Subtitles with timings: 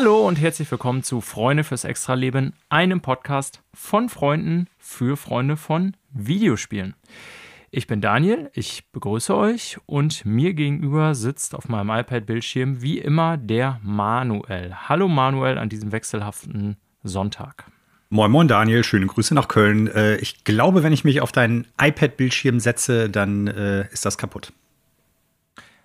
[0.00, 5.96] Hallo und herzlich willkommen zu Freunde fürs Extraleben, einem Podcast von Freunden für Freunde von
[6.12, 6.94] Videospielen.
[7.72, 13.38] Ich bin Daniel, ich begrüße euch und mir gegenüber sitzt auf meinem iPad-Bildschirm wie immer
[13.38, 14.72] der Manuel.
[14.88, 17.64] Hallo Manuel an diesem wechselhaften Sonntag.
[18.08, 19.88] Moin, moin Daniel, schöne Grüße nach Köln.
[19.88, 24.52] Äh, ich glaube, wenn ich mich auf deinen iPad-Bildschirm setze, dann äh, ist das kaputt.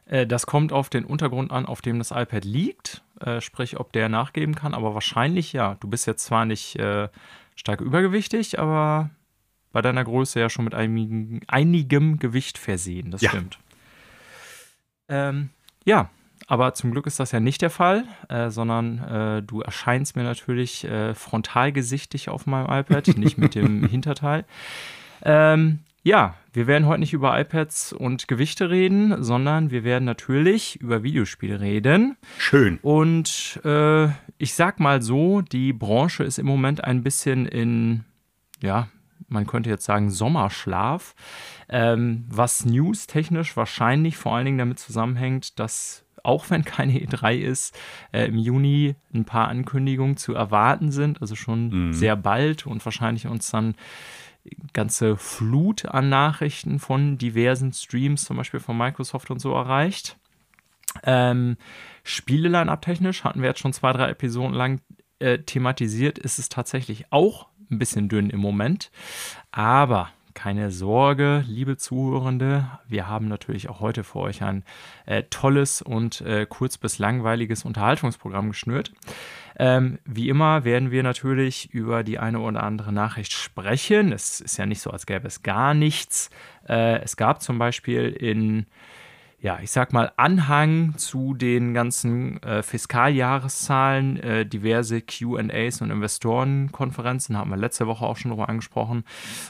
[0.06, 3.92] Äh, das kommt auf den Untergrund an, auf dem das iPad liegt äh, sprich, ob
[3.94, 4.74] der nachgeben kann.
[4.74, 5.76] Aber wahrscheinlich ja.
[5.80, 7.10] Du bist jetzt zwar nicht äh,
[7.56, 9.10] stark übergewichtig, aber
[9.72, 13.12] bei deiner Größe ja schon mit einigen, einigem Gewicht versehen.
[13.12, 13.30] Das ja.
[13.30, 13.58] stimmt.
[15.10, 15.50] Ähm,
[15.86, 16.10] ja,
[16.48, 20.24] aber zum Glück ist das ja nicht der Fall, äh, sondern äh, du erscheinst mir
[20.24, 24.46] natürlich äh, frontalgesichtig auf meinem iPad, nicht mit dem Hinterteil.
[25.24, 30.76] Ähm, ja, wir werden heute nicht über iPads und Gewichte reden, sondern wir werden natürlich
[30.82, 32.18] über Videospiele reden.
[32.38, 32.78] Schön.
[32.82, 38.04] Und äh, ich sag mal so, die Branche ist im Moment ein bisschen in,
[38.62, 38.90] ja,
[39.30, 41.16] man könnte jetzt sagen Sommerschlaf,
[41.70, 47.78] ähm, was news-technisch wahrscheinlich vor allen Dingen damit zusammenhängt, dass auch wenn keine E3 ist,
[48.12, 51.94] äh, im Juni ein paar Ankündigungen zu erwarten sind, also schon mhm.
[51.94, 53.76] sehr bald und wahrscheinlich uns dann
[54.74, 60.18] ganze Flut an Nachrichten von diversen Streams, zum Beispiel von Microsoft und so erreicht.
[61.04, 61.58] Ähm,
[62.04, 64.82] Spieleline-up technisch hatten wir jetzt schon zwei, drei Episoden lang
[65.20, 68.92] äh, thematisiert, ist es tatsächlich auch ein bisschen dünn im Moment.
[69.52, 74.64] Aber keine Sorge, liebe Zuhörende, wir haben natürlich auch heute für euch ein
[75.06, 78.92] äh, tolles und äh, kurz bis langweiliges Unterhaltungsprogramm geschnürt.
[79.58, 84.12] Ähm, wie immer werden wir natürlich über die eine oder andere Nachricht sprechen.
[84.12, 86.30] Es ist ja nicht so, als gäbe es gar nichts.
[86.68, 88.66] Äh, es gab zum Beispiel in
[89.44, 97.36] ja, ich sag mal, Anhang zu den ganzen äh, Fiskaljahreszahlen, äh, diverse QAs und Investorenkonferenzen,
[97.36, 99.04] haben wir letzte Woche auch schon drüber angesprochen.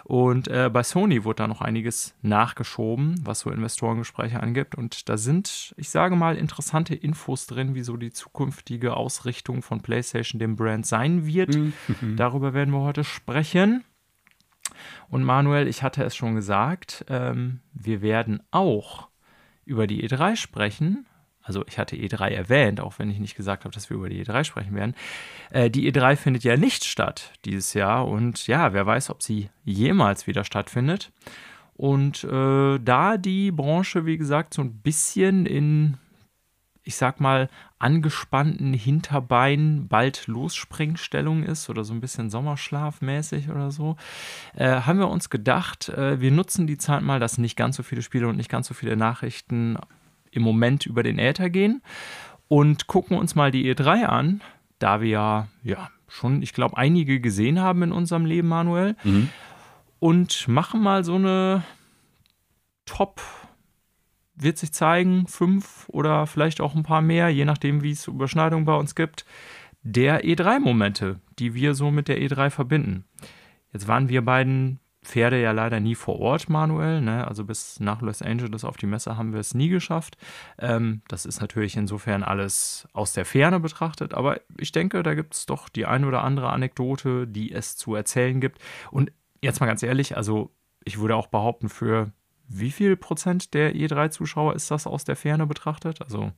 [0.03, 4.73] Und äh, bei Sony wurde da noch einiges nachgeschoben, was so Investorengespräche angibt.
[4.73, 9.81] Und da sind, ich sage mal, interessante Infos drin, wie so die zukünftige Ausrichtung von
[9.81, 11.55] PlayStation dem Brand sein wird.
[11.55, 11.73] Mhm.
[12.17, 13.83] Darüber werden wir heute sprechen.
[15.11, 19.12] Und Manuel, ich hatte es schon gesagt, ähm, wir werden auch
[19.65, 21.05] über die E3 sprechen,
[21.43, 24.23] also ich hatte E3 erwähnt, auch wenn ich nicht gesagt habe, dass wir über die
[24.23, 24.95] E3 sprechen werden.
[25.51, 29.49] Äh, die E3 findet ja nicht statt dieses Jahr und ja, wer weiß, ob sie
[29.65, 31.11] jemals wieder stattfindet.
[31.75, 35.97] Und äh, da die Branche, wie gesagt, so ein bisschen in
[36.83, 37.49] ich sag mal,
[37.79, 43.95] angespannten Hinterbein bald Losspringstellung ist oder so ein bisschen Sommerschlafmäßig oder so,
[44.55, 47.83] äh, haben wir uns gedacht, äh, wir nutzen die Zeit mal, dass nicht ganz so
[47.83, 49.77] viele Spiele und nicht ganz so viele Nachrichten
[50.31, 51.81] im Moment über den Äther gehen
[52.47, 54.41] und gucken uns mal die E3 an,
[54.79, 58.95] da wir ja, ja schon, ich glaube, einige gesehen haben in unserem Leben, Manuel.
[59.03, 59.29] Mhm.
[59.99, 61.63] Und machen mal so eine
[62.85, 63.21] Top-
[64.35, 68.65] wird sich zeigen, fünf oder vielleicht auch ein paar mehr, je nachdem, wie es Überschneidungen
[68.65, 69.25] bei uns gibt,
[69.83, 73.05] der E3-Momente, die wir so mit der E3 verbinden.
[73.71, 77.01] Jetzt waren wir beiden Pferde ja leider nie vor Ort, Manuel.
[77.01, 77.27] Ne?
[77.27, 80.17] Also bis nach Los Angeles auf die Messe haben wir es nie geschafft.
[80.57, 85.33] Ähm, das ist natürlich insofern alles aus der Ferne betrachtet, aber ich denke, da gibt
[85.33, 88.59] es doch die ein oder andere Anekdote, die es zu erzählen gibt.
[88.91, 89.11] Und
[89.41, 90.51] jetzt mal ganz ehrlich, also
[90.85, 92.11] ich würde auch behaupten, für
[92.59, 96.01] wie viel Prozent der E3-Zuschauer ist das aus der Ferne betrachtet?
[96.01, 96.31] Also,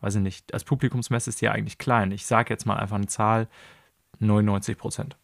[0.00, 0.52] weiß ich nicht.
[0.52, 2.10] Als Publikumsmesse ist die ja eigentlich klein.
[2.10, 3.48] Ich sage jetzt mal einfach eine Zahl:
[4.18, 5.16] 99 Prozent.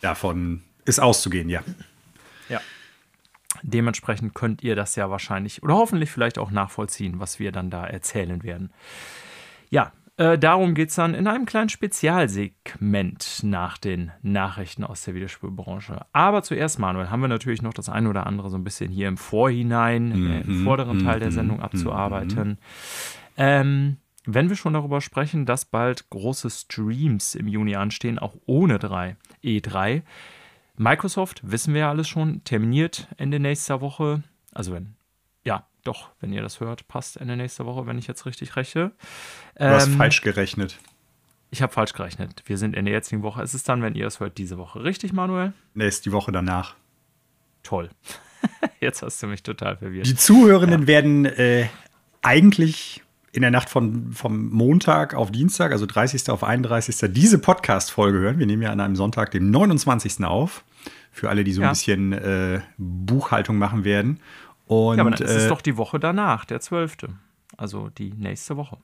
[0.00, 1.62] Davon ist auszugehen, ja.
[2.48, 2.60] Ja.
[3.62, 7.86] Dementsprechend könnt ihr das ja wahrscheinlich oder hoffentlich vielleicht auch nachvollziehen, was wir dann da
[7.86, 8.72] erzählen werden.
[9.70, 15.14] Ja, äh, darum geht es dann in einem kleinen Spezialsegment nach den Nachrichten aus der
[15.14, 16.06] Videospielbranche.
[16.12, 19.08] Aber zuerst, Manuel, haben wir natürlich noch das eine oder andere so ein bisschen hier
[19.08, 20.42] im Vorhinein, äh, mhm.
[20.42, 21.34] im vorderen Teil der mhm.
[21.34, 21.62] Sendung mhm.
[21.64, 22.48] abzuarbeiten.
[22.48, 22.58] Mhm.
[23.36, 28.78] Ähm, wenn wir schon darüber sprechen, dass bald große Streams im Juni anstehen, auch ohne
[28.78, 30.02] 3, E3.
[30.76, 34.22] Microsoft, wissen wir ja alles schon, terminiert Ende nächster Woche.
[34.52, 34.94] Also wenn
[35.84, 38.92] doch, wenn ihr das hört, passt Ende nächster Woche, wenn ich jetzt richtig rechne.
[39.56, 40.78] Du hast ähm, falsch gerechnet.
[41.50, 42.42] Ich habe falsch gerechnet.
[42.46, 43.42] Wir sind in der jetzigen Woche.
[43.42, 44.82] Es ist dann, wenn ihr es hört, diese Woche.
[44.82, 45.52] Richtig, Manuel?
[45.74, 46.74] Nee, ist die Woche danach.
[47.62, 47.90] Toll.
[48.80, 50.06] jetzt hast du mich total verwirrt.
[50.06, 50.86] Die Zuhörenden ja.
[50.88, 51.68] werden äh,
[52.22, 53.04] eigentlich
[53.34, 56.30] in der Nacht von, vom Montag auf Dienstag, also 30.
[56.30, 57.12] auf 31.
[57.12, 58.38] diese Podcast-Folge hören.
[58.38, 60.24] Wir nehmen ja an einem Sonntag, dem 29.
[60.24, 60.64] auf.
[61.10, 61.68] Für alle, die so ja.
[61.68, 64.20] ein bisschen äh, Buchhaltung machen werden.
[64.66, 66.96] Und, ja, aber dann ist es äh, doch die Woche danach, der 12.
[67.56, 68.78] Also die nächste Woche.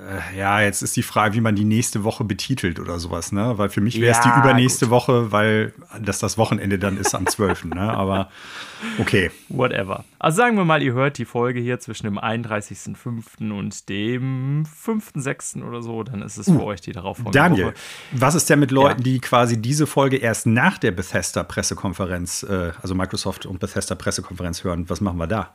[0.00, 3.58] Äh, ja, jetzt ist die Frage, wie man die nächste Woche betitelt oder sowas, ne?
[3.58, 4.92] Weil für mich wäre es Ja, die übernächste gut.
[4.92, 7.92] Woche, weil das das Wochenende dann ist am 12., ne?
[7.92, 8.30] Aber
[8.98, 9.30] okay.
[9.48, 10.04] Whatever.
[10.18, 13.50] Also sagen wir mal, ihr hört die Folge hier zwischen dem 31.05.
[13.52, 15.62] und dem 5.06.
[15.62, 17.74] oder so, dann ist es für euch die darauf Uh, Daniel,
[18.12, 22.94] was ist denn mit Leuten, die quasi diese Folge erst nach der Bethesda-Pressekonferenz, äh, also
[22.94, 24.88] Microsoft und Bethesda-Pressekonferenz hören?
[24.88, 25.54] Was machen wir da?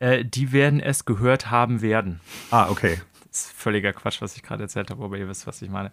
[0.00, 2.20] Äh, die werden es gehört haben werden.
[2.50, 2.98] Ah, okay.
[3.46, 5.90] Ist völliger Quatsch, was ich gerade erzählt habe, aber ihr wisst, was ich meine.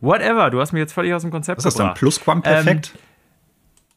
[0.00, 1.86] Whatever, du hast mich jetzt völlig aus dem Konzept Was ist das dann?
[1.88, 1.98] gebracht.
[1.98, 2.98] Plusquamperfekt?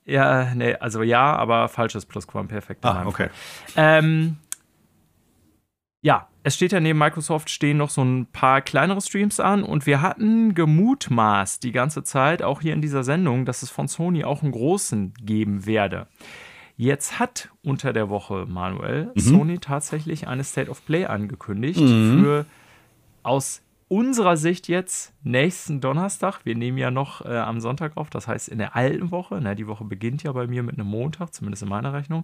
[0.06, 2.84] Ja, nee, also ja, aber falsches Plusquamperfekt.
[2.86, 3.30] ah, okay.
[3.76, 4.38] Ähm,
[6.02, 9.86] ja, es steht ja neben Microsoft stehen noch so ein paar kleinere Streams an und
[9.86, 14.24] wir hatten gemutmaßt die ganze Zeit, auch hier in dieser Sendung, dass es von Sony
[14.24, 16.08] auch einen großen geben werde.
[16.78, 22.48] Jetzt hat unter der Woche, Manuel, Sony tatsächlich eine State of Play angekündigt für
[23.24, 26.46] aus unserer Sicht jetzt nächsten Donnerstag.
[26.46, 29.38] Wir nehmen ja noch äh, am Sonntag auf, das heißt in der alten Woche.
[29.42, 32.24] Na, die Woche beginnt ja bei mir mit einem Montag, zumindest in meiner Rechnung.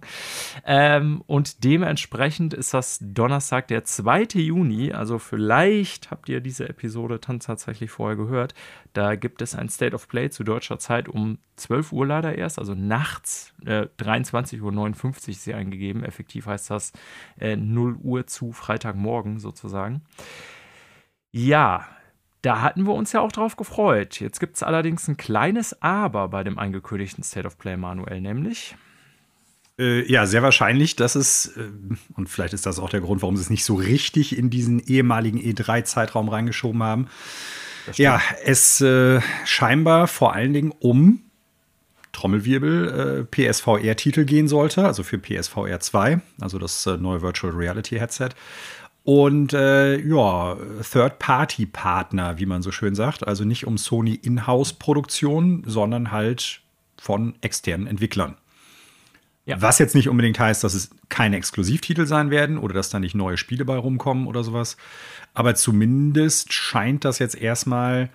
[0.64, 4.28] Ähm, und dementsprechend ist das Donnerstag, der 2.
[4.36, 4.94] Juni.
[4.94, 8.54] Also vielleicht habt ihr diese Episode dann tatsächlich vorher gehört.
[8.94, 12.58] Da gibt es ein State of Play zu deutscher Zeit um 12 Uhr leider erst,
[12.58, 16.02] also nachts äh, 23.59 Uhr ist sie eingegeben.
[16.02, 16.92] Effektiv heißt das
[17.38, 20.00] äh, 0 Uhr zu Freitagmorgen sozusagen.
[21.30, 21.86] Ja,
[22.42, 24.20] da hatten wir uns ja auch drauf gefreut.
[24.20, 28.76] Jetzt gibt es allerdings ein kleines Aber bei dem angekündigten State of Play Manuel, nämlich.
[29.78, 31.68] Äh, ja, sehr wahrscheinlich, dass es, äh,
[32.16, 34.80] und vielleicht ist das auch der Grund, warum sie es nicht so richtig in diesen
[34.80, 37.08] ehemaligen E3-Zeitraum reingeschoben haben.
[37.94, 41.22] Ja, es äh, scheinbar vor allen Dingen um
[42.12, 48.30] Trommelwirbel äh, PSVR-Titel gehen sollte, also für PSVR 2, also das neue Virtual Reality Headset.
[49.08, 56.10] Und äh, ja, Third-Party-Partner, wie man so schön sagt, also nicht um Sony Inhouse-Produktion, sondern
[56.10, 56.60] halt
[57.00, 58.36] von externen Entwicklern.
[59.46, 59.62] Ja.
[59.62, 63.14] Was jetzt nicht unbedingt heißt, dass es keine Exklusivtitel sein werden oder dass da nicht
[63.14, 64.76] neue Spiele bei rumkommen oder sowas.
[65.32, 68.10] Aber zumindest scheint das jetzt erstmal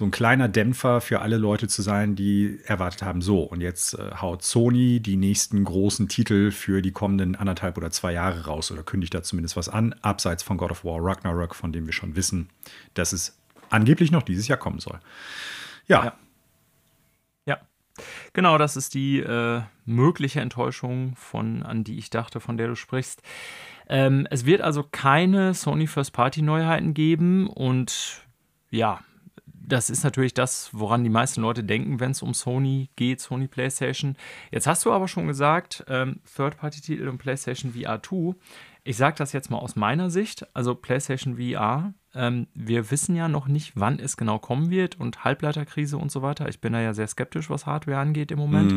[0.00, 3.98] so ein kleiner Dämpfer für alle Leute zu sein, die erwartet haben, so, und jetzt
[3.98, 8.72] äh, haut Sony die nächsten großen Titel für die kommenden anderthalb oder zwei Jahre raus
[8.72, 11.92] oder kündigt da zumindest was an, abseits von God of War Ragnarok, von dem wir
[11.92, 12.48] schon wissen,
[12.94, 13.38] dass es
[13.68, 15.00] angeblich noch dieses Jahr kommen soll.
[15.86, 16.12] Ja, Ja.
[17.44, 17.58] Ja,
[18.32, 22.74] genau, das ist die äh, mögliche Enttäuschung, von, an die ich dachte, von der du
[22.74, 23.20] sprichst.
[23.86, 28.22] Ähm, es wird also keine Sony First Party Neuheiten geben und
[28.70, 29.00] ja,
[29.70, 33.48] das ist natürlich das, woran die meisten Leute denken, wenn es um Sony geht, Sony
[33.48, 34.16] PlayStation.
[34.50, 38.34] Jetzt hast du aber schon gesagt, ähm, Third-Party-Titel und PlayStation VR 2.
[38.82, 41.94] Ich sage das jetzt mal aus meiner Sicht, also PlayStation VR.
[42.14, 46.22] Ähm, wir wissen ja noch nicht, wann es genau kommen wird und Halbleiterkrise und so
[46.22, 46.48] weiter.
[46.48, 48.72] Ich bin da ja sehr skeptisch, was Hardware angeht im Moment.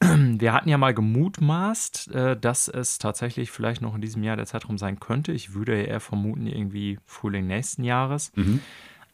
[0.40, 4.46] Wir hatten ja mal gemutmaßt, äh, dass es tatsächlich vielleicht noch in diesem Jahr der
[4.46, 5.32] Zeitraum sein könnte.
[5.32, 8.32] Ich würde ja eher vermuten, irgendwie Frühling nächsten Jahres.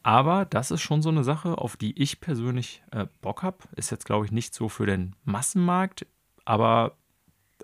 [0.07, 3.57] Aber das ist schon so eine Sache, auf die ich persönlich äh, Bock habe.
[3.75, 6.07] Ist jetzt, glaube ich, nicht so für den Massenmarkt,
[6.45, 6.95] aber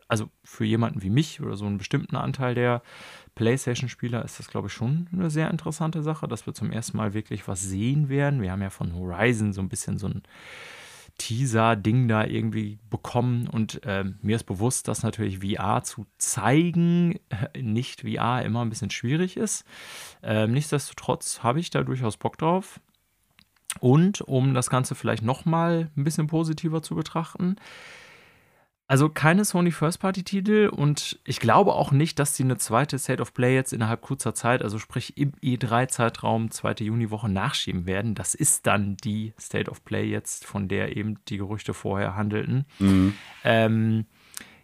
[0.10, 2.82] also für jemanden wie mich oder so einen bestimmten Anteil der
[3.36, 7.14] PlayStation-Spieler ist das, glaube ich, schon eine sehr interessante Sache, dass wir zum ersten Mal
[7.14, 8.42] wirklich was sehen werden.
[8.42, 10.22] Wir haben ja von Horizon so ein bisschen so ein
[11.18, 17.62] Teaser-Ding da irgendwie bekommen und ähm, mir ist bewusst, dass natürlich VR zu zeigen, äh,
[17.62, 19.66] nicht VR immer ein bisschen schwierig ist.
[20.22, 22.80] Ähm, nichtsdestotrotz habe ich da durchaus Bock drauf.
[23.80, 27.56] Und um das Ganze vielleicht nochmal ein bisschen positiver zu betrachten,
[28.94, 33.34] also keine Sony First-Party-Titel und ich glaube auch nicht, dass sie eine zweite State of
[33.34, 38.14] Play jetzt innerhalb kurzer Zeit, also sprich im E3-Zeitraum, zweite Juniwoche nachschieben werden.
[38.14, 42.66] Das ist dann die State of Play jetzt, von der eben die Gerüchte vorher handelten.
[43.44, 44.06] Ähm,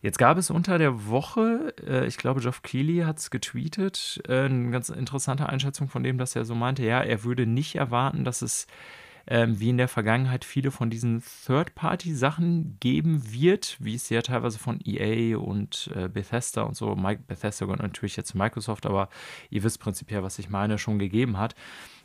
[0.03, 4.41] jetzt gab es unter der Woche, äh, ich glaube, Geoff Keighley hat es getweetet, äh,
[4.41, 8.25] eine ganz interessante Einschätzung von dem, dass er so meinte, ja, er würde nicht erwarten,
[8.25, 8.67] dass es
[9.31, 14.57] ähm, wie in der Vergangenheit viele von diesen Third-Party-Sachen geben wird, wie es ja teilweise
[14.57, 19.07] von EA und äh, Bethesda und so, Mi- Bethesda gehört natürlich jetzt Microsoft, aber
[19.51, 21.53] ihr wisst prinzipiell, was ich meine, schon gegeben hat,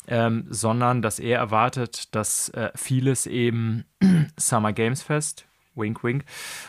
[0.07, 3.85] ähm, sondern dass er erwartet, dass äh, vieles eben
[4.39, 6.27] Summer Games Fest, wink wink,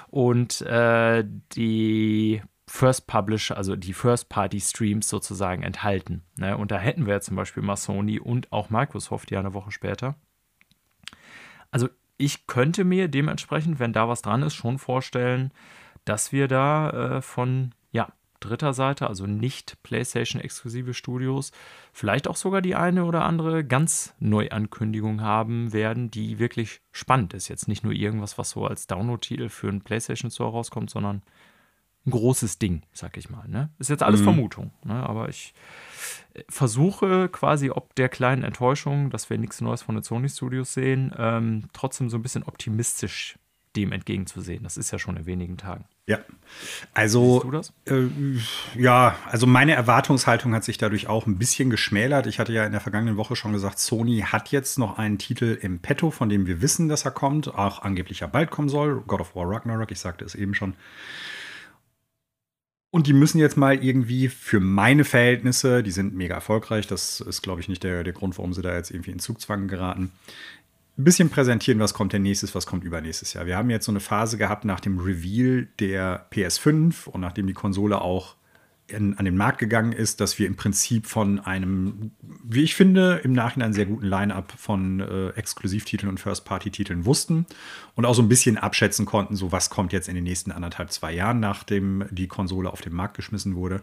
[0.07, 6.23] und äh, die First Publish, also die First Party Streams sozusagen enthalten.
[6.37, 6.57] Ne?
[6.57, 10.15] Und da hätten wir zum Beispiel mal Sony und auch Microsoft ja eine Woche später.
[11.71, 15.51] Also ich könnte mir dementsprechend, wenn da was dran ist, schon vorstellen,
[16.05, 21.51] dass wir da äh, von ja, dritter Seite, also nicht PlayStation-exklusive Studios,
[21.91, 27.47] vielleicht auch sogar die eine oder andere ganz Neuankündigung haben werden, die wirklich spannend ist.
[27.47, 31.21] Jetzt nicht nur irgendwas, was so als Download-Titel für einen PlayStation Store rauskommt, sondern
[32.05, 33.47] ein großes Ding, sag ich mal.
[33.47, 33.71] Ne?
[33.79, 34.25] Ist jetzt alles mhm.
[34.25, 35.07] Vermutung, ne?
[35.07, 35.53] aber ich
[36.49, 41.13] versuche quasi, ob der kleinen Enttäuschung, dass wir nichts Neues von den Sony Studios sehen,
[41.17, 43.37] ähm, trotzdem so ein bisschen optimistisch
[43.75, 44.63] dem entgegenzusehen.
[44.63, 45.85] Das ist ja schon in wenigen Tagen.
[46.07, 46.19] Ja,
[46.93, 47.73] also du das?
[47.85, 48.07] Äh,
[48.75, 52.27] ja, also meine Erwartungshaltung hat sich dadurch auch ein bisschen geschmälert.
[52.27, 55.57] Ich hatte ja in der vergangenen Woche schon gesagt, Sony hat jetzt noch einen Titel
[55.61, 59.01] im Petto, von dem wir wissen, dass er kommt, auch angeblich ja bald kommen soll.
[59.07, 60.75] God of War Ragnarok, ich sagte es eben schon.
[62.95, 67.41] Und die müssen jetzt mal irgendwie für meine Verhältnisse, die sind mega erfolgreich, das ist,
[67.41, 70.13] glaube ich, nicht der, der Grund, warum sie da jetzt irgendwie in Zugzwang geraten,
[70.97, 73.47] ein bisschen präsentieren, was kommt denn nächstes, was kommt übernächstes Jahr.
[73.47, 77.53] Wir haben jetzt so eine Phase gehabt nach dem Reveal der PS5 und nachdem die
[77.53, 78.35] Konsole auch
[78.87, 82.11] in, an den Markt gegangen ist, dass wir im Prinzip von einem,
[82.43, 87.45] wie ich finde, im Nachhinein sehr guten Line-up von äh, Exklusivtiteln und First-Party-Titeln wussten
[87.95, 90.91] und auch so ein bisschen abschätzen konnten, so was kommt jetzt in den nächsten anderthalb,
[90.91, 93.81] zwei Jahren, nachdem die Konsole auf den Markt geschmissen wurde.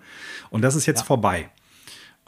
[0.50, 1.06] Und das ist jetzt ja.
[1.06, 1.50] vorbei.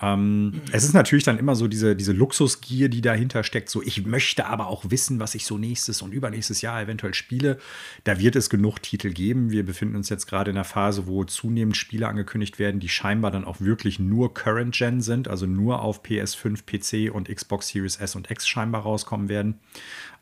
[0.03, 3.71] Ähm, es ist natürlich dann immer so diese, diese Luxusgier, die dahinter steckt.
[3.71, 7.59] So, ich möchte aber auch wissen, was ich so nächstes und übernächstes Jahr eventuell spiele.
[8.03, 9.51] Da wird es genug Titel geben.
[9.51, 13.31] Wir befinden uns jetzt gerade in einer Phase, wo zunehmend Spiele angekündigt werden, die scheinbar
[13.31, 17.97] dann auch wirklich nur Current Gen sind, also nur auf PS5, PC und Xbox Series
[17.97, 19.61] S und X scheinbar rauskommen werden.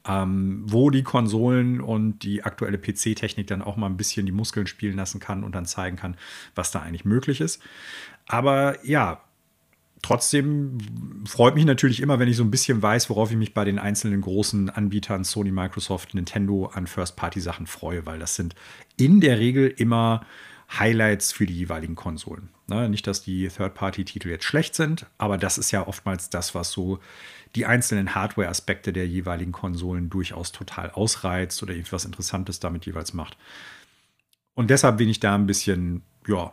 [0.05, 4.67] Ähm, wo die Konsolen und die aktuelle PC-Technik dann auch mal ein bisschen die Muskeln
[4.67, 6.17] spielen lassen kann und dann zeigen kann,
[6.57, 7.62] was da eigentlich möglich ist.
[8.26, 9.23] Aber ja,
[10.02, 10.78] trotzdem
[11.26, 13.78] freut mich natürlich immer, wenn ich so ein bisschen weiß, worauf ich mich bei den
[13.78, 18.54] einzelnen großen Anbietern Sony, Microsoft, Nintendo an First-Party-Sachen freue, weil das sind
[18.97, 20.26] in der Regel immer
[20.78, 22.49] Highlights für die jeweiligen Konsolen.
[22.66, 22.88] Ne?
[22.88, 26.99] Nicht, dass die Third-Party-Titel jetzt schlecht sind, aber das ist ja oftmals das, was so
[27.54, 33.37] die einzelnen Hardware-Aspekte der jeweiligen Konsolen durchaus total ausreizt oder irgendwas Interessantes damit jeweils macht.
[34.54, 36.52] Und deshalb bin ich da ein bisschen, ja,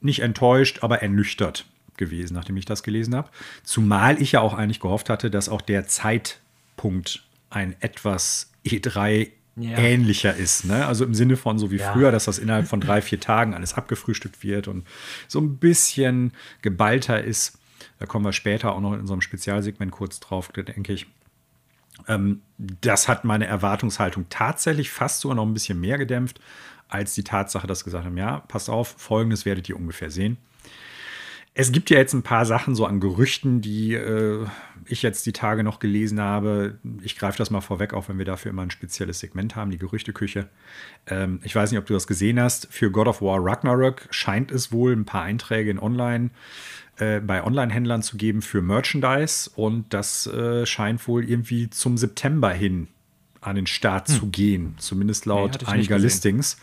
[0.00, 1.66] nicht enttäuscht, aber ernüchtert,
[2.00, 3.30] gewesen, nachdem ich das gelesen habe.
[3.62, 9.78] Zumal ich ja auch eigentlich gehofft hatte, dass auch der Zeitpunkt ein etwas E3 ja.
[9.78, 10.64] ähnlicher ist.
[10.64, 10.86] Ne?
[10.86, 11.92] Also im Sinne von so wie ja.
[11.92, 14.86] früher, dass das innerhalb von drei, vier Tagen alles abgefrühstückt wird und
[15.28, 17.58] so ein bisschen geballter ist.
[17.98, 21.06] Da kommen wir später auch noch in unserem Spezialsegment kurz drauf, denke ich.
[22.08, 26.40] Ähm, das hat meine Erwartungshaltung tatsächlich fast sogar noch ein bisschen mehr gedämpft,
[26.88, 30.38] als die Tatsache, dass gesagt haben, ja, passt auf, folgendes werdet ihr ungefähr sehen.
[31.60, 34.46] Es gibt ja jetzt ein paar Sachen so an Gerüchten, die äh,
[34.86, 36.78] ich jetzt die Tage noch gelesen habe.
[37.02, 39.76] Ich greife das mal vorweg, auch wenn wir dafür immer ein spezielles Segment haben, die
[39.76, 40.48] Gerüchteküche.
[41.06, 42.68] Ähm, ich weiß nicht, ob du das gesehen hast.
[42.70, 46.30] Für God of War Ragnarok scheint es wohl ein paar Einträge in Online
[46.96, 52.48] äh, bei Online-Händlern zu geben für Merchandise und das äh, scheint wohl irgendwie zum September
[52.52, 52.88] hin
[53.42, 54.14] an den Start hm.
[54.14, 56.56] zu gehen, zumindest laut nee, einiger Listings.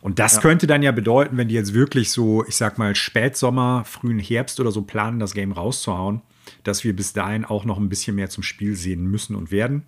[0.00, 0.40] Und das ja.
[0.40, 4.60] könnte dann ja bedeuten, wenn die jetzt wirklich so, ich sag mal, Spätsommer, frühen Herbst
[4.60, 6.22] oder so planen, das Game rauszuhauen,
[6.64, 9.84] dass wir bis dahin auch noch ein bisschen mehr zum Spiel sehen müssen und werden.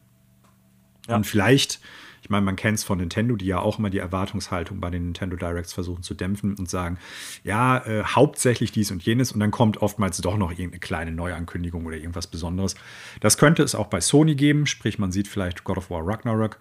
[1.09, 1.17] Ja.
[1.17, 1.81] Und vielleicht,
[2.23, 5.05] ich meine, man kennt es von Nintendo, die ja auch immer die Erwartungshaltung bei den
[5.05, 6.99] Nintendo Directs versuchen zu dämpfen und sagen,
[7.45, 11.87] ja, äh, hauptsächlich dies und jenes und dann kommt oftmals doch noch irgendeine kleine Neuankündigung
[11.87, 12.75] oder irgendwas Besonderes.
[13.21, 16.59] Das könnte es auch bei Sony geben, sprich, man sieht vielleicht God of War Ragnarok.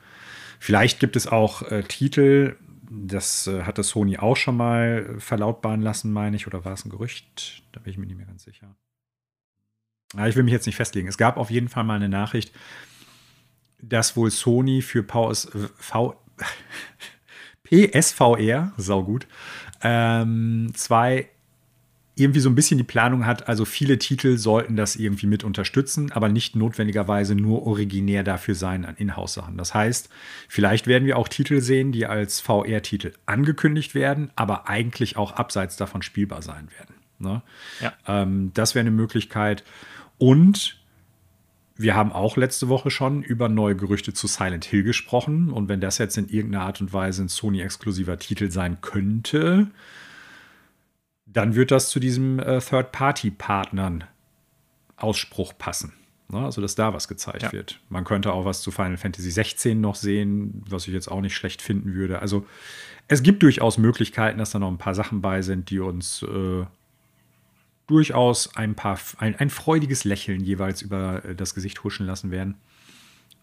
[0.59, 2.57] Vielleicht gibt es auch äh, Titel,
[2.89, 6.89] das äh, hatte Sony auch schon mal verlautbaren lassen, meine ich, oder war es ein
[6.89, 7.63] Gerücht?
[7.71, 8.75] Da bin ich mir nicht mehr ganz sicher.
[10.15, 11.07] Ja, ich will mich jetzt nicht festlegen.
[11.07, 12.51] Es gab auf jeden Fall mal eine Nachricht,
[13.81, 16.15] dass wohl Sony für PS, v,
[17.63, 19.27] PSVR, saugut,
[19.81, 21.29] ähm, zwei
[22.19, 26.11] irgendwie so ein bisschen die Planung hat, also viele Titel sollten das irgendwie mit unterstützen,
[26.11, 29.57] aber nicht notwendigerweise nur originär dafür sein an Inhouse-Sachen.
[29.57, 30.09] Das heißt,
[30.47, 35.77] vielleicht werden wir auch Titel sehen, die als VR-Titel angekündigt werden, aber eigentlich auch abseits
[35.77, 36.95] davon spielbar sein werden.
[37.19, 37.41] Ne?
[37.81, 37.93] Ja.
[38.07, 39.63] Ähm, das wäre eine Möglichkeit.
[40.17, 40.79] Und
[41.75, 45.49] wir haben auch letzte Woche schon über neue Gerüchte zu Silent Hill gesprochen.
[45.49, 49.67] Und wenn das jetzt in irgendeiner Art und Weise ein Sony-exklusiver Titel sein könnte,
[51.31, 54.05] dann wird das zu diesem äh, Third-Party-Partnern
[54.97, 55.93] Ausspruch passen.
[56.29, 56.39] Ne?
[56.39, 57.51] Also, dass da was gezeigt ja.
[57.51, 57.79] wird.
[57.89, 61.35] Man könnte auch was zu Final Fantasy 16 noch sehen, was ich jetzt auch nicht
[61.35, 62.19] schlecht finden würde.
[62.19, 62.45] Also,
[63.07, 66.65] es gibt durchaus Möglichkeiten, dass da noch ein paar Sachen bei sind, die uns äh,
[67.87, 72.55] durchaus ein paar ein, ein freudiges Lächeln jeweils über äh, das Gesicht huschen lassen werden.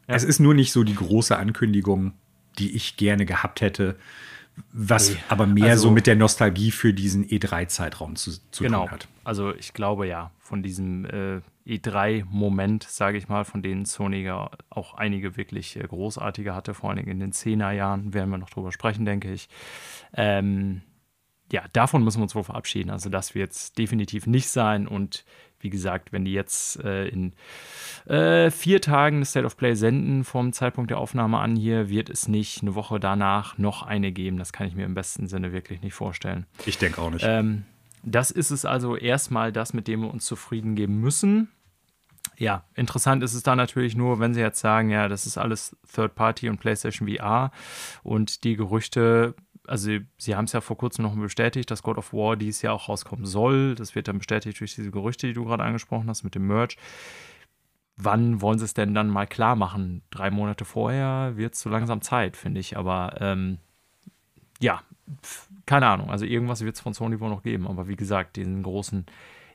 [0.07, 0.14] Ja.
[0.14, 2.12] Es ist nur nicht so die große Ankündigung,
[2.59, 3.97] die ich gerne gehabt hätte,
[4.72, 5.16] Was nee.
[5.28, 8.82] aber mehr also, so mit der Nostalgie für diesen E3-Zeitraum zu, zu genau.
[8.82, 9.08] tun hat.
[9.25, 14.50] Also ich glaube ja, von diesem äh, E3-Moment, sage ich mal, von denen Sony ja
[14.70, 18.38] auch einige wirklich äh, großartige hatte, vor allen Dingen in den 10er Jahren, werden wir
[18.38, 19.48] noch drüber sprechen, denke ich.
[20.14, 20.82] Ähm,
[21.52, 22.90] ja, davon müssen wir uns wohl verabschieden.
[22.90, 25.25] Also das wird jetzt definitiv nicht sein und
[25.66, 27.32] wie gesagt, wenn die jetzt äh, in
[28.06, 32.08] äh, vier Tagen das State of Play senden vom Zeitpunkt der Aufnahme an hier, wird
[32.08, 34.37] es nicht eine Woche danach noch eine geben.
[34.37, 36.46] Das kann ich mir im besten Sinne wirklich nicht vorstellen.
[36.66, 37.25] Ich denke auch nicht.
[37.26, 37.64] Ähm,
[38.04, 41.49] das ist es also erstmal das, mit dem wir uns zufrieden geben müssen.
[42.38, 45.75] Ja, interessant ist es da natürlich nur, wenn sie jetzt sagen, ja, das ist alles
[45.92, 47.50] Third Party und PlayStation VR
[48.04, 49.35] und die Gerüchte
[49.68, 52.75] also sie haben es ja vor kurzem noch bestätigt, dass God of War dieses Jahr
[52.75, 53.75] auch rauskommen soll.
[53.75, 56.76] Das wird dann bestätigt durch diese Gerüchte, die du gerade angesprochen hast mit dem Merch.
[57.96, 60.02] Wann wollen sie es denn dann mal klar machen?
[60.11, 62.76] Drei Monate vorher wird es so langsam Zeit, finde ich.
[62.76, 63.58] Aber ähm,
[64.61, 64.82] ja,
[65.64, 66.11] keine Ahnung.
[66.11, 67.66] Also irgendwas wird es von Sony wohl noch geben.
[67.66, 69.06] Aber wie gesagt, diesen großen,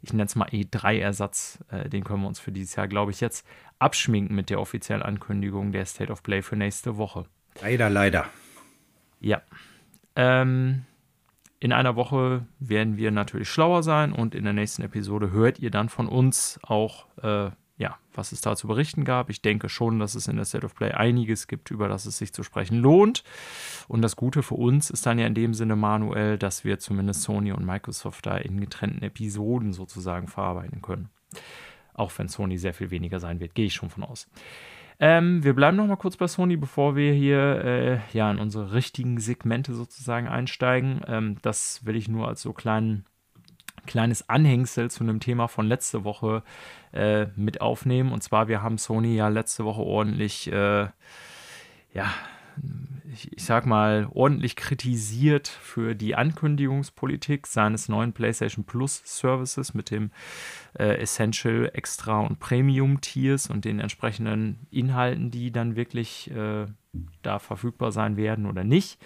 [0.01, 3.21] ich nenne es mal E3-Ersatz, äh, den können wir uns für dieses Jahr, glaube ich,
[3.21, 3.45] jetzt
[3.77, 7.25] abschminken mit der offiziellen Ankündigung der State of Play für nächste Woche.
[7.61, 8.25] Leider, leider.
[9.19, 9.41] Ja.
[10.15, 10.85] Ähm,
[11.59, 15.69] in einer Woche werden wir natürlich schlauer sein und in der nächsten Episode hört ihr
[15.69, 19.29] dann von uns auch, äh, ja, was es da zu berichten gab.
[19.29, 22.17] Ich denke schon, dass es in der State of Play einiges gibt, über das es
[22.17, 23.23] sich zu sprechen lohnt.
[23.87, 27.21] Und das Gute für uns ist dann ja in dem Sinne, Manuel, dass wir zumindest
[27.21, 31.09] Sony und Microsoft da in getrennten Episoden sozusagen verarbeiten können.
[31.93, 34.27] Auch wenn Sony sehr viel weniger sein wird, gehe ich schon von aus.
[35.03, 38.71] Ähm, wir bleiben noch mal kurz bei Sony, bevor wir hier äh, ja in unsere
[38.71, 41.01] richtigen Segmente sozusagen einsteigen.
[41.07, 43.05] Ähm, das will ich nur als so kleinen
[43.87, 46.43] kleines Anhängsel zu einem Thema von letzte Woche
[46.93, 48.11] äh, mit aufnehmen.
[48.11, 50.87] Und zwar, wir haben Sony ja letzte Woche ordentlich, äh,
[51.93, 52.13] ja,
[53.13, 59.91] ich, ich sag mal, ordentlich kritisiert für die Ankündigungspolitik seines neuen PlayStation Plus Services mit
[59.91, 60.11] dem
[60.77, 66.67] äh, Essential, Extra und Premium Tiers und den entsprechenden Inhalten, die dann wirklich äh,
[67.21, 68.99] da verfügbar sein werden oder nicht.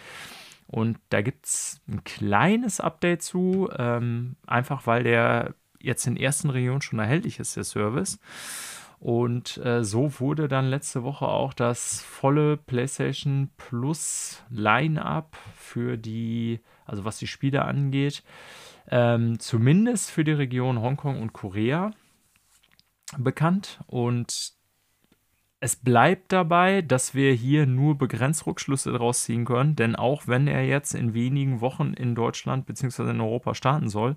[0.67, 6.49] Und da gibt es ein kleines Update zu, ähm, einfach weil der jetzt in ersten
[6.49, 8.19] Regionen schon erhältlich ist, der Service.
[8.99, 16.61] Und äh, so wurde dann letzte Woche auch das volle PlayStation Plus Line-up für die,
[16.85, 18.23] also was die Spiele angeht,
[18.89, 21.91] ähm, zumindest für die Region Hongkong und Korea
[23.17, 23.79] bekannt.
[23.87, 24.53] Und
[25.59, 30.47] es bleibt dabei, dass wir hier nur begrenzt Rückschlüsse daraus ziehen können, denn auch wenn
[30.47, 33.09] er jetzt in wenigen Wochen in Deutschland bzw.
[33.09, 34.15] in Europa starten soll,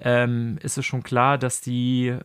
[0.00, 2.16] ähm, ist es schon klar, dass die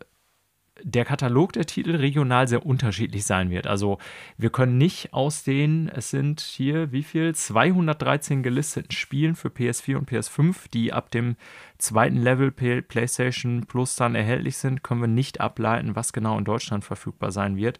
[0.83, 3.67] der Katalog der Titel regional sehr unterschiedlich sein wird.
[3.67, 3.97] Also
[4.37, 9.97] wir können nicht aus den, es sind hier wie viel, 213 gelisteten Spielen für PS4
[9.97, 11.35] und PS5, die ab dem
[11.77, 16.83] zweiten Level PlayStation Plus dann erhältlich sind, können wir nicht ableiten, was genau in Deutschland
[16.83, 17.79] verfügbar sein wird.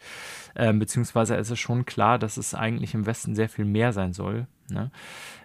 [0.55, 4.13] Ähm, beziehungsweise ist es schon klar, dass es eigentlich im Westen sehr viel mehr sein
[4.13, 4.47] soll.
[4.69, 4.91] Ne?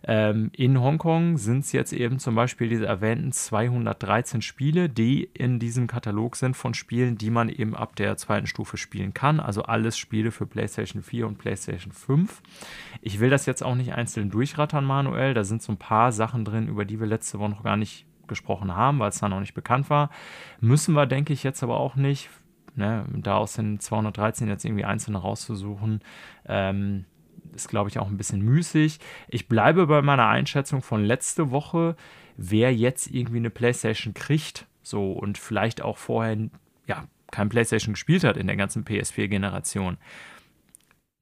[0.05, 5.59] Ähm, in Hongkong sind es jetzt eben zum Beispiel diese erwähnten 213 Spiele, die in
[5.59, 9.41] diesem Katalog sind von Spielen, die man eben ab der zweiten Stufe spielen kann.
[9.41, 12.43] Also alles Spiele für PlayStation 4 und PlayStation 5.
[13.01, 15.35] Ich will das jetzt auch nicht einzeln durchrattern, Manuel.
[15.35, 18.07] Da sind so ein paar Sachen drin, über die wir letzte Woche noch gar nicht
[18.27, 20.11] gesprochen haben, weil es da noch nicht bekannt war.
[20.61, 22.31] Müssen wir, denke ich, jetzt aber auch nicht.
[22.75, 26.01] Ne, da aus den 213 jetzt irgendwie einzelne rauszusuchen,
[26.47, 27.05] ähm,
[27.55, 28.99] ist, glaube ich, auch ein bisschen müßig.
[29.29, 31.97] Ich bleibe bei meiner Einschätzung von letzte Woche,
[32.37, 36.37] wer jetzt irgendwie eine PlayStation kriegt, so und vielleicht auch vorher
[36.87, 39.99] ja, kein PlayStation gespielt hat in der ganzen PS4-Generation,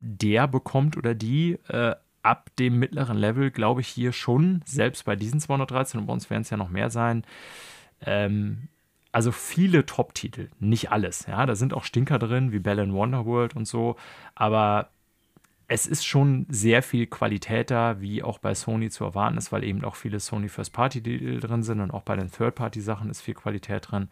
[0.01, 5.17] der bekommt oder die äh, ab dem mittleren Level, glaube ich, hier schon, selbst bei
[5.17, 7.25] diesen 213 und bei uns werden es ja noch mehr sein,
[8.03, 8.69] ähm,
[9.13, 11.27] also viele Top-Titel, nicht alles.
[11.27, 13.97] Ja, da sind auch Stinker drin, wie Bell Wonderworld und so,
[14.35, 14.91] aber
[15.73, 19.63] es ist schon sehr viel Qualität da, wie auch bei Sony zu erwarten ist, weil
[19.63, 22.81] eben auch viele Sony First Party Titel drin sind und auch bei den Third Party
[22.81, 24.09] Sachen ist viel Qualität drin.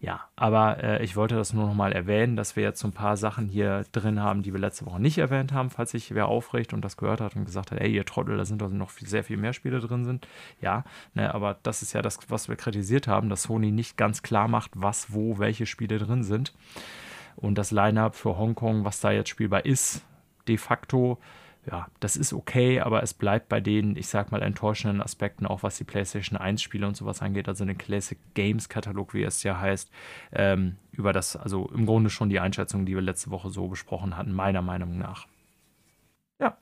[0.00, 2.94] Ja, aber äh, ich wollte das nur noch mal erwähnen, dass wir jetzt so ein
[2.94, 6.26] paar Sachen hier drin haben, die wir letzte Woche nicht erwähnt haben, falls sich wer
[6.26, 8.88] aufregt und das gehört hat und gesagt hat, ey, ihr Trottel, da sind doch noch
[8.88, 10.26] viel, sehr viel mehr Spiele drin sind.
[10.62, 14.22] Ja, ne, aber das ist ja das, was wir kritisiert haben, dass Sony nicht ganz
[14.22, 16.54] klar macht, was, wo, welche Spiele drin sind.
[17.36, 20.02] Und das Line-up für Hongkong, was da jetzt spielbar ist,
[20.48, 21.18] de facto,
[21.70, 25.62] ja, das ist okay, aber es bleibt bei den, ich sag mal, enttäuschenden Aspekten, auch
[25.62, 29.90] was die PlayStation 1-Spiele und sowas angeht, also den Classic Games-Katalog, wie es ja heißt,
[30.32, 34.16] ähm, über das, also im Grunde schon die Einschätzung, die wir letzte Woche so besprochen
[34.16, 35.26] hatten, meiner Meinung nach.
[36.38, 36.58] Ja.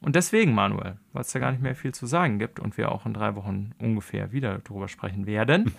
[0.00, 2.90] Und deswegen, Manuel, weil es da gar nicht mehr viel zu sagen gibt und wir
[2.90, 5.72] auch in drei Wochen ungefähr wieder darüber sprechen werden,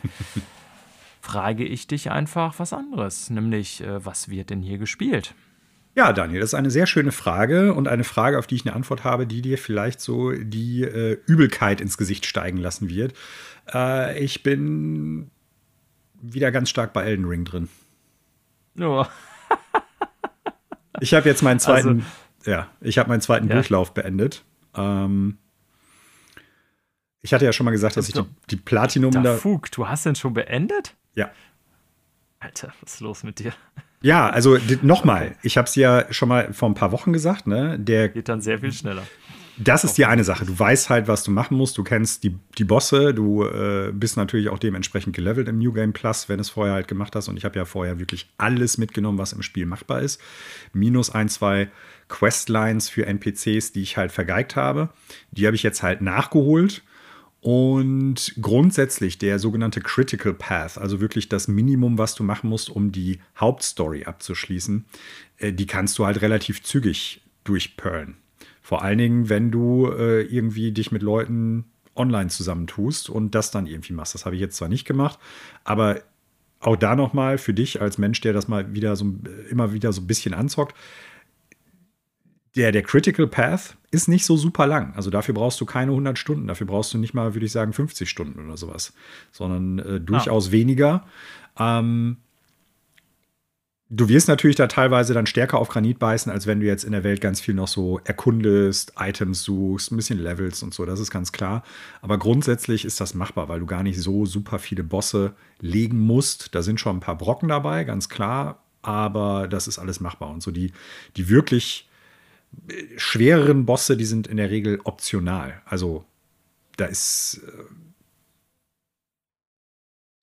[1.21, 5.35] frage ich dich einfach was anderes, nämlich äh, was wird denn hier gespielt?
[5.93, 8.75] Ja, Daniel, das ist eine sehr schöne Frage und eine Frage, auf die ich eine
[8.75, 13.13] Antwort habe, die dir vielleicht so die äh, Übelkeit ins Gesicht steigen lassen wird.
[13.73, 15.29] Äh, ich bin
[16.21, 17.67] wieder ganz stark bei Elden Ring drin.
[18.79, 19.05] Oh.
[21.01, 22.05] ich habe jetzt meinen zweiten,
[22.43, 23.55] also, ja, ich habe meinen zweiten ja.
[23.55, 24.45] Durchlauf beendet.
[24.75, 25.39] Ähm,
[27.21, 29.35] ich hatte ja schon mal gesagt, dass ich die, die Platinum da.
[29.35, 30.95] Fug, du hast den schon beendet?
[31.15, 31.31] Ja.
[32.41, 33.53] Alter, was ist los mit dir?
[34.01, 37.77] Ja, also nochmal, ich habe es ja schon mal vor ein paar Wochen gesagt, ne?
[37.79, 39.03] Der geht dann sehr viel schneller.
[39.57, 40.45] Das ist die eine Sache.
[40.45, 41.77] Du weißt halt, was du machen musst.
[41.77, 43.13] Du kennst die, die Bosse.
[43.13, 46.73] Du äh, bist natürlich auch dementsprechend gelevelt im New Game Plus, wenn du es vorher
[46.73, 47.27] halt gemacht hast.
[47.27, 50.19] Und ich habe ja vorher wirklich alles mitgenommen, was im Spiel machbar ist.
[50.73, 51.69] Minus ein, zwei
[52.07, 54.89] Questlines für NPCs, die ich halt vergeigt habe.
[55.29, 56.81] Die habe ich jetzt halt nachgeholt.
[57.41, 62.91] Und grundsätzlich der sogenannte Critical Path, also wirklich das Minimum, was du machen musst, um
[62.91, 64.85] die Hauptstory abzuschließen,
[65.37, 68.17] äh, die kannst du halt relativ zügig durchperlen.
[68.61, 73.65] Vor allen Dingen, wenn du äh, irgendwie dich mit Leuten online zusammentust und das dann
[73.65, 74.13] irgendwie machst.
[74.13, 75.19] Das habe ich jetzt zwar nicht gemacht,
[75.63, 76.01] aber
[76.59, 79.13] auch da nochmal für dich als Mensch, der das mal wieder so
[79.49, 80.75] immer wieder so ein bisschen anzockt,
[82.55, 84.93] der, der Critical Path ist nicht so super lang.
[84.95, 86.47] Also dafür brauchst du keine 100 Stunden.
[86.47, 88.93] Dafür brauchst du nicht mal, würde ich sagen, 50 Stunden oder sowas,
[89.31, 90.51] sondern äh, durchaus ah.
[90.53, 91.05] weniger.
[91.59, 92.17] Ähm,
[93.89, 96.93] du wirst natürlich da teilweise dann stärker auf Granit beißen, als wenn du jetzt in
[96.93, 100.85] der Welt ganz viel noch so erkundest, Items suchst, ein bisschen Levels und so.
[100.85, 101.61] Das ist ganz klar.
[102.01, 106.55] Aber grundsätzlich ist das machbar, weil du gar nicht so super viele Bosse legen musst.
[106.55, 108.63] Da sind schon ein paar Brocken dabei, ganz klar.
[108.81, 110.29] Aber das ist alles machbar.
[110.29, 110.71] Und so die,
[111.17, 111.89] die wirklich
[112.97, 115.61] schwereren Bosse, die sind in der Regel optional.
[115.65, 116.05] Also
[116.77, 117.41] da ist.
[117.45, 117.63] Äh,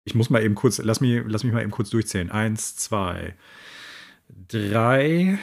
[0.05, 2.31] ich muss mal eben kurz, lass mich, lass mich mal eben kurz durchzählen.
[2.31, 3.37] Eins, zwei,
[4.49, 5.38] drei,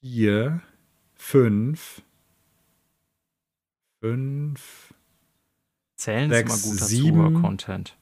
[0.00, 0.60] vier,
[1.14, 2.02] fünf,
[4.00, 4.92] fünf.
[5.94, 7.96] Zählen sechs, ist immer guter sieben, Content.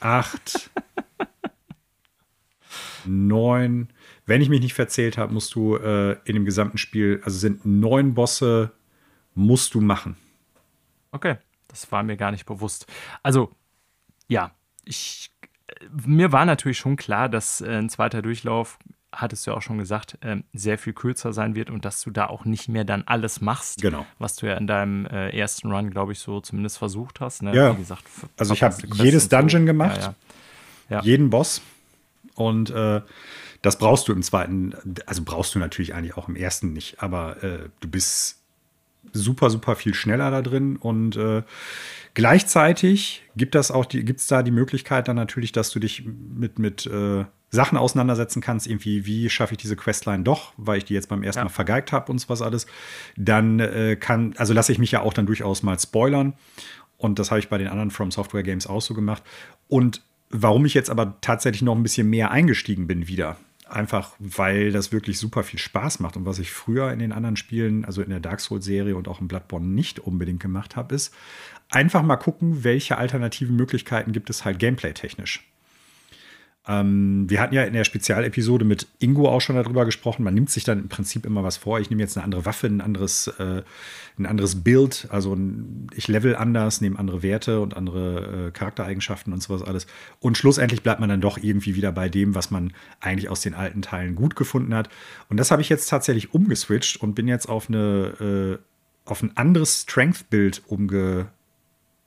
[0.00, 0.70] Acht,
[3.04, 3.88] neun,
[4.26, 7.64] wenn ich mich nicht verzählt habe, musst du äh, in dem gesamten Spiel, also sind
[7.64, 8.72] neun Bosse,
[9.34, 10.16] musst du machen.
[11.12, 11.36] Okay,
[11.68, 12.86] das war mir gar nicht bewusst.
[13.22, 13.52] Also,
[14.28, 14.52] ja,
[14.84, 15.30] ich,
[16.06, 18.78] mir war natürlich schon klar, dass äh, ein zweiter Durchlauf,
[19.12, 22.10] hattest du ja auch schon gesagt, äh, sehr viel kürzer sein wird und dass du
[22.10, 24.06] da auch nicht mehr dann alles machst, genau.
[24.18, 27.42] was du ja in deinem äh, ersten Run, glaube ich, so zumindest versucht hast.
[27.42, 27.54] Ne?
[27.54, 28.04] Ja, Wie gesagt,
[28.36, 29.66] also ich habe jedes Dungeon so.
[29.66, 30.14] gemacht, ja,
[30.88, 30.96] ja.
[30.96, 31.02] Ja.
[31.02, 31.62] jeden Boss
[32.34, 33.00] und äh,
[33.64, 34.74] das brauchst du im zweiten,
[35.06, 38.42] also brauchst du natürlich eigentlich auch im ersten nicht, aber äh, du bist
[39.14, 41.42] super, super viel schneller da drin und äh,
[42.12, 46.58] gleichzeitig gibt es auch die, gibt's da die Möglichkeit dann natürlich, dass du dich mit,
[46.58, 50.92] mit äh, Sachen auseinandersetzen kannst, irgendwie, wie schaffe ich diese Questline doch, weil ich die
[50.92, 51.44] jetzt beim ersten ja.
[51.44, 52.66] Mal vergeigt habe und so was alles,
[53.16, 56.34] dann äh, kann, also lasse ich mich ja auch dann durchaus mal spoilern.
[56.98, 59.22] Und das habe ich bei den anderen From Software Games auch so gemacht.
[59.68, 63.36] Und warum ich jetzt aber tatsächlich noch ein bisschen mehr eingestiegen bin wieder,
[63.74, 66.16] Einfach weil das wirklich super viel Spaß macht.
[66.16, 69.20] Und was ich früher in den anderen Spielen, also in der Dark Souls-Serie und auch
[69.20, 71.12] in Bloodborne nicht unbedingt gemacht habe, ist
[71.70, 75.53] einfach mal gucken, welche alternativen Möglichkeiten gibt es halt gameplay-technisch.
[76.66, 80.24] Ähm, wir hatten ja in der Spezialepisode mit Ingo auch schon darüber gesprochen.
[80.24, 81.78] Man nimmt sich dann im Prinzip immer was vor.
[81.78, 83.62] Ich nehme jetzt eine andere Waffe, ein anderes, äh,
[84.18, 85.06] ein anderes Bild.
[85.10, 85.36] Also
[85.94, 89.86] ich level anders, nehme andere Werte und andere äh, Charaktereigenschaften und sowas alles.
[90.20, 93.52] Und schlussendlich bleibt man dann doch irgendwie wieder bei dem, was man eigentlich aus den
[93.52, 94.88] alten Teilen gut gefunden hat.
[95.28, 98.64] Und das habe ich jetzt tatsächlich umgeswitcht und bin jetzt auf eine äh,
[99.06, 101.26] auf ein anderes Strength-Bild umge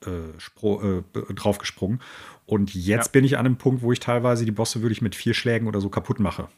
[0.04, 2.00] äh, äh draufgesprungen
[2.48, 3.10] und jetzt ja.
[3.12, 5.82] bin ich an einem Punkt, wo ich teilweise die Bosse wirklich mit vier Schlägen oder
[5.82, 6.48] so kaputt mache.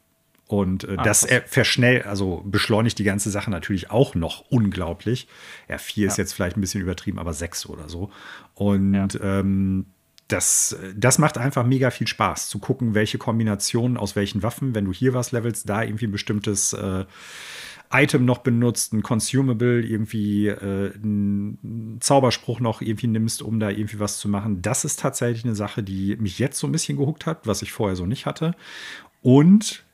[0.47, 5.27] Und äh, ah, das äh, verschnellt, also beschleunigt die ganze Sache natürlich auch noch unglaublich.
[5.69, 6.13] Ja, vier ja.
[6.13, 8.13] ist jetzt vielleicht ein bisschen übertrieben, aber sechs oder so.
[8.55, 9.09] Und ja.
[9.21, 9.87] ähm,
[10.29, 14.85] das, das macht einfach mega viel Spaß, zu gucken, welche Kombinationen aus welchen Waffen, wenn
[14.85, 17.05] du hier was levelst, da irgendwie ein bestimmtes äh,
[17.93, 23.99] Item noch benutzt, ein Consumable, irgendwie äh, einen Zauberspruch noch irgendwie nimmst, um da irgendwie
[23.99, 24.63] was zu machen.
[24.63, 27.73] Das ist tatsächlich eine Sache, die mich jetzt so ein bisschen gehuckt hat, was ich
[27.73, 28.55] vorher so nicht hatte.
[29.23, 29.85] Und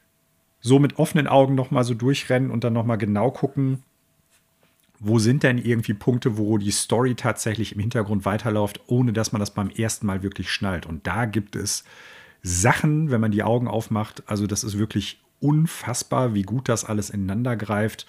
[0.60, 3.82] so mit offenen Augen noch mal so durchrennen und dann noch mal genau gucken,
[4.98, 9.40] wo sind denn irgendwie Punkte, wo die Story tatsächlich im Hintergrund weiterläuft, ohne dass man
[9.40, 10.86] das beim ersten Mal wirklich schnallt.
[10.86, 11.84] Und da gibt es
[12.42, 17.10] Sachen, wenn man die Augen aufmacht, also das ist wirklich unfassbar, wie gut das alles
[17.10, 18.06] ineinander greift.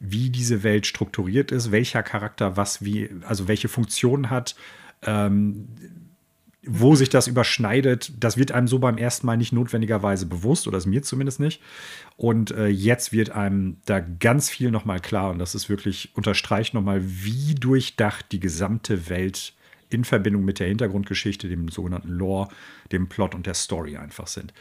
[0.00, 4.54] wie diese Welt strukturiert ist, welcher Charakter was wie, also welche Funktion hat,
[5.02, 5.68] ähm,
[6.64, 10.76] wo sich das überschneidet, das wird einem so beim ersten Mal nicht notwendigerweise bewusst, oder
[10.76, 11.62] ist mir zumindest nicht.
[12.16, 16.74] Und äh, jetzt wird einem da ganz viel nochmal klar und das ist wirklich, unterstreicht
[16.74, 19.54] nochmal, wie durchdacht die gesamte Welt
[19.88, 22.48] in Verbindung mit der Hintergrundgeschichte, dem sogenannten Lore,
[22.92, 24.52] dem Plot und der Story einfach sind.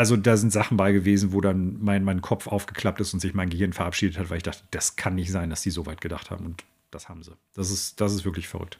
[0.00, 3.34] Also da sind Sachen bei gewesen, wo dann mein, mein Kopf aufgeklappt ist und sich
[3.34, 6.00] mein Gehirn verabschiedet hat, weil ich dachte, das kann nicht sein, dass die so weit
[6.00, 6.46] gedacht haben.
[6.46, 7.36] Und das haben sie.
[7.52, 8.78] Das ist, das ist wirklich verrückt.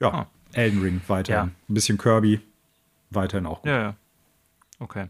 [0.00, 0.26] Ja, ah.
[0.52, 1.48] Elden Ring weiterhin.
[1.48, 1.54] Ja.
[1.70, 2.42] Ein bisschen Kirby,
[3.08, 3.70] weiterhin auch gut.
[3.70, 3.96] Ja, ja.
[4.78, 5.06] Okay.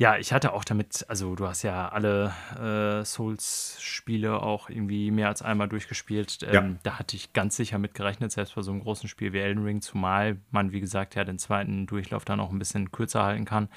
[0.00, 5.28] Ja, ich hatte auch damit, also du hast ja alle äh, Souls-Spiele auch irgendwie mehr
[5.28, 6.38] als einmal durchgespielt.
[6.42, 6.78] Ähm, ja.
[6.84, 9.62] Da hatte ich ganz sicher mit gerechnet, selbst bei so einem großen Spiel wie Elden
[9.62, 13.44] Ring, zumal man, wie gesagt, ja den zweiten Durchlauf dann auch ein bisschen kürzer halten
[13.44, 13.68] kann.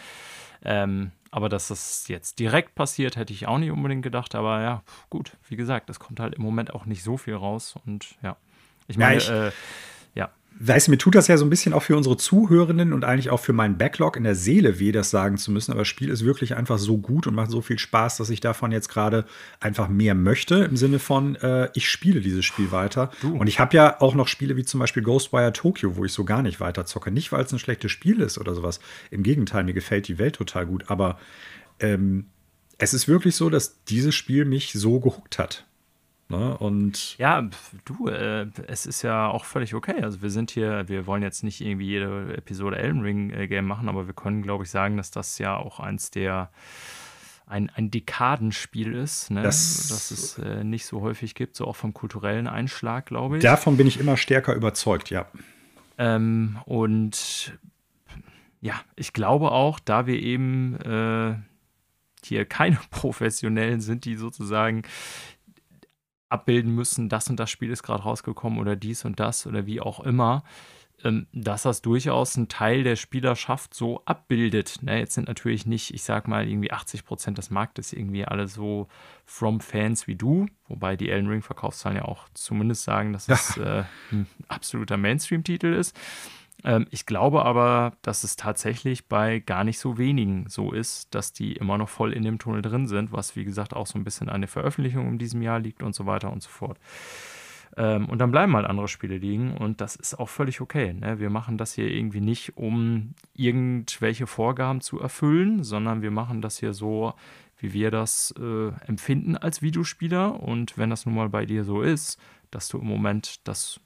[0.64, 4.34] Ähm, aber dass das jetzt direkt passiert, hätte ich auch nicht unbedingt gedacht.
[4.34, 7.76] Aber ja, gut, wie gesagt, es kommt halt im Moment auch nicht so viel raus.
[7.86, 8.38] Und ja,
[8.88, 9.52] ich meine, ja, ich, äh,
[10.60, 13.30] Weißt du, mir tut das ja so ein bisschen auch für unsere Zuhörenden und eigentlich
[13.32, 15.72] auch für meinen Backlog in der Seele weh, das sagen zu müssen.
[15.72, 18.40] Aber das Spiel ist wirklich einfach so gut und macht so viel Spaß, dass ich
[18.40, 19.26] davon jetzt gerade
[19.60, 20.56] einfach mehr möchte.
[20.64, 23.12] Im Sinne von, äh, ich spiele dieses Spiel weiter.
[23.22, 23.36] Du.
[23.36, 26.24] Und ich habe ja auch noch Spiele wie zum Beispiel Ghostwire Tokyo, wo ich so
[26.24, 27.12] gar nicht weiter zocke.
[27.12, 28.80] Nicht, weil es ein schlechtes Spiel ist oder sowas.
[29.12, 30.86] Im Gegenteil, mir gefällt die Welt total gut.
[30.88, 31.18] Aber
[31.80, 32.28] ähm,
[32.78, 35.66] es ist wirklich so, dass dieses Spiel mich so gehuckt hat.
[36.34, 36.58] Ne?
[36.58, 37.48] Und ja,
[37.86, 40.02] du, äh, es ist ja auch völlig okay.
[40.02, 43.66] Also wir sind hier, wir wollen jetzt nicht irgendwie jede Episode Elden Ring äh, Game
[43.66, 46.50] machen, aber wir können, glaube ich, sagen, dass das ja auch eins der
[47.46, 49.44] ein, ein Dekadenspiel ist, ne?
[49.44, 53.44] das, das es äh, nicht so häufig gibt, so auch vom kulturellen Einschlag, glaube ich.
[53.44, 55.28] Davon bin ich immer stärker überzeugt, ja.
[56.00, 57.58] Ähm, und
[58.62, 61.36] ja, ich glaube auch, da wir eben äh,
[62.26, 64.84] hier keine Professionellen sind, die sozusagen
[66.34, 69.80] abbilden müssen, das und das Spiel ist gerade rausgekommen oder dies und das oder wie
[69.80, 70.44] auch immer,
[71.04, 74.80] ähm, dass das durchaus ein Teil der Spielerschaft so abbildet.
[74.82, 78.48] Ne, jetzt sind natürlich nicht, ich sag mal, irgendwie 80 Prozent des Marktes irgendwie alle
[78.48, 78.88] so
[79.26, 83.84] from Fans wie du, wobei die Elden Ring-Verkaufszahlen ja auch zumindest sagen, dass es äh,
[84.12, 85.96] ein absoluter Mainstream-Titel ist.
[86.64, 91.34] Ähm, ich glaube aber, dass es tatsächlich bei gar nicht so wenigen so ist, dass
[91.34, 94.04] die immer noch voll in dem Tunnel drin sind, was wie gesagt auch so ein
[94.04, 96.80] bisschen an der Veröffentlichung in diesem Jahr liegt und so weiter und so fort.
[97.76, 100.94] Ähm, und dann bleiben halt andere Spiele liegen und das ist auch völlig okay.
[100.94, 101.20] Ne?
[101.20, 106.60] Wir machen das hier irgendwie nicht, um irgendwelche Vorgaben zu erfüllen, sondern wir machen das
[106.60, 107.14] hier so,
[107.58, 110.42] wie wir das äh, empfinden als Videospieler.
[110.42, 112.20] Und wenn das nun mal bei dir so ist,
[112.52, 113.80] dass du im Moment das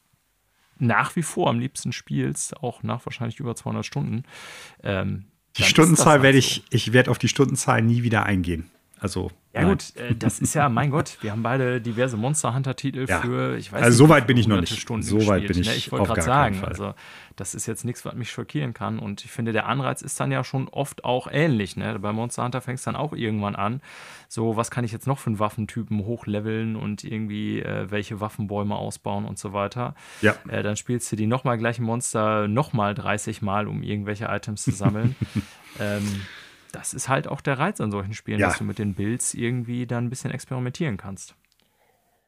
[0.80, 4.24] nach wie vor am liebsten spielst, auch nach wahrscheinlich über 200 Stunden.
[4.84, 5.26] Ähm,
[5.58, 8.70] die Stundenzahl halt werde ich, ich werde auf die Stundenzahl nie wieder eingehen.
[9.00, 9.72] Also ja Nein.
[9.72, 13.22] gut, äh, das ist ja, mein Gott, wir haben beide diverse Monster Hunter Titel ja.
[13.22, 13.98] für, ich weiß also nicht.
[13.98, 14.80] so weit bin ich noch nicht.
[14.80, 15.68] Stunden so weit bin ich.
[15.68, 15.76] Ne?
[15.76, 16.94] Ich wollte gerade sagen, also
[17.36, 19.00] das ist jetzt nichts, was mich schockieren kann.
[19.00, 21.76] Und ich finde, der Anreiz ist dann ja schon oft auch ähnlich.
[21.76, 21.98] Ne?
[22.00, 23.82] Bei Monster Hunter fängst du dann auch irgendwann an.
[24.28, 28.76] So, was kann ich jetzt noch für einen Waffentypen hochleveln und irgendwie äh, welche Waffenbäume
[28.76, 29.96] ausbauen und so weiter.
[30.22, 30.36] Ja.
[30.48, 34.72] Äh, dann spielst du die nochmal gleichen Monster nochmal 30 Mal, um irgendwelche Items zu
[34.72, 35.16] sammeln.
[35.80, 36.22] ähm,
[36.78, 38.48] das ist halt auch der Reiz an solchen Spielen, ja.
[38.48, 41.36] dass du mit den Builds irgendwie dann ein bisschen experimentieren kannst.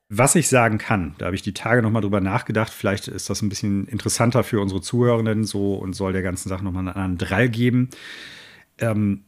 [0.10, 3.30] Was ich sagen kann, da habe ich die Tage noch mal drüber nachgedacht, vielleicht ist
[3.30, 6.80] das ein bisschen interessanter für unsere Zuhörenden so und soll der ganzen Sache noch mal
[6.80, 7.90] einen anderen Drall geben.
[8.80, 9.24] Ähm,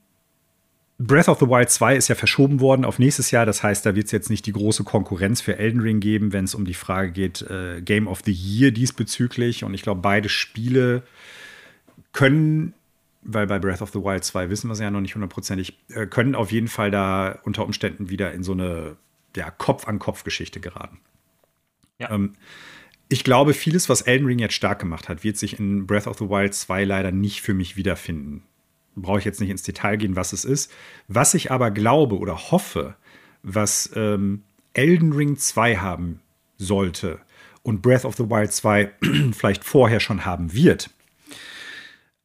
[0.97, 3.45] Breath of the Wild 2 ist ja verschoben worden auf nächstes Jahr.
[3.45, 6.45] Das heißt, da wird es jetzt nicht die große Konkurrenz für Elden Ring geben, wenn
[6.45, 9.63] es um die Frage geht, äh, Game of the Year diesbezüglich.
[9.63, 11.03] Und ich glaube, beide Spiele
[12.11, 12.73] können
[13.23, 16.07] weil bei Breath of the Wild 2 wissen wir es ja noch nicht hundertprozentig, äh,
[16.07, 18.97] können auf jeden Fall da unter Umständen wieder in so eine
[19.35, 20.99] ja, Kopf-an-Kopf-Geschichte geraten.
[21.99, 22.11] Ja.
[22.11, 22.33] Ähm,
[23.09, 26.17] ich glaube, vieles, was Elden Ring jetzt stark gemacht hat, wird sich in Breath of
[26.17, 28.43] the Wild 2 leider nicht für mich wiederfinden.
[28.95, 30.71] Brauche ich jetzt nicht ins Detail gehen, was es ist.
[31.07, 32.95] Was ich aber glaube oder hoffe,
[33.43, 36.21] was ähm, Elden Ring 2 haben
[36.57, 37.19] sollte
[37.63, 38.91] und Breath of the Wild 2
[39.33, 40.89] vielleicht vorher schon haben wird,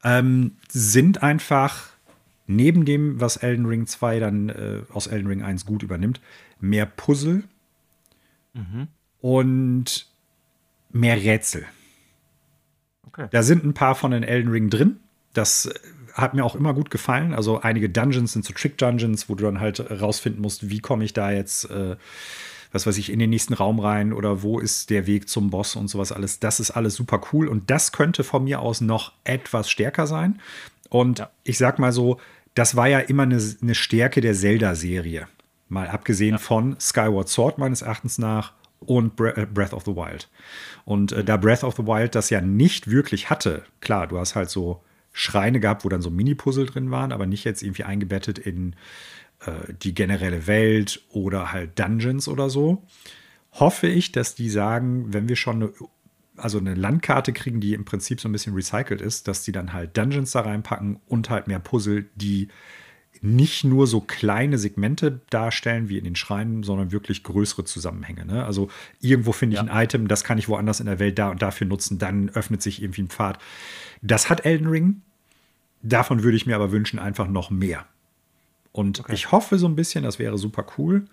[0.05, 1.89] ähm, sind einfach
[2.47, 6.21] neben dem, was Elden Ring 2 dann äh, aus Elden Ring 1 gut übernimmt,
[6.61, 7.45] mehr Puzzle
[8.55, 8.89] mhm.
[9.21, 10.07] und
[10.91, 11.65] mehr Rätsel.
[13.07, 13.29] Okay.
[13.31, 15.01] Da sind ein paar von den Elden Ring drin.
[15.33, 15.75] Das äh,
[16.15, 17.35] hat mir auch immer gut gefallen.
[17.35, 21.13] Also einige Dungeons sind so Trick-Dungeons, wo du dann halt rausfinden musst, wie komme ich
[21.13, 21.97] da jetzt äh,
[22.73, 25.77] was weiß ich, in den nächsten Raum rein oder wo ist der Weg zum Boss
[25.77, 26.41] und sowas alles.
[26.41, 30.41] Das ist alles super cool und das könnte von mir aus noch etwas stärker sein.
[30.89, 31.31] Und ja.
[31.45, 32.19] ich sag mal so,
[32.55, 35.29] das war ja immer eine, eine Stärke der Zelda-Serie.
[35.69, 36.39] Mal abgesehen ja.
[36.39, 40.29] von Skyward Sword meines Erachtens nach und äh, Breath of the Wild.
[40.85, 44.35] Und äh, da Breath of the Wild das ja nicht wirklich hatte, klar, du hast
[44.35, 48.39] halt so Schreine gehabt, wo dann so Mini-Puzzle drin waren, aber nicht jetzt irgendwie eingebettet
[48.39, 48.77] in
[49.47, 52.83] äh, die generelle Welt oder halt Dungeons oder so.
[53.53, 55.73] Hoffe ich, dass die sagen, wenn wir schon eine,
[56.37, 59.73] also eine Landkarte kriegen, die im Prinzip so ein bisschen recycelt ist, dass die dann
[59.73, 62.49] halt Dungeons da reinpacken und halt mehr Puzzle, die
[63.23, 68.27] nicht nur so kleine Segmente darstellen wie in den Schreinen, sondern wirklich größere Zusammenhänge.
[68.27, 68.45] Ne?
[68.45, 68.69] Also
[69.01, 69.69] irgendwo finde ich ja.
[69.69, 72.63] ein Item, das kann ich woanders in der Welt da und dafür nutzen, dann öffnet
[72.63, 73.39] sich irgendwie ein Pfad.
[74.03, 75.03] Das hat Elden Ring.
[75.83, 77.87] Davon würde ich mir aber wünschen, einfach noch mehr.
[78.77, 79.15] Und okay.
[79.15, 81.07] ich hoffe so ein bisschen, das wäre super cool,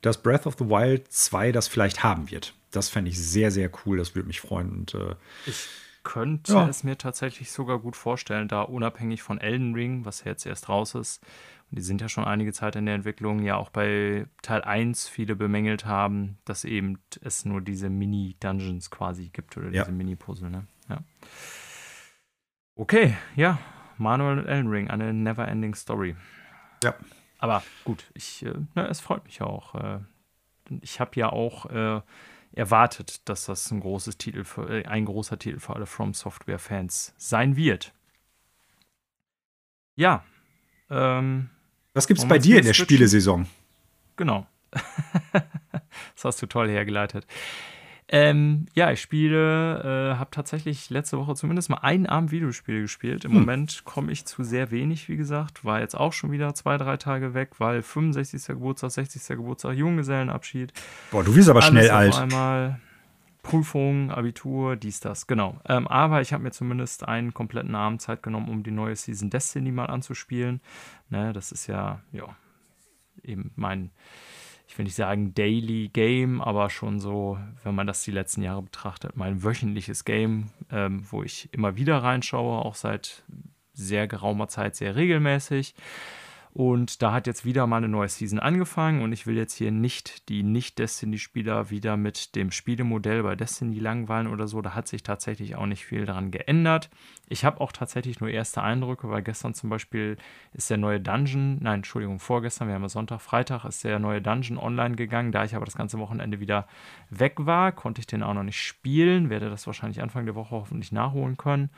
[0.00, 2.54] dass Breath of the Wild 2 das vielleicht haben wird.
[2.70, 3.98] Das fände ich sehr, sehr cool.
[3.98, 4.70] Das würde mich freuen.
[4.70, 5.68] Und, äh, ich
[6.02, 6.66] könnte ja.
[6.66, 10.94] es mir tatsächlich sogar gut vorstellen, da unabhängig von Elden Ring, was jetzt erst raus
[10.94, 11.22] ist,
[11.70, 15.06] und die sind ja schon einige Zeit in der Entwicklung, ja auch bei Teil 1
[15.06, 19.84] viele bemängelt haben, dass eben es nur diese Mini-Dungeons quasi gibt oder ja.
[19.84, 20.48] diese Mini-Puzzle.
[20.48, 20.66] Ne?
[20.88, 21.04] Ja.
[22.76, 23.58] Okay, ja,
[23.98, 26.16] Manuel und Elden Ring, eine never-ending Story.
[26.82, 26.94] Ja.
[27.38, 29.74] Aber gut, ich, äh, na, es freut mich auch.
[29.74, 29.98] Äh,
[30.82, 32.00] ich habe ja auch äh,
[32.52, 36.58] erwartet, dass das ein großes Titel für, äh, ein großer Titel für alle From Software
[36.58, 37.92] Fans sein wird.
[39.96, 40.24] Ja.
[40.90, 41.50] Ähm,
[41.94, 43.46] Was gibt es bei dir in der Spielesaison?
[44.16, 44.46] Genau.
[45.32, 47.26] das hast du toll hergeleitet.
[48.12, 53.24] Ähm, ja, ich spiele, äh, habe tatsächlich letzte Woche zumindest mal einen Abend Videospiele gespielt.
[53.24, 53.38] Im hm.
[53.38, 55.64] Moment komme ich zu sehr wenig, wie gesagt.
[55.64, 58.48] War jetzt auch schon wieder zwei, drei Tage weg, weil 65.
[58.48, 59.36] Geburtstag, 60.
[59.36, 60.72] Geburtstag, Junggesellenabschied.
[61.12, 62.18] Boah, du wirst aber schnell alt.
[62.18, 62.80] Einmal
[63.42, 65.60] Prüfung, Abitur, dies, das, genau.
[65.68, 69.30] Ähm, aber ich habe mir zumindest einen kompletten Abend Zeit genommen, um die neue Season
[69.30, 70.60] Destiny mal anzuspielen.
[71.10, 72.24] Ne, das ist ja, ja,
[73.22, 73.90] eben mein
[74.70, 78.62] ich will nicht sagen Daily Game, aber schon so, wenn man das die letzten Jahre
[78.62, 83.24] betrachtet, mein wöchentliches Game, ähm, wo ich immer wieder reinschaue, auch seit
[83.72, 85.74] sehr geraumer Zeit sehr regelmäßig.
[86.52, 89.70] Und da hat jetzt wieder mal eine neue Season angefangen und ich will jetzt hier
[89.70, 94.60] nicht die Nicht-Destiny-Spieler wieder mit dem Spielemodell bei Destiny langweilen oder so.
[94.60, 96.90] Da hat sich tatsächlich auch nicht viel dran geändert.
[97.28, 100.16] Ich habe auch tatsächlich nur erste Eindrücke, weil gestern zum Beispiel
[100.52, 104.20] ist der neue Dungeon, nein, Entschuldigung, vorgestern, wir haben ja Sonntag, Freitag, ist der neue
[104.20, 105.30] Dungeon online gegangen.
[105.30, 106.66] Da ich aber das ganze Wochenende wieder
[107.10, 110.50] weg war, konnte ich den auch noch nicht spielen, werde das wahrscheinlich Anfang der Woche
[110.50, 111.70] hoffentlich nachholen können.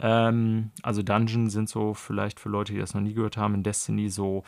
[0.00, 3.62] Ähm, also Dungeon sind so vielleicht für Leute, die das noch nie gehört haben, in
[3.62, 4.44] Destiny so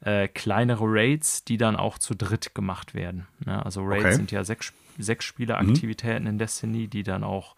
[0.00, 3.26] äh, kleinere Raids, die dann auch zu dritt gemacht werden.
[3.44, 3.64] Ne?
[3.64, 4.14] Also Raids okay.
[4.14, 6.30] sind ja sechs, sechs Spieleraktivitäten mhm.
[6.30, 7.54] in Destiny, die dann auch,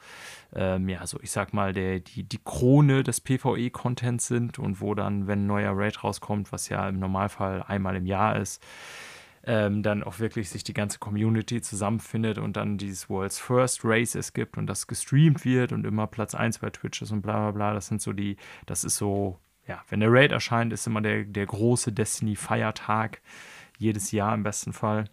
[0.55, 4.94] ähm, ja, so ich sag mal, der, die, die Krone des PvE-Contents sind und wo
[4.94, 8.62] dann, wenn ein neuer Raid rauskommt, was ja im Normalfall einmal im Jahr ist,
[9.44, 14.14] ähm, dann auch wirklich sich die ganze Community zusammenfindet und dann dieses World's First Race
[14.14, 17.38] es gibt und das gestreamt wird und immer Platz 1 bei Twitch ist und bla
[17.38, 17.74] bla bla.
[17.74, 21.24] Das sind so die, das ist so, ja, wenn der Raid erscheint, ist immer der,
[21.24, 23.22] der große Destiny-Feiertag
[23.79, 25.07] jedes Jahr im besten Fall.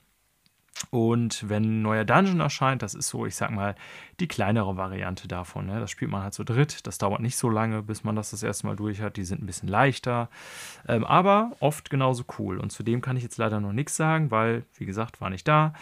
[0.90, 3.76] Und wenn ein neuer Dungeon erscheint, das ist so, ich sag mal,
[4.20, 5.66] die kleinere Variante davon.
[5.66, 5.80] Ne?
[5.80, 6.86] Das spielt man halt so dritt.
[6.88, 9.18] Das dauert nicht so lange, bis man das das erste Mal durch hat.
[9.18, 10.30] Die sind ein bisschen leichter,
[10.88, 12.60] ähm, aber oft genauso cool.
[12.60, 15.48] Und zu dem kann ich jetzt leider noch nichts sagen, weil, wie gesagt, war nicht
[15.48, 15.74] da.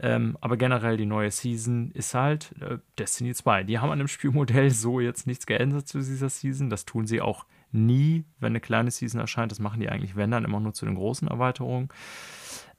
[0.00, 3.64] Ähm, aber generell die neue Season ist halt äh, Destiny 2.
[3.64, 6.68] Die haben an dem Spielmodell so jetzt nichts geändert zu dieser Season.
[6.68, 9.52] Das tun sie auch nie, wenn eine kleine Season erscheint.
[9.52, 11.88] Das machen die eigentlich, wenn dann, immer nur zu den großen Erweiterungen.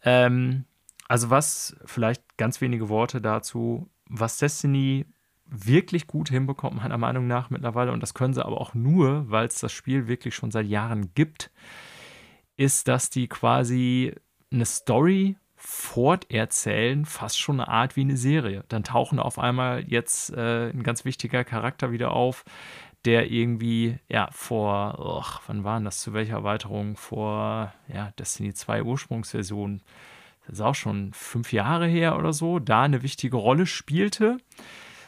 [0.03, 0.65] Ähm,
[1.07, 5.05] also was, vielleicht ganz wenige Worte dazu, was Destiny
[5.45, 9.47] wirklich gut hinbekommt, meiner Meinung nach mittlerweile, und das können sie aber auch nur, weil
[9.47, 11.51] es das Spiel wirklich schon seit Jahren gibt,
[12.57, 14.15] ist, dass die quasi
[14.51, 18.63] eine Story forterzählen, fast schon eine Art wie eine Serie.
[18.69, 22.43] Dann tauchen auf einmal jetzt äh, ein ganz wichtiger Charakter wieder auf,
[23.05, 26.97] der irgendwie, ja, vor, och, wann waren das, zu welcher Erweiterung?
[26.97, 29.81] Vor, ja, Destiny 2 Ursprungsversion
[30.47, 34.37] das ist auch schon fünf Jahre her oder so, da eine wichtige Rolle spielte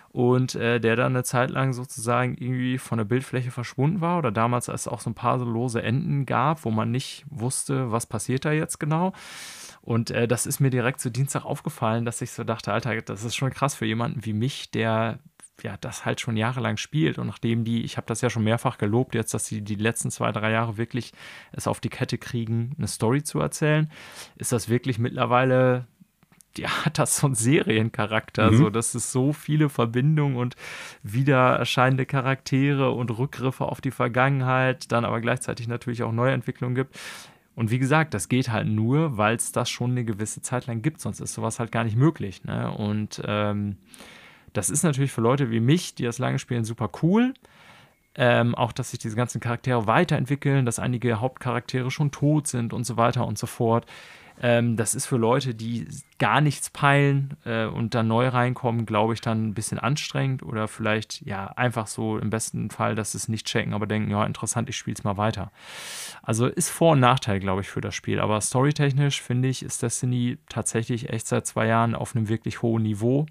[0.10, 4.32] und äh, der dann eine Zeit lang sozusagen irgendwie von der Bildfläche verschwunden war oder
[4.32, 8.46] damals es auch so ein paar lose Enden gab, wo man nicht wusste, was passiert
[8.46, 9.14] da jetzt genau.
[9.82, 13.24] Und äh, das ist mir direkt zu Dienstag aufgefallen, dass ich so dachte, Alter, das
[13.24, 15.20] ist schon krass für jemanden wie mich, der
[15.64, 17.18] ja, das halt schon jahrelang spielt.
[17.18, 20.12] Und nachdem die, ich habe das ja schon mehrfach gelobt, jetzt, dass sie die letzten
[20.12, 21.14] zwei, drei Jahre wirklich
[21.52, 23.92] es auf die Kette kriegen, eine Story zu erzählen,
[24.38, 25.88] ist das wirklich mittlerweile,
[26.58, 28.52] ja, hat das so einen Seriencharakter.
[28.52, 28.58] Mhm.
[28.58, 30.56] So, dass es so viele Verbindungen und
[31.04, 37.00] wieder erscheinende Charaktere und Rückgriffe auf die Vergangenheit, dann aber gleichzeitig natürlich auch Neuentwicklungen gibt
[37.56, 40.84] Und wie gesagt, das geht halt nur, weil es das schon eine gewisse Zeit lang
[40.84, 42.44] gibt, sonst ist sowas halt gar nicht möglich.
[42.44, 42.72] Ne?
[42.72, 43.78] Und ähm,
[44.58, 47.34] das ist natürlich für Leute wie mich, die das lange spielen, super cool.
[48.16, 52.84] Ähm, auch, dass sich diese ganzen Charaktere weiterentwickeln, dass einige Hauptcharaktere schon tot sind und
[52.84, 53.86] so weiter und so fort.
[54.42, 55.88] Ähm, das ist für Leute, die
[56.20, 60.68] gar nichts peilen äh, und dann neu reinkommen, glaube ich, dann ein bisschen anstrengend oder
[60.68, 64.26] vielleicht ja einfach so im besten Fall, dass sie es nicht checken, aber denken, ja,
[64.26, 65.52] interessant, ich spiele es mal weiter.
[66.22, 68.20] Also ist Vor- und Nachteil, glaube ich, für das Spiel.
[68.20, 72.84] Aber storytechnisch finde ich, ist Destiny tatsächlich echt seit zwei Jahren auf einem wirklich hohen
[72.84, 73.26] Niveau.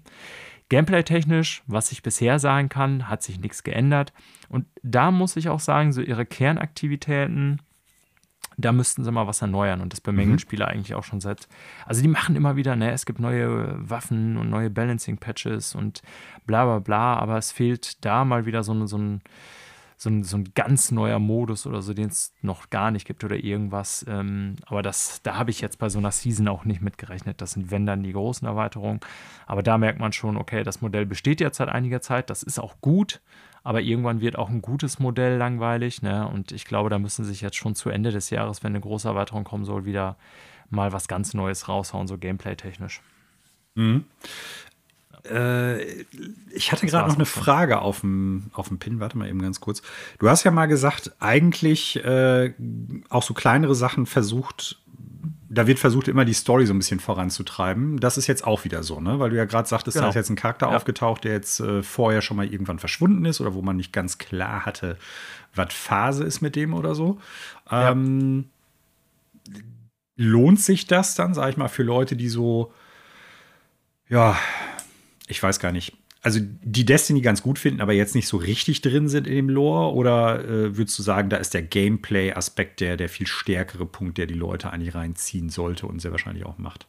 [0.69, 4.13] Gameplay-technisch, was ich bisher sagen kann, hat sich nichts geändert.
[4.49, 7.61] Und da muss ich auch sagen, so ihre Kernaktivitäten,
[8.57, 10.39] da müssten sie mal was erneuern und das bemängeln mhm.
[10.39, 11.47] Spieler eigentlich auch schon seit.
[11.85, 16.01] Also die machen immer wieder, ne, es gibt neue Waffen und neue Balancing-Patches und
[16.45, 19.27] bla bla bla, aber es fehlt da mal wieder so, so ein so
[20.05, 23.35] ein, so ein ganz neuer Modus oder so, den es noch gar nicht gibt oder
[23.35, 24.05] irgendwas.
[24.07, 27.41] Ähm, aber das, da habe ich jetzt bei so einer Season auch nicht mitgerechnet.
[27.41, 28.99] Das sind, wenn dann, die großen Erweiterungen.
[29.47, 32.29] Aber da merkt man schon, okay, das Modell besteht jetzt seit einiger Zeit.
[32.29, 33.21] Das ist auch gut.
[33.63, 36.03] Aber irgendwann wird auch ein gutes Modell langweilig.
[36.03, 36.27] Ne?
[36.27, 39.07] Und ich glaube, da müssen sich jetzt schon zu Ende des Jahres, wenn eine große
[39.07, 40.15] Erweiterung kommen soll, wieder
[40.69, 43.01] mal was ganz Neues raushauen, so gameplay-technisch.
[43.75, 44.05] Mhm.
[45.25, 46.03] Äh,
[46.51, 48.99] ich hatte gerade noch eine Frage auf dem, auf dem Pin.
[48.99, 49.81] Warte mal eben ganz kurz.
[50.19, 52.53] Du hast ja mal gesagt, eigentlich äh,
[53.09, 54.79] auch so kleinere Sachen versucht,
[55.49, 57.99] da wird versucht, immer die Story so ein bisschen voranzutreiben.
[57.99, 59.19] Das ist jetzt auch wieder so, ne?
[59.19, 60.05] Weil du ja gerade sagtest, genau.
[60.05, 60.75] da ist jetzt ein Charakter ja.
[60.75, 64.17] aufgetaucht, der jetzt äh, vorher schon mal irgendwann verschwunden ist oder wo man nicht ganz
[64.17, 64.97] klar hatte,
[65.55, 67.19] was Phase ist mit dem oder so.
[67.71, 67.91] Ja.
[67.91, 68.49] Ähm,
[70.17, 72.73] lohnt sich das dann, sag ich mal, für Leute, die so,
[74.09, 74.35] ja,
[75.27, 78.81] ich weiß gar nicht, also die Destiny ganz gut finden, aber jetzt nicht so richtig
[78.81, 79.93] drin sind in dem Lore?
[79.93, 84.25] Oder äh, würdest du sagen, da ist der Gameplay-Aspekt der, der viel stärkere Punkt, der
[84.25, 86.87] die Leute eigentlich reinziehen sollte und sehr wahrscheinlich auch macht?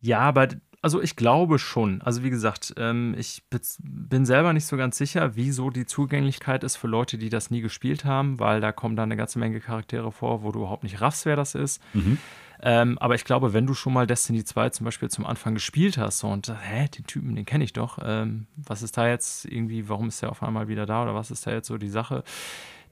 [0.00, 0.48] Ja, aber
[0.82, 2.00] also ich glaube schon.
[2.02, 3.42] Also wie gesagt, ähm, ich
[3.78, 7.60] bin selber nicht so ganz sicher, wieso die Zugänglichkeit ist für Leute, die das nie
[7.60, 11.00] gespielt haben, weil da kommen da eine ganze Menge Charaktere vor, wo du überhaupt nicht
[11.00, 11.82] raffst, wer das ist.
[11.92, 12.18] Mhm.
[12.62, 15.98] Ähm, aber ich glaube, wenn du schon mal Destiny 2 zum Beispiel zum Anfang gespielt
[15.98, 19.88] hast und hä, den Typen, den kenne ich doch, ähm, was ist da jetzt irgendwie,
[19.88, 22.22] warum ist der auf einmal wieder da oder was ist da jetzt so die Sache?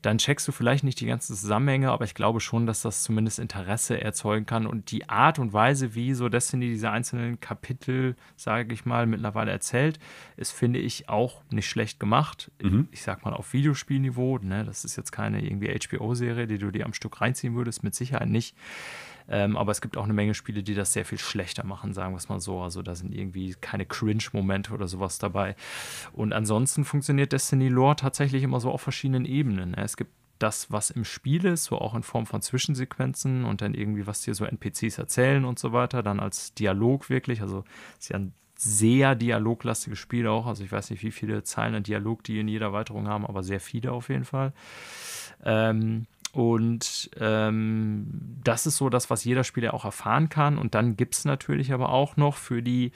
[0.02, 3.38] dann checkst du vielleicht nicht die ganzen Zusammenhänge, aber ich glaube schon, dass das zumindest
[3.38, 4.66] Interesse erzeugen kann.
[4.66, 9.50] Und die Art und Weise, wie so Destiny diese einzelnen Kapitel, sage ich mal, mittlerweile
[9.50, 9.98] erzählt,
[10.36, 12.52] ist, finde ich, auch nicht schlecht gemacht.
[12.62, 12.88] Mhm.
[12.92, 14.38] Ich sag mal auf Videospielniveau.
[14.38, 14.64] Ne?
[14.64, 18.28] Das ist jetzt keine irgendwie HBO-Serie, die du dir am Stück reinziehen würdest, mit Sicherheit
[18.28, 18.54] nicht.
[19.29, 22.14] Ähm, aber es gibt auch eine Menge Spiele, die das sehr viel schlechter machen, sagen
[22.14, 22.61] wir es mal so.
[22.61, 25.55] Also da sind irgendwie keine Cringe-Momente oder sowas dabei.
[26.12, 29.72] Und ansonsten funktioniert Destiny Lore tatsächlich immer so auf verschiedenen Ebenen.
[29.72, 29.85] Ne?
[29.85, 33.74] Es gibt das, was im Spiel ist, so auch in Form von Zwischensequenzen und dann
[33.74, 37.43] irgendwie, was dir so NPCs erzählen und so weiter, dann als Dialog wirklich.
[37.43, 37.64] Also
[37.99, 40.47] ist ja ein sehr dialoglastiges Spiel auch.
[40.47, 43.43] Also ich weiß nicht, wie viele Zeilen an Dialog die in jeder Erweiterung haben, aber
[43.43, 44.53] sehr viele auf jeden Fall.
[45.45, 48.07] Ähm, und ähm,
[48.45, 50.59] das ist so das, was jeder Spieler auch erfahren kann.
[50.59, 52.93] Und dann gibt es natürlich aber auch noch für die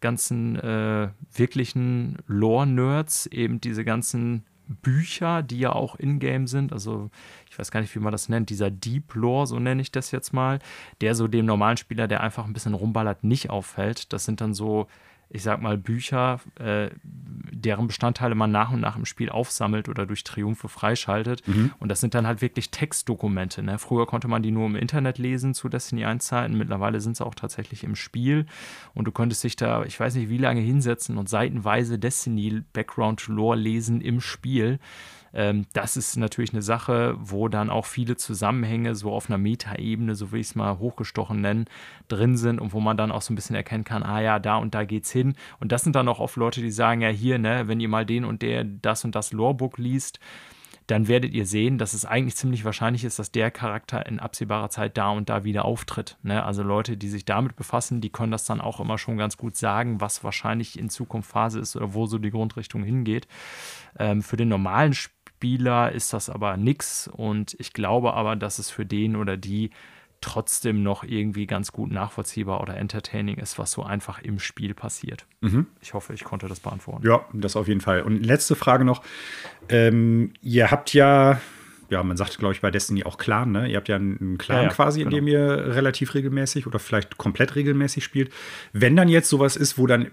[0.00, 6.72] ganzen äh, wirklichen Lore-Nerds eben diese ganzen Bücher, die ja auch in-game sind.
[6.72, 7.10] Also
[7.50, 10.10] ich weiß gar nicht, wie man das nennt, dieser Deep Lore, so nenne ich das
[10.10, 10.58] jetzt mal,
[11.00, 14.12] der so dem normalen Spieler, der einfach ein bisschen rumballert, nicht auffällt.
[14.12, 14.86] Das sind dann so
[15.28, 16.90] ich sag mal, Bücher, äh,
[17.50, 21.46] deren Bestandteile man nach und nach im Spiel aufsammelt oder durch Triumphe freischaltet.
[21.48, 21.72] Mhm.
[21.78, 23.62] Und das sind dann halt wirklich Textdokumente.
[23.62, 23.78] Ne?
[23.78, 26.56] Früher konnte man die nur im Internet lesen zu Destiny 1 Zeiten.
[26.56, 28.46] Mittlerweile sind sie auch tatsächlich im Spiel.
[28.94, 33.26] Und du könntest dich da, ich weiß nicht wie lange hinsetzen und seitenweise Destiny Background
[33.26, 34.78] Lore lesen im Spiel.
[35.36, 40.14] Ähm, das ist natürlich eine Sache, wo dann auch viele Zusammenhänge so auf einer Metaebene,
[40.14, 41.66] so will ich es mal hochgestochen nennen,
[42.08, 44.56] drin sind und wo man dann auch so ein bisschen erkennen kann, ah ja, da
[44.56, 45.34] und da geht's hin.
[45.60, 48.06] Und das sind dann auch oft Leute, die sagen, ja, hier, ne, wenn ihr mal
[48.06, 50.20] den und der das und das Lorebook liest,
[50.86, 54.70] dann werdet ihr sehen, dass es eigentlich ziemlich wahrscheinlich ist, dass der Charakter in absehbarer
[54.70, 56.16] Zeit da und da wieder auftritt.
[56.22, 56.44] Ne?
[56.44, 59.56] Also Leute, die sich damit befassen, die können das dann auch immer schon ganz gut
[59.56, 63.26] sagen, was wahrscheinlich in Zukunft Phase ist oder wo so die Grundrichtung hingeht.
[63.98, 68.58] Ähm, für den normalen Spieler Spieler ist das aber nix und ich glaube aber, dass
[68.58, 69.68] es für den oder die
[70.22, 75.26] trotzdem noch irgendwie ganz gut nachvollziehbar oder entertaining ist, was so einfach im Spiel passiert.
[75.42, 75.66] Mhm.
[75.82, 77.06] Ich hoffe, ich konnte das beantworten.
[77.06, 78.00] Ja, das auf jeden Fall.
[78.00, 79.02] Und letzte Frage noch.
[79.68, 81.38] Ähm, ihr habt ja,
[81.90, 83.68] ja, man sagt, glaube ich, bei Destiny auch Clan, ne?
[83.68, 85.10] Ihr habt ja einen Clan ja, ja, quasi, genau.
[85.10, 88.32] in dem ihr relativ regelmäßig oder vielleicht komplett regelmäßig spielt.
[88.72, 90.10] Wenn dann jetzt sowas ist, wo dann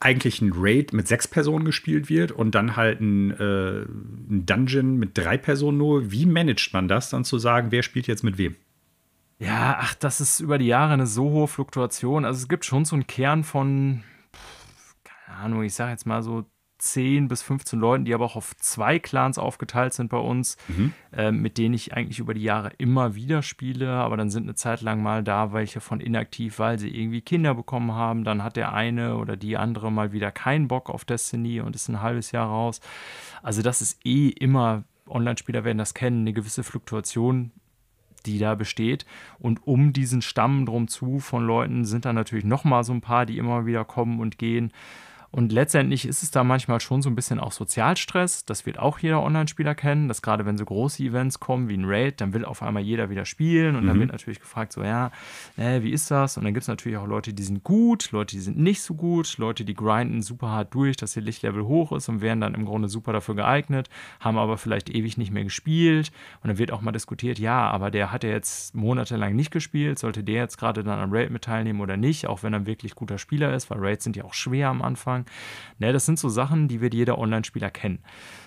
[0.00, 4.96] eigentlich ein Raid mit sechs Personen gespielt wird und dann halt ein, äh, ein Dungeon
[4.96, 6.10] mit drei Personen nur.
[6.10, 8.56] Wie managt man das dann zu sagen, wer spielt jetzt mit wem?
[9.38, 12.24] Ja, ach, das ist über die Jahre eine so hohe Fluktuation.
[12.24, 14.02] Also es gibt schon so einen Kern von,
[15.04, 16.44] keine Ahnung, ich sage jetzt mal so
[16.80, 20.92] 10 bis 15 Leuten, die aber auch auf zwei Clans aufgeteilt sind bei uns, mhm.
[21.12, 23.90] äh, mit denen ich eigentlich über die Jahre immer wieder spiele.
[23.90, 27.54] Aber dann sind eine Zeit lang mal da welche von inaktiv, weil sie irgendwie Kinder
[27.54, 28.24] bekommen haben.
[28.24, 31.88] Dann hat der eine oder die andere mal wieder keinen Bock auf Destiny und ist
[31.88, 32.80] ein halbes Jahr raus.
[33.42, 37.52] Also das ist eh immer, Online-Spieler werden das kennen, eine gewisse Fluktuation
[38.26, 39.06] die da besteht.
[39.38, 43.00] Und um diesen Stamm drum zu von Leuten sind dann natürlich noch mal so ein
[43.00, 44.72] paar, die immer wieder kommen und gehen.
[45.32, 48.44] Und letztendlich ist es da manchmal schon so ein bisschen auch Sozialstress.
[48.44, 51.84] Das wird auch jeder Online-Spieler kennen, dass gerade wenn so große Events kommen wie ein
[51.84, 53.76] Raid, dann will auf einmal jeder wieder spielen.
[53.76, 53.88] Und mhm.
[53.88, 55.12] dann wird natürlich gefragt, so, ja,
[55.56, 56.36] äh, wie ist das?
[56.36, 58.94] Und dann gibt es natürlich auch Leute, die sind gut, Leute, die sind nicht so
[58.94, 62.54] gut, Leute, die grinden super hart durch, dass ihr Lichtlevel hoch ist und wären dann
[62.54, 66.10] im Grunde super dafür geeignet, haben aber vielleicht ewig nicht mehr gespielt.
[66.42, 70.00] Und dann wird auch mal diskutiert, ja, aber der hat ja jetzt monatelang nicht gespielt,
[70.00, 72.66] sollte der jetzt gerade dann am Raid mit teilnehmen oder nicht, auch wenn er ein
[72.66, 75.26] wirklich guter Spieler ist, weil Raids sind ja auch schwer am Anfang sagen.
[75.78, 78.00] Ne, das sind so Sachen, die wird jeder Online-Spieler kennen.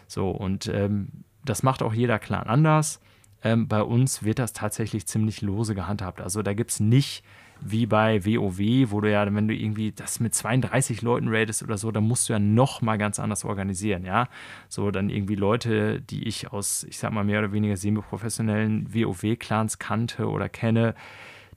[0.07, 1.09] So, und ähm,
[1.45, 2.99] das macht auch jeder Clan anders.
[3.43, 6.21] Ähm, bei uns wird das tatsächlich ziemlich lose gehandhabt.
[6.21, 7.23] Also da gibt es nicht
[7.65, 11.77] wie bei WoW, wo du ja, wenn du irgendwie das mit 32 Leuten raidest oder
[11.77, 14.27] so, dann musst du ja noch mal ganz anders organisieren, ja.
[14.67, 19.79] So dann irgendwie Leute, die ich aus, ich sag mal, mehr oder weniger semi-professionellen WoW-Clans
[19.79, 20.93] kannte oder kenne,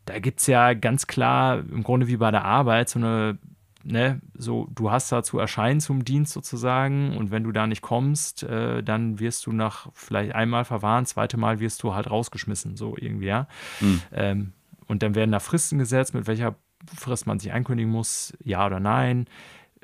[0.05, 3.39] da gibt es ja ganz klar im Grunde wie bei der Arbeit so eine
[3.87, 7.83] ne, so, du hast da zu erscheinen zum Dienst sozusagen und wenn du da nicht
[7.83, 12.77] kommst, äh, dann wirst du nach vielleicht einmal verwarnt, zweite Mal wirst du halt rausgeschmissen,
[12.77, 13.47] so irgendwie, ja.
[13.81, 14.03] Mhm.
[14.13, 14.53] Ähm,
[14.87, 16.57] und dann werden da Fristen gesetzt, mit welcher
[16.95, 19.27] Frist man sich ankündigen muss, ja oder nein.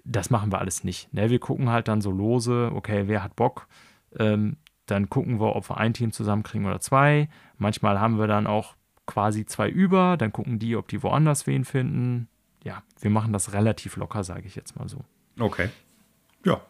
[0.04, 1.12] Das machen wir alles nicht.
[1.12, 1.30] Ne?
[1.30, 3.68] Wir gucken halt dann so lose, okay, wer hat Bock?
[4.18, 7.28] Ähm, dann gucken wir, ob wir ein Team zusammenkriegen oder zwei.
[7.56, 8.74] Manchmal haben wir dann auch
[9.06, 12.28] quasi zwei über, dann gucken die, ob die woanders wen finden
[12.64, 15.04] ja, wir machen das relativ locker, sage ich jetzt mal so.
[15.38, 15.70] Okay.
[16.44, 16.60] Ja.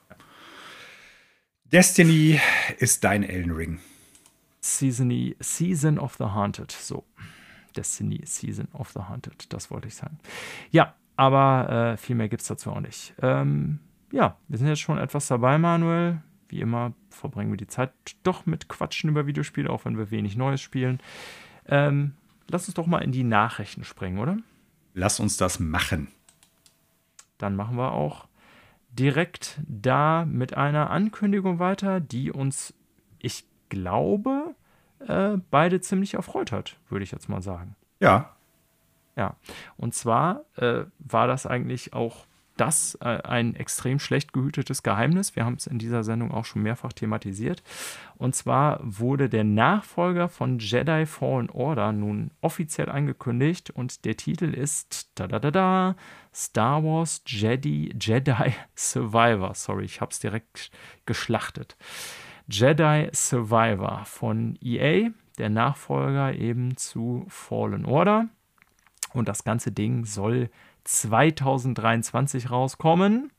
[1.64, 2.40] Destiny
[2.78, 3.80] ist dein Elden Ring.
[4.60, 6.70] Season, Season of the Haunted.
[6.70, 7.04] So.
[7.76, 9.52] Destiny Season of the Haunted.
[9.52, 10.18] Das wollte ich sagen.
[10.70, 13.14] Ja, aber äh, viel mehr gibt es dazu auch nicht.
[13.20, 13.80] Ähm,
[14.10, 16.22] ja, wir sind jetzt schon etwas dabei, Manuel.
[16.48, 20.36] Wie immer verbringen wir die Zeit doch mit Quatschen über Videospiele, auch wenn wir wenig
[20.36, 21.00] Neues spielen.
[21.66, 22.12] Ähm,
[22.48, 24.36] lass uns doch mal in die Nachrichten springen, oder?
[24.94, 26.08] Lass uns das machen.
[27.38, 28.28] Dann machen wir auch
[28.90, 32.74] direkt da mit einer Ankündigung weiter, die uns,
[33.18, 34.54] ich glaube,
[35.00, 37.74] äh, beide ziemlich erfreut hat, würde ich jetzt mal sagen.
[38.00, 38.36] Ja.
[39.16, 39.36] Ja.
[39.76, 42.26] Und zwar äh, war das eigentlich auch
[42.56, 45.36] das äh, ein extrem schlecht gehütetes Geheimnis.
[45.36, 47.62] Wir haben es in dieser Sendung auch schon mehrfach thematisiert.
[48.16, 54.52] Und zwar wurde der Nachfolger von Jedi Fallen Order nun offiziell angekündigt und der Titel
[54.54, 55.96] ist da da da da
[56.34, 59.54] Star Wars Jedi Jedi Survivor.
[59.54, 60.70] Sorry, ich habe es direkt
[61.06, 61.76] geschlachtet.
[62.48, 68.28] Jedi Survivor von EA, der Nachfolger eben zu Fallen Order.
[69.12, 70.50] Und das ganze Ding soll
[70.84, 73.30] 2023 rauskommen.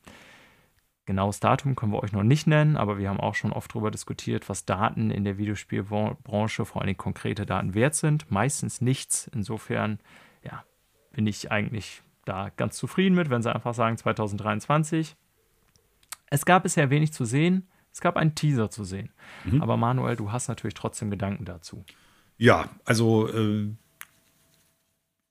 [1.06, 3.92] Genaues Datum können wir euch noch nicht nennen, aber wir haben auch schon oft darüber
[3.92, 8.32] diskutiert, was Daten in der Videospielbranche, vor allem konkrete Daten wert sind.
[8.32, 9.30] Meistens nichts.
[9.34, 10.00] Insofern,
[10.44, 10.64] ja,
[11.12, 15.18] bin ich eigentlich da ganz zufrieden mit, wenn sie einfach sagen 2023.
[16.30, 17.68] Es gab bisher wenig zu sehen.
[17.92, 19.12] Es gab einen Teaser zu sehen.
[19.44, 19.62] Mhm.
[19.62, 21.84] Aber Manuel, du hast natürlich trotzdem Gedanken dazu.
[22.38, 23.76] Ja, also äh,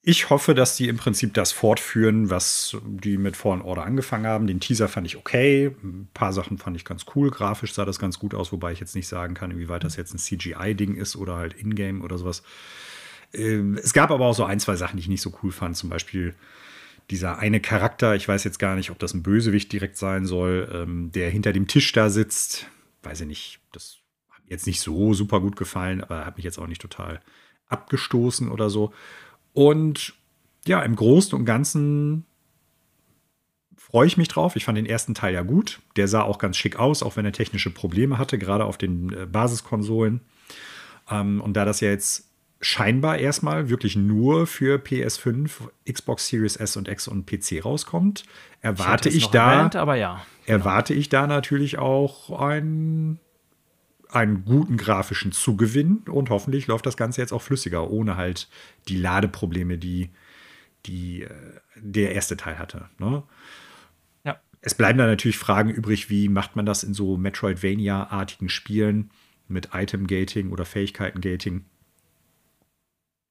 [0.05, 4.48] ich hoffe, dass die im Prinzip das fortführen, was die mit Fallen Order angefangen haben.
[4.48, 5.76] Den Teaser fand ich okay.
[5.82, 7.30] Ein paar Sachen fand ich ganz cool.
[7.30, 10.12] Grafisch sah das ganz gut aus, wobei ich jetzt nicht sagen kann, inwieweit das jetzt
[10.12, 12.42] ein CGI-Ding ist oder halt Ingame oder sowas.
[13.32, 15.76] Ähm, es gab aber auch so ein, zwei Sachen, die ich nicht so cool fand.
[15.76, 16.34] Zum Beispiel
[17.11, 20.68] dieser eine Charakter, ich weiß jetzt gar nicht, ob das ein Bösewicht direkt sein soll,
[20.72, 22.66] ähm, der hinter dem Tisch da sitzt.
[23.05, 23.98] Weiß ich nicht, das
[24.30, 27.20] hat mir jetzt nicht so super gut gefallen, aber hat mich jetzt auch nicht total
[27.68, 28.92] abgestoßen oder so.
[29.53, 30.14] Und
[30.66, 32.24] ja, im Großen und Ganzen
[33.76, 34.57] freue ich mich drauf.
[34.57, 35.80] Ich fand den ersten Teil ja gut.
[35.96, 39.12] Der sah auch ganz schick aus, auch wenn er technische Probleme hatte, gerade auf den
[39.12, 40.20] äh, Basiskonsolen.
[41.11, 42.28] Ähm, und da das ja jetzt
[42.62, 45.50] scheinbar erstmal wirklich nur für PS5,
[45.90, 48.24] Xbox Series S und X und PC rauskommt,
[48.61, 50.59] erwarte ich, ich da, erwähnt, aber ja, genau.
[50.59, 53.18] erwarte ich da natürlich auch ein
[54.14, 58.48] einen guten grafischen Zugewinn und hoffentlich läuft das Ganze jetzt auch flüssiger, ohne halt
[58.88, 60.10] die Ladeprobleme, die,
[60.86, 61.30] die äh,
[61.76, 62.88] der erste Teil hatte.
[62.98, 63.22] Ne?
[64.24, 64.40] Ja.
[64.60, 69.10] Es bleiben da natürlich Fragen übrig, wie macht man das in so Metroidvania-artigen Spielen
[69.48, 71.64] mit Item-Gating oder Fähigkeiten-Gating.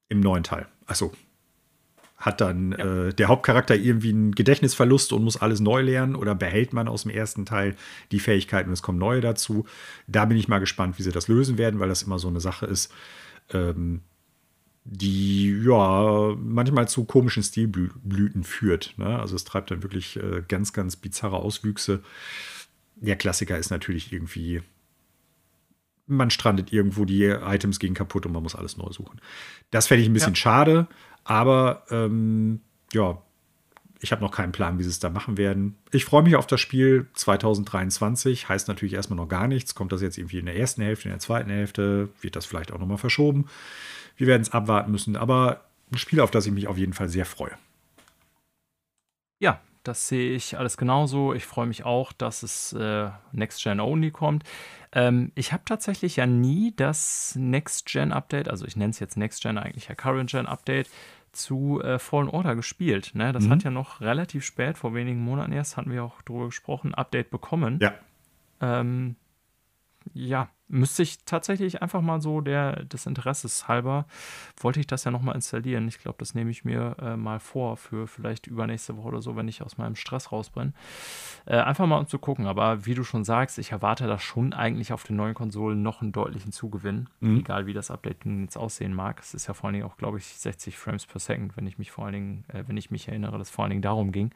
[0.09, 0.67] Im neuen Teil.
[0.85, 1.13] Achso.
[2.21, 3.07] Hat dann ja.
[3.07, 7.03] äh, der Hauptcharakter irgendwie einen Gedächtnisverlust und muss alles neu lernen oder behält man aus
[7.03, 7.75] dem ersten Teil
[8.11, 9.65] die Fähigkeiten und es kommen neue dazu?
[10.07, 12.39] Da bin ich mal gespannt, wie sie das lösen werden, weil das immer so eine
[12.39, 12.93] Sache ist,
[13.51, 14.01] ähm,
[14.83, 18.93] die ja manchmal zu komischen Stilblüten führt.
[18.97, 19.19] Ne?
[19.19, 22.01] Also es treibt dann wirklich äh, ganz, ganz bizarre Auswüchse.
[22.95, 24.61] Der Klassiker ist natürlich irgendwie
[26.11, 29.19] man strandet irgendwo, die Items gehen kaputt und man muss alles neu suchen.
[29.71, 30.37] Das fände ich ein bisschen ja.
[30.37, 30.87] schade,
[31.23, 32.61] aber ähm,
[32.93, 33.21] ja,
[34.03, 35.77] ich habe noch keinen Plan, wie sie es da machen werden.
[35.91, 38.49] Ich freue mich auf das Spiel 2023.
[38.49, 39.75] Heißt natürlich erstmal noch gar nichts.
[39.75, 42.09] Kommt das jetzt irgendwie in der ersten Hälfte, in der zweiten Hälfte?
[42.19, 43.45] Wird das vielleicht auch nochmal verschoben?
[44.17, 45.15] Wir werden es abwarten müssen.
[45.15, 47.51] Aber ein Spiel, auf das ich mich auf jeden Fall sehr freue.
[49.39, 51.33] Ja, das sehe ich alles genauso.
[51.33, 54.43] Ich freue mich auch, dass es äh, Next Gen Only kommt.
[54.93, 59.17] Ähm, ich habe tatsächlich ja nie das Next Gen Update, also ich nenne es jetzt
[59.17, 60.89] Next Gen, eigentlich ja Current Gen Update,
[61.31, 63.11] zu äh, Fallen Order gespielt.
[63.13, 63.31] Ne?
[63.31, 63.51] Das mhm.
[63.51, 67.29] hat ja noch relativ spät, vor wenigen Monaten erst, hatten wir auch drüber gesprochen, Update
[67.29, 67.79] bekommen.
[67.81, 67.93] Ja.
[68.59, 69.15] Ähm,
[70.13, 74.05] ja, müsste ich tatsächlich einfach mal so der, des Interesses halber,
[74.57, 75.87] wollte ich das ja nochmal installieren.
[75.87, 79.35] Ich glaube, das nehme ich mir äh, mal vor für vielleicht übernächste Woche oder so,
[79.35, 80.73] wenn ich aus meinem Stress raus bin.
[81.45, 82.47] Äh, einfach mal um zu gucken.
[82.47, 86.01] Aber wie du schon sagst, ich erwarte da schon eigentlich auf den neuen Konsolen noch
[86.01, 87.09] einen deutlichen Zugewinn.
[87.19, 87.39] Mhm.
[87.39, 89.19] Egal wie das Update jetzt aussehen mag.
[89.19, 91.77] Es ist ja vor allen Dingen auch, glaube ich, 60 Frames per Second, wenn ich
[91.77, 94.31] mich vor allen Dingen, äh, wenn ich mich erinnere, dass vor allen Dingen darum ging.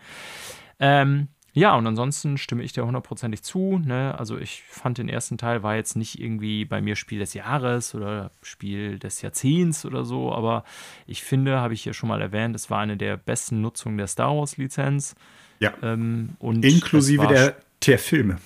[0.80, 3.80] Ähm, ja, und ansonsten stimme ich dir hundertprozentig zu.
[3.80, 4.14] Ne?
[4.20, 7.96] Also ich fand den ersten Teil war jetzt nicht irgendwie bei mir Spiel des Jahres
[7.96, 10.66] oder Spiel des Jahrzehnts oder so, aber
[11.08, 14.08] ich finde, habe ich ja schon mal erwähnt, es war eine der besten Nutzungen der
[14.08, 15.16] Star Wars-Lizenz.
[15.62, 15.74] Ja.
[15.82, 18.38] Ähm, und inklusive der, der Filme.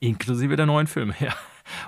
[0.00, 1.34] Inklusive der neuen Filme, ja.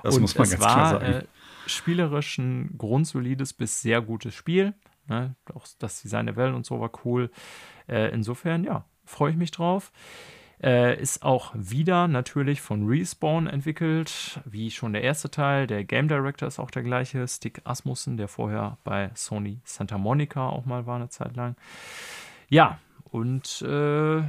[0.04, 1.12] Das und muss man ganz war, klar sagen.
[1.12, 1.24] Äh,
[1.66, 4.72] spielerisch ein grundsolides bis sehr gutes Spiel.
[5.08, 5.34] Ne?
[5.52, 7.28] Auch das Design der Welt und so war cool.
[7.88, 9.90] Äh, insofern, ja, freue ich mich drauf.
[10.64, 15.66] Äh, ist auch wieder natürlich von Respawn entwickelt, wie schon der erste Teil.
[15.66, 20.48] Der Game Director ist auch der gleiche, Stick Asmussen, der vorher bei Sony Santa Monica
[20.48, 21.54] auch mal war eine Zeit lang.
[22.48, 22.78] Ja,
[23.10, 24.22] und äh,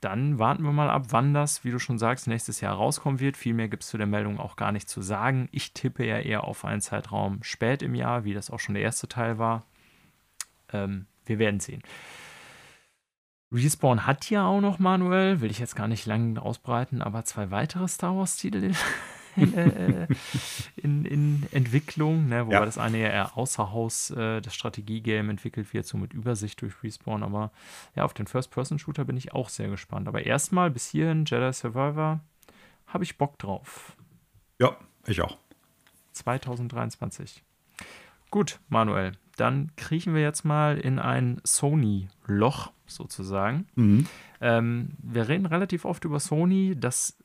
[0.00, 3.36] dann warten wir mal ab, wann das, wie du schon sagst, nächstes Jahr rauskommen wird.
[3.36, 5.50] Viel mehr gibt es zu der Meldung auch gar nicht zu sagen.
[5.52, 8.82] Ich tippe ja eher auf einen Zeitraum spät im Jahr, wie das auch schon der
[8.82, 9.66] erste Teil war.
[10.72, 11.82] Ähm, wir werden sehen.
[13.52, 17.50] Respawn hat ja auch noch manuell, will ich jetzt gar nicht lange ausbreiten, aber zwei
[17.50, 18.72] weitere Star Wars-Titel
[19.36, 20.06] in, äh,
[20.76, 22.64] in, in, Entwicklung, ne, wobei ja.
[22.64, 26.82] das eine ja eher außer Haus äh, das Strategiegame entwickelt wird, so mit Übersicht durch
[26.82, 27.22] Respawn.
[27.22, 27.50] Aber
[27.94, 30.08] ja, auf den First-Person-Shooter bin ich auch sehr gespannt.
[30.08, 32.20] Aber erstmal bis hierhin Jedi Survivor
[32.86, 33.96] habe ich Bock drauf.
[34.58, 34.76] Ja,
[35.06, 35.36] ich auch.
[36.12, 37.42] 2023.
[38.30, 43.66] Gut, Manuel, dann kriechen wir jetzt mal in ein Sony-Loch sozusagen.
[43.74, 44.06] Mhm.
[44.40, 46.76] Ähm, wir reden relativ oft über Sony.
[46.78, 47.18] Das,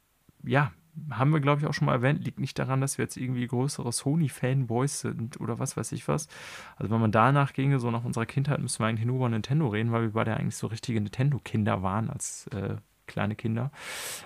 [0.44, 0.72] ja,
[1.12, 3.46] haben wir, glaube ich, auch schon mal erwähnt, liegt nicht daran, dass wir jetzt irgendwie
[3.46, 6.28] größere Sony-Fanboys sind oder was weiß ich was.
[6.76, 9.68] Also wenn man danach ginge, so nach unserer Kindheit, müssen wir eigentlich nur über Nintendo
[9.68, 13.72] reden, weil wir beide eigentlich so richtige Nintendo-Kinder waren als äh, kleine Kinder.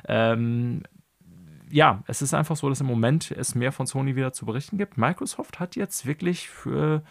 [0.07, 0.83] Ähm,
[1.69, 4.77] ja, es ist einfach so, dass im Moment es mehr von Sony wieder zu berichten
[4.77, 4.97] gibt.
[4.97, 7.03] Microsoft hat jetzt wirklich für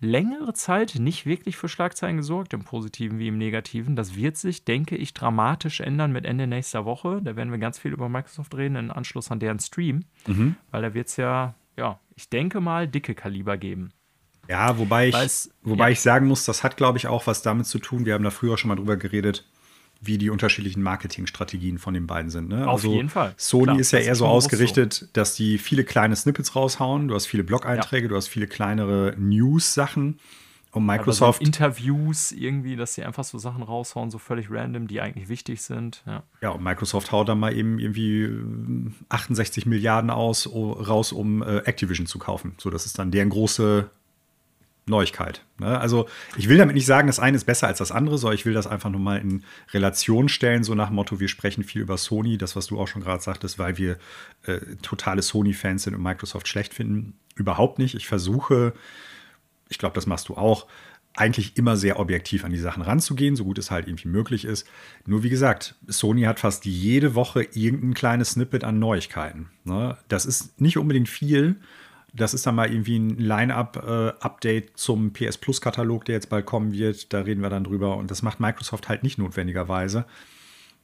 [0.00, 3.96] längere Zeit nicht wirklich für Schlagzeilen gesorgt, im Positiven wie im Negativen.
[3.96, 7.20] Das wird sich, denke ich, dramatisch ändern mit Ende nächster Woche.
[7.22, 10.56] Da werden wir ganz viel über Microsoft reden, im Anschluss an deren Stream, mhm.
[10.70, 13.90] weil da wird es ja, ja, ich denke mal, dicke Kaliber geben.
[14.48, 15.92] Ja, wobei ich, wobei ja.
[15.92, 18.06] ich sagen muss, das hat, glaube ich, auch was damit zu tun.
[18.06, 19.44] Wir haben da früher schon mal drüber geredet
[20.00, 22.48] wie die unterschiedlichen Marketingstrategien von den beiden sind.
[22.48, 22.66] Ne?
[22.66, 23.34] Auf also jeden Fall.
[23.36, 25.06] Sony Klar, ist ja eher so ausgerichtet, so.
[25.12, 27.08] dass die viele kleine Snippets raushauen.
[27.08, 28.08] Du hast viele Blog-Einträge, ja.
[28.08, 30.20] du hast viele kleinere News-Sachen.
[30.70, 31.40] Und Microsoft.
[31.40, 35.62] Also Interviews irgendwie, dass sie einfach so Sachen raushauen, so völlig random, die eigentlich wichtig
[35.62, 36.02] sind.
[36.06, 38.28] Ja, ja und Microsoft haut dann mal eben irgendwie
[39.08, 42.54] 68 äh, Milliarden aus, raus, um äh, Activision zu kaufen.
[42.58, 43.90] So, das ist dann deren große
[44.88, 45.44] Neuigkeit.
[45.58, 45.78] Ne?
[45.78, 48.46] Also ich will damit nicht sagen, das eine ist besser als das andere, sondern ich
[48.46, 51.82] will das einfach nur mal in Relation stellen, so nach dem Motto, wir sprechen viel
[51.82, 53.98] über Sony, das, was du auch schon gerade sagtest, weil wir
[54.44, 57.14] äh, totale Sony-Fans sind und Microsoft schlecht finden.
[57.34, 57.94] Überhaupt nicht.
[57.94, 58.72] Ich versuche,
[59.68, 60.66] ich glaube, das machst du auch,
[61.18, 64.66] eigentlich immer sehr objektiv an die Sachen ranzugehen, so gut es halt irgendwie möglich ist.
[65.04, 69.50] Nur wie gesagt, Sony hat fast jede Woche irgendein kleines Snippet an Neuigkeiten.
[69.64, 69.96] Ne?
[70.06, 71.56] Das ist nicht unbedingt viel,
[72.12, 76.72] das ist dann mal irgendwie ein Line-Up-Update äh, zum PS Plus-Katalog, der jetzt bald kommen
[76.72, 77.12] wird.
[77.12, 77.96] Da reden wir dann drüber.
[77.96, 80.06] Und das macht Microsoft halt nicht notwendigerweise.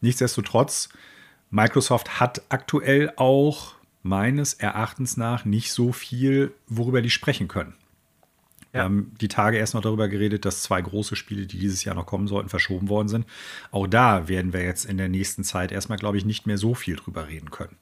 [0.01, 0.91] Nichtsdestotrotz,
[1.51, 7.75] Microsoft hat aktuell auch meines Erachtens nach nicht so viel, worüber die sprechen können.
[8.73, 11.95] Wir haben die Tage erst noch darüber geredet, dass zwei große Spiele, die dieses Jahr
[11.95, 13.25] noch kommen sollten, verschoben worden sind.
[13.71, 16.75] Auch da werden wir jetzt in der nächsten Zeit erstmal, glaube ich, nicht mehr so
[16.75, 17.77] viel drüber reden können.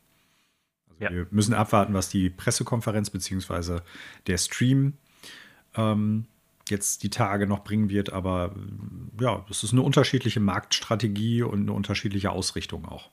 [1.03, 1.11] Ja.
[1.11, 3.81] Wir müssen abwarten, was die Pressekonferenz bzw.
[4.27, 4.95] der Stream
[5.75, 6.27] ähm,
[6.69, 8.13] jetzt die Tage noch bringen wird.
[8.13, 8.55] Aber
[9.21, 13.11] ja, es ist eine unterschiedliche Marktstrategie und eine unterschiedliche Ausrichtung auch.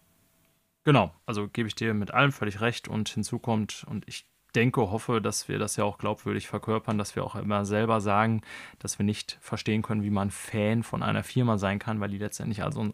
[0.83, 4.25] Genau, also gebe ich dir mit allem völlig recht und hinzu kommt, und ich
[4.55, 8.41] denke, hoffe, dass wir das ja auch glaubwürdig verkörpern, dass wir auch immer selber sagen,
[8.79, 12.17] dass wir nicht verstehen können, wie man Fan von einer Firma sein kann, weil die
[12.17, 12.89] letztendlich also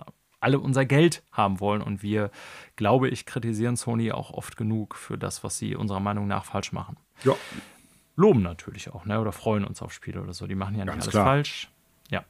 [0.46, 1.82] alle unser Geld haben wollen.
[1.82, 2.30] Und wir,
[2.76, 6.72] glaube ich, kritisieren Sony auch oft genug für das, was sie unserer Meinung nach falsch
[6.72, 6.98] machen.
[7.24, 7.34] Ja.
[8.16, 9.20] Loben natürlich auch, ne?
[9.20, 10.48] Oder freuen uns auf Spiele oder so.
[10.48, 11.26] Die machen ja nicht Ganz alles klar.
[11.26, 11.70] falsch.
[12.10, 12.24] Ja.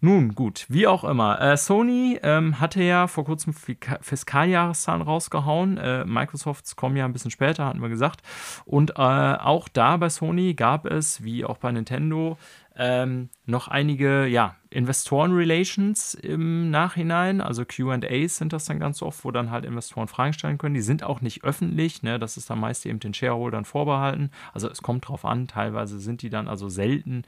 [0.00, 1.40] Nun gut, wie auch immer.
[1.40, 5.78] Äh, Sony ähm, hatte ja vor kurzem Fiskaljahreszahlen rausgehauen.
[5.78, 8.20] Äh, Microsofts kommen ja ein bisschen später, hatten wir gesagt.
[8.66, 12.36] Und äh, auch da bei Sony gab es, wie auch bei Nintendo,
[12.76, 19.30] ähm, noch einige ja, Investoren-Relations im Nachhinein, also QAs sind das dann ganz oft, wo
[19.30, 20.74] dann halt Investoren Fragen stellen können.
[20.74, 22.18] Die sind auch nicht öffentlich, ne?
[22.18, 24.30] das ist dann meist eben den Shareholdern vorbehalten.
[24.52, 27.22] Also es kommt drauf an, teilweise sind die dann, also selten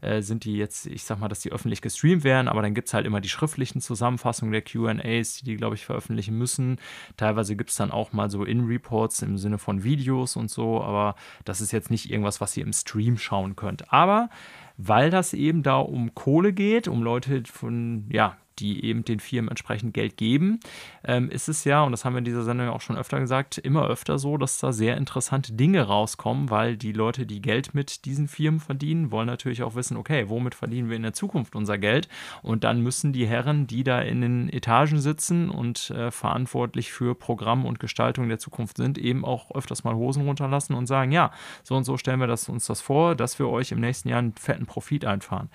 [0.00, 2.88] äh, sind die jetzt, ich sag mal, dass die öffentlich gestreamt werden, aber dann gibt
[2.88, 6.78] es halt immer die schriftlichen Zusammenfassungen der QAs, die die, glaube ich, veröffentlichen müssen.
[7.18, 11.16] Teilweise gibt es dann auch mal so In-Reports im Sinne von Videos und so, aber
[11.44, 13.92] das ist jetzt nicht irgendwas, was ihr im Stream schauen könnt.
[13.92, 14.30] Aber
[14.76, 19.48] weil das eben da um Kohle geht, um Leute von, ja, die eben den Firmen
[19.48, 20.60] entsprechend Geld geben,
[21.04, 23.58] ähm, ist es ja, und das haben wir in dieser Sendung auch schon öfter gesagt,
[23.58, 28.04] immer öfter so, dass da sehr interessante Dinge rauskommen, weil die Leute, die Geld mit
[28.04, 31.78] diesen Firmen verdienen, wollen natürlich auch wissen, okay, womit verdienen wir in der Zukunft unser
[31.78, 32.08] Geld?
[32.42, 37.14] Und dann müssen die Herren, die da in den Etagen sitzen und äh, verantwortlich für
[37.14, 41.30] Programm und Gestaltung der Zukunft sind, eben auch öfters mal Hosen runterlassen und sagen, ja,
[41.62, 44.18] so und so stellen wir das, uns das vor, dass wir euch im nächsten Jahr
[44.18, 45.50] einen fetten Profit einfahren.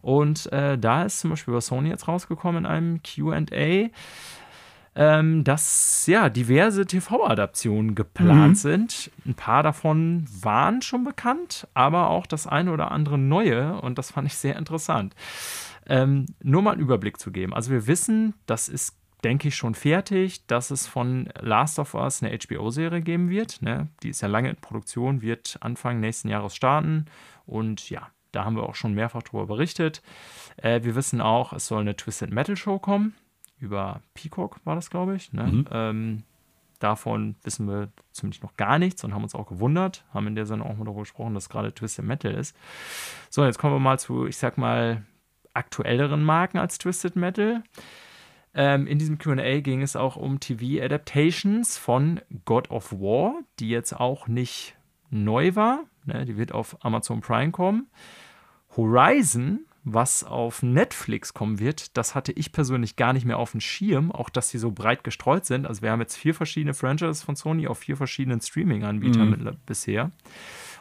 [0.00, 3.90] Und äh, da ist zum Beispiel bei Sony jetzt rausgekommen in einem QA,
[4.94, 8.54] ähm, dass ja diverse TV-Adaptionen geplant Mhm.
[8.54, 9.10] sind.
[9.24, 14.10] Ein paar davon waren schon bekannt, aber auch das eine oder andere neue und das
[14.10, 15.14] fand ich sehr interessant.
[15.86, 17.54] Ähm, nur mal einen Überblick zu geben.
[17.54, 22.24] Also wir wissen, das ist denke ich, schon fertig, dass es von Last of Us
[22.24, 23.62] eine HBO-Serie geben wird.
[23.62, 23.86] Ne?
[24.02, 27.04] Die ist ja lange in Produktion, wird Anfang nächsten Jahres starten.
[27.46, 30.02] Und ja, da haben wir auch schon mehrfach darüber berichtet.
[30.56, 33.14] Äh, wir wissen auch, es soll eine Twisted Metal Show kommen.
[33.58, 35.32] Über Peacock war das, glaube ich.
[35.32, 35.44] Ne?
[35.44, 35.64] Mhm.
[35.70, 36.22] Ähm,
[36.80, 40.04] davon wissen wir ziemlich noch gar nichts und haben uns auch gewundert.
[40.12, 42.56] Haben in der Sendung auch mal darüber gesprochen, dass gerade Twisted Metal ist.
[43.30, 45.04] So, jetzt kommen wir mal zu, ich sag mal,
[45.54, 47.62] aktuelleren Marken als Twisted Metal.
[48.54, 53.98] Ähm, in diesem QA ging es auch um TV-Adaptations von God of War, die jetzt
[53.98, 54.76] auch nicht
[55.10, 55.84] neu war.
[56.04, 57.88] Ne, die wird auf Amazon Prime kommen.
[58.76, 63.60] Horizon, was auf Netflix kommen wird, das hatte ich persönlich gar nicht mehr auf dem
[63.60, 65.66] Schirm, auch dass sie so breit gestreut sind.
[65.66, 69.44] Also wir haben jetzt vier verschiedene Franchises von Sony auf vier verschiedenen Streaming-Anbietern Mhm.
[69.44, 70.10] mit- bisher.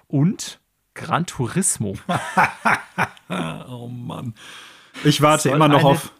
[0.07, 0.59] Und
[0.93, 1.95] Gran Turismo.
[3.29, 4.33] Oh Mann.
[5.05, 6.11] Ich warte Soll immer noch auf,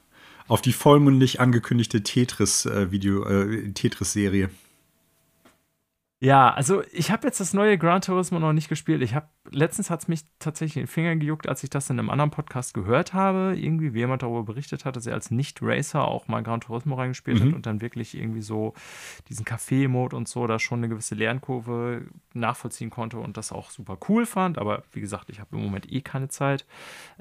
[0.47, 4.49] auf die vollmundig angekündigte Tetris-Video, äh, Tetris-Serie.
[6.24, 9.01] Ja, also ich habe jetzt das neue Gran Turismo noch nicht gespielt.
[9.01, 11.97] Ich habe letztens hat es mich tatsächlich in den Fingern gejuckt, als ich das in
[11.97, 13.55] einem anderen Podcast gehört habe.
[13.57, 17.39] Irgendwie, wie jemand darüber berichtet hat, dass er als Nicht-Racer auch mal Gran Turismo reingespielt
[17.39, 17.47] Mhm.
[17.47, 18.76] hat und dann wirklich irgendwie so
[19.30, 22.05] diesen Café-Mode und so da schon eine gewisse Lernkurve
[22.36, 24.59] nachvollziehen konnte und das auch super cool fand.
[24.59, 26.67] Aber wie gesagt, ich habe im Moment eh keine Zeit.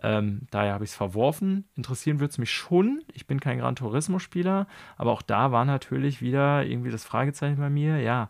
[0.03, 1.65] Ähm, daher habe ich es verworfen.
[1.75, 3.03] Interessieren würde es mich schon.
[3.15, 4.67] Ich bin kein Gran Turismo-Spieler,
[4.99, 7.99] aber auch da war natürlich wieder irgendwie das Fragezeichen bei mir.
[8.03, 8.29] Ja,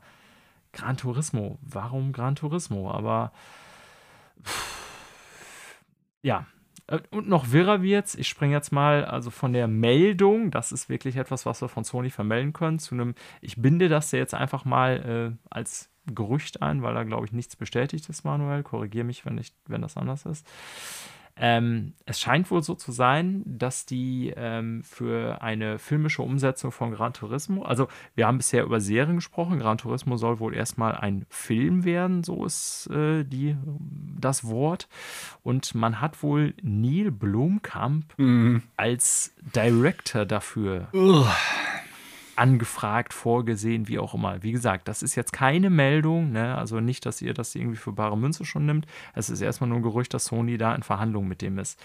[0.73, 1.59] Gran Turismo.
[1.63, 2.91] Warum Gran Turismo?
[2.91, 3.33] Aber
[4.43, 4.81] pff,
[6.23, 6.47] ja.
[7.11, 8.17] Und noch wirrer wird's.
[8.17, 11.85] Ich springe jetzt mal also von der Meldung, das ist wirklich etwas, was wir von
[11.85, 16.83] Sony vermelden können, zu einem, ich binde das jetzt einfach mal äh, als Gerücht ein,
[16.83, 18.65] weil da glaube ich nichts bestätigt ist, Manuel.
[18.65, 20.45] Korrigiere mich, wenn, ich, wenn das anders ist.
[21.43, 26.93] Ähm, es scheint wohl so zu sein, dass die ähm, für eine filmische Umsetzung von
[26.93, 31.25] Gran Turismo, also wir haben bisher über Serien gesprochen, Gran Turismo soll wohl erstmal ein
[31.31, 33.57] Film werden, so ist äh, die,
[34.19, 34.87] das Wort.
[35.43, 38.63] Und man hat wohl Neil Blomkamp Mhm.
[38.77, 40.89] als Director dafür
[42.41, 44.43] angefragt, vorgesehen, wie auch immer.
[44.43, 46.57] Wie gesagt, das ist jetzt keine Meldung, ne?
[46.57, 48.87] also nicht, dass ihr das irgendwie für bare Münze schon nimmt.
[49.15, 51.79] Es ist erstmal nur ein Gerücht, dass Sony da in Verhandlungen mit dem ist.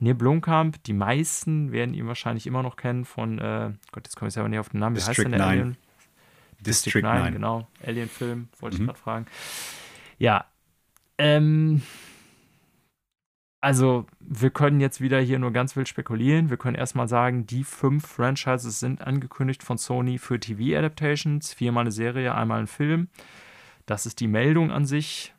[0.00, 4.28] Neil Blomkamp, die meisten werden ihn wahrscheinlich immer noch kennen von, äh, Gott, jetzt komme
[4.28, 5.48] ich selber nicht auf den Namen, wie heißt District denn der 9.
[5.50, 5.76] Alien?
[6.60, 7.32] District 9.
[7.32, 7.68] genau.
[7.86, 8.82] Alien-Film, wollte Mhm.
[8.82, 9.26] ich gerade fragen.
[10.18, 10.46] Ja,
[11.16, 11.82] Ähm,
[13.64, 16.50] also, wir können jetzt wieder hier nur ganz wild spekulieren.
[16.50, 21.54] Wir können erstmal sagen, die fünf Franchises sind angekündigt von Sony für TV-Adaptations.
[21.54, 23.08] Viermal eine Serie, einmal ein Film.
[23.86, 25.32] Das ist die Meldung an sich.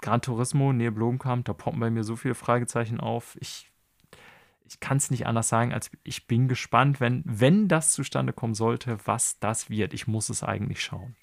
[0.00, 3.36] Gran Turismo, Neil Blomkamp, da poppen bei mir so viele Fragezeichen auf.
[3.40, 3.68] Ich,
[4.68, 8.54] ich kann es nicht anders sagen, als ich bin gespannt, wenn, wenn das zustande kommen
[8.54, 9.92] sollte, was das wird.
[9.92, 11.16] Ich muss es eigentlich schauen.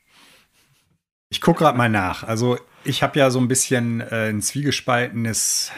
[1.30, 2.24] Ich gucke gerade mal nach.
[2.24, 5.72] Also, ich habe ja so ein bisschen äh, ein zwiegespaltenes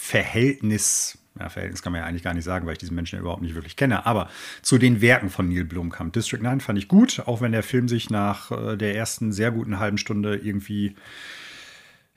[0.00, 3.20] Verhältnis, ja, Verhältnis kann man ja eigentlich gar nicht sagen, weil ich diesen Menschen ja
[3.20, 4.30] überhaupt nicht wirklich kenne, aber
[4.62, 6.14] zu den Werken von Neil Blomkamp.
[6.14, 9.50] District 9 fand ich gut, auch wenn der Film sich nach äh, der ersten sehr
[9.50, 10.96] guten halben Stunde irgendwie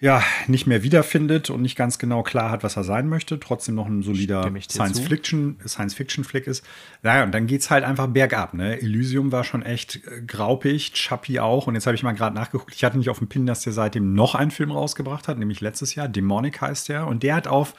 [0.04, 3.76] ja, nicht mehr wiederfindet und nicht ganz genau klar hat, was er sein möchte, trotzdem
[3.76, 6.66] noch ein solider Science-Fiction-Flick Science ist.
[7.04, 8.54] Naja, und dann geht es halt einfach bergab.
[8.54, 8.82] Ne?
[8.82, 11.68] Elysium war schon echt äh, graupig, Chappie auch.
[11.68, 12.76] Und jetzt habe ich mal gerade nachgeguckt.
[12.76, 15.62] Ich hatte nicht auf dem Pin, dass der seitdem noch einen Film rausgebracht hat, nämlich
[15.62, 16.10] letztes Jahr.
[16.10, 17.08] Demonic heißt der.
[17.08, 17.74] Und der hat auf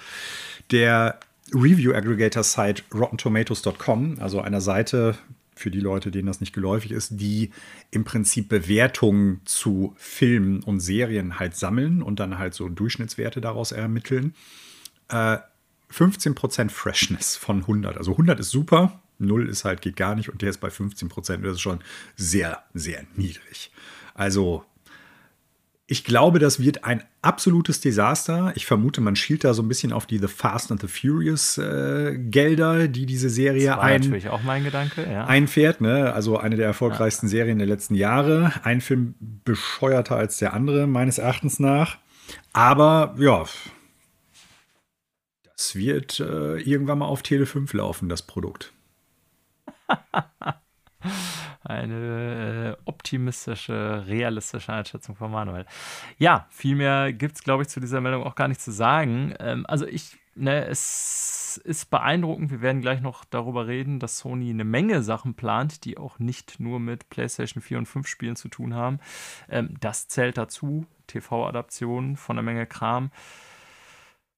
[0.71, 1.21] der
[1.53, 5.19] Review-Aggregator-Site RottenTomatoes.com, also einer Seite,
[5.55, 7.51] für die Leute, denen das nicht geläufig ist, die
[7.91, 13.73] im Prinzip Bewertungen zu Filmen und Serien halt sammeln und dann halt so Durchschnittswerte daraus
[13.73, 14.35] ermitteln.
[15.09, 15.39] Äh,
[15.93, 17.97] 15% Freshness von 100.
[17.97, 21.39] Also 100 ist super, 0 ist halt, geht gar nicht und der ist bei 15%.
[21.39, 21.81] Das ist schon
[22.17, 23.71] sehr, sehr niedrig.
[24.15, 24.65] Also
[25.87, 28.53] ich glaube, das wird ein absolutes Desaster.
[28.55, 31.59] Ich vermute, man schielt da so ein bisschen auf die The Fast and the Furious
[31.59, 35.27] äh, Gelder, die diese Serie das war ein, natürlich auch mein Gedanke, ja.
[35.27, 35.83] einfährt.
[35.83, 36.11] Ne?
[36.15, 37.31] Also eine der erfolgreichsten ja.
[37.31, 38.53] Serien der letzten Jahre.
[38.63, 41.99] Ein Film bescheuerter als der andere, meines Erachtens nach.
[42.55, 43.45] Aber ja,
[45.55, 48.73] das wird äh, irgendwann mal auf Tele 5 laufen, das Produkt.
[51.65, 55.65] Eine äh, optimistische, realistische Einschätzung von Manuel.
[56.19, 59.35] Ja, viel mehr gibt es, glaube ich, zu dieser Meldung auch gar nicht zu sagen.
[59.41, 62.51] Ähm, also ich, ne, es ist beeindruckend.
[62.51, 66.61] Wir werden gleich noch darüber reden, dass Sony eine Menge Sachen plant, die auch nicht
[66.61, 69.01] nur mit PlayStation 4 und 5 Spielen zu tun haben.
[69.49, 70.87] Ähm, das zählt dazu.
[71.07, 73.11] TV-Adaptionen von einer Menge Kram.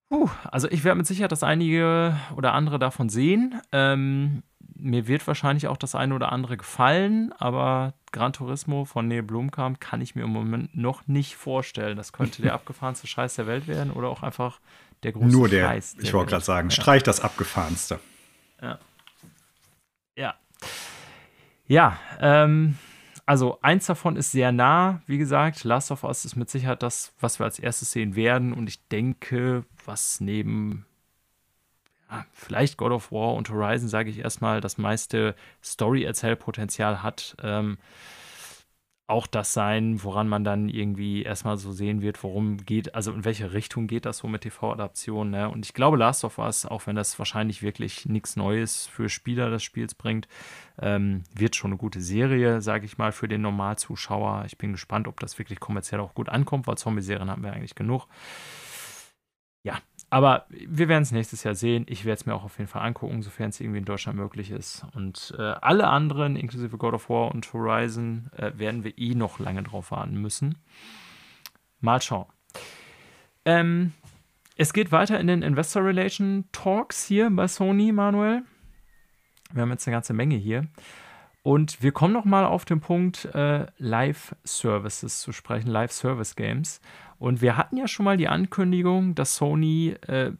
[0.08, 3.60] Puh, also ich werde mit Sicherheit das einige oder andere davon sehen.
[3.72, 4.42] Ähm,
[4.78, 9.80] mir wird wahrscheinlich auch das eine oder andere gefallen, aber Gran Turismo von Neil Blomkamp
[9.80, 11.96] kann ich mir im Moment noch nicht vorstellen.
[11.96, 14.60] Das könnte der abgefahrenste Scheiß der Welt werden oder auch einfach
[15.02, 15.96] der große Nur der, Scheiß.
[15.96, 17.98] Der ich wollte gerade sagen, streich das abgefahrenste.
[18.62, 18.78] Ja.
[20.16, 20.34] Ja.
[21.66, 22.78] Ja, ähm,
[23.26, 25.64] also eins davon ist sehr nah, wie gesagt.
[25.64, 28.52] Last of Us ist mit Sicherheit das, was wir als erstes sehen werden.
[28.52, 30.86] Und ich denke, was neben
[32.08, 37.36] ja, vielleicht God of War und Horizon, sage ich erstmal, das meiste Story-Erzählpotenzial hat.
[37.42, 37.78] Ähm,
[39.08, 43.24] auch das sein, woran man dann irgendwie erstmal so sehen wird, worum geht, also in
[43.24, 45.30] welche Richtung geht das so mit TV-Adaptionen.
[45.30, 45.48] Ne?
[45.48, 49.48] Und ich glaube, Last of Us, auch wenn das wahrscheinlich wirklich nichts Neues für Spieler
[49.48, 50.26] des Spiels bringt,
[50.80, 54.44] ähm, wird schon eine gute Serie, sage ich mal, für den Normalzuschauer.
[54.46, 57.76] Ich bin gespannt, ob das wirklich kommerziell auch gut ankommt, weil Zombie-Serien haben wir eigentlich
[57.76, 58.08] genug.
[59.62, 59.78] Ja,
[60.08, 61.84] aber wir werden es nächstes Jahr sehen.
[61.88, 64.50] Ich werde es mir auch auf jeden Fall angucken, sofern es irgendwie in Deutschland möglich
[64.50, 64.84] ist.
[64.94, 69.38] Und äh, alle anderen, inklusive God of War und Horizon, äh, werden wir eh noch
[69.38, 70.56] lange drauf warten müssen.
[71.80, 72.26] Mal schauen.
[73.44, 73.92] Ähm,
[74.56, 78.42] es geht weiter in den Investor Relation Talks hier bei Sony, Manuel.
[79.52, 80.66] Wir haben jetzt eine ganze Menge hier.
[81.46, 86.34] Und wir kommen noch mal auf den Punkt äh, Live Services zu sprechen, Live Service
[86.34, 86.80] Games.
[87.20, 90.32] Und wir hatten ja schon mal die Ankündigung, dass Sony äh,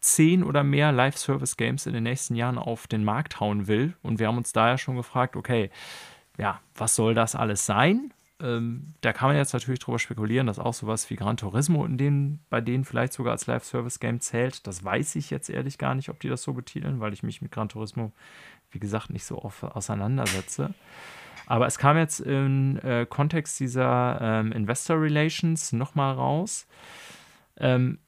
[0.00, 3.96] zehn oder mehr Live-Service-Games in den nächsten Jahren auf den Markt hauen will.
[4.02, 5.68] Und wir haben uns daher schon gefragt, okay,
[6.38, 8.14] ja, was soll das alles sein?
[8.40, 11.98] Ähm, da kann man jetzt natürlich drüber spekulieren, dass auch sowas wie Gran Turismo in
[11.98, 14.66] denen, bei denen vielleicht sogar als Live-Service-Game zählt.
[14.66, 17.42] Das weiß ich jetzt ehrlich gar nicht, ob die das so betiteln, weil ich mich
[17.42, 18.12] mit Gran Turismo,
[18.70, 20.74] wie gesagt, nicht so oft auseinandersetze.
[21.46, 26.66] Aber es kam jetzt im äh, Kontext dieser ähm, Investor Relations nochmal raus,
[27.58, 27.98] ähm,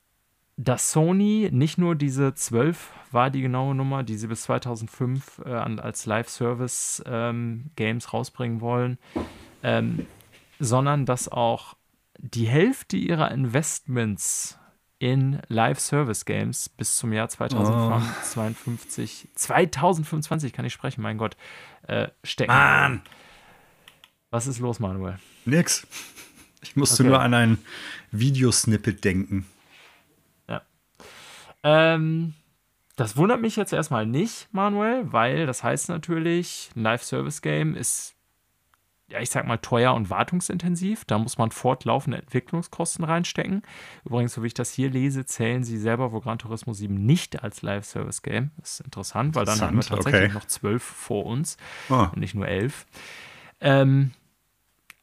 [0.56, 5.50] dass Sony nicht nur diese 12 war die genaue Nummer, die sie bis 2005 äh,
[5.50, 7.70] als Live-Service ähm,
[8.12, 8.98] rausbringen wollen,
[9.62, 10.06] ähm,
[10.59, 11.76] sondern dass auch
[12.18, 14.57] die Hälfte ihrer Investments
[14.99, 19.30] in Live-Service-Games bis zum Jahr 2052, oh.
[19.34, 21.36] 2025 kann ich sprechen, mein Gott,
[21.86, 22.53] äh, stecken.
[22.53, 23.03] Mann!
[24.30, 25.18] Was ist los, Manuel?
[25.44, 25.86] Nix.
[26.62, 27.11] Ich musste okay.
[27.11, 27.59] nur an ein
[28.11, 29.46] Videosnippet denken.
[30.49, 30.62] Ja.
[31.62, 32.34] Ähm,
[32.96, 38.18] das wundert mich jetzt erstmal nicht, Manuel, weil das heißt natürlich, ein Live-Service-Game ist
[39.09, 41.04] ja, ich sag mal, teuer und wartungsintensiv.
[41.06, 43.62] Da muss man fortlaufende Entwicklungskosten reinstecken.
[44.04, 47.42] Übrigens, so wie ich das hier lese, zählen sie selber wohl Gran Turismo 7 nicht
[47.42, 48.50] als Live-Service-Game.
[48.59, 50.34] Das ist interessant, weil dann haben wir tatsächlich okay.
[50.34, 51.56] noch zwölf vor uns
[51.88, 52.09] oh.
[52.12, 52.86] und nicht nur elf.
[53.61, 54.12] Ähm,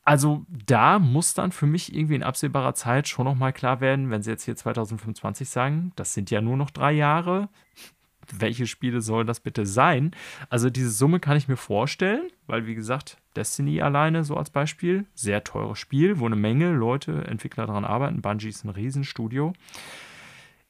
[0.03, 4.11] also da muss dann für mich irgendwie in absehbarer Zeit schon noch mal klar werden,
[4.11, 7.49] wenn sie jetzt hier 2025 sagen, das sind ja nur noch drei Jahre,
[8.33, 10.11] welche Spiele sollen das bitte sein?
[10.49, 15.05] Also diese Summe kann ich mir vorstellen, weil wie gesagt, Destiny alleine so als Beispiel,
[15.13, 18.21] sehr teures Spiel, wo eine Menge Leute, Entwickler daran arbeiten.
[18.21, 19.53] Bungie ist ein Riesenstudio.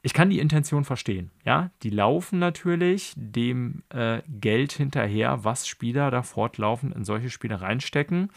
[0.02, 1.72] Ich kann die Intention verstehen, ja.
[1.82, 8.30] Die laufen natürlich dem äh, Geld hinterher, was Spieler da fortlaufend in solche Spiele reinstecken.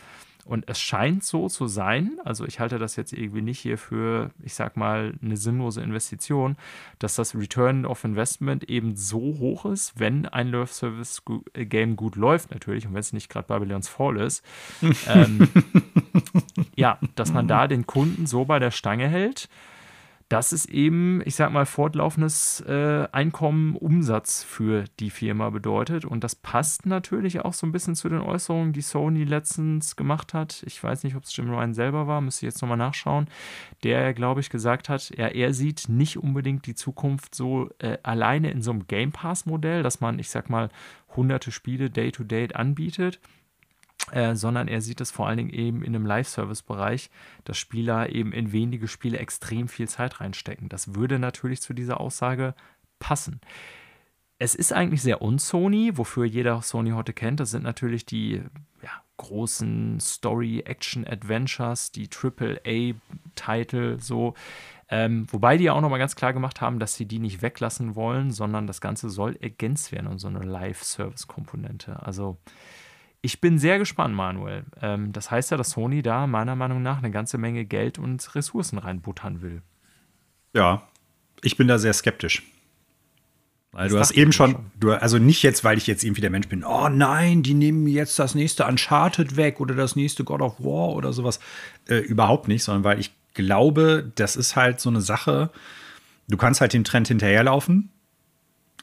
[0.48, 4.30] Und es scheint so zu sein, also ich halte das jetzt irgendwie nicht hier für,
[4.42, 6.56] ich sag mal, eine sinnlose Investition,
[6.98, 11.22] dass das Return of Investment eben so hoch ist, wenn ein Love Service
[11.52, 14.42] Game gut läuft, natürlich, und wenn es nicht gerade Babylon's Fall ist.
[15.06, 15.50] ähm,
[16.74, 19.50] ja, dass man da den Kunden so bei der Stange hält
[20.28, 26.04] dass es eben, ich sag mal, fortlaufendes äh, Einkommen, Umsatz für die Firma bedeutet.
[26.04, 30.34] Und das passt natürlich auch so ein bisschen zu den Äußerungen, die Sony letztens gemacht
[30.34, 30.62] hat.
[30.66, 33.28] Ich weiß nicht, ob es Jim Ryan selber war, müsste ich jetzt nochmal nachschauen,
[33.84, 38.50] der, glaube ich, gesagt hat, er, er sieht nicht unbedingt die Zukunft so äh, alleine
[38.50, 40.68] in so einem Game Pass-Modell, dass man, ich sag mal,
[41.16, 43.18] hunderte Spiele Day-to-Day -Day anbietet
[44.12, 47.10] äh, sondern er sieht es vor allen Dingen eben in einem Live-Service-Bereich,
[47.44, 50.68] dass Spieler eben in wenige Spiele extrem viel Zeit reinstecken.
[50.68, 52.54] Das würde natürlich zu dieser Aussage
[52.98, 53.40] passen.
[54.38, 57.40] Es ist eigentlich sehr un-Sony, wofür jeder Sony heute kennt.
[57.40, 58.42] Das sind natürlich die
[58.82, 64.34] ja, großen Story-Action-Adventures, die AAA-Titel so.
[64.90, 67.94] Ähm, wobei die ja auch nochmal ganz klar gemacht haben, dass sie die nicht weglassen
[67.94, 72.00] wollen, sondern das Ganze soll ergänzt werden und so eine Live-Service-Komponente.
[72.02, 72.38] Also
[73.20, 74.64] ich bin sehr gespannt, Manuel.
[74.80, 78.34] Ähm, das heißt ja, dass Sony da meiner Meinung nach eine ganze Menge Geld und
[78.34, 79.62] Ressourcen reinbuttern will.
[80.54, 80.88] Ja,
[81.42, 82.42] ich bin da sehr skeptisch.
[83.72, 86.30] Weil du hast eben schon, schon, Du, also nicht jetzt, weil ich jetzt irgendwie der
[86.30, 90.40] Mensch bin, oh nein, die nehmen jetzt das nächste Uncharted weg oder das nächste God
[90.40, 91.38] of War oder sowas.
[91.86, 95.50] Äh, überhaupt nicht, sondern weil ich glaube, das ist halt so eine Sache,
[96.28, 97.90] du kannst halt dem Trend hinterherlaufen,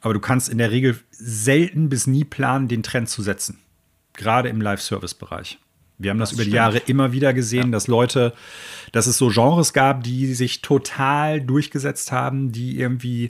[0.02, 3.60] aber du kannst in der Regel selten bis nie planen, den Trend zu setzen
[4.18, 5.60] gerade im Live-Service-Bereich.
[5.98, 7.72] Wir haben das, das über die Jahre immer wieder gesehen, ja.
[7.72, 8.34] dass Leute,
[8.92, 13.30] dass es so Genres gab, die sich total durchgesetzt haben, die irgendwie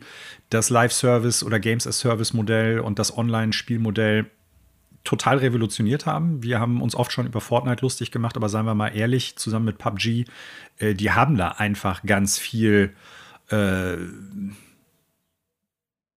[0.49, 4.31] das Live-Service oder Games-as-Service-Modell und das Online-Spielmodell
[5.03, 6.41] total revolutioniert haben.
[6.41, 9.65] Wir haben uns oft schon über Fortnite lustig gemacht, aber seien wir mal ehrlich, zusammen
[9.65, 10.25] mit PUBG,
[10.79, 12.95] äh, die haben da einfach ganz viel,
[13.51, 13.97] äh,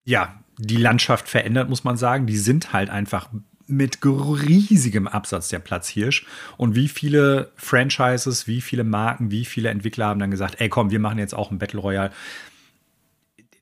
[0.05, 2.27] ja, die Landschaft verändert, muss man sagen.
[2.27, 3.29] Die sind halt einfach
[3.69, 6.27] mit riesigem Absatz der Platzhirsch.
[6.57, 10.91] Und wie viele Franchises, wie viele Marken, wie viele Entwickler haben dann gesagt, ey komm,
[10.91, 12.11] wir machen jetzt auch ein Battle Royale.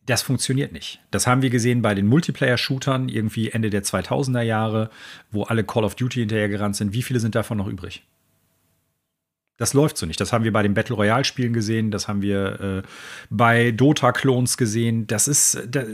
[0.06, 1.00] Das funktioniert nicht.
[1.10, 4.88] Das haben wir gesehen bei den Multiplayer-Shootern irgendwie Ende der 2000er Jahre,
[5.32, 6.92] wo alle Call of Duty hinterhergerannt sind.
[6.92, 8.04] Wie viele sind davon noch übrig?
[9.56, 10.20] Das läuft so nicht.
[10.20, 12.82] Das haben wir bei den Battle Royale Spielen gesehen, das haben wir äh,
[13.30, 15.06] bei Dota Clones gesehen.
[15.06, 15.86] Das ist der,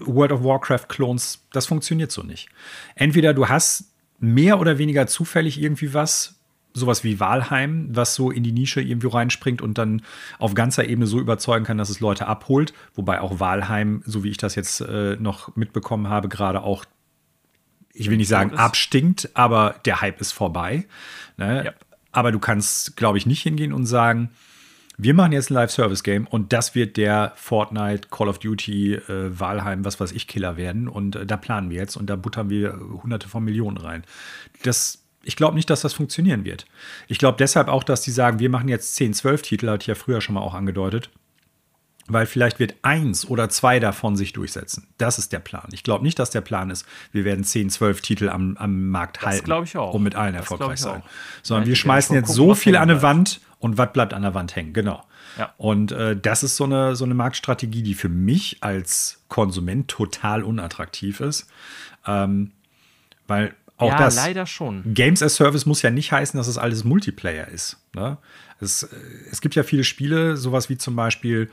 [0.00, 2.48] World of Warcraft Clones, das funktioniert so nicht.
[2.94, 6.40] Entweder du hast mehr oder weniger zufällig irgendwie was,
[6.74, 10.02] sowas wie Walheim, was so in die Nische irgendwie reinspringt und dann
[10.38, 12.72] auf ganzer Ebene so überzeugen kann, dass es Leute abholt.
[12.94, 16.84] Wobei auch Walheim, so wie ich das jetzt äh, noch mitbekommen habe, gerade auch,
[17.92, 20.86] ich will nicht sagen abstinkt, aber der Hype ist vorbei.
[21.36, 21.64] Ne?
[21.64, 21.72] Ja.
[22.12, 24.30] Aber du kannst, glaube ich, nicht hingehen und sagen,
[24.96, 29.84] wir machen jetzt ein Live-Service-Game und das wird der Fortnite, Call of Duty, äh, Valheim,
[29.84, 30.88] was weiß ich, Killer werden.
[30.88, 34.02] Und äh, da planen wir jetzt und da buttern wir hunderte von Millionen rein.
[34.64, 36.66] Das, ich glaube nicht, dass das funktionieren wird.
[37.06, 39.86] Ich glaube deshalb auch, dass die sagen, wir machen jetzt 10, 12 Titel, hatte ich
[39.86, 41.10] ja früher schon mal auch angedeutet
[42.08, 44.88] weil vielleicht wird eins oder zwei davon sich durchsetzen.
[44.96, 45.68] Das ist der Plan.
[45.72, 49.18] Ich glaube nicht, dass der Plan ist, wir werden 10, 12 Titel am, am Markt
[49.18, 49.94] das halten ich auch.
[49.94, 51.02] und mit allen das erfolgreich sein.
[51.42, 54.22] Sondern Nein, wir schmeißen jetzt gucken, so viel an eine Wand und was bleibt an
[54.22, 54.72] der Wand hängen.
[54.72, 55.04] Genau.
[55.38, 55.52] Ja.
[55.56, 60.42] Und äh, das ist so eine, so eine Marktstrategie, die für mich als Konsument total
[60.42, 61.46] unattraktiv ist.
[62.06, 62.52] Ähm,
[63.26, 64.82] weil auch ja, das leider schon.
[64.92, 67.76] Games as Service muss ja nicht heißen, dass es alles Multiplayer ist.
[67.94, 68.18] Ne?
[68.60, 68.96] Es, äh,
[69.30, 71.48] es gibt ja viele Spiele, sowas wie zum Beispiel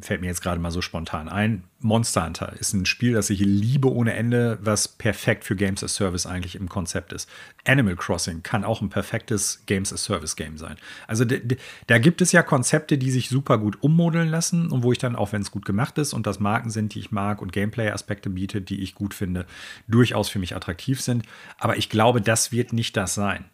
[0.00, 1.64] fällt mir jetzt gerade mal so spontan ein.
[1.80, 5.94] Monster Hunter ist ein Spiel, das ich liebe ohne Ende, was perfekt für Games as
[5.94, 7.28] Service eigentlich im Konzept ist.
[7.66, 10.76] Animal Crossing kann auch ein perfektes Games as Service Game sein.
[11.06, 14.98] Also da gibt es ja Konzepte, die sich super gut ummodeln lassen und wo ich
[14.98, 17.52] dann, auch wenn es gut gemacht ist und das Marken sind, die ich mag und
[17.52, 19.46] Gameplay-Aspekte bietet, die ich gut finde,
[19.86, 21.24] durchaus für mich attraktiv sind.
[21.58, 23.44] Aber ich glaube, das wird nicht das sein.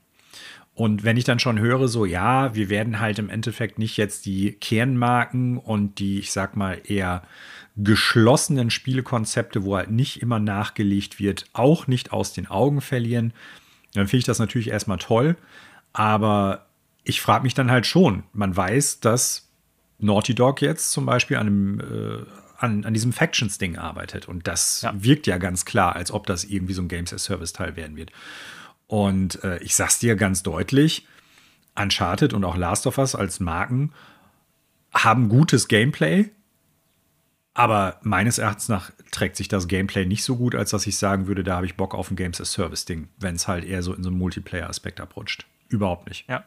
[0.75, 4.27] Und wenn ich dann schon höre, so ja, wir werden halt im Endeffekt nicht jetzt
[4.27, 7.23] die Kernmarken und die, ich sag mal, eher
[7.77, 13.33] geschlossenen Spielekonzepte, wo halt nicht immer nachgelegt wird, auch nicht aus den Augen verlieren,
[13.95, 15.37] dann finde ich das natürlich erstmal toll.
[15.93, 16.67] Aber
[17.05, 19.49] ich frage mich dann halt schon, man weiß, dass
[19.99, 22.25] Naughty Dog jetzt zum Beispiel an, einem, äh,
[22.59, 24.27] an, an diesem Factions-Ding arbeitet.
[24.27, 24.93] Und das ja.
[24.97, 28.11] wirkt ja ganz klar, als ob das irgendwie so ein Games-as-Service-Teil werden wird.
[28.87, 31.07] Und äh, ich sag's dir ganz deutlich:
[31.75, 33.93] Uncharted und auch Last of Us als Marken
[34.93, 36.31] haben gutes Gameplay,
[37.55, 41.29] aber meines Erachtens nach trägt sich das Gameplay nicht so gut, als dass ich sagen
[41.29, 43.83] würde, da habe ich Bock auf ein Games as Service Ding, wenn es halt eher
[43.83, 45.47] so in so einen Multiplayer-Aspekt abrutscht.
[45.69, 46.29] Überhaupt nicht.
[46.29, 46.45] Ja.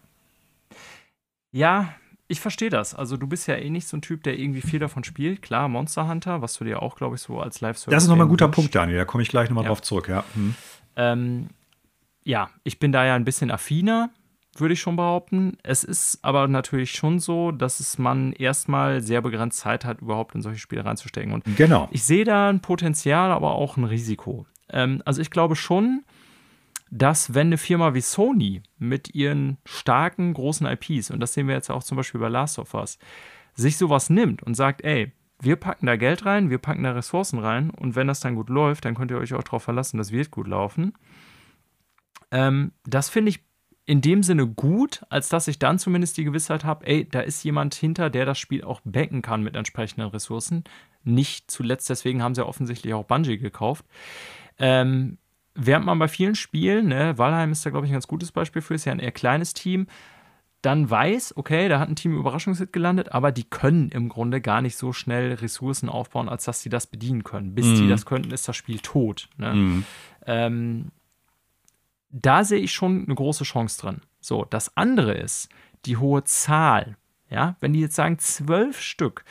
[1.54, 1.96] Ja,
[2.28, 2.94] ich verstehe das.
[2.94, 5.42] Also du bist ja eh nicht so ein Typ, der irgendwie viel davon spielt.
[5.42, 7.96] Klar, Monster Hunter, was du dir auch, glaube ich, so als Live-Service.
[7.96, 8.98] Das ist nochmal ein guter Punkt, Daniel.
[8.98, 9.70] Da komme ich gleich nochmal ja.
[9.70, 10.26] drauf zurück, ja.
[10.34, 10.56] Hm.
[10.98, 11.48] Ähm,
[12.28, 14.10] ja, ich bin da ja ein bisschen affiner,
[14.58, 15.58] würde ich schon behaupten.
[15.64, 20.36] Es ist aber natürlich schon so, dass es man erstmal sehr begrenzt Zeit hat, überhaupt
[20.36, 21.32] in solche Spiele reinzustecken.
[21.32, 21.88] Und genau.
[21.92, 24.46] ich sehe da ein Potenzial, aber auch ein Risiko.
[24.70, 26.04] Ähm, also ich glaube schon,
[26.92, 31.56] dass wenn eine Firma wie Sony mit ihren starken, großen IPs, und das sehen wir
[31.56, 33.00] jetzt auch zum Beispiel bei Last of Us,
[33.54, 37.40] sich sowas nimmt und sagt, ey, wir packen da Geld rein, wir packen da Ressourcen
[37.40, 40.12] rein und wenn das dann gut läuft, dann könnt ihr euch auch darauf verlassen, das
[40.12, 40.94] wird gut laufen
[42.32, 43.40] ähm, das finde ich
[43.86, 47.44] in dem Sinne gut, als dass ich dann zumindest die Gewissheit habe, ey, da ist
[47.44, 50.66] jemand hinter, der das Spiel auch backen kann mit entsprechenden Ressourcen.
[51.04, 53.86] Nicht zuletzt, deswegen haben sie ja offensichtlich auch Bungie gekauft.
[54.60, 55.18] Ähm,
[55.56, 58.62] während man bei vielen Spielen, ne, Valheim ist da, glaube ich, ein ganz gutes Beispiel
[58.62, 59.88] für, ist ja ein eher kleines Team,
[60.62, 64.62] dann weiß, okay, da hat ein Team Überraschungshit gelandet, aber die können im Grunde gar
[64.62, 67.56] nicht so schnell Ressourcen aufbauen, als dass sie das bedienen können.
[67.56, 67.76] Bis mhm.
[67.76, 69.30] die das könnten, ist das Spiel tot.
[69.38, 69.54] Ne?
[69.54, 69.84] Mhm.
[70.26, 70.92] Ähm,
[72.10, 74.02] da sehe ich schon eine große Chance drin.
[74.20, 75.50] So, das andere ist
[75.86, 76.98] die hohe Zahl.
[77.30, 79.26] Ja, wenn die jetzt sagen zwölf Stück,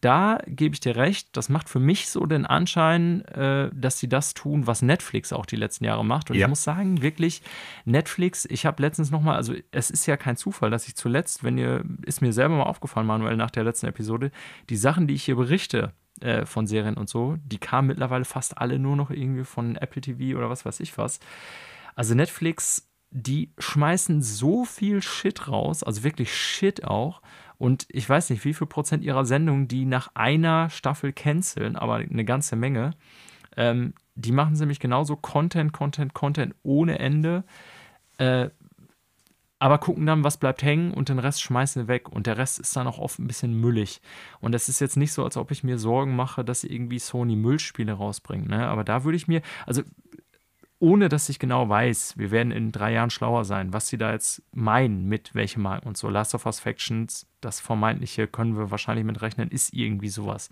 [0.00, 4.08] da gebe ich dir recht, das macht für mich so den Anschein, äh, dass sie
[4.08, 6.28] das tun, was Netflix auch die letzten Jahre macht.
[6.30, 6.46] Und ja.
[6.46, 7.40] ich muss sagen, wirklich,
[7.84, 11.56] Netflix, ich habe letztens nochmal, also es ist ja kein Zufall, dass ich zuletzt, wenn
[11.56, 14.32] ihr, ist mir selber mal aufgefallen, Manuel, nach der letzten Episode,
[14.70, 18.58] die Sachen, die ich hier berichte, äh, von Serien und so, die kamen mittlerweile fast
[18.58, 21.20] alle nur noch irgendwie von Apple TV oder was weiß ich was.
[21.94, 27.22] Also Netflix, die schmeißen so viel Shit raus, also wirklich Shit auch.
[27.58, 31.96] Und ich weiß nicht, wie viel Prozent ihrer Sendungen, die nach einer Staffel canceln, aber
[31.96, 32.92] eine ganze Menge.
[33.56, 37.44] Ähm, die machen nämlich genauso Content, Content, Content ohne Ende.
[38.18, 38.50] Äh,
[39.62, 42.08] aber gucken dann, was bleibt hängen und den Rest schmeißen weg.
[42.08, 44.00] Und der Rest ist dann auch oft ein bisschen müllig.
[44.40, 46.98] Und es ist jetzt nicht so, als ob ich mir Sorgen mache, dass sie irgendwie
[46.98, 48.48] Sony Müllspiele rausbringen.
[48.48, 48.66] Ne?
[48.66, 49.82] Aber da würde ich mir, also
[50.82, 54.10] ohne dass ich genau weiß, wir werden in drei Jahren schlauer sein, was sie da
[54.10, 56.08] jetzt meinen mit welchem Marken und so.
[56.08, 60.50] Last of Us Factions, das vermeintliche können wir wahrscheinlich mit rechnen, ist irgendwie sowas.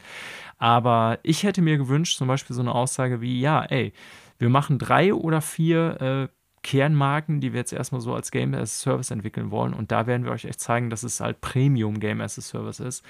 [0.56, 3.92] Aber ich hätte mir gewünscht, zum Beispiel so eine Aussage wie, ja, ey,
[4.38, 6.28] wir machen drei oder vier äh,
[6.62, 9.74] Kernmarken, die wir jetzt erstmal so als Game as a Service entwickeln wollen.
[9.74, 12.78] Und da werden wir euch echt zeigen, dass es halt Premium Game as a Service
[12.78, 13.04] ist.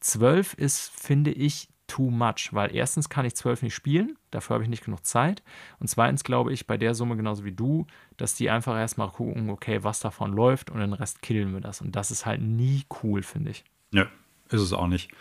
[0.00, 4.64] Zwölf ist, finde ich, too much, weil erstens kann ich zwölf nicht spielen, dafür habe
[4.64, 5.44] ich nicht genug Zeit.
[5.78, 9.48] Und zweitens glaube ich bei der Summe genauso wie du, dass die einfach erstmal gucken,
[9.48, 11.80] okay, was davon läuft und den Rest killen wir das.
[11.80, 13.64] Und das ist halt nie cool, finde ich.
[13.92, 14.06] Ja,
[14.50, 15.12] ist es auch nicht.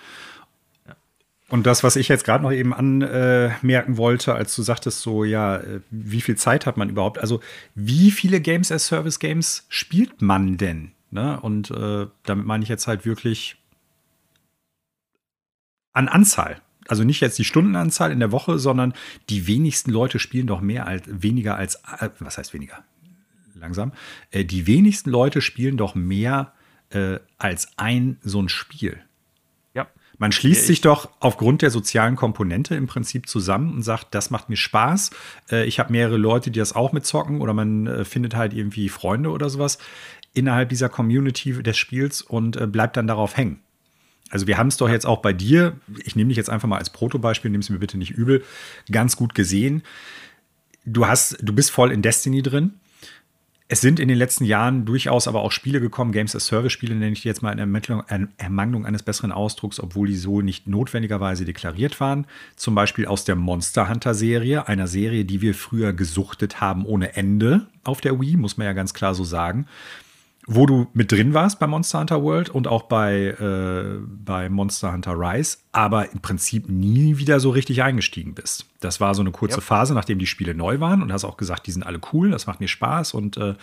[1.49, 5.57] Und das, was ich jetzt gerade noch eben anmerken wollte, als du sagtest, so, ja,
[5.57, 7.19] äh, wie viel Zeit hat man überhaupt?
[7.19, 7.41] Also,
[7.75, 10.93] wie viele Games as Service Games spielt man denn?
[11.11, 11.39] Ne?
[11.39, 13.62] Und äh, damit meine ich jetzt halt wirklich
[15.93, 16.61] an Anzahl.
[16.87, 18.93] Also nicht jetzt die Stundenanzahl in der Woche, sondern
[19.29, 22.83] die wenigsten Leute spielen doch mehr als weniger als äh, was heißt weniger?
[23.55, 23.93] Langsam.
[24.31, 26.53] Äh, die wenigsten Leute spielen doch mehr
[26.89, 28.99] äh, als ein so ein Spiel.
[29.73, 29.87] Ja.
[30.17, 34.49] Man schließt sich doch aufgrund der sozialen Komponente im Prinzip zusammen und sagt, das macht
[34.49, 35.11] mir Spaß.
[35.51, 39.29] Äh, ich habe mehrere Leute, die das auch mitzocken oder man findet halt irgendwie Freunde
[39.29, 39.77] oder sowas
[40.33, 43.61] innerhalb dieser Community des Spiels und bleibt dann darauf hängen.
[44.33, 45.73] Also wir haben es doch jetzt auch bei dir,
[46.03, 48.43] ich nehme dich jetzt einfach mal als Protobeispiel, nimm es mir bitte nicht übel,
[48.91, 49.83] ganz gut gesehen.
[50.85, 52.73] Du hast, du bist voll in Destiny drin.
[53.67, 57.11] es sind in den letzten Jahren durchaus aber auch Spiele gekommen, Games as Service-Spiele nenne
[57.11, 58.01] ich die jetzt mal in Ermittlung,
[58.37, 62.25] Ermangelung eines besseren Ausdrucks, obwohl die so nicht notwendigerweise deklariert waren.
[62.55, 67.67] Zum Beispiel aus der Monster Hunter-Serie, einer Serie, die wir früher gesuchtet haben ohne Ende
[67.83, 69.67] auf der Wii, muss man ja ganz klar so sagen
[70.45, 74.91] wo du mit drin warst bei Monster Hunter World und auch bei, äh, bei Monster
[74.91, 78.65] Hunter Rise, aber im Prinzip nie wieder so richtig eingestiegen bist.
[78.81, 79.61] Das war so eine kurze ja.
[79.61, 82.45] Phase, nachdem die Spiele neu waren und hast auch gesagt, die sind alle cool, das
[82.45, 83.55] macht mir Spaß und äh,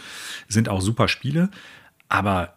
[0.49, 1.51] sind auch super Spiele.
[2.09, 2.55] Aber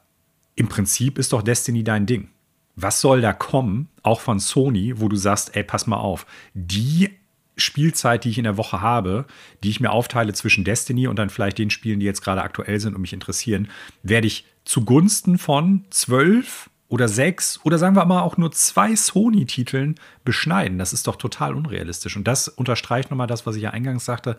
[0.55, 2.29] im Prinzip ist doch Destiny dein Ding.
[2.75, 7.09] Was soll da kommen, auch von Sony, wo du sagst, ey, pass mal auf, die
[7.55, 9.25] Spielzeit, die ich in der Woche habe,
[9.63, 12.79] die ich mir aufteile zwischen Destiny und dann vielleicht den Spielen, die jetzt gerade aktuell
[12.79, 13.69] sind und mich interessieren,
[14.01, 19.95] werde ich zugunsten von zwölf oder sechs oder sagen wir mal auch nur zwei Sony-Titeln
[20.23, 20.77] beschneiden.
[20.77, 22.15] Das ist doch total unrealistisch.
[22.15, 24.37] Und das unterstreicht nochmal das, was ich ja eingangs sagte.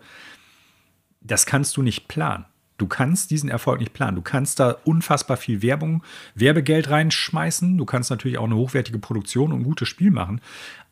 [1.21, 2.45] Das kannst du nicht planen.
[2.77, 4.15] Du kannst diesen Erfolg nicht planen.
[4.15, 7.77] Du kannst da unfassbar viel Werbung, Werbegeld reinschmeißen.
[7.77, 10.41] Du kannst natürlich auch eine hochwertige Produktion und ein gutes Spiel machen.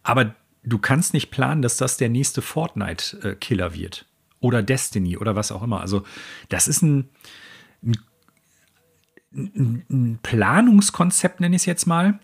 [0.01, 4.05] Aber du kannst nicht planen, dass das der nächste Fortnite-Killer wird.
[4.39, 5.81] Oder Destiny oder was auch immer.
[5.81, 6.03] Also,
[6.49, 7.09] das ist ein,
[7.81, 12.19] ein, ein Planungskonzept, nenne ich es jetzt mal,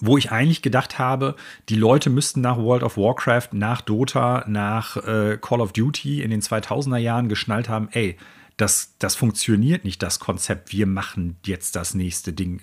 [0.00, 1.36] wo ich eigentlich gedacht habe,
[1.68, 6.30] die Leute müssten nach World of Warcraft, nach Dota, nach äh, Call of Duty in
[6.30, 8.16] den 2000er Jahren geschnallt haben, ey,
[8.56, 12.62] das, das funktioniert nicht, das Konzept, wir machen jetzt das nächste Ding,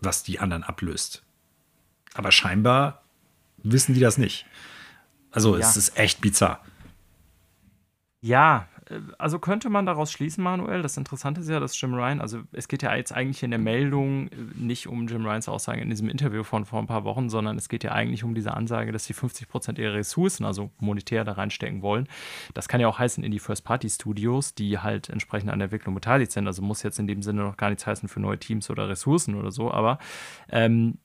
[0.00, 1.22] was die anderen ablöst.
[2.14, 3.02] Aber scheinbar
[3.62, 4.46] wissen die das nicht.
[5.30, 5.60] Also ja.
[5.60, 6.64] es ist echt bizarr.
[8.20, 10.82] Ja, äh, also könnte man daraus schließen, Manuel.
[10.82, 13.58] Das Interessante ist ja, dass Jim Ryan, also es geht ja jetzt eigentlich in der
[13.58, 17.28] Meldung äh, nicht um Jim Ryans Aussage in diesem Interview von vor ein paar Wochen,
[17.28, 20.70] sondern es geht ja eigentlich um diese Ansage, dass sie 50 Prozent ihrer Ressourcen, also
[20.78, 22.08] monetär, da reinstecken wollen.
[22.54, 26.32] Das kann ja auch heißen in die First-Party-Studios, die halt entsprechend an der Entwicklung beteiligt
[26.32, 26.46] sind.
[26.46, 29.34] Also muss jetzt in dem Sinne noch gar nichts heißen für neue Teams oder Ressourcen
[29.34, 29.98] oder so, aber
[30.50, 30.98] ähm,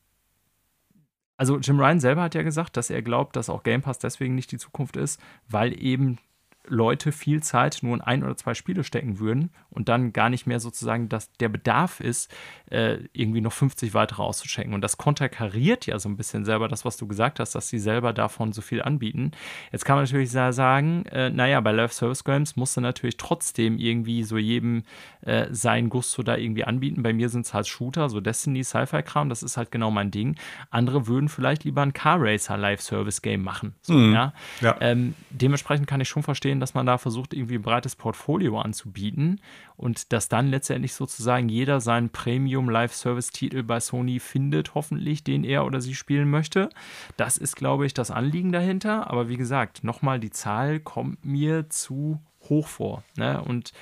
[1.43, 4.33] also Jim Ryan selber hat ja gesagt, dass er glaubt, dass auch Game Pass deswegen
[4.33, 6.19] nicht die Zukunft ist, weil eben
[6.67, 10.47] Leute viel Zeit nur in ein oder zwei Spiele stecken würden und dann gar nicht
[10.47, 12.33] mehr sozusagen dass der Bedarf ist,
[12.69, 14.73] äh, irgendwie noch 50 weitere auszuschenken.
[14.73, 17.79] Und das konterkariert ja so ein bisschen selber das, was du gesagt hast, dass sie
[17.79, 19.31] selber davon so viel anbieten.
[19.71, 23.77] Jetzt kann man natürlich sagen, äh, naja, bei Live Service Games musst du natürlich trotzdem
[23.77, 24.83] irgendwie so jedem
[25.21, 27.03] äh, sein Gusto da irgendwie anbieten.
[27.03, 30.35] Bei mir sind es halt Shooter, so Destiny, Sci-Fi-Kram, das ist halt genau mein Ding.
[30.69, 33.75] Andere würden vielleicht lieber ein Car Racer Live Service Game machen.
[33.81, 34.13] So, mhm.
[34.13, 34.33] ja?
[34.61, 34.75] ja.
[34.79, 38.59] Ähm, dementsprechend kann ich schon verstehen, verstehen, dass man da versucht, irgendwie ein breites Portfolio
[38.59, 39.41] anzubieten
[39.75, 45.81] und dass dann letztendlich sozusagen jeder seinen Premium-Live-Service-Titel bei Sony findet, hoffentlich, den er oder
[45.81, 46.69] sie spielen möchte.
[47.17, 49.09] Das ist, glaube ich, das Anliegen dahinter.
[49.09, 52.19] Aber wie gesagt, nochmal, die Zahl kommt mir zu
[52.49, 53.03] hoch vor.
[53.17, 53.41] Ne?
[53.41, 53.73] Und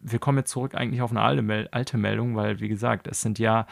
[0.00, 3.66] wir kommen jetzt zurück eigentlich auf eine alte, Meldung, weil, wie gesagt, es sind ja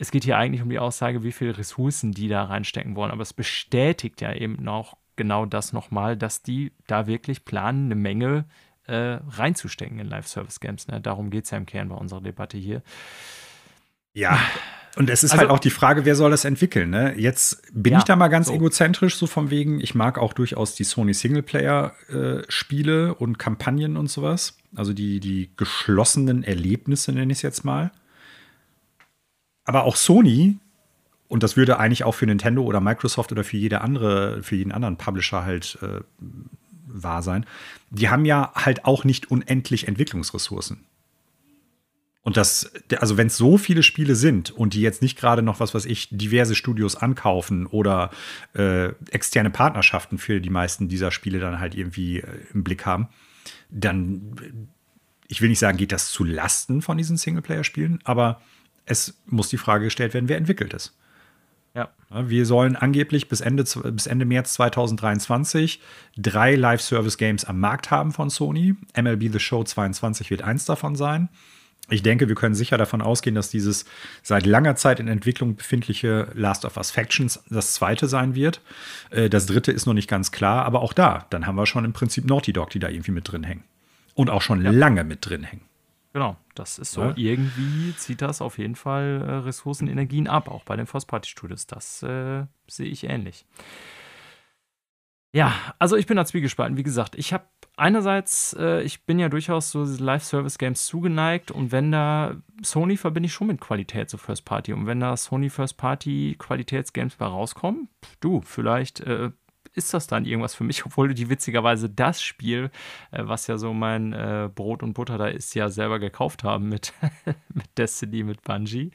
[0.00, 3.10] es geht hier eigentlich um die Aussage, wie viele Ressourcen die da reinstecken wollen.
[3.10, 7.94] Aber es bestätigt ja eben noch genau das nochmal, dass die da wirklich planen, eine
[7.94, 8.46] Menge
[8.86, 10.88] äh, reinzustecken in Live-Service-Games.
[10.88, 11.02] Ne?
[11.02, 12.82] Darum geht es ja im Kern bei unserer Debatte hier.
[14.14, 14.38] Ja.
[14.96, 16.88] Und es ist also, halt auch die Frage, wer soll das entwickeln?
[16.90, 17.14] Ne?
[17.16, 18.54] Jetzt bin ja, ich da mal ganz so.
[18.54, 24.10] egozentrisch, so von wegen, ich mag auch durchaus die Sony Singleplayer-Spiele äh, und Kampagnen und
[24.10, 24.56] sowas.
[24.74, 27.92] Also die, die geschlossenen Erlebnisse, nenne ich es jetzt mal.
[29.64, 30.58] Aber auch Sony
[31.28, 34.72] und das würde eigentlich auch für Nintendo oder Microsoft oder für jede andere, für jeden
[34.72, 36.00] anderen Publisher halt äh,
[36.86, 37.44] wahr sein.
[37.90, 40.84] Die haben ja halt auch nicht unendlich Entwicklungsressourcen.
[42.22, 45.60] Und das, also wenn es so viele Spiele sind und die jetzt nicht gerade noch
[45.60, 48.10] was, was ich, diverse Studios ankaufen oder
[48.54, 53.08] äh, externe Partnerschaften für die meisten dieser Spiele dann halt irgendwie äh, im Blick haben,
[53.70, 54.68] dann,
[55.26, 58.42] ich will nicht sagen, geht das zu Lasten von diesen Singleplayer-Spielen, aber
[58.84, 60.98] es muss die Frage gestellt werden, wer entwickelt es.
[61.78, 61.90] Ja.
[62.10, 65.80] Wir sollen angeblich bis Ende, bis Ende März 2023
[66.16, 68.74] drei Live-Service-Games am Markt haben von Sony.
[69.00, 71.28] MLB The Show 22 wird eins davon sein.
[71.88, 73.84] Ich denke, wir können sicher davon ausgehen, dass dieses
[74.22, 78.60] seit langer Zeit in Entwicklung befindliche Last of Us Factions das zweite sein wird.
[79.10, 81.84] Äh, das dritte ist noch nicht ganz klar, aber auch da, dann haben wir schon
[81.84, 83.62] im Prinzip Naughty Dog, die da irgendwie mit drin hängen.
[84.14, 84.72] Und auch schon ja.
[84.72, 85.67] lange mit drin hängen.
[86.12, 87.02] Genau, das ist so.
[87.02, 87.14] Ja.
[87.16, 91.66] Irgendwie zieht das auf jeden Fall äh, Ressourcen, Energien ab, auch bei den First-Party-Studios.
[91.66, 93.44] Das äh, sehe ich ähnlich.
[95.34, 96.78] Ja, also ich bin da zwiegespalten.
[96.78, 97.44] Wie gesagt, ich habe
[97.76, 103.34] einerseits, äh, ich bin ja durchaus so Live-Service-Games zugeneigt und wenn da Sony verbinde ich
[103.34, 107.88] schon mit Qualität so First Party und wenn da Sony First Party Qualitätsgames bei rauskommen,
[108.20, 109.30] du, vielleicht äh,
[109.78, 112.70] ist das dann irgendwas für mich, obwohl du die witzigerweise das Spiel,
[113.10, 116.68] äh, was ja so mein äh, Brot und Butter da ist, ja selber gekauft haben
[116.68, 116.92] mit,
[117.54, 118.90] mit Destiny, mit Bungie.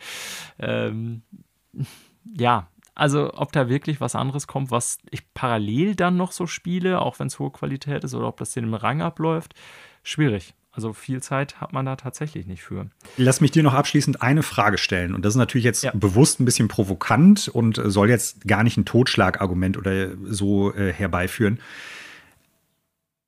[0.59, 1.23] Ähm,
[2.37, 7.01] ja, also ob da wirklich was anderes kommt, was ich parallel dann noch so spiele,
[7.01, 9.55] auch wenn es hohe Qualität ist, oder ob das in dem Rang abläuft,
[10.03, 10.53] schwierig.
[10.75, 12.87] Also viel Zeit hat man da tatsächlich nicht für.
[13.17, 15.13] Lass mich dir noch abschließend eine Frage stellen.
[15.13, 15.91] Und das ist natürlich jetzt ja.
[15.93, 21.59] bewusst ein bisschen provokant und soll jetzt gar nicht ein Totschlagargument oder so äh, herbeiführen.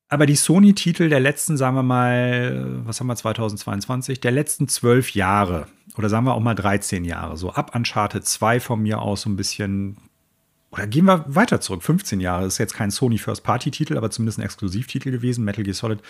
[0.08, 5.10] Aber die Sony-Titel der letzten, sagen wir mal, was haben wir 2022, der letzten zwölf
[5.10, 9.22] Jahre oder sagen wir auch mal 13 Jahre, so ab Uncharted 2 von mir aus
[9.22, 9.96] so ein bisschen,
[10.70, 14.42] oder gehen wir weiter zurück, 15 Jahre, ist jetzt kein Sony First-Party-Titel, aber zumindest ein
[14.42, 16.00] Exklusivtitel gewesen, Metal Gear Solid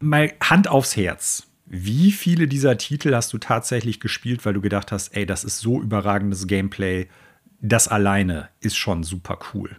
[0.00, 1.46] mal Hand aufs Herz.
[1.66, 5.58] Wie viele dieser Titel hast du tatsächlich gespielt, weil du gedacht hast, ey, das ist
[5.58, 7.08] so überragendes Gameplay,
[7.60, 9.76] das alleine ist schon super cool?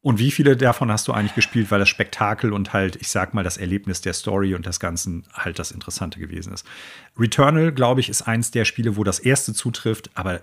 [0.00, 3.34] Und wie viele davon hast du eigentlich gespielt, weil das Spektakel und halt, ich sag
[3.34, 6.64] mal, das Erlebnis der Story und das Ganze halt das Interessante gewesen ist?
[7.18, 10.40] Returnal, glaube ich, ist eins der Spiele, wo das erste zutrifft, aber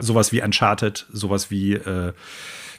[0.00, 2.12] sowas wie Uncharted, sowas wie, äh,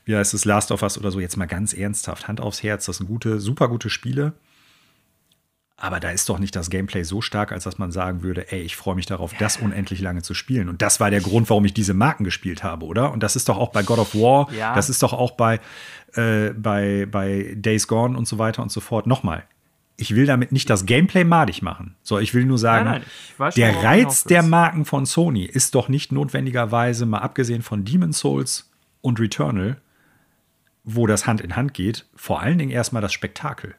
[0.05, 2.85] wie heißt es, Last of Us oder so, jetzt mal ganz ernsthaft, Hand aufs Herz,
[2.85, 4.33] das sind gute, super gute Spiele.
[5.75, 8.61] Aber da ist doch nicht das Gameplay so stark, als dass man sagen würde, ey,
[8.61, 10.69] ich freue mich darauf, das unendlich lange zu spielen.
[10.69, 13.11] Und das war der Grund, warum ich diese Marken gespielt habe, oder?
[13.11, 14.75] Und das ist doch auch bei God of War, ja.
[14.75, 15.59] das ist doch auch bei,
[16.13, 19.07] äh, bei, bei Days Gone und so weiter und so fort.
[19.07, 19.45] Nochmal,
[19.97, 21.95] ich will damit nicht das Gameplay madig machen.
[22.03, 23.03] So, ich will nur sagen, nein,
[23.37, 28.19] nein, der Reiz der Marken von Sony ist doch nicht notwendigerweise, mal abgesehen von Demon's
[28.19, 28.71] Souls
[29.01, 29.81] und Returnal,
[30.83, 33.75] wo das Hand in Hand geht, vor allen Dingen erstmal das Spektakel.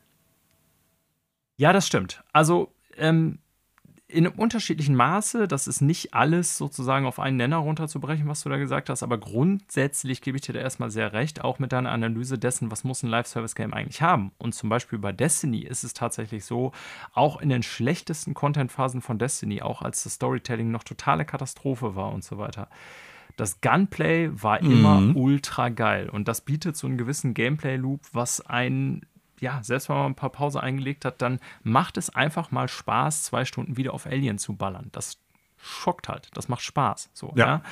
[1.56, 2.22] Ja, das stimmt.
[2.32, 3.38] Also ähm,
[4.06, 8.48] in einem unterschiedlichen Maße, das ist nicht alles sozusagen auf einen Nenner runterzubrechen, was du
[8.48, 11.90] da gesagt hast, aber grundsätzlich gebe ich dir da erstmal sehr recht, auch mit deiner
[11.90, 14.32] Analyse dessen, was muss ein Live-Service-Game eigentlich haben.
[14.38, 16.72] Und zum Beispiel bei Destiny ist es tatsächlich so,
[17.12, 22.12] auch in den schlechtesten Content-Phasen von Destiny, auch als das Storytelling noch totale Katastrophe war
[22.12, 22.68] und so weiter.
[23.36, 25.16] Das Gunplay war immer mhm.
[25.16, 29.06] ultra geil und das bietet so einen gewissen Gameplay-Loop, was einen
[29.44, 33.24] ja, selbst wenn man ein paar Pause eingelegt hat, dann macht es einfach mal Spaß,
[33.24, 34.88] zwei Stunden wieder auf Alien zu ballern.
[34.92, 35.18] Das
[35.58, 37.10] schockt halt, das macht Spaß.
[37.12, 37.46] So, ja.
[37.46, 37.62] ja?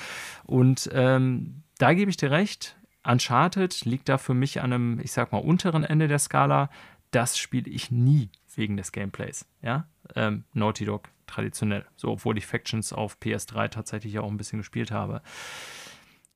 [0.45, 5.13] Und ähm, da gebe ich dir recht, Uncharted liegt da für mich an einem, ich
[5.13, 6.69] sag mal, unteren Ende der Skala.
[7.11, 9.47] Das spiele ich nie wegen des Gameplays.
[9.63, 9.87] Ja?
[10.15, 11.87] Ähm, Naughty Dog traditionell.
[11.97, 15.23] So, obwohl ich Factions auf PS3 tatsächlich auch ein bisschen gespielt habe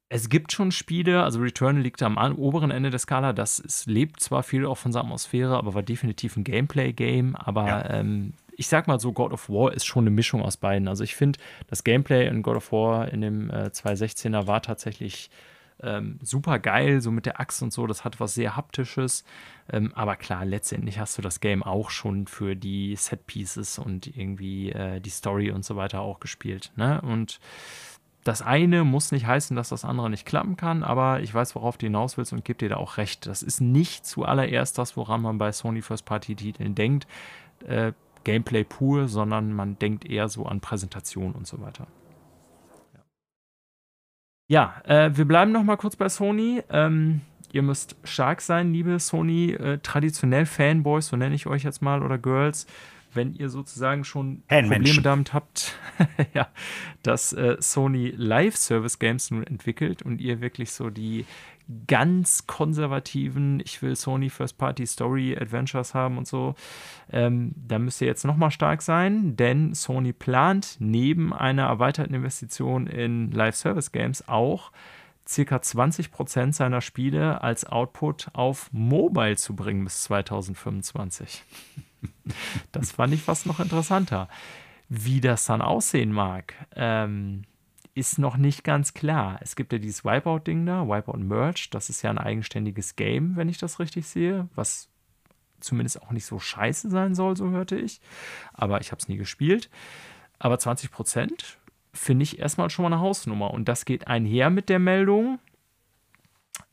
[0.08, 4.20] es gibt schon Spiele, also Returnal liegt am oberen Ende der Skala, das ist, lebt
[4.20, 7.90] zwar viel auch von seiner Atmosphäre, aber war definitiv ein Gameplay-Game, aber ja.
[7.90, 10.88] ähm, ich sag mal so, God of War ist schon eine Mischung aus beiden.
[10.88, 15.30] Also ich finde, das Gameplay in God of War in dem äh, 216er war tatsächlich
[15.82, 19.24] ähm, super geil, so mit der Axt und so, das hat was sehr haptisches.
[19.70, 24.06] Ähm, aber klar, letztendlich hast du das Game auch schon für die Set Pieces und
[24.16, 26.72] irgendwie äh, die Story und so weiter auch gespielt.
[26.76, 27.00] Ne?
[27.02, 27.40] Und
[28.26, 31.78] das eine muss nicht heißen, dass das andere nicht klappen kann, aber ich weiß, worauf
[31.78, 33.26] du hinaus willst und gebe dir da auch recht.
[33.26, 37.06] Das ist nicht zuallererst das, woran man bei Sony First-Party-Titeln denkt.
[37.64, 37.92] Äh,
[38.24, 41.86] Gameplay pur, sondern man denkt eher so an Präsentation und so weiter.
[44.48, 46.64] Ja, äh, wir bleiben noch mal kurz bei Sony.
[46.68, 47.20] Ähm,
[47.52, 52.02] ihr müsst stark sein, liebe Sony, äh, traditionell Fanboys, so nenne ich euch jetzt mal,
[52.02, 52.66] oder Girls
[53.14, 55.74] wenn ihr sozusagen schon Probleme damit habt,
[56.34, 56.48] ja,
[57.02, 61.24] dass äh, Sony Live Service Games nun entwickelt und ihr wirklich so die
[61.88, 66.54] ganz konservativen, ich will Sony First Party Story Adventures haben und so,
[67.10, 72.86] ähm, da müsst ihr jetzt nochmal stark sein, denn Sony plant neben einer erweiterten Investition
[72.86, 74.70] in Live Service Games auch
[75.28, 81.42] circa 20% seiner Spiele als Output auf Mobile zu bringen bis 2025.
[82.72, 84.28] das fand ich fast noch interessanter.
[84.88, 87.42] Wie das dann aussehen mag, ähm,
[87.94, 89.38] ist noch nicht ganz klar.
[89.40, 91.68] Es gibt ja dieses Wipeout-Ding da, Wipeout Merge.
[91.70, 94.88] Das ist ja ein eigenständiges Game, wenn ich das richtig sehe, was
[95.60, 98.00] zumindest auch nicht so scheiße sein soll, so hörte ich.
[98.52, 99.70] Aber ich habe es nie gespielt.
[100.38, 101.58] Aber 20 Prozent
[101.94, 103.52] finde ich erstmal schon mal eine Hausnummer.
[103.52, 105.38] Und das geht einher mit der Meldung,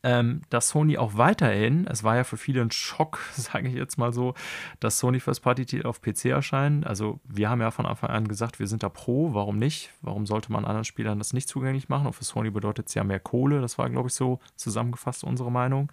[0.02, 3.98] ähm, dass Sony auch weiterhin, es war ja für viele ein Schock, sage ich jetzt
[3.98, 4.34] mal so,
[4.80, 6.84] dass Sony First Party Titel auf PC erscheinen.
[6.84, 9.90] Also wir haben ja von Anfang an gesagt, wir sind da pro, warum nicht?
[10.02, 12.06] Warum sollte man anderen Spielern das nicht zugänglich machen?
[12.06, 15.50] Und für Sony bedeutet es ja mehr Kohle, das war, glaube ich, so zusammengefasst unsere
[15.50, 15.90] Meinung.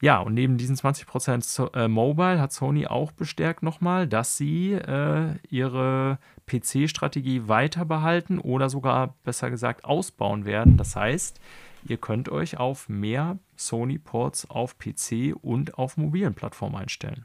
[0.00, 5.34] Ja, und neben diesen 20% äh, Mobile hat Sony auch bestärkt nochmal, dass sie äh,
[5.48, 10.76] ihre PC-Strategie weiter behalten oder sogar besser gesagt ausbauen werden.
[10.76, 11.40] Das heißt,
[11.86, 17.24] ihr könnt euch auf mehr Sony-Ports auf PC und auf mobilen Plattformen einstellen.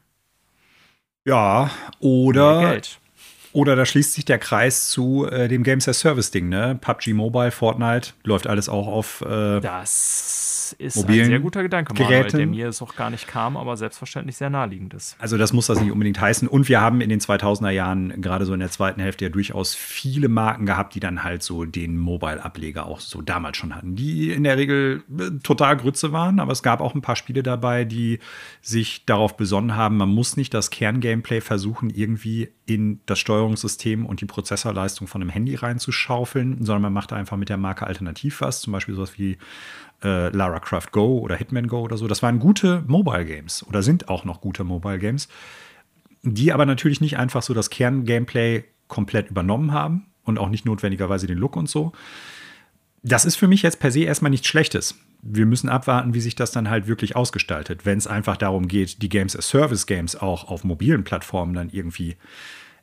[1.25, 1.69] Ja,
[1.99, 2.81] oder
[3.51, 6.77] oder da schließt sich der Kreis zu äh, dem Games as Service Ding, ne?
[6.79, 12.25] PUBG Mobile, Fortnite, läuft alles auch auf äh, Das ist ein sehr guter Gedanke, Manuel,
[12.25, 15.15] der mir es auch gar nicht kam, aber selbstverständlich sehr naheliegend ist.
[15.19, 16.47] Also das muss das nicht unbedingt heißen.
[16.47, 19.75] Und wir haben in den 2000er Jahren, gerade so in der zweiten Hälfte, ja durchaus
[19.75, 24.31] viele Marken gehabt, die dann halt so den Mobile-Ableger auch so damals schon hatten, die
[24.31, 27.85] in der Regel äh, total Grütze waren, aber es gab auch ein paar Spiele dabei,
[27.85, 28.19] die
[28.61, 34.21] sich darauf besonnen haben, man muss nicht das Kerngameplay versuchen, irgendwie in das Steuerungssystem und
[34.21, 38.61] die Prozessorleistung von einem Handy reinzuschaufeln, sondern man macht einfach mit der Marke alternativ was,
[38.61, 39.37] zum Beispiel sowas wie
[40.03, 42.07] äh, Lara Croft Go oder Hitman Go oder so.
[42.07, 45.27] Das waren gute Mobile Games oder sind auch noch gute Mobile Games,
[46.23, 51.27] die aber natürlich nicht einfach so das Kerngameplay komplett übernommen haben und auch nicht notwendigerweise
[51.27, 51.91] den Look und so.
[53.03, 54.95] Das ist für mich jetzt per se erstmal nichts Schlechtes.
[55.21, 57.85] Wir müssen abwarten, wie sich das dann halt wirklich ausgestaltet.
[57.85, 61.69] Wenn es einfach darum geht, die Games as Service Games auch auf mobilen Plattformen dann
[61.69, 62.15] irgendwie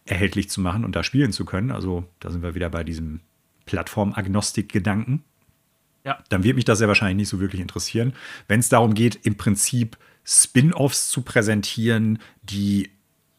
[0.05, 1.70] erhältlich zu machen und da spielen zu können.
[1.70, 3.20] Also da sind wir wieder bei diesem
[3.66, 5.24] Plattformagnostik-Gedanken.
[6.06, 6.18] Ja.
[6.28, 8.14] Dann wird mich das sehr wahrscheinlich nicht so wirklich interessieren.
[8.46, 12.90] Wenn es darum geht, im Prinzip Spin-offs zu präsentieren, die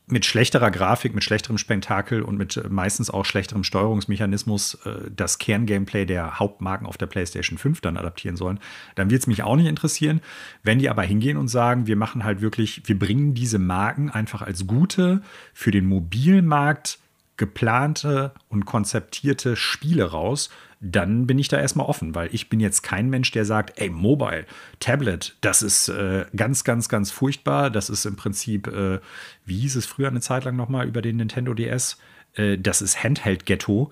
[0.10, 5.38] mit schlechterer Grafik, mit schlechterem Spektakel und mit äh, meistens auch schlechterem Steuerungsmechanismus äh, das
[5.38, 8.60] Kerngameplay der Hauptmarken auf der PlayStation 5 dann adaptieren sollen,
[8.96, 10.22] dann wird es mich auch nicht interessieren.
[10.64, 14.42] Wenn die aber hingehen und sagen, wir machen halt wirklich, wir bringen diese Marken einfach
[14.42, 15.22] als gute
[15.54, 17.00] für den Mobilmarkt
[17.36, 20.50] geplante und konzeptierte Spiele raus,
[20.80, 23.90] dann bin ich da erstmal offen, weil ich bin jetzt kein Mensch, der sagt, ey,
[23.90, 24.46] Mobile,
[24.80, 27.72] Tablet, das ist äh, ganz, ganz, ganz furchtbar.
[27.72, 29.00] Das ist im Prinzip, äh,
[29.46, 31.98] wie hieß es früher eine Zeit lang nochmal über den Nintendo DS,
[32.36, 33.92] äh, das ist Handheld-Ghetto.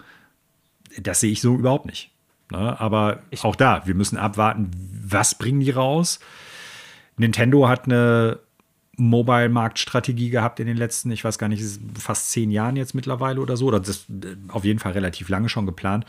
[0.99, 2.11] Das sehe ich so überhaupt nicht.
[2.51, 2.79] Ne?
[2.79, 4.69] Aber ich auch da, wir müssen abwarten,
[5.03, 6.19] was bringen die raus.
[7.17, 8.39] Nintendo hat eine
[8.97, 11.63] Mobile-Marktstrategie gehabt in den letzten, ich weiß gar nicht,
[11.97, 13.65] fast zehn Jahren jetzt mittlerweile oder so.
[13.65, 16.05] Oder das äh, auf jeden Fall relativ lange schon geplant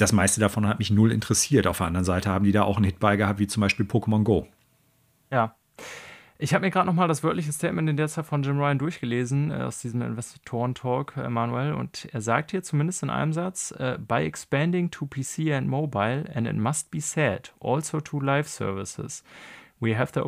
[0.00, 1.66] das meiste davon hat mich null interessiert.
[1.66, 3.86] Auf der anderen Seite haben die da auch einen Hit bei gehabt, wie zum Beispiel
[3.86, 4.46] Pokémon Go.
[5.30, 5.56] Ja.
[6.42, 8.78] Ich habe mir gerade noch mal das wörtliche Statement in der Zeit von Jim Ryan
[8.78, 13.72] durchgelesen, äh, aus diesem Investoren-Talk, äh, Manuel, und er sagt hier zumindest in einem Satz,
[13.72, 18.48] äh, by expanding to PC and mobile, and it must be said, also to live
[18.48, 19.22] services,
[19.80, 20.22] we have the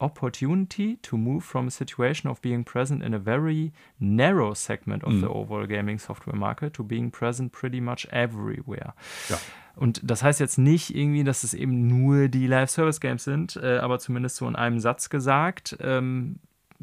[0.00, 5.12] opportunity to move from a situation of being present in a very narrow segment of
[5.12, 5.20] mm.
[5.20, 8.94] the overall gaming software market to being present pretty much everywhere.
[9.28, 9.38] Ja.
[9.76, 14.00] Und das heißt jetzt nicht irgendwie, dass es eben nur die Live-Service-Games sind, äh, aber
[14.00, 15.76] zumindest so in einem Satz gesagt.
[15.80, 16.40] Ähm,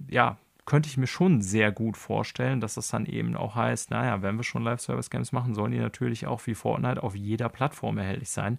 [0.07, 4.23] ja, könnte ich mir schon sehr gut vorstellen, dass das dann eben auch heißt, naja,
[4.23, 8.29] wenn wir schon Live-Service-Games machen, sollen die natürlich auch wie Fortnite auf jeder Plattform erhältlich
[8.29, 8.57] sein.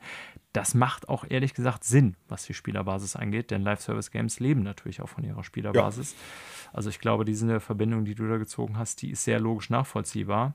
[0.52, 5.08] Das macht auch ehrlich gesagt Sinn, was die Spielerbasis angeht, denn Live-Service-Games leben natürlich auch
[5.08, 6.12] von ihrer Spielerbasis.
[6.12, 6.70] Ja.
[6.74, 10.54] Also ich glaube, diese Verbindung, die du da gezogen hast, die ist sehr logisch nachvollziehbar.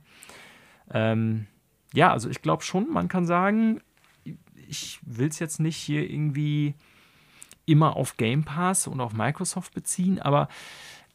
[0.90, 1.48] Ähm,
[1.94, 3.82] ja, also ich glaube schon, man kann sagen,
[4.70, 6.76] ich will es jetzt nicht hier irgendwie
[7.66, 10.48] immer auf Game Pass und auf Microsoft beziehen, aber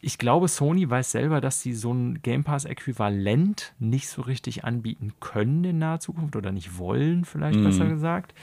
[0.00, 5.14] ich glaube, Sony weiß selber, dass sie so ein Game Pass-Äquivalent nicht so richtig anbieten
[5.20, 7.64] können in naher Zukunft oder nicht wollen, vielleicht mm.
[7.64, 8.34] besser gesagt.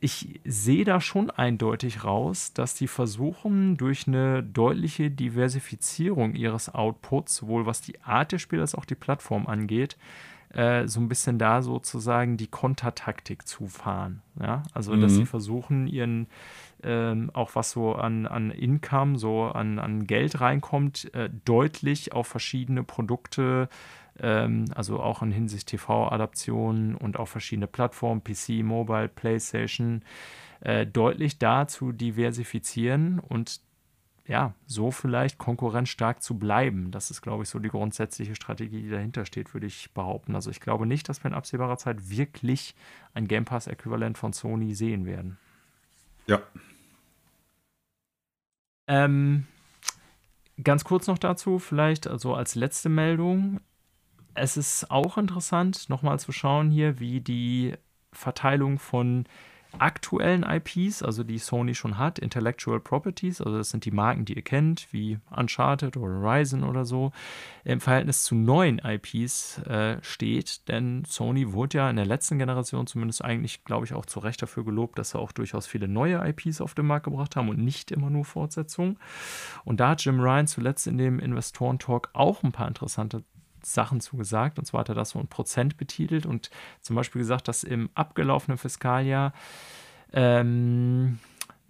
[0.00, 7.34] Ich sehe da schon eindeutig raus, dass die versuchen, durch eine deutliche Diversifizierung ihres Outputs,
[7.34, 9.96] sowohl was die Art des Spiels als auch die Plattform angeht,
[10.50, 14.22] äh, so ein bisschen da sozusagen die Kontertaktik zu fahren.
[14.40, 14.62] Ja?
[14.72, 15.26] Also, dass sie mhm.
[15.26, 16.28] versuchen, ihren
[16.82, 22.26] ähm, auch was so an, an Income, so an, an Geld reinkommt, äh, deutlich auf
[22.26, 23.68] verschiedene Produkte,
[24.20, 30.02] ähm, also auch in Hinsicht TV-Adaptionen und auf verschiedene Plattformen, PC, Mobile, PlayStation,
[30.60, 33.60] äh, deutlich da zu diversifizieren und
[34.28, 36.90] ja, so vielleicht konkurrenzstark zu bleiben.
[36.90, 40.34] Das ist, glaube ich, so die grundsätzliche Strategie, die dahinter steht, würde ich behaupten.
[40.34, 42.74] Also ich glaube nicht, dass wir in absehbarer Zeit wirklich
[43.14, 45.38] ein Game Pass-Äquivalent von Sony sehen werden.
[46.28, 46.42] Ja,
[48.88, 49.46] ähm,
[50.64, 53.60] ganz kurz noch dazu, vielleicht also als letzte Meldung.
[54.34, 57.74] Es ist auch interessant, nochmal zu schauen hier, wie die
[58.12, 59.26] Verteilung von
[59.78, 64.34] aktuellen IPs, also die Sony schon hat, Intellectual Properties, also das sind die Marken, die
[64.34, 67.12] ihr kennt, wie Uncharted oder Horizon oder so,
[67.64, 70.68] im Verhältnis zu neuen IPs äh, steht.
[70.68, 74.40] Denn Sony wurde ja in der letzten Generation zumindest eigentlich, glaube ich, auch zu Recht
[74.40, 77.58] dafür gelobt, dass sie auch durchaus viele neue IPs auf den Markt gebracht haben und
[77.58, 78.98] nicht immer nur Fortsetzungen.
[79.64, 83.22] Und da hat Jim Ryan zuletzt in dem Investoren-Talk auch ein paar interessante
[83.62, 84.58] Sachen zugesagt.
[84.58, 87.90] Und zwar hat er das so ein Prozent betitelt und zum Beispiel gesagt, dass im
[87.94, 89.32] abgelaufenen Fiskaljahr
[90.12, 91.18] Ähm,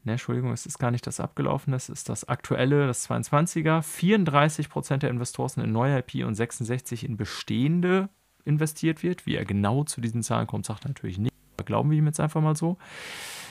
[0.04, 3.82] ne, Entschuldigung, es ist gar nicht das abgelaufene, es ist das aktuelle, das 22er.
[3.82, 8.08] 34 Prozent der Investoren in neue IP und 66 in bestehende
[8.44, 9.26] investiert wird.
[9.26, 11.37] Wie er genau zu diesen Zahlen kommt, sagt er natürlich nicht.
[11.64, 12.78] Glauben wir ihm jetzt einfach mal so.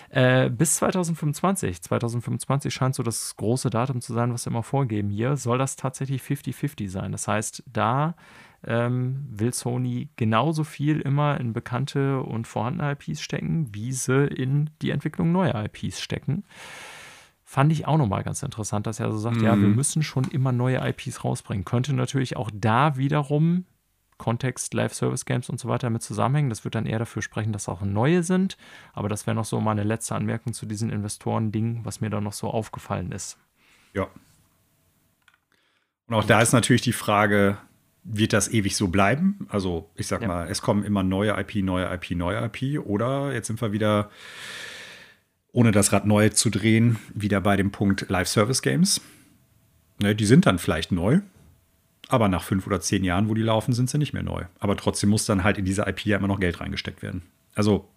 [0.10, 5.10] Äh, bis 2025, 2025 scheint so das große Datum zu sein, was wir immer vorgeben
[5.10, 7.12] hier, soll das tatsächlich 50-50 sein.
[7.12, 8.16] Das heißt, da
[8.66, 14.70] ähm, will Sony genauso viel immer in bekannte und vorhandene IPs stecken, wie sie in
[14.82, 16.46] die Entwicklung neuer IPs stecken.
[17.44, 19.44] Fand ich auch nochmal ganz interessant, dass er so sagt, mhm.
[19.44, 21.66] ja, wir müssen schon immer neue IPs rausbringen.
[21.66, 23.66] Könnte natürlich auch da wiederum
[24.18, 26.50] Kontext, Live-Service-Games und so weiter mit zusammenhängen.
[26.50, 28.58] Das wird dann eher dafür sprechen, dass auch neue sind.
[28.94, 32.34] Aber das wäre noch so meine letzte Anmerkung zu diesen Investoren-Ding, was mir da noch
[32.34, 33.38] so aufgefallen ist.
[33.94, 34.08] Ja.
[36.08, 37.58] Und auch da ist natürlich die Frage,
[38.04, 39.48] wird das ewig so bleiben?
[39.50, 40.28] Also, ich sag ja.
[40.28, 42.80] mal, es kommen immer neue IP, neue IP, neue IP.
[42.86, 44.10] Oder jetzt sind wir wieder,
[45.52, 49.02] ohne das Rad neu zu drehen, wieder bei dem Punkt Live-Service-Games.
[50.02, 51.22] Ne, die sind dann vielleicht neu,
[52.10, 54.46] aber nach fünf oder zehn Jahren, wo die laufen, sind sie nicht mehr neu.
[54.60, 57.24] Aber trotzdem muss dann halt in diese IP ja immer noch Geld reingesteckt werden.
[57.54, 57.90] Also,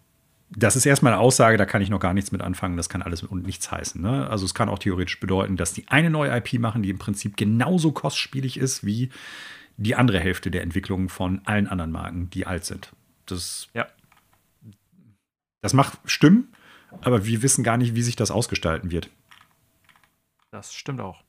[0.49, 2.75] das ist erstmal eine Aussage, da kann ich noch gar nichts mit anfangen.
[2.75, 4.01] Das kann alles und nichts heißen.
[4.01, 4.29] Ne?
[4.29, 7.37] Also, es kann auch theoretisch bedeuten, dass die eine neue IP machen, die im Prinzip
[7.37, 9.09] genauso kostspielig ist wie
[9.77, 12.91] die andere Hälfte der Entwicklung von allen anderen Marken, die alt sind.
[13.25, 13.87] Das, ja.
[15.61, 16.53] das macht Stimmen,
[17.01, 19.09] aber wir wissen gar nicht, wie sich das ausgestalten wird.
[20.51, 21.23] Das stimmt auch.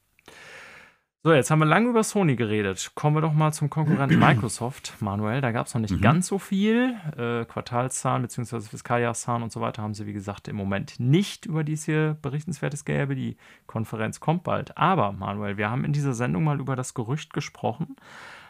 [1.25, 2.91] So, jetzt haben wir lange über Sony geredet.
[2.97, 4.95] Kommen wir doch mal zum Konkurrenten Microsoft.
[4.99, 6.01] Manuel, da gab es noch nicht mhm.
[6.01, 6.97] ganz so viel.
[7.17, 8.61] Äh, Quartalszahlen bzw.
[8.63, 12.17] Fiskaljahrszahlen und so weiter haben sie, wie gesagt, im Moment nicht, über die es hier
[12.23, 13.15] berichtenswertes gäbe.
[13.15, 13.37] Die
[13.69, 14.77] Konferenz kommt bald.
[14.77, 17.95] Aber, Manuel, wir haben in dieser Sendung mal über das Gerücht gesprochen,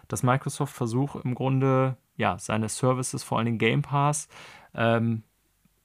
[0.08, 4.28] dass Microsoft versucht, im Grunde ja, seine Services, vor allem den Game Pass,
[4.74, 5.24] ähm,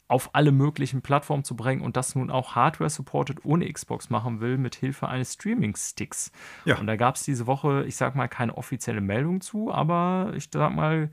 [0.08, 4.58] auf alle möglichen Plattformen zu bringen und das nun auch Hardware-supported ohne Xbox machen will,
[4.58, 6.32] mit Hilfe eines Streaming-Sticks.
[6.66, 6.78] Ja.
[6.78, 10.50] Und da gab es diese Woche, ich sag mal, keine offizielle Meldung zu, aber ich
[10.52, 11.10] sag mal,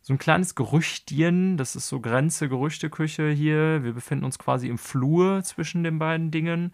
[0.00, 3.82] so ein kleines Gerüchtchen, das ist so Grenze, Gerüchteküche hier.
[3.82, 6.72] Wir befinden uns quasi im Flur zwischen den beiden Dingen,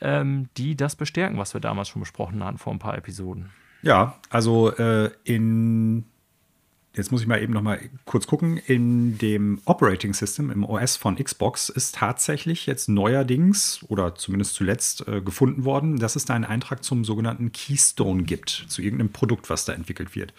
[0.00, 3.50] ähm, die das bestärken, was wir damals schon besprochen hatten vor ein paar Episoden.
[3.82, 6.04] Ja, also äh, in
[6.98, 10.96] jetzt muss ich mal eben noch mal kurz gucken, in dem Operating System, im OS
[10.96, 16.34] von Xbox, ist tatsächlich jetzt neuerdings oder zumindest zuletzt äh, gefunden worden, dass es da
[16.34, 20.34] einen Eintrag zum sogenannten Keystone gibt, zu irgendeinem Produkt, was da entwickelt wird.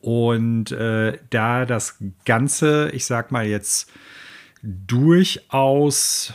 [0.00, 3.90] Und äh, da das Ganze, ich sag mal jetzt,
[4.62, 6.32] durchaus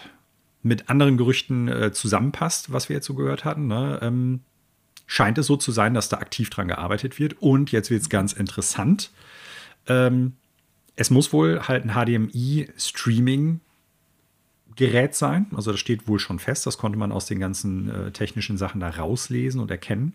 [0.62, 4.00] mit anderen Gerüchten äh, zusammenpasst, was wir jetzt so gehört hatten, ne?
[4.02, 4.42] ähm,
[5.06, 7.42] scheint es so zu sein, dass da aktiv dran gearbeitet wird.
[7.42, 9.12] Und jetzt wird es ganz interessant.
[9.88, 10.34] Ähm,
[10.96, 13.62] es muss wohl halt ein HDMI-Streaming
[14.76, 15.48] Gerät sein.
[15.56, 16.66] Also das steht wohl schon fest.
[16.66, 20.14] Das konnte man aus den ganzen äh, technischen Sachen da rauslesen und erkennen.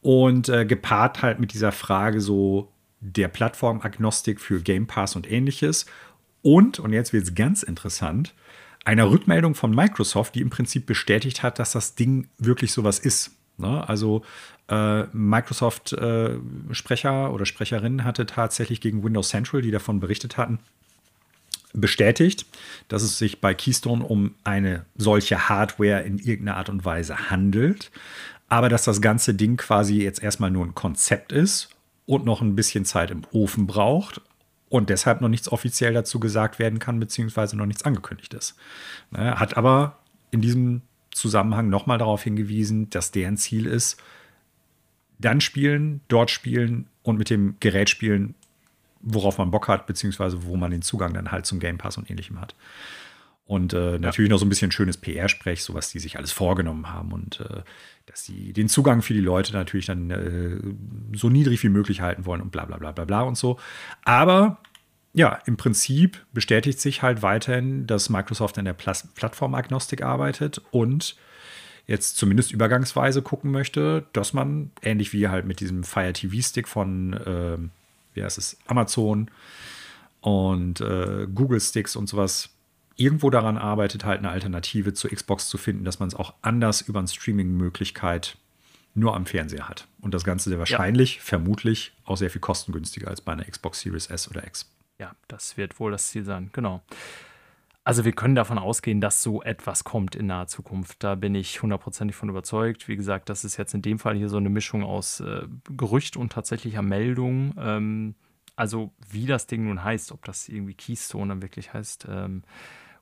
[0.00, 5.86] Und äh, gepaart halt mit dieser Frage so der Plattformagnostik für Game Pass und ähnliches.
[6.42, 8.34] Und, und jetzt wird es ganz interessant,
[8.84, 13.32] einer Rückmeldung von Microsoft, die im Prinzip bestätigt hat, dass das Ding wirklich sowas ist.
[13.56, 13.88] Ne?
[13.88, 14.22] Also
[14.68, 20.58] äh, Microsoft-Sprecher äh, oder Sprecherin hatte tatsächlich gegen Windows Central, die davon berichtet hatten,
[21.72, 22.46] bestätigt,
[22.88, 27.90] dass es sich bei Keystone um eine solche Hardware in irgendeiner Art und Weise handelt,
[28.48, 31.70] aber dass das ganze Ding quasi jetzt erstmal nur ein Konzept ist
[32.06, 34.20] und noch ein bisschen Zeit im Ofen braucht
[34.68, 38.54] und deshalb noch nichts offiziell dazu gesagt werden kann, beziehungsweise noch nichts angekündigt ist.
[39.10, 39.98] Ne, hat aber
[40.30, 40.82] in diesem
[41.14, 44.02] Zusammenhang nochmal darauf hingewiesen, dass deren Ziel ist,
[45.18, 48.34] dann spielen, dort spielen und mit dem Gerät spielen,
[49.00, 52.10] worauf man Bock hat, beziehungsweise wo man den Zugang dann halt zum Game Pass und
[52.10, 52.54] ähnlichem hat.
[53.46, 54.34] Und äh, natürlich ja.
[54.34, 57.62] noch so ein bisschen schönes PR-Sprech, so was die sich alles vorgenommen haben und äh,
[58.06, 60.58] dass sie den Zugang für die Leute natürlich dann äh,
[61.16, 63.58] so niedrig wie möglich halten wollen und bla bla bla bla bla und so.
[64.02, 64.58] Aber
[65.14, 71.16] ja, im Prinzip bestätigt sich halt weiterhin, dass Microsoft in der Plas Plattformagnostik arbeitet und
[71.86, 77.12] jetzt zumindest übergangsweise gucken möchte, dass man, ähnlich wie halt mit diesem Fire TV-Stick von,
[77.12, 77.58] äh,
[78.14, 79.30] wie heißt es, Amazon
[80.20, 82.50] und äh, Google Sticks und sowas,
[82.96, 86.80] irgendwo daran arbeitet, halt eine Alternative zu Xbox zu finden, dass man es auch anders
[86.80, 88.36] über eine Streaming-Möglichkeit
[88.94, 89.86] nur am Fernseher hat.
[90.00, 91.22] Und das Ganze sehr wahrscheinlich, ja.
[91.22, 94.70] vermutlich auch sehr viel kostengünstiger als bei einer Xbox Series S oder X.
[94.98, 96.82] Ja, das wird wohl das Ziel sein, genau.
[97.86, 101.02] Also wir können davon ausgehen, dass so etwas kommt in naher Zukunft.
[101.04, 102.88] Da bin ich hundertprozentig von überzeugt.
[102.88, 105.42] Wie gesagt, das ist jetzt in dem Fall hier so eine Mischung aus äh,
[105.76, 107.54] Gerücht und tatsächlicher Meldung.
[107.58, 108.14] Ähm,
[108.56, 112.42] also wie das Ding nun heißt, ob das irgendwie Keystone dann wirklich heißt ähm,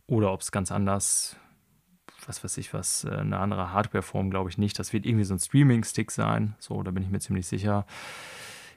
[0.09, 1.37] oder ob es ganz anders,
[2.27, 4.79] was weiß ich was, äh, eine andere Hardwareform, glaube ich nicht.
[4.81, 6.57] Das wird irgendwie so ein Streaming-Stick sein.
[6.59, 7.87] So, da bin ich mir ziemlich sicher.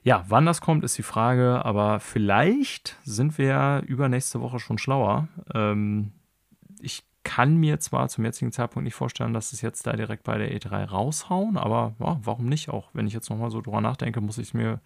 [0.06, 5.28] Ja, wann das kommt, ist die Frage, aber vielleicht sind wir übernächste Woche schon schlauer.
[5.52, 6.12] Ähm,
[6.80, 10.38] ich kann mir zwar zum jetzigen Zeitpunkt nicht vorstellen, dass es jetzt da direkt bei
[10.38, 12.70] der E3 raushauen, aber ja, warum nicht?
[12.70, 14.80] Auch wenn ich jetzt nochmal so drüber nachdenke, muss ich mir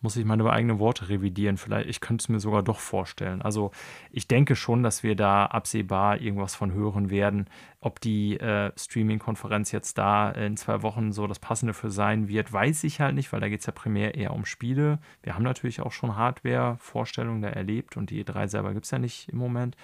[0.00, 1.56] muss ich meine eigenen Worte revidieren.
[1.56, 3.42] Vielleicht, ich könnte es mir sogar doch vorstellen.
[3.42, 3.70] Also
[4.10, 7.48] ich denke schon, dass wir da absehbar irgendwas von hören werden.
[7.80, 12.52] Ob die äh, Streaming-Konferenz jetzt da in zwei Wochen so das Passende für sein wird,
[12.52, 14.98] weiß ich halt nicht, weil da geht es ja primär eher um Spiele.
[15.22, 18.98] Wir haben natürlich auch schon Hardware-Vorstellungen da erlebt und die E3 selber gibt es ja
[18.98, 19.76] nicht im Moment.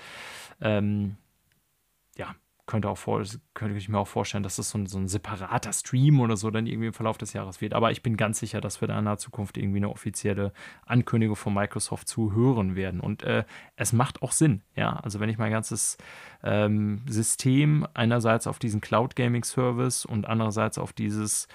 [0.61, 1.17] Ähm,
[2.17, 2.35] ja,
[2.73, 3.23] könnte, auch vor,
[3.53, 6.51] könnte ich mir auch vorstellen, dass das so ein, so ein, separater Stream oder so
[6.51, 7.75] dann irgendwie im Verlauf des Jahres wird.
[7.75, 10.55] Aber ich bin ganz sicher, dass wir da in der Zukunft irgendwie eine offizielle
[10.87, 13.01] Ankündigung von Microsoft zu hören werden.
[13.01, 13.45] Und äh,
[13.77, 14.63] es macht auch Sinn.
[14.75, 15.99] Ja, also wenn ich mein ganzes
[16.43, 21.49] ähm, System einerseits auf diesen Cloud Gaming Service und andererseits auf dieses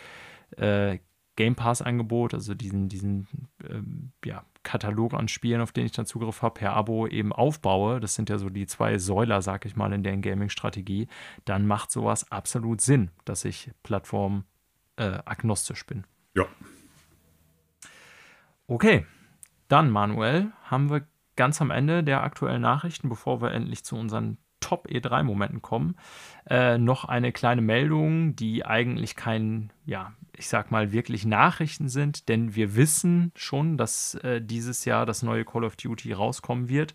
[0.56, 1.00] äh,
[1.36, 3.28] Game Pass-Angebot, also diesen, diesen
[3.68, 8.02] ähm, ja, Katalog an Spielen, auf den ich dann Zugriff habe, per Abo eben aufbaue,
[8.02, 11.08] das sind ja so die zwei Säuler, sag ich mal, in der Gaming-Strategie,
[11.46, 14.44] dann macht sowas absolut Sinn, dass ich Plattform
[14.98, 16.06] äh, agnostisch bin.
[16.36, 16.46] Ja.
[18.68, 19.06] Okay,
[19.70, 21.08] dann Manuel, haben wir
[21.38, 25.96] ganz am Ende der aktuellen Nachrichten, bevor wir endlich zu unseren Top E3-Momenten kommen,
[26.50, 32.30] äh, noch eine kleine Meldung, die eigentlich kein, ja, ich sag mal, wirklich Nachrichten sind,
[32.30, 36.94] denn wir wissen schon, dass äh, dieses Jahr das neue Call of Duty rauskommen wird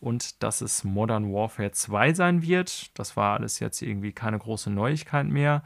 [0.00, 2.96] und dass es Modern Warfare 2 sein wird.
[2.98, 5.62] Das war alles jetzt irgendwie keine große Neuigkeit mehr.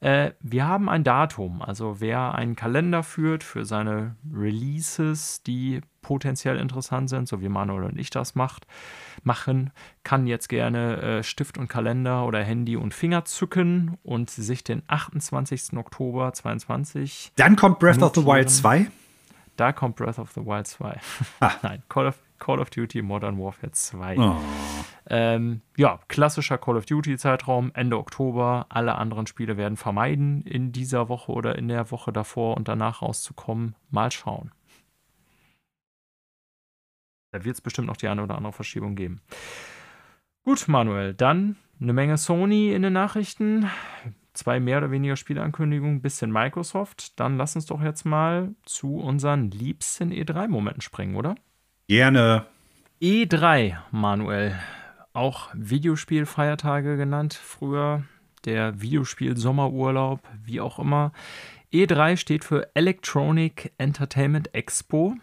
[0.00, 6.56] Äh, wir haben ein Datum, also wer einen Kalender führt für seine Releases, die potenziell
[6.56, 8.66] interessant sind, so wie Manuel und ich das macht,
[9.22, 9.70] machen,
[10.02, 14.82] kann jetzt gerne äh, Stift und Kalender oder Handy und Finger zücken und sich den
[14.86, 15.76] 28.
[15.76, 17.32] Oktober 22.
[17.36, 18.26] Dann kommt Breath notieren.
[18.26, 18.90] of the Wild 2.
[19.56, 20.98] Da kommt Breath of the Wild 2.
[21.40, 21.52] Ah.
[21.62, 24.16] Nein, Call of, Call of Duty Modern Warfare 2.
[24.18, 24.40] Oh.
[25.08, 28.66] Ähm, ja, klassischer Call of Duty-Zeitraum, Ende Oktober.
[28.68, 33.02] Alle anderen Spiele werden vermeiden, in dieser Woche oder in der Woche davor und danach
[33.02, 33.74] rauszukommen.
[33.90, 34.52] Mal schauen.
[37.32, 39.20] Da wird es bestimmt noch die eine oder andere Verschiebung geben.
[40.44, 43.70] Gut, Manuel, dann eine Menge Sony in den Nachrichten
[44.32, 47.18] zwei mehr oder weniger Spielankündigungen, bisschen Microsoft.
[47.20, 51.34] Dann lass uns doch jetzt mal zu unseren liebsten E3-Momenten springen, oder?
[51.88, 52.46] Gerne.
[53.00, 54.58] E3, Manuel.
[55.12, 58.04] Auch Videospielfeiertage genannt früher.
[58.44, 61.12] Der Videospiel-Sommerurlaub, wie auch immer.
[61.72, 65.16] E3 steht für Electronic Entertainment Expo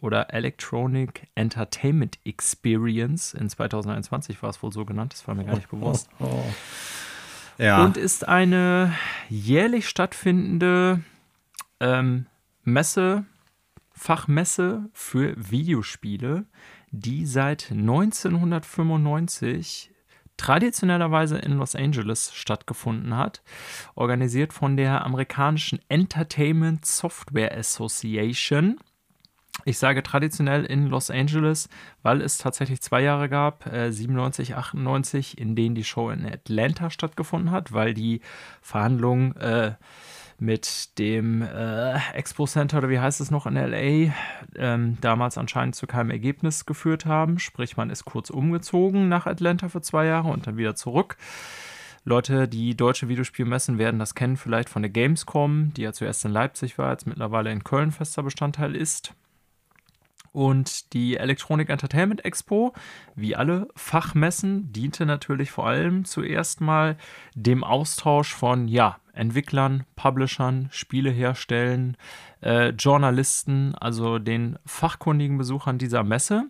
[0.00, 3.34] oder Electronic Entertainment Experience.
[3.34, 6.08] In 2021 war es wohl so genannt, das war mir gar nicht bewusst.
[6.18, 7.62] Oh, oh, oh.
[7.62, 7.84] Ja.
[7.84, 8.94] Und ist eine
[9.28, 11.00] jährlich stattfindende
[11.80, 12.26] ähm,
[12.64, 13.24] Messe,
[13.92, 16.46] Fachmesse für Videospiele,
[16.92, 19.90] die seit 1995
[20.36, 23.42] traditionellerweise in Los Angeles stattgefunden hat,
[23.94, 28.78] organisiert von der amerikanischen Entertainment Software Association.
[29.64, 31.68] Ich sage traditionell in Los Angeles,
[32.02, 36.90] weil es tatsächlich zwei Jahre gab, äh, 97, 98, in denen die Show in Atlanta
[36.90, 38.20] stattgefunden hat, weil die
[38.62, 39.74] Verhandlungen äh,
[40.42, 44.12] mit dem äh, Expo Center oder wie heißt es noch in LA
[44.56, 47.38] ähm, damals anscheinend zu keinem Ergebnis geführt haben.
[47.38, 51.16] Sprich, man ist kurz umgezogen nach Atlanta für zwei Jahre und dann wieder zurück.
[52.04, 56.32] Leute, die deutsche Videospielmessen werden das kennen, vielleicht von der Gamescom, die ja zuerst in
[56.32, 59.14] Leipzig war, jetzt mittlerweile in Köln fester Bestandteil ist.
[60.32, 62.72] Und die Electronic Entertainment Expo,
[63.14, 66.96] wie alle Fachmessen, diente natürlich vor allem zuerst mal
[67.36, 71.96] dem Austausch von ja, Entwicklern, Publishern, Spieleherstellern,
[72.40, 76.48] äh, Journalisten, also den fachkundigen Besuchern dieser Messe.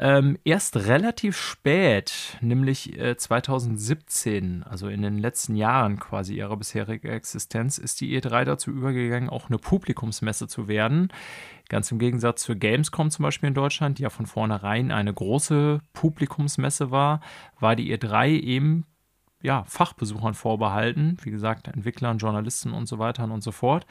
[0.00, 7.08] Ähm, erst relativ spät, nämlich äh, 2017, also in den letzten Jahren quasi ihrer bisherigen
[7.08, 11.08] Existenz, ist die E3 dazu übergegangen, auch eine Publikumsmesse zu werden.
[11.68, 15.80] Ganz im Gegensatz zur Gamescom zum Beispiel in Deutschland, die ja von vornherein eine große
[15.94, 17.20] Publikumsmesse war,
[17.58, 18.86] war die E3 eben
[19.42, 23.86] ja, Fachbesuchern vorbehalten, wie gesagt, Entwicklern, Journalisten und so weiter und so fort.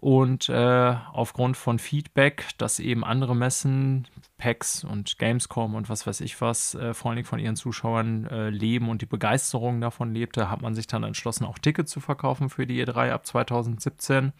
[0.00, 4.06] Und äh, aufgrund von Feedback, dass eben andere Messen,
[4.38, 8.48] PAX und Gamescom und was weiß ich was, äh, vor allem von ihren Zuschauern äh,
[8.50, 12.48] leben und die Begeisterung davon lebte, hat man sich dann entschlossen, auch Tickets zu verkaufen
[12.48, 14.32] für die E3 ab 2017.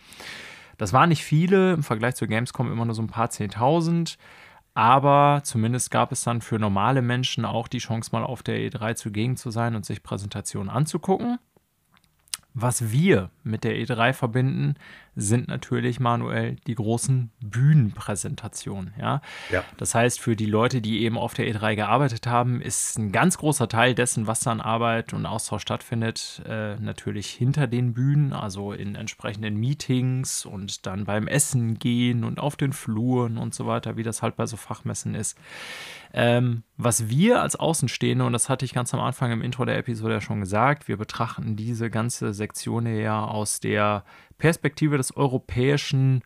[0.77, 4.17] Das waren nicht viele, im Vergleich zur Gamescom immer nur so ein paar Zehntausend.
[4.79, 8.95] Aber zumindest gab es dann für normale Menschen auch die Chance, mal auf der E3
[8.95, 11.41] zugegen zu sein und sich Präsentationen anzugucken.
[12.55, 14.77] Was wir mit der E3 verbinden,
[15.21, 18.95] sind natürlich manuell die großen Bühnenpräsentationen.
[18.99, 19.21] Ja?
[19.51, 19.65] Ja.
[19.77, 23.37] Das heißt, für die Leute, die eben auf der E3 gearbeitet haben, ist ein ganz
[23.37, 28.73] großer Teil dessen, was an Arbeit und Austausch stattfindet, äh, natürlich hinter den Bühnen, also
[28.73, 33.97] in entsprechenden Meetings und dann beim Essen gehen und auf den Fluren und so weiter,
[33.97, 35.37] wie das halt bei so Fachmessen ist.
[36.15, 39.77] Ähm, was wir als Außenstehende, und das hatte ich ganz am Anfang im Intro der
[39.79, 44.05] Episode ja schon gesagt, wir betrachten diese ganze Sektion ja aus der
[44.39, 46.23] Perspektive des europäischen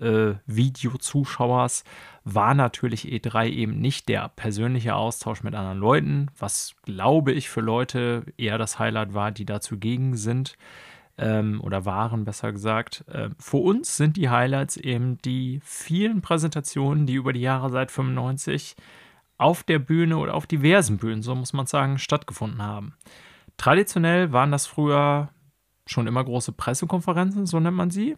[0.00, 1.84] äh, Videozuschauers,
[2.24, 7.60] war natürlich E3 eben nicht der persönliche Austausch mit anderen Leuten, was glaube ich für
[7.60, 10.56] Leute eher das Highlight war, die da zugegen sind
[11.18, 13.04] ähm, oder waren, besser gesagt.
[13.08, 17.90] Äh, für uns sind die Highlights eben die vielen Präsentationen, die über die Jahre seit
[17.90, 18.76] 95
[19.36, 22.94] auf der Bühne oder auf diversen Bühnen, so muss man sagen, stattgefunden haben.
[23.56, 25.28] Traditionell waren das früher
[25.86, 28.16] schon immer große Pressekonferenzen, so nennt man sie.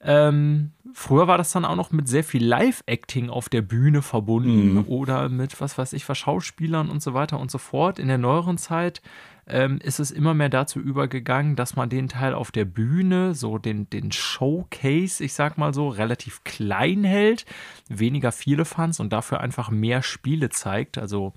[0.00, 4.74] Ähm, früher war das dann auch noch mit sehr viel Live-Acting auf der Bühne verbunden
[4.74, 4.84] mhm.
[4.88, 7.98] oder mit, was weiß ich, was Schauspielern und so weiter und so fort.
[7.98, 9.00] In der neueren Zeit
[9.46, 13.58] ähm, ist es immer mehr dazu übergegangen, dass man den Teil auf der Bühne, so
[13.58, 17.46] den, den Showcase, ich sag mal so, relativ klein hält,
[17.88, 20.98] weniger viele Fans und dafür einfach mehr Spiele zeigt.
[20.98, 21.32] Also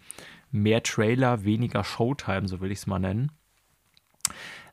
[0.52, 3.32] mehr Trailer, weniger Showtime, so will ich es mal nennen.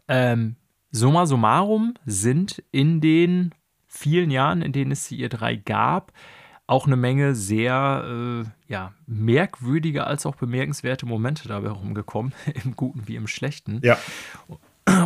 [0.08, 0.56] Ähm,
[0.96, 3.54] summa summarum sind in den
[3.86, 6.12] vielen Jahren, in denen es die E3 gab,
[6.66, 12.32] auch eine Menge sehr äh, ja, merkwürdige als auch bemerkenswerte Momente dabei herumgekommen,
[12.64, 13.80] im Guten wie im Schlechten.
[13.82, 13.98] Ja.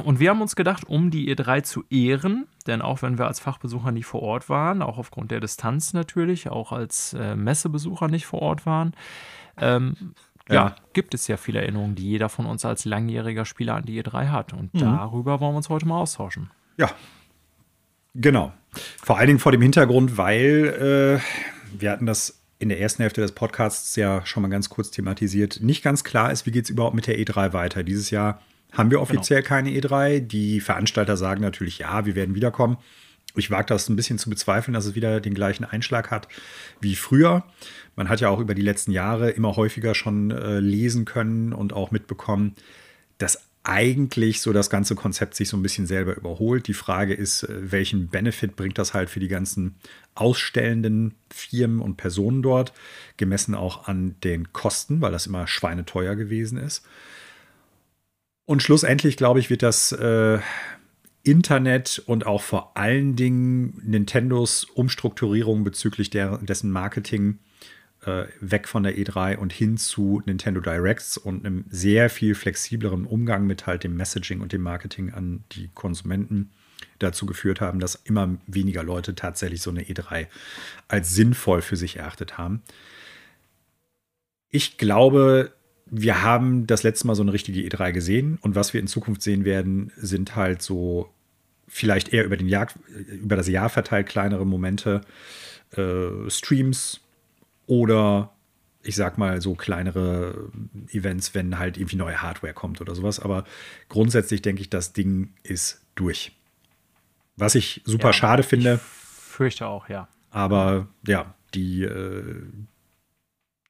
[0.04, 3.40] Und wir haben uns gedacht, um die E3 zu ehren, denn auch wenn wir als
[3.40, 8.26] Fachbesucher nicht vor Ort waren, auch aufgrund der Distanz natürlich, auch als äh, Messebesucher nicht
[8.26, 8.94] vor Ort waren,
[9.58, 10.14] ähm,
[10.50, 10.54] ja.
[10.54, 10.76] ja.
[10.92, 14.28] gibt es ja viele Erinnerungen, die jeder von uns als langjähriger Spieler an die E3
[14.28, 14.52] hat.
[14.52, 14.80] Und mhm.
[14.80, 16.50] darüber wollen wir uns heute mal austauschen.
[16.76, 16.90] Ja,
[18.14, 18.52] genau.
[19.02, 23.22] Vor allen Dingen vor dem Hintergrund, weil äh, wir hatten das in der ersten Hälfte
[23.22, 25.60] des Podcasts ja schon mal ganz kurz thematisiert.
[25.62, 27.82] Nicht ganz klar ist, wie geht es überhaupt mit der E3 weiter.
[27.82, 28.40] Dieses Jahr
[28.72, 29.48] haben wir offiziell genau.
[29.48, 30.20] keine E3.
[30.20, 32.76] Die Veranstalter sagen natürlich, ja, wir werden wiederkommen.
[33.36, 36.28] Ich wage das ein bisschen zu bezweifeln, dass es wieder den gleichen Einschlag hat
[36.80, 37.44] wie früher.
[37.96, 41.72] Man hat ja auch über die letzten Jahre immer häufiger schon äh, lesen können und
[41.72, 42.54] auch mitbekommen,
[43.18, 46.66] dass eigentlich so das ganze Konzept sich so ein bisschen selber überholt.
[46.66, 49.76] Die Frage ist, äh, welchen Benefit bringt das halt für die ganzen
[50.14, 52.72] ausstellenden Firmen und Personen dort,
[53.16, 56.84] gemessen auch an den Kosten, weil das immer schweineteuer gewesen ist.
[58.46, 60.38] Und schlussendlich, glaube ich, wird das äh,
[61.22, 67.38] Internet und auch vor allen Dingen Nintendos Umstrukturierung bezüglich der, dessen Marketing
[68.02, 73.04] äh, weg von der E3 und hin zu Nintendo Directs und einem sehr viel flexibleren
[73.04, 76.50] Umgang mit halt dem Messaging und dem Marketing an die Konsumenten
[76.98, 80.26] dazu geführt haben, dass immer weniger Leute tatsächlich so eine E3
[80.88, 82.62] als sinnvoll für sich erachtet haben.
[84.48, 85.52] Ich glaube,
[85.90, 89.22] wir haben das letzte Mal so eine richtige E3 gesehen und was wir in Zukunft
[89.22, 91.12] sehen werden, sind halt so
[91.66, 92.68] vielleicht eher über, den Jahr,
[93.08, 95.02] über das Jahr verteilt kleinere Momente,
[95.76, 97.00] äh, Streams
[97.66, 98.32] oder
[98.82, 100.50] ich sag mal so kleinere
[100.90, 103.20] Events, wenn halt irgendwie neue Hardware kommt oder sowas.
[103.20, 103.44] Aber
[103.88, 106.32] grundsätzlich denke ich, das Ding ist durch.
[107.36, 108.74] Was ich super ja, schade finde.
[108.74, 110.08] Ich fürchte auch, ja.
[110.30, 112.42] Aber ja, die, äh,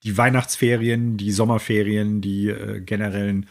[0.02, 3.46] die Weihnachtsferien, die Sommerferien, die äh, generellen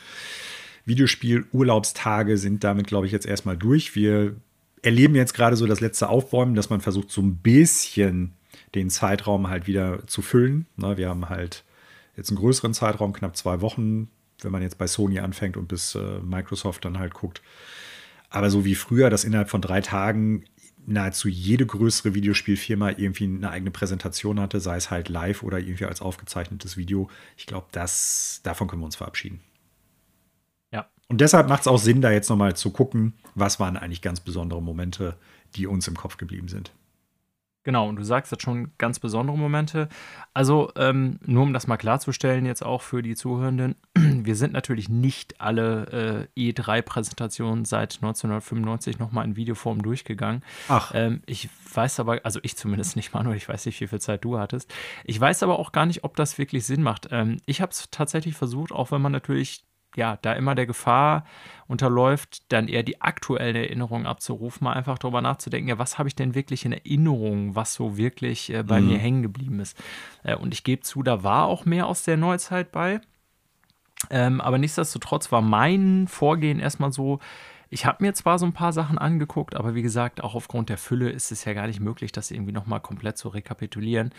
[0.85, 3.95] Videospiel-Urlaubstage sind damit, glaube ich, jetzt erstmal durch.
[3.95, 4.35] Wir
[4.81, 8.33] erleben jetzt gerade so das letzte Aufbäumen, dass man versucht, so ein bisschen
[8.75, 10.65] den Zeitraum halt wieder zu füllen.
[10.75, 11.63] Ne, wir haben halt
[12.15, 14.09] jetzt einen größeren Zeitraum, knapp zwei Wochen,
[14.41, 17.41] wenn man jetzt bei Sony anfängt und bis äh, Microsoft dann halt guckt.
[18.29, 20.45] Aber so wie früher, dass innerhalb von drei Tagen
[20.89, 25.85] nahezu jede größere Videospielfirma irgendwie eine eigene Präsentation hatte, sei es halt live oder irgendwie
[25.85, 27.09] als aufgezeichnetes Video.
[27.37, 29.39] Ich glaube, davon können wir uns verabschieden.
[30.71, 30.89] Ja.
[31.07, 34.19] Und deshalb macht es auch Sinn, da jetzt nochmal zu gucken, was waren eigentlich ganz
[34.19, 35.15] besondere Momente,
[35.55, 36.71] die uns im Kopf geblieben sind.
[37.63, 39.89] Genau, und du sagst jetzt schon ganz besondere Momente.
[40.33, 44.87] Also, ähm, nur um das mal klarzustellen, jetzt auch für die Zuhörenden, wir sind natürlich
[44.87, 50.43] nicht alle äh, E3-Präsentationen seit 1995 nochmal in Videoform durchgegangen.
[50.69, 50.91] Ach.
[50.95, 54.23] Ähm, ich weiß aber, also ich zumindest nicht, Manuel, ich weiß nicht, wie viel Zeit
[54.23, 54.73] du hattest.
[55.03, 57.09] Ich weiß aber auch gar nicht, ob das wirklich Sinn macht.
[57.11, 59.65] Ähm, ich habe es tatsächlich versucht, auch wenn man natürlich
[59.99, 61.25] ja, da immer der Gefahr
[61.67, 66.15] unterläuft, dann eher die aktuellen Erinnerungen abzurufen, mal einfach darüber nachzudenken, ja, was habe ich
[66.15, 68.87] denn wirklich in Erinnerung, was so wirklich äh, bei mhm.
[68.87, 69.77] mir hängen geblieben ist.
[70.23, 73.01] Äh, und ich gebe zu, da war auch mehr aus der Neuzeit bei.
[74.09, 77.19] Ähm, aber nichtsdestotrotz war mein Vorgehen erstmal so,
[77.69, 80.77] ich habe mir zwar so ein paar Sachen angeguckt, aber wie gesagt, auch aufgrund der
[80.77, 84.11] Fülle ist es ja gar nicht möglich, das irgendwie nochmal komplett zu rekapitulieren.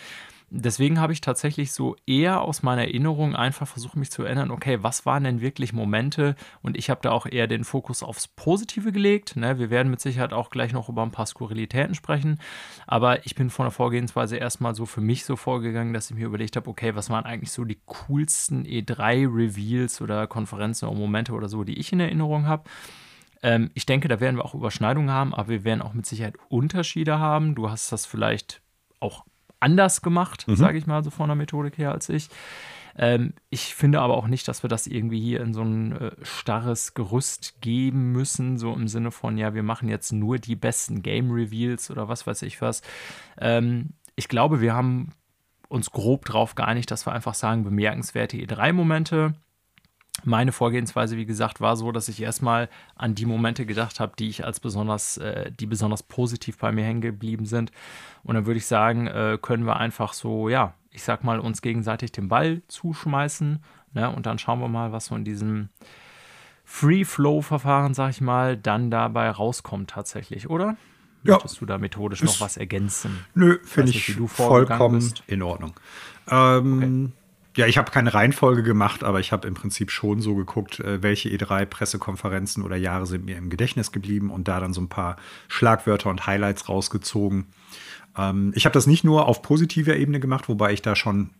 [0.53, 4.83] Deswegen habe ich tatsächlich so eher aus meiner Erinnerung einfach versucht, mich zu erinnern, okay,
[4.83, 6.35] was waren denn wirklich Momente?
[6.61, 9.37] Und ich habe da auch eher den Fokus aufs Positive gelegt.
[9.37, 9.61] Ne?
[9.61, 12.41] Wir werden mit Sicherheit auch gleich noch über ein paar Skurrilitäten sprechen.
[12.89, 16.27] Aber ich bin von der Vorgehensweise erstmal so für mich so vorgegangen, dass ich mir
[16.27, 21.49] überlegt habe, okay, was waren eigentlich so die coolsten E3-Reveals oder Konferenzen oder Momente oder
[21.49, 22.65] so, die ich in Erinnerung habe.
[23.45, 26.35] Ähm, ich denke, da werden wir auch Überschneidungen haben, aber wir werden auch mit Sicherheit
[26.49, 27.55] Unterschiede haben.
[27.55, 28.63] Du hast das vielleicht
[28.99, 29.25] auch
[29.61, 30.57] anders gemacht, mhm.
[30.57, 32.28] sage ich mal, so von der Methodik her als ich.
[32.97, 36.11] Ähm, ich finde aber auch nicht, dass wir das irgendwie hier in so ein äh,
[36.23, 41.03] starres Gerüst geben müssen, so im Sinne von, ja, wir machen jetzt nur die besten
[41.03, 42.82] Game Reveals oder was weiß ich was.
[43.39, 45.12] Ähm, ich glaube, wir haben
[45.69, 49.35] uns grob darauf geeinigt, dass wir einfach sagen, bemerkenswerte E3-Momente
[50.24, 54.28] meine Vorgehensweise, wie gesagt, war so, dass ich erstmal an die Momente gedacht habe, die
[54.28, 57.73] ich als besonders, äh, die besonders positiv bei mir hängen geblieben sind.
[58.23, 61.62] Und dann würde ich sagen, äh, können wir einfach so, ja, ich sag mal, uns
[61.62, 63.62] gegenseitig den Ball zuschmeißen.
[63.95, 64.11] Ne?
[64.11, 65.69] Und dann schauen wir mal, was so in diesem
[66.65, 70.77] Free-Flow-Verfahren, sag ich mal, dann dabei rauskommt tatsächlich, oder?
[71.23, 71.35] Ja.
[71.35, 73.24] Möchtest du da methodisch noch was ergänzen?
[73.35, 75.74] Nö, finde ich, ich vollkommen in Ordnung.
[76.31, 77.20] Ähm, okay.
[77.57, 81.03] Ja, ich habe keine Reihenfolge gemacht, aber ich habe im Prinzip schon so geguckt, äh,
[81.03, 85.17] welche E3-Pressekonferenzen oder Jahre sind mir im Gedächtnis geblieben und da dann so ein paar
[85.49, 87.47] Schlagwörter und Highlights rausgezogen.
[88.17, 91.31] Ähm, ich habe das nicht nur auf positiver Ebene gemacht, wobei ich da schon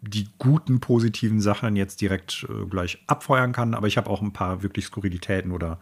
[0.00, 4.32] die guten positiven Sachen jetzt direkt äh, gleich abfeuern kann, aber ich habe auch ein
[4.32, 5.78] paar wirklich Skurrilitäten oder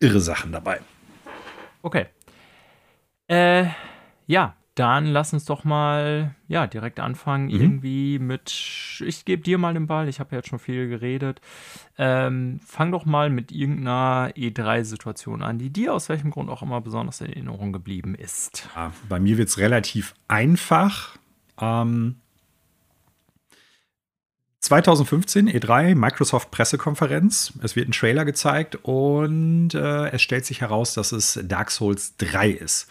[0.00, 0.80] irre Sachen dabei.
[1.82, 2.06] Okay.
[3.28, 3.66] Äh,
[4.26, 7.60] ja, dann lass uns doch mal ja direkt anfangen mhm.
[7.60, 9.02] irgendwie mit.
[9.04, 10.08] Ich gebe dir mal den Ball.
[10.08, 11.40] Ich habe ja jetzt schon viel geredet.
[11.98, 16.80] Ähm, fang doch mal mit irgendeiner E3-Situation an, die dir aus welchem Grund auch immer
[16.82, 18.68] besonders in Erinnerung geblieben ist.
[18.76, 21.16] Ja, bei mir wird es relativ einfach.
[21.58, 22.16] Ähm,
[24.60, 27.54] 2015 E3 Microsoft Pressekonferenz.
[27.62, 32.16] Es wird ein Trailer gezeigt und äh, es stellt sich heraus, dass es Dark Souls
[32.18, 32.88] 3 ist.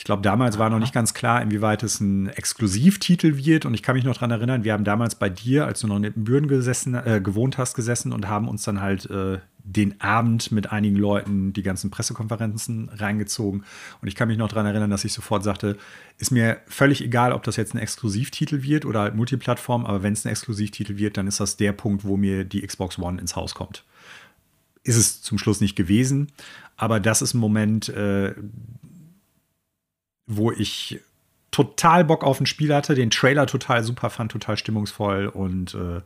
[0.00, 3.66] Ich glaube, damals war noch nicht ganz klar, inwieweit es ein Exklusivtitel wird.
[3.66, 5.96] Und ich kann mich noch daran erinnern, wir haben damals bei dir, als du noch
[5.98, 10.52] in Ippenbüren gesessen, äh, gewohnt hast, gesessen und haben uns dann halt äh, den Abend
[10.52, 13.64] mit einigen Leuten die ganzen Pressekonferenzen reingezogen.
[14.00, 15.76] Und ich kann mich noch daran erinnern, dass ich sofort sagte,
[16.16, 20.14] ist mir völlig egal, ob das jetzt ein Exklusivtitel wird oder halt Multiplattform, aber wenn
[20.14, 23.36] es ein Exklusivtitel wird, dann ist das der Punkt, wo mir die Xbox One ins
[23.36, 23.84] Haus kommt.
[24.82, 26.32] Ist es zum Schluss nicht gewesen,
[26.78, 28.32] aber das ist ein Moment, äh,
[30.30, 31.00] wo ich
[31.50, 36.00] total Bock auf ein Spiel hatte, den Trailer total super fand, total stimmungsvoll und äh,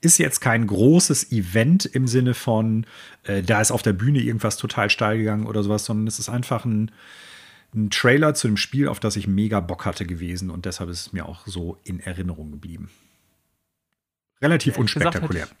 [0.00, 2.86] ist jetzt kein großes Event im Sinne von,
[3.24, 6.30] äh, da ist auf der Bühne irgendwas total steil gegangen oder sowas, sondern es ist
[6.30, 6.90] einfach ein,
[7.74, 11.00] ein Trailer zu dem Spiel, auf das ich mega Bock hatte gewesen und deshalb ist
[11.00, 12.88] es mir auch so in Erinnerung geblieben.
[14.40, 15.42] Relativ ja, unspektakulär.
[15.42, 15.56] Gesagt,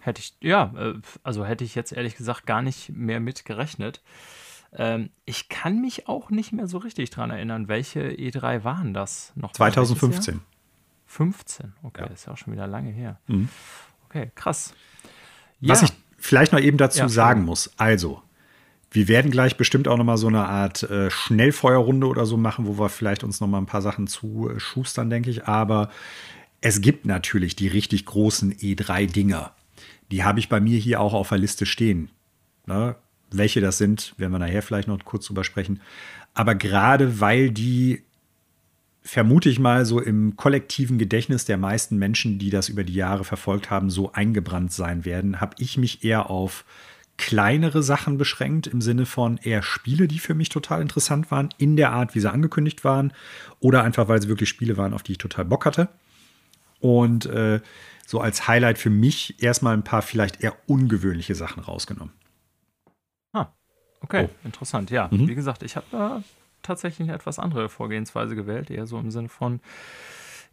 [0.00, 3.20] hätte, ich, hätte ich, ja, äh, also hätte ich jetzt ehrlich gesagt gar nicht mehr
[3.20, 4.02] mit gerechnet.
[4.74, 9.32] Ähm, ich kann mich auch nicht mehr so richtig dran erinnern, welche E3 waren das
[9.34, 9.52] noch?
[9.52, 10.40] 2015.
[11.06, 12.06] 15, okay, ja.
[12.06, 13.20] ist ja auch schon wieder lange her.
[13.26, 13.48] Mhm.
[14.06, 14.72] Okay, krass.
[15.60, 18.22] Was ich vielleicht noch eben dazu ja, sagen muss, also,
[18.90, 22.66] wir werden gleich bestimmt auch noch mal so eine Art äh, Schnellfeuerrunde oder so machen,
[22.66, 25.46] wo wir vielleicht uns noch mal ein paar Sachen zuschustern, denke ich.
[25.46, 25.90] Aber
[26.60, 29.52] es gibt natürlich die richtig großen E3-Dinger.
[30.10, 32.10] Die habe ich bei mir hier auch auf der Liste stehen.
[32.66, 32.96] Ne?
[33.36, 35.80] Welche das sind, werden wir nachher vielleicht noch kurz drüber sprechen.
[36.34, 38.02] Aber gerade weil die,
[39.02, 43.24] vermute ich mal, so im kollektiven Gedächtnis der meisten Menschen, die das über die Jahre
[43.24, 46.64] verfolgt haben, so eingebrannt sein werden, habe ich mich eher auf
[47.18, 51.76] kleinere Sachen beschränkt, im Sinne von eher Spiele, die für mich total interessant waren, in
[51.76, 53.12] der Art, wie sie angekündigt waren,
[53.60, 55.88] oder einfach, weil sie wirklich Spiele waren, auf die ich total Bock hatte.
[56.80, 57.60] Und äh,
[58.06, 62.12] so als Highlight für mich erstmal ein paar vielleicht eher ungewöhnliche Sachen rausgenommen.
[64.02, 64.46] Okay, oh.
[64.46, 64.90] interessant.
[64.90, 65.28] Ja, mhm.
[65.28, 66.22] wie gesagt, ich habe da
[66.62, 69.60] tatsächlich eine etwas andere Vorgehensweise gewählt, eher so im Sinne von,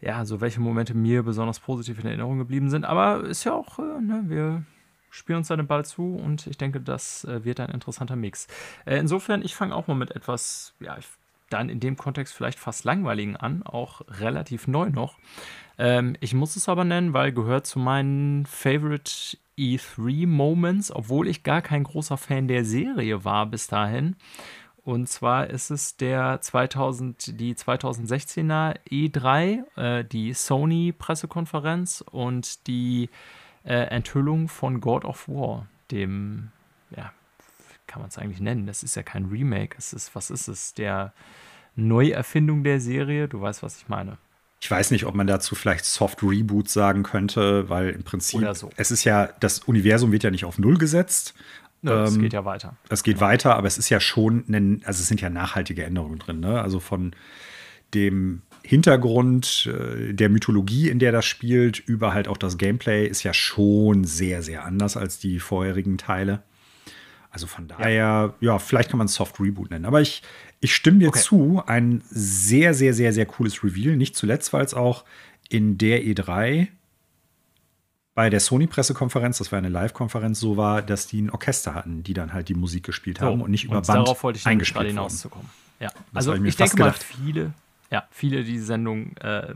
[0.00, 2.84] ja, so welche Momente mir besonders positiv in Erinnerung geblieben sind.
[2.84, 4.64] Aber ist ja auch, äh, ne, wir
[5.10, 8.46] spielen uns da den Ball zu und ich denke, das äh, wird ein interessanter Mix.
[8.84, 10.96] Äh, insofern, ich fange auch mal mit etwas, ja,
[11.50, 15.18] dann in dem Kontext vielleicht fast langweiligen an, auch relativ neu noch.
[15.78, 21.42] Ähm, ich muss es aber nennen, weil gehört zu meinen Favorite E3 Moments, obwohl ich
[21.42, 24.16] gar kein großer Fan der Serie war bis dahin.
[24.82, 33.10] Und zwar ist es der 2000, die 2016er E3, äh, die Sony-Pressekonferenz und die
[33.64, 36.50] äh, Enthüllung von God of War, dem,
[36.96, 37.12] ja,
[37.86, 38.66] kann man es eigentlich nennen?
[38.66, 39.76] Das ist ja kein Remake.
[39.76, 40.72] Es ist, was ist es?
[40.74, 41.12] Der
[41.76, 43.28] Neuerfindung der Serie.
[43.28, 44.16] Du weißt, was ich meine.
[44.62, 48.70] Ich weiß nicht, ob man dazu vielleicht Soft Reboot sagen könnte, weil im Prinzip so.
[48.76, 51.34] es ist ja, das Universum wird ja nicht auf Null gesetzt.
[51.82, 52.76] Es ähm, geht ja weiter.
[52.90, 56.18] Es geht weiter, aber es ist ja schon, ein, also es sind ja nachhaltige Änderungen
[56.18, 56.40] drin.
[56.40, 56.60] Ne?
[56.60, 57.12] Also von
[57.94, 63.22] dem Hintergrund äh, der Mythologie, in der das spielt, über halt auch das Gameplay ist
[63.22, 66.42] ja schon sehr, sehr anders als die vorherigen Teile.
[67.30, 69.84] Also von daher, ja, vielleicht kann man es Soft Reboot nennen.
[69.84, 70.22] Aber ich,
[70.60, 71.20] ich stimme dir okay.
[71.20, 73.96] zu, ein sehr, sehr, sehr, sehr cooles Reveal.
[73.96, 75.04] Nicht zuletzt, weil es auch
[75.48, 76.68] in der E3
[78.14, 82.12] bei der Sony-Pressekonferenz, das war eine Live-Konferenz, so war, dass die ein Orchester hatten, die
[82.12, 84.46] dann halt die Musik gespielt haben oh, und nicht über und Band darauf wollte ich
[84.46, 85.48] eingespielt hinauszukommen.
[85.78, 87.06] Ja, das also ich, ich denke gedacht.
[87.18, 87.52] mal, viele,
[87.90, 89.54] ja, viele, die die Sendung äh,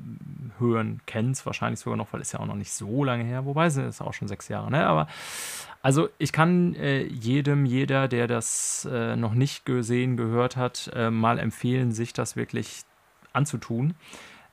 [0.59, 3.45] hören, kennen es wahrscheinlich sogar noch, weil es ja auch noch nicht so lange her,
[3.45, 4.87] wobei es ist auch schon sechs Jahre, ne?
[4.87, 5.09] Aber
[5.85, 11.11] also ich kann äh, jedem, jeder, der das äh, noch nicht gesehen, gehört hat, äh,
[11.11, 12.85] mal empfehlen, sich das wirklich
[13.35, 13.93] anzutun.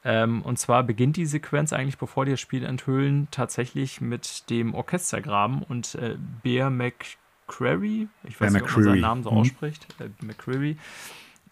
[0.03, 4.75] Ähm, und zwar beginnt die Sequenz eigentlich, bevor die das Spiel enthüllen, tatsächlich mit dem
[4.75, 9.37] Orchestergraben und äh, Bear McCreary, ich weiß Bear nicht, ob man seinen Namen so mhm.
[9.37, 10.75] ausspricht, äh, McCreary,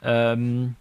[0.01, 0.75] ähm,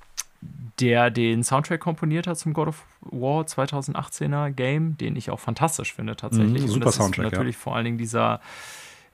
[0.81, 5.95] der den Soundtrack komponiert hat zum God of War 2018er Game, den ich auch fantastisch
[5.95, 6.63] finde tatsächlich.
[6.63, 7.61] Mhm, super Soundtrack, ist natürlich ja.
[7.61, 8.41] vor allen Dingen dieser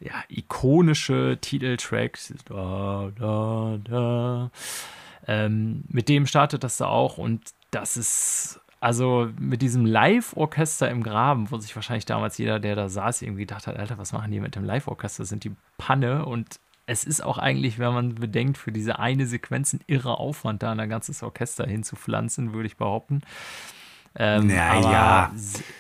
[0.05, 2.19] ja, ikonische Titeltrack.
[2.45, 4.51] Da, da, da.
[5.27, 7.41] Ähm, mit dem startet das da auch und
[7.71, 12.91] das ist also mit diesem Live-Orchester im Graben, wo sich wahrscheinlich damals jeder, der da
[12.91, 15.25] saß, irgendwie gedacht hat, Alter, was machen die mit dem Live-Orchester?
[15.25, 16.27] Sind die Panne?
[16.27, 20.63] Und es ist auch eigentlich, wenn man bedenkt, für diese eine Sequenz ein irrer Aufwand,
[20.63, 23.23] da ein ganzes Orchester hinzupflanzen, würde ich behaupten.
[24.17, 25.33] Ähm, naja.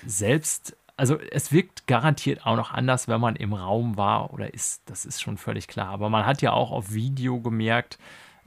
[0.07, 4.83] selbst also es wirkt garantiert auch noch anders, wenn man im Raum war oder ist,
[4.87, 5.89] das ist schon völlig klar.
[5.89, 7.99] Aber man hat ja auch auf Video gemerkt,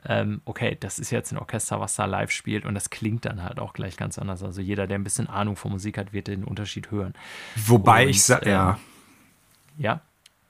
[0.05, 3.43] ähm, okay, das ist jetzt ein Orchester, was da live spielt und das klingt dann
[3.43, 4.43] halt auch gleich ganz anders.
[4.43, 7.13] Also jeder, der ein bisschen Ahnung von Musik hat, wird den Unterschied hören.
[7.55, 8.71] Wobei und, ich sage, ja.
[8.71, 8.77] Ähm,
[9.77, 10.01] ja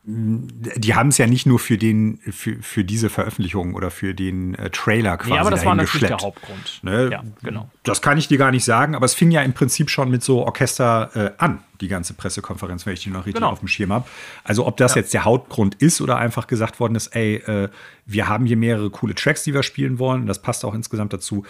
[0.10, 4.56] die haben es ja nicht nur für den für, für diese Veröffentlichung oder für den
[4.56, 6.22] äh, Trailer quasi nee, aber das war natürlich geschleppt.
[6.22, 6.80] der Hauptgrund.
[6.82, 7.10] Ne?
[7.12, 7.70] Ja, genau.
[7.84, 10.24] Das kann ich dir gar nicht sagen, aber es fing ja im Prinzip schon mit
[10.24, 13.52] so Orchester äh, an, die ganze Pressekonferenz, wenn ich die noch richtig genau.
[13.52, 14.08] auf dem Schirm habe.
[14.46, 15.02] Also ob das ja.
[15.02, 17.68] jetzt der Hauptgrund ist oder einfach gesagt worden ist, ey, äh,
[18.06, 21.44] wir haben hier mehrere coole Tracks, die wir spielen wollen, das passt auch insgesamt dazu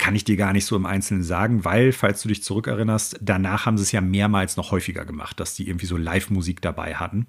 [0.00, 3.66] kann ich dir gar nicht so im Einzelnen sagen, weil, falls du dich zurückerinnerst, danach
[3.66, 7.26] haben sie es ja mehrmals noch häufiger gemacht, dass die irgendwie so Live-Musik dabei hatten.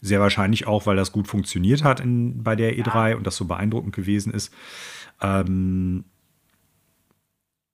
[0.00, 3.16] Sehr wahrscheinlich auch, weil das gut funktioniert hat in, bei der E3 ja.
[3.16, 4.54] und das so beeindruckend gewesen ist.
[5.20, 6.04] Ähm,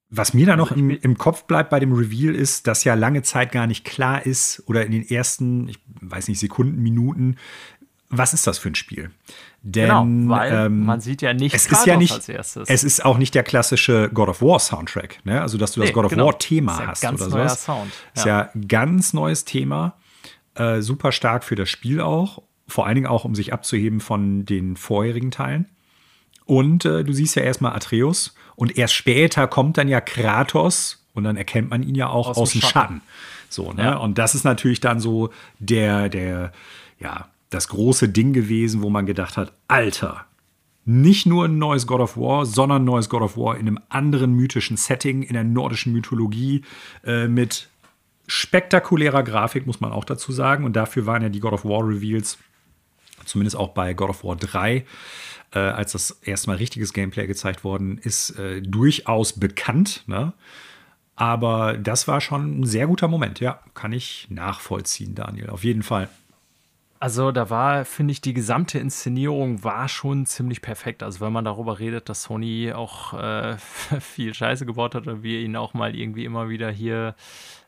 [0.08, 3.22] was mir da noch im, im, Kopf bleibt bei dem Reveal ist, dass ja lange
[3.22, 7.36] Zeit gar nicht klar ist oder in den ersten, ich weiß nicht, Sekunden, Minuten,
[8.08, 9.12] was ist das für ein Spiel?
[9.62, 12.68] Denn, genau, weil ähm, man sieht ja nicht es ist ja nicht, als erstes.
[12.70, 15.42] Es ist auch nicht der klassische God of War Soundtrack, ne?
[15.42, 16.26] Also dass du das God of genau.
[16.26, 17.64] War Thema hast ganz oder neuer sowas.
[17.64, 17.92] Sound.
[17.92, 18.12] Ja.
[18.14, 19.94] Ist ja ganz neues Thema,
[20.54, 24.46] äh, super stark für das Spiel auch, vor allen Dingen auch um sich abzuheben von
[24.46, 25.66] den vorherigen Teilen.
[26.46, 31.24] Und äh, du siehst ja erstmal Atreus und erst später kommt dann ja Kratos und
[31.24, 32.72] dann erkennt man ihn ja auch aus, aus dem Schatten.
[32.72, 33.02] Schatten.
[33.50, 33.82] So, ne?
[33.82, 33.96] Ja.
[33.98, 36.52] Und das ist natürlich dann so der der
[36.98, 40.26] ja das große Ding gewesen, wo man gedacht hat, Alter,
[40.84, 43.78] nicht nur ein neues God of War, sondern ein neues God of War in einem
[43.88, 46.62] anderen mythischen Setting, in der nordischen Mythologie,
[47.04, 47.68] äh, mit
[48.26, 50.64] spektakulärer Grafik, muss man auch dazu sagen.
[50.64, 52.38] Und dafür waren ja die God of War Reveals,
[53.24, 54.84] zumindest auch bei God of War 3,
[55.52, 60.04] äh, als das erstmal richtiges Gameplay gezeigt worden ist, äh, durchaus bekannt.
[60.06, 60.32] Ne?
[61.16, 63.60] Aber das war schon ein sehr guter Moment, ja.
[63.74, 66.08] Kann ich nachvollziehen, Daniel, auf jeden Fall.
[67.02, 71.02] Also da war, finde ich, die gesamte Inszenierung war schon ziemlich perfekt.
[71.02, 73.56] Also wenn man darüber redet, dass Sony auch äh,
[74.00, 77.14] viel Scheiße gebaut hat und wir ihnen auch mal irgendwie immer wieder hier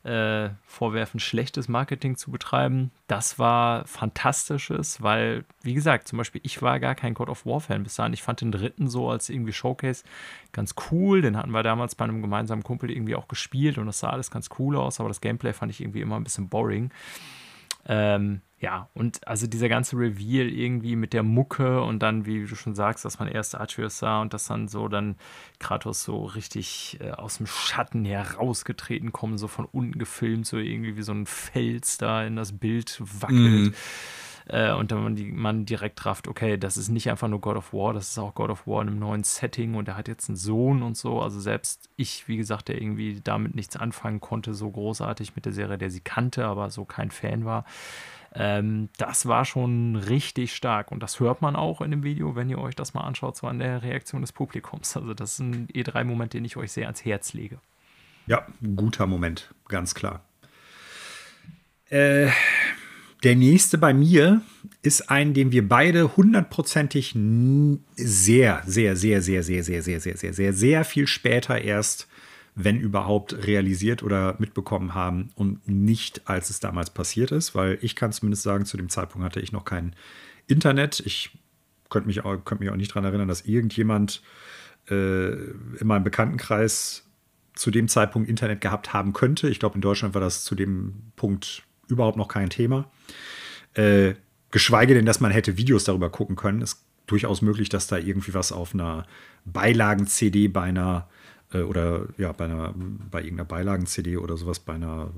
[0.04, 6.60] äh, vorwerfen, schlechtes Marketing zu betreiben, das war fantastisches, weil, wie gesagt, zum Beispiel ich
[6.60, 8.12] war gar kein God of War-Fan bis dahin.
[8.12, 10.04] Ich fand den dritten so als irgendwie Showcase
[10.52, 11.22] ganz cool.
[11.22, 14.30] Den hatten wir damals bei einem gemeinsamen Kumpel irgendwie auch gespielt und das sah alles
[14.30, 16.90] ganz cool aus, aber das Gameplay fand ich irgendwie immer ein bisschen boring.
[17.86, 22.54] Ähm, ja, und also dieser ganze Reveal irgendwie mit der Mucke und dann, wie du
[22.54, 25.16] schon sagst, dass man erst Atreus sah und dass dann so dann
[25.58, 30.96] Kratos so richtig äh, aus dem Schatten herausgetreten kommt, so von unten gefilmt, so irgendwie
[30.96, 33.72] wie so ein Fels da in das Bild wackelt.
[33.72, 33.74] Mm.
[34.46, 37.56] Äh, und dann man, die, man direkt rafft, okay, das ist nicht einfach nur God
[37.56, 40.06] of War, das ist auch God of War in einem neuen Setting und er hat
[40.06, 41.20] jetzt einen Sohn und so.
[41.20, 45.52] Also selbst ich, wie gesagt, der irgendwie damit nichts anfangen konnte, so großartig mit der
[45.52, 47.64] Serie, der sie kannte, aber so kein Fan war.
[48.34, 52.48] Ähm, das war schon richtig stark und das hört man auch in dem Video, wenn
[52.48, 54.96] ihr euch das mal anschaut, so an der Reaktion des Publikums.
[54.96, 57.58] Also das ist ein E3-Moment, den ich euch sehr ans Herz lege.
[58.26, 58.46] Ja,
[58.76, 60.22] guter Moment, ganz klar.
[61.90, 62.30] Äh,
[63.22, 64.40] der nächste bei mir
[64.82, 67.14] ist ein, den wir beide hundertprozentig
[67.96, 72.08] sehr, sehr, sehr, sehr, sehr, sehr, sehr, sehr, sehr, sehr, sehr viel später erst,
[72.54, 77.96] wenn überhaupt, realisiert oder mitbekommen haben und nicht, als es damals passiert ist, weil ich
[77.96, 79.94] kann zumindest sagen, zu dem Zeitpunkt hatte ich noch kein
[80.46, 81.00] Internet.
[81.00, 81.30] Ich
[81.88, 84.22] könnte mich auch, könnte mich auch nicht daran erinnern, dass irgendjemand
[84.90, 87.04] äh, in meinem Bekanntenkreis
[87.54, 89.48] zu dem Zeitpunkt Internet gehabt haben könnte.
[89.48, 92.90] Ich glaube, in Deutschland war das zu dem Punkt überhaupt noch kein Thema.
[93.74, 94.14] Äh,
[94.50, 96.60] geschweige denn, dass man hätte Videos darüber gucken können.
[96.60, 99.06] Ist durchaus möglich, dass da irgendwie was auf einer
[99.44, 101.08] Beilagen-CD bei einer
[101.54, 105.10] oder ja, bei einer, bei irgendeiner Beilagen-CD oder sowas bei einer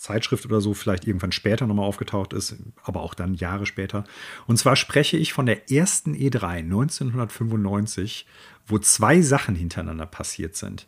[0.00, 4.04] Zeitschrift oder so vielleicht irgendwann später nochmal aufgetaucht ist, aber auch dann Jahre später.
[4.46, 8.26] Und zwar spreche ich von der ersten E3 1995,
[8.66, 10.86] wo zwei Sachen hintereinander passiert sind.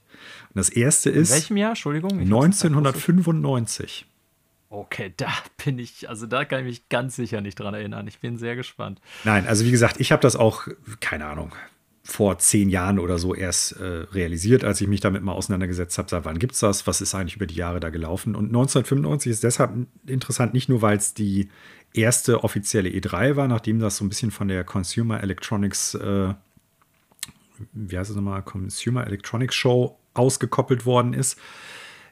[0.48, 1.28] Und das erste ist.
[1.30, 1.70] In welchem Jahr?
[1.70, 2.18] Entschuldigung.
[2.18, 4.06] 1995.
[4.70, 5.30] Okay, da
[5.64, 8.06] bin ich, also da kann ich mich ganz sicher nicht dran erinnern.
[8.06, 8.98] Ich bin sehr gespannt.
[9.24, 10.66] Nein, also wie gesagt, ich habe das auch,
[11.00, 11.52] keine Ahnung,
[12.04, 16.08] vor zehn Jahren oder so erst äh, realisiert, als ich mich damit mal auseinandergesetzt habe,
[16.08, 18.34] seit wann gibt es das, was ist eigentlich über die Jahre da gelaufen.
[18.34, 19.72] Und 1995 ist deshalb
[20.06, 21.48] interessant, nicht nur, weil es die
[21.94, 26.34] erste offizielle E3 war, nachdem das so ein bisschen von der Consumer Electronics, äh,
[27.72, 31.38] wie heißt es nochmal, Consumer Electronics Show ausgekoppelt worden ist,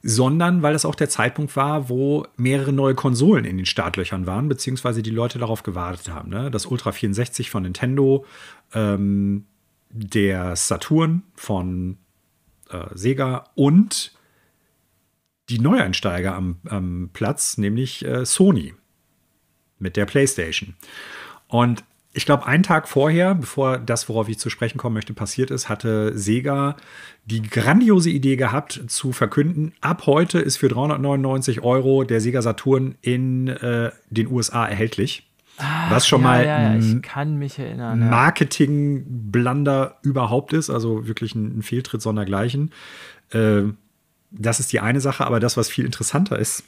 [0.02, 4.48] sondern weil das auch der Zeitpunkt war, wo mehrere neue Konsolen in den Startlöchern waren,
[4.48, 6.30] beziehungsweise die Leute darauf gewartet haben.
[6.30, 6.50] Ne?
[6.50, 8.24] Das Ultra 64 von Nintendo,
[8.72, 9.44] ähm,
[9.90, 11.98] der Saturn von
[12.70, 14.12] äh, Sega und
[15.48, 18.74] die Neueinsteiger am, am Platz, nämlich äh, Sony
[19.78, 20.74] mit der PlayStation.
[21.48, 25.50] Und ich glaube, einen Tag vorher, bevor das, worauf ich zu sprechen kommen möchte, passiert
[25.50, 26.76] ist, hatte Sega
[27.24, 32.96] die grandiose Idee gehabt, zu verkünden, ab heute ist für 399 Euro der Sega Saturn
[33.00, 35.30] in äh, den USA erhältlich.
[35.61, 41.35] Ah, was schon ja, mal ja, ich kann mich erinnern, Marketing-Blunder überhaupt ist, also wirklich
[41.35, 42.73] ein, ein Fehltritt sondergleichen.
[43.31, 43.62] Äh,
[44.31, 46.65] das ist die eine Sache, aber das, was viel interessanter ist,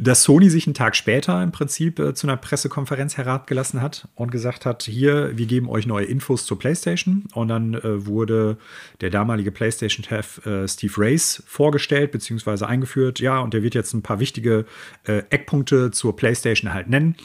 [0.00, 4.30] dass Sony sich einen Tag später im Prinzip äh, zu einer Pressekonferenz herabgelassen hat und
[4.30, 7.24] gesagt hat, hier, wir geben euch neue Infos zur PlayStation.
[7.34, 8.58] Und dann äh, wurde
[9.00, 12.64] der damalige PlayStation-Chef äh, Steve Race vorgestellt bzw.
[12.64, 13.18] eingeführt.
[13.18, 14.66] Ja, und der wird jetzt ein paar wichtige
[15.04, 17.16] äh, Eckpunkte zur PlayStation halt nennen.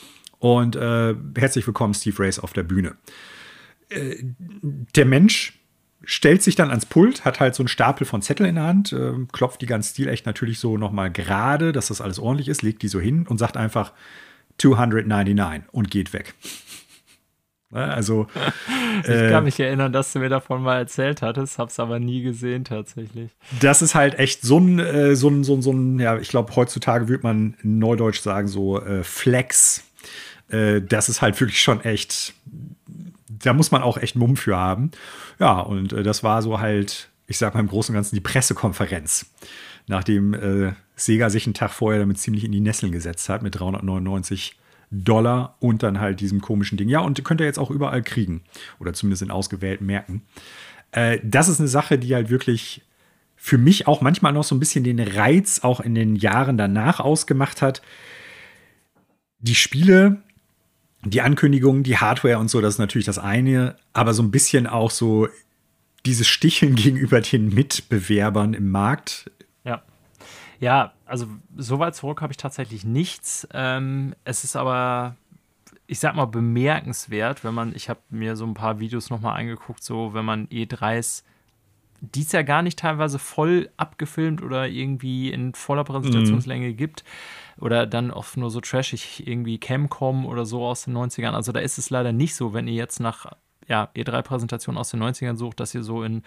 [0.43, 2.97] Und äh, herzlich willkommen, Steve Race, auf der Bühne.
[3.87, 5.57] Äh, der Mensch
[6.03, 8.91] stellt sich dann ans Pult, hat halt so einen Stapel von Zetteln in der Hand,
[8.91, 12.81] äh, klopft die ganz stilecht natürlich so nochmal gerade, dass das alles ordentlich ist, legt
[12.81, 13.93] die so hin und sagt einfach
[14.57, 16.33] 299 und geht weg.
[17.71, 18.27] Also,
[19.03, 22.21] ich äh, kann mich erinnern, dass du mir davon mal erzählt hattest, hab's aber nie
[22.21, 23.31] gesehen tatsächlich.
[23.61, 26.27] Das ist halt echt so ein, äh, so ein, so ein, so ein ja, ich
[26.27, 29.85] glaube, heutzutage würde man neudeutsch sagen, so äh, Flex.
[30.49, 32.33] Äh, das ist halt wirklich schon echt
[33.43, 34.91] da muss man auch echt Mumm für haben.
[35.39, 38.21] Ja, und äh, das war so halt, ich sag mal im Großen und Ganzen, die
[38.21, 39.25] Pressekonferenz.
[39.87, 43.59] Nachdem äh, Sega sich einen Tag vorher damit ziemlich in die Nesseln gesetzt hat mit
[43.59, 44.57] 399
[44.91, 46.87] Dollar und dann halt diesem komischen Ding.
[46.87, 48.43] Ja, und könnt ihr jetzt auch überall kriegen.
[48.79, 50.21] Oder zumindest in ausgewählten Märkten.
[50.91, 52.83] Äh, das ist eine Sache, die halt wirklich
[53.35, 57.01] für mich auch manchmal noch so ein bisschen den Reiz auch in den Jahren danach
[57.01, 57.81] ausgemacht hat.
[59.39, 60.21] Die Spiele
[61.05, 64.67] die Ankündigungen, die Hardware und so, das ist natürlich das eine, aber so ein bisschen
[64.67, 65.27] auch so
[66.05, 69.31] dieses Sticheln gegenüber den Mitbewerbern im Markt.
[69.63, 69.81] Ja.
[70.59, 71.27] Ja, also
[71.57, 73.47] so weit zurück habe ich tatsächlich nichts.
[73.53, 75.15] Ähm, es ist aber,
[75.87, 79.83] ich sag mal, bemerkenswert, wenn man, ich habe mir so ein paar Videos nochmal angeguckt,
[79.83, 81.23] so wenn man E3s
[82.13, 86.75] die es ja gar nicht teilweise voll abgefilmt oder irgendwie in voller Präsentationslänge mhm.
[86.75, 87.05] gibt
[87.59, 91.31] oder dann oft nur so trashig irgendwie Camcom oder so aus den 90ern.
[91.31, 93.31] Also da ist es leider nicht so, wenn ihr jetzt nach
[93.67, 96.23] ja, E3-Präsentationen aus den 90ern sucht, dass ihr so in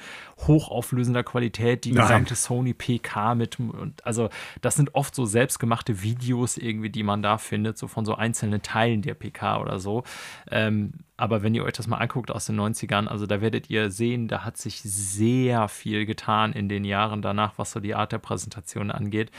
[0.47, 2.37] hochauflösender Qualität die gesamte Nein.
[2.37, 4.29] Sony PK mit, und also
[4.61, 8.63] das sind oft so selbstgemachte Videos irgendwie, die man da findet, so von so einzelnen
[8.63, 10.05] Teilen der PK oder so.
[10.51, 13.91] Ähm, aber wenn ihr euch das mal anguckt aus den 90ern, also da werdet ihr
[13.91, 18.13] sehen, da hat sich sehr viel getan in den Jahren danach, was so die Art
[18.13, 19.31] der Präsentation angeht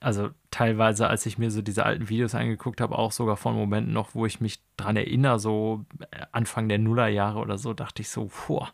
[0.00, 3.92] also teilweise, als ich mir so diese alten Videos angeguckt habe, auch sogar von Momenten
[3.92, 8.08] noch, wo ich mich dran erinnere, so äh, Anfang der Nullerjahre oder so, dachte ich
[8.08, 8.68] so, boah,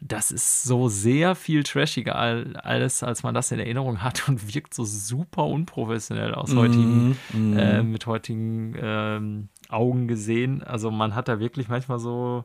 [0.00, 4.74] das ist so sehr viel trashiger alles, als man das in Erinnerung hat und wirkt
[4.74, 7.58] so super unprofessionell aus heutigen, mm, mm.
[7.58, 10.62] Äh, mit heutigen ähm, Augen gesehen.
[10.62, 12.44] Also man hat da wirklich manchmal so,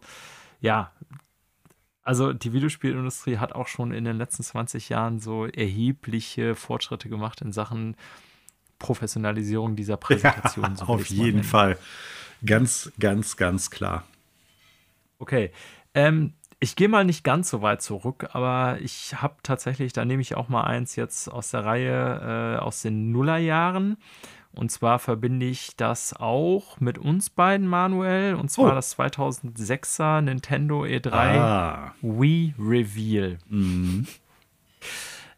[0.62, 0.92] ja,
[2.08, 7.42] also die Videospielindustrie hat auch schon in den letzten 20 Jahren so erhebliche Fortschritte gemacht
[7.42, 7.98] in Sachen
[8.80, 10.66] Professionalisierung dieser Präsentation.
[10.66, 11.78] Ja, so auf jeden Fall.
[12.46, 14.06] Ganz, ganz, ganz klar.
[15.20, 15.52] Okay.
[15.94, 20.22] Ähm, ich gehe mal nicht ganz so weit zurück, aber ich habe tatsächlich, da nehme
[20.22, 23.98] ich auch mal eins jetzt aus der Reihe äh, aus den Nullerjahren.
[24.58, 28.34] Und zwar verbinde ich das auch mit uns beiden, Manuel.
[28.34, 28.76] Und zwar oh.
[28.76, 31.94] das 2006er Nintendo E3 ah.
[32.02, 33.38] Wii Reveal.
[33.50, 34.08] Mhm.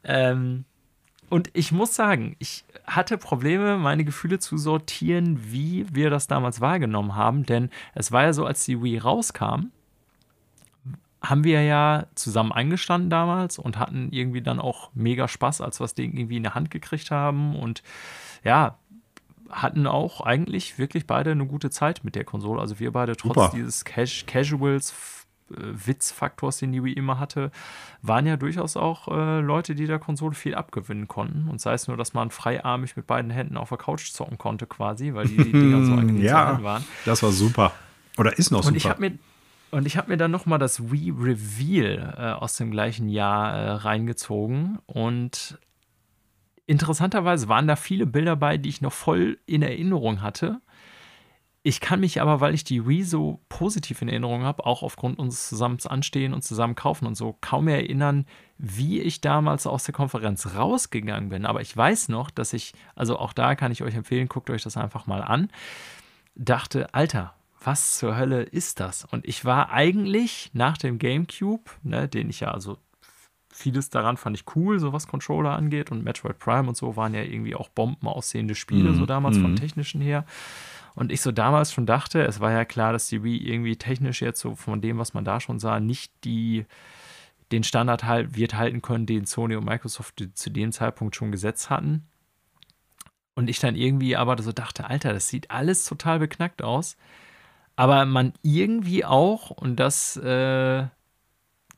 [0.05, 0.63] Ähm,
[1.29, 6.61] und ich muss sagen, ich hatte Probleme, meine Gefühle zu sortieren, wie wir das damals
[6.61, 7.45] wahrgenommen haben.
[7.45, 9.71] Denn es war ja so, als die Wii rauskam,
[11.21, 15.83] haben wir ja zusammen eingestanden damals und hatten irgendwie dann auch mega Spaß, als wir
[15.83, 17.57] das Ding irgendwie in der Hand gekriegt haben.
[17.57, 17.83] Und
[18.43, 18.77] ja,
[19.49, 22.61] hatten auch eigentlich wirklich beide eine gute Zeit mit der Konsole.
[22.61, 23.51] Also wir beide, trotz Super.
[23.53, 24.93] dieses Cas Casuals
[25.51, 25.55] äh,
[25.87, 27.51] Witzfaktors, den die Wii immer hatte,
[28.01, 31.47] waren ja durchaus auch äh, Leute, die der Konsole viel abgewinnen konnten.
[31.49, 34.67] Und sei es nur, dass man freiarmig mit beiden Händen auf der Couch zocken konnte,
[34.67, 36.85] quasi, weil die, die Dinger so angenehm ja, waren.
[37.05, 37.71] Das war super.
[38.17, 38.93] Oder ist noch und super.
[38.93, 39.17] Ich mir,
[39.71, 43.71] und ich habe mir dann nochmal das Wii Reveal äh, aus dem gleichen Jahr äh,
[43.71, 44.79] reingezogen.
[44.85, 45.59] Und
[46.69, 50.61] Interessanterweise waren da viele Bilder bei, die ich noch voll in Erinnerung hatte.
[51.63, 55.17] Ich kann mich aber, weil ich die Wii so positiv in Erinnerung habe, auch aufgrund
[55.17, 58.27] unseres zusammen Anstehen und zusammen kaufen und so, kaum mehr erinnern,
[58.59, 61.47] wie ich damals aus der Konferenz rausgegangen bin.
[61.47, 64.61] Aber ich weiß noch, dass ich, also auch da kann ich euch empfehlen, guckt euch
[64.61, 65.49] das einfach mal an,
[66.35, 67.33] dachte, Alter,
[67.63, 69.05] was zur Hölle ist das?
[69.05, 72.77] Und ich war eigentlich nach dem GameCube, ne, den ich ja also
[73.59, 75.91] vieles daran fand ich cool, so was Controller angeht.
[75.91, 79.37] Und Metroid Prime und so waren ja irgendwie auch Bomben aussehende Spiele, mm, so damals
[79.37, 79.41] mm.
[79.41, 79.55] vom mhm.
[79.57, 80.25] technischen her.
[80.95, 84.21] Und ich so damals schon dachte, es war ja klar, dass die Wii irgendwie technisch
[84.21, 86.65] jetzt so von dem, was man da schon sah, nicht die,
[87.51, 91.69] den Standard halt wird halten können, den Sony und Microsoft zu dem Zeitpunkt schon gesetzt
[91.69, 92.07] hatten.
[93.35, 96.97] Und ich dann irgendwie aber so dachte, Alter, das sieht alles total beknackt aus.
[97.75, 100.87] Aber man irgendwie auch, und das äh,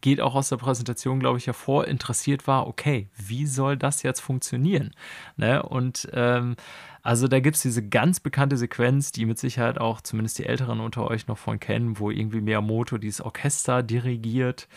[0.02, 4.20] geht auch aus der Präsentation, glaube ich, hervor, interessiert war, okay, wie soll das jetzt
[4.20, 4.92] funktionieren?
[5.38, 5.64] Ne?
[5.64, 6.56] Und ähm,
[7.04, 10.80] also da gibt es diese ganz bekannte Sequenz, die mit Sicherheit auch zumindest die Älteren
[10.80, 14.68] unter euch noch von kennen, wo irgendwie Miyamoto dieses Orchester dirigiert.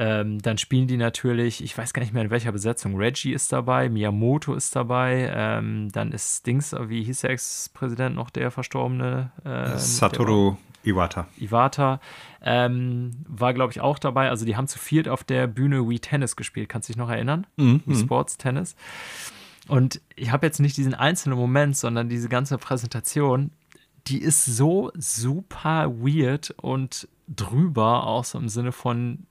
[0.00, 3.52] Ähm, dann spielen die natürlich, ich weiß gar nicht mehr in welcher Besetzung, Reggie ist
[3.52, 9.32] dabei, Miyamoto ist dabei, ähm, dann ist Dings, wie hieß der Ex-Präsident noch, der verstorbene?
[9.44, 11.26] Äh, Satoru Iwata.
[11.36, 12.00] Iwata
[12.40, 14.30] ähm, war, glaube ich, auch dabei.
[14.30, 16.68] Also die haben zu viert auf der Bühne Wii Tennis gespielt.
[16.68, 17.48] Kannst du dich noch erinnern?
[17.56, 17.82] Mhm.
[17.84, 18.76] Wii Sports Tennis.
[19.66, 23.50] Und ich habe jetzt nicht diesen einzelnen Moment, sondern diese ganze Präsentation,
[24.06, 29.26] die ist so super weird und drüber, auch so im Sinne von,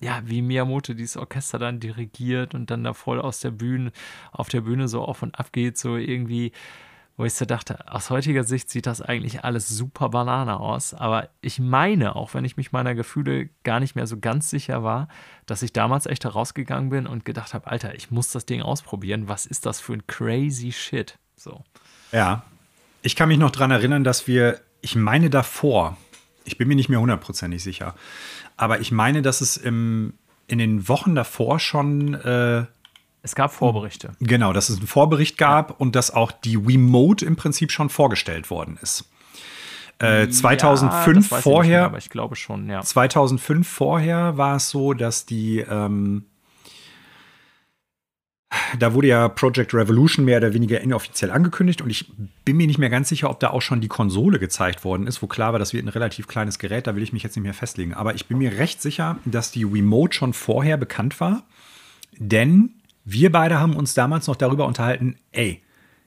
[0.00, 3.92] ja, wie Miyamoto dieses Orchester dann dirigiert und dann da voll aus der Bühne,
[4.32, 6.52] auf der Bühne so auf und ab geht, so irgendwie
[7.16, 10.94] wo ich so dachte, aus heutiger Sicht sieht das eigentlich alles super Banane aus.
[10.94, 14.82] Aber ich meine, auch wenn ich mich meiner Gefühle gar nicht mehr so ganz sicher
[14.82, 15.08] war,
[15.46, 19.28] dass ich damals echt herausgegangen bin und gedacht habe, Alter, ich muss das Ding ausprobieren.
[19.28, 21.18] Was ist das für ein crazy Shit?
[21.36, 21.62] So.
[22.10, 22.42] Ja.
[23.02, 25.96] Ich kann mich noch daran erinnern, dass wir, ich meine davor,
[26.44, 27.94] ich bin mir nicht mehr hundertprozentig sicher,
[28.56, 30.14] aber ich meine, dass es im,
[30.46, 32.64] in den Wochen davor schon äh,
[33.22, 34.12] es gab Vorberichte.
[34.20, 35.76] Genau, dass es einen Vorbericht gab ja.
[35.78, 39.08] und dass auch die Remote im Prinzip schon vorgestellt worden ist.
[39.98, 42.82] Äh, 2005 ja, vorher, mehr, aber ich glaube schon, ja.
[42.82, 46.26] 2005 vorher war es so, dass die, ähm,
[48.78, 52.10] da wurde ja Project Revolution mehr oder weniger inoffiziell angekündigt und ich
[52.44, 55.22] bin mir nicht mehr ganz sicher, ob da auch schon die Konsole gezeigt worden ist,
[55.22, 57.44] wo klar war, das wird ein relativ kleines Gerät, da will ich mich jetzt nicht
[57.44, 57.94] mehr festlegen.
[57.94, 61.44] Aber ich bin mir recht sicher, dass die Remote schon vorher bekannt war,
[62.18, 62.70] denn
[63.04, 65.60] wir beide haben uns damals noch darüber unterhalten, ey,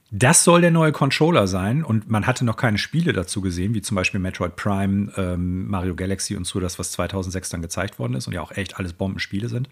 [0.10, 3.82] das soll der neue Controller sein und man hatte noch keine Spiele dazu gesehen, wie
[3.82, 8.14] zum Beispiel Metroid Prime, ähm, Mario Galaxy und so, das was 2006 dann gezeigt worden
[8.14, 9.70] ist und ja auch echt alles Bombenspiele sind.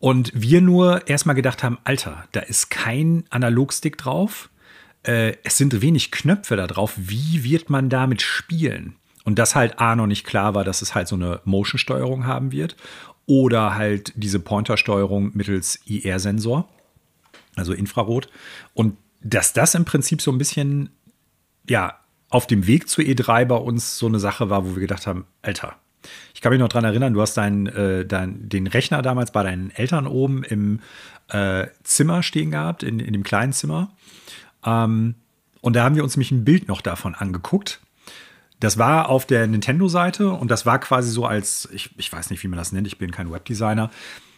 [0.00, 4.48] Und wir nur erstmal gedacht haben, Alter, da ist kein Analogstick drauf.
[5.02, 6.94] Äh, es sind wenig Knöpfe da drauf.
[6.96, 8.96] Wie wird man damit spielen?
[9.24, 12.50] Und das halt A noch nicht klar war, dass es halt so eine Motion-Steuerung haben
[12.50, 12.76] wird
[13.26, 16.66] oder halt diese Pointer-Steuerung mittels IR-Sensor,
[17.54, 18.28] also Infrarot.
[18.72, 20.88] Und dass das im Prinzip so ein bisschen,
[21.68, 22.00] ja,
[22.30, 25.26] auf dem Weg zu E3 bei uns so eine Sache war, wo wir gedacht haben,
[25.42, 25.76] Alter,
[26.34, 29.42] ich kann mich noch daran erinnern, du hast dein, äh, dein, den Rechner damals bei
[29.42, 30.80] deinen Eltern oben im
[31.28, 33.90] äh, Zimmer stehen gehabt, in, in dem kleinen Zimmer.
[34.64, 35.14] Ähm,
[35.60, 37.80] und da haben wir uns nämlich ein Bild noch davon angeguckt.
[38.60, 42.42] Das war auf der Nintendo-Seite und das war quasi so als, ich, ich weiß nicht,
[42.42, 43.90] wie man das nennt, ich bin kein Webdesigner,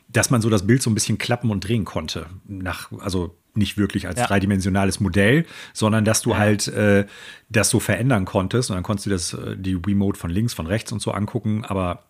[0.08, 2.26] dass man so das Bild so ein bisschen klappen und drehen konnte.
[2.46, 4.26] Nach, also nicht wirklich als ja.
[4.26, 6.38] dreidimensionales Modell, sondern dass du ja.
[6.38, 7.06] halt äh,
[7.48, 10.66] das so verändern konntest und dann konntest du das, äh, die Remote von links, von
[10.66, 12.04] rechts und so angucken, aber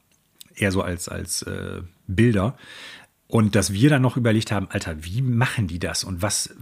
[0.55, 2.56] eher so als, als äh, Bilder.
[3.32, 6.05] Und dass wir dann noch überlegt haben, Alter, wie machen die das?
[6.05, 6.55] Und was,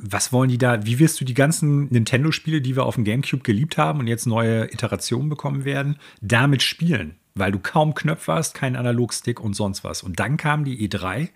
[0.00, 0.86] was wollen die da?
[0.86, 4.26] Wie wirst du die ganzen Nintendo-Spiele, die wir auf dem GameCube geliebt haben und jetzt
[4.26, 7.16] neue Iterationen bekommen werden, damit spielen?
[7.34, 10.02] Weil du kaum Knöpfe hast, keinen Analogstick und sonst was.
[10.02, 11.28] Und dann kam die E3,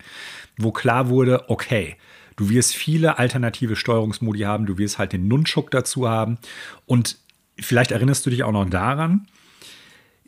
[0.57, 1.95] wo klar wurde, okay,
[2.39, 6.37] du wirst viele alternative Steuerungsmodi haben, du wirst halt den Nunchuk dazu haben.
[6.85, 7.17] Und
[7.59, 9.27] vielleicht erinnerst du dich auch noch daran,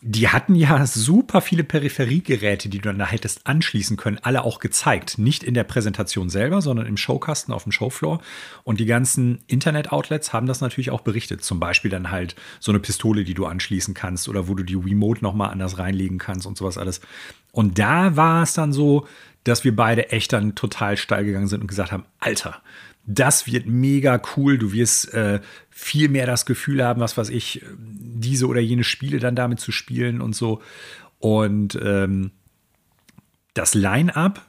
[0.04, 4.60] die hatten ja super viele Peripheriegeräte, die du dann da hättest anschließen können, alle auch
[4.60, 5.20] gezeigt.
[5.20, 8.20] Nicht in der Präsentation selber, sondern im Showkasten auf dem Showfloor.
[8.64, 11.44] Und die ganzen Internet-Outlets haben das natürlich auch berichtet.
[11.44, 14.76] Zum Beispiel dann halt so eine Pistole, die du anschließen kannst oder wo du die
[14.76, 17.00] Remote nochmal anders reinlegen kannst und sowas alles.
[17.52, 19.08] Und da war es dann so,
[19.44, 22.62] dass wir beide echt dann total steil gegangen sind und gesagt haben, Alter,
[23.06, 24.58] das wird mega cool.
[24.58, 29.20] Du wirst äh, viel mehr das Gefühl haben, was weiß ich, diese oder jene Spiele
[29.20, 30.62] dann damit zu spielen und so.
[31.20, 32.32] Und ähm,
[33.54, 34.46] das Line-up,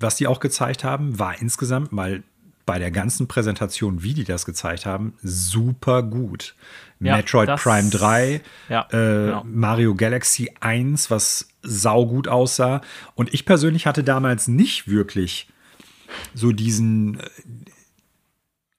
[0.00, 2.22] was die auch gezeigt haben, war insgesamt mal
[2.68, 6.54] bei der ganzen Präsentation, wie die das gezeigt haben, super gut.
[7.00, 9.42] Ja, Metroid das, Prime 3, ja, äh, genau.
[9.46, 12.82] Mario Galaxy 1, was saugut aussah.
[13.14, 15.48] Und ich persönlich hatte damals nicht wirklich
[16.34, 17.30] so diesen, äh,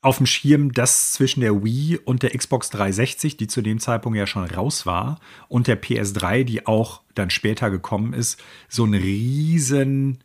[0.01, 4.19] auf dem Schirm, dass zwischen der Wii und der Xbox 360, die zu dem Zeitpunkt
[4.19, 8.93] ja schon raus war, und der PS3, die auch dann später gekommen ist, so ein
[8.93, 10.19] riesen,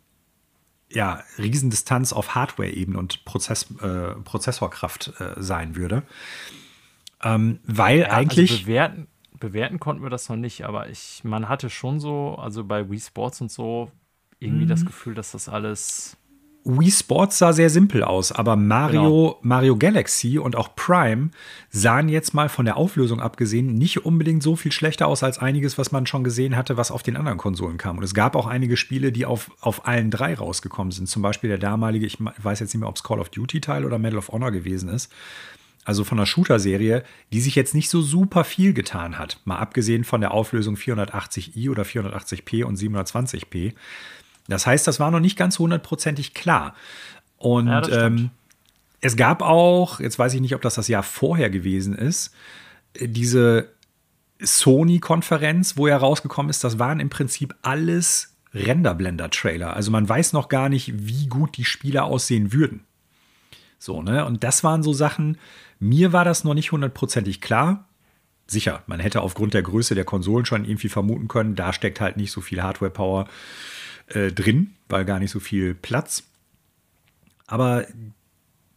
[0.95, 6.03] ja, riesen Distanz auf Hardware-Ebene und Prozess, äh, Prozessorkraft äh, sein würde.
[7.21, 8.51] Ähm, weil ja, also eigentlich.
[8.51, 9.07] Also bewerten,
[9.39, 12.99] bewerten konnten wir das noch nicht, aber ich, man hatte schon so, also bei Wii
[12.99, 13.91] Sports und so,
[14.39, 14.69] irgendwie mhm.
[14.69, 16.17] das Gefühl, dass das alles
[16.67, 19.39] Wii Sports sah sehr simpel aus, aber Mario, genau.
[19.43, 21.29] Mario Galaxy und auch Prime
[21.69, 25.77] sahen jetzt mal von der Auflösung abgesehen nicht unbedingt so viel schlechter aus als einiges,
[25.77, 27.99] was man schon gesehen hatte, was auf den anderen Konsolen kam.
[27.99, 31.07] Und es gab auch einige Spiele, die auf, auf allen drei rausgekommen sind.
[31.07, 33.85] Zum Beispiel der damalige, ich weiß jetzt nicht mehr, ob es Call of Duty Teil
[33.85, 35.11] oder Medal of Honor gewesen ist.
[35.85, 39.39] Also von der Shooter-Serie, die sich jetzt nicht so super viel getan hat.
[39.45, 43.73] Mal abgesehen von der Auflösung 480i oder 480p und 720p.
[44.47, 46.75] Das heißt, das war noch nicht ganz hundertprozentig klar.
[47.37, 48.29] Und ja, ähm,
[49.01, 52.33] es gab auch, jetzt weiß ich nicht, ob das das Jahr vorher gewesen ist,
[52.99, 53.69] diese
[54.39, 59.75] Sony-Konferenz, wo er rausgekommen ist, das waren im Prinzip alles Renderblender-Trailer.
[59.75, 62.85] Also man weiß noch gar nicht, wie gut die Spiele aussehen würden.
[63.77, 64.25] So, ne?
[64.25, 65.37] Und das waren so Sachen,
[65.79, 67.87] mir war das noch nicht hundertprozentig klar.
[68.47, 72.17] Sicher, man hätte aufgrund der Größe der Konsolen schon irgendwie vermuten können, da steckt halt
[72.17, 73.27] nicht so viel Hardware-Power
[74.07, 76.23] äh, drin, weil gar nicht so viel Platz.
[77.47, 77.85] Aber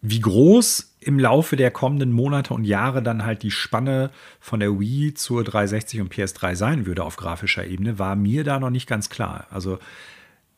[0.00, 4.10] wie groß im Laufe der kommenden Monate und Jahre dann halt die Spanne
[4.40, 8.60] von der Wii zur 360 und PS3 sein würde auf grafischer Ebene, war mir da
[8.60, 9.46] noch nicht ganz klar.
[9.50, 9.78] Also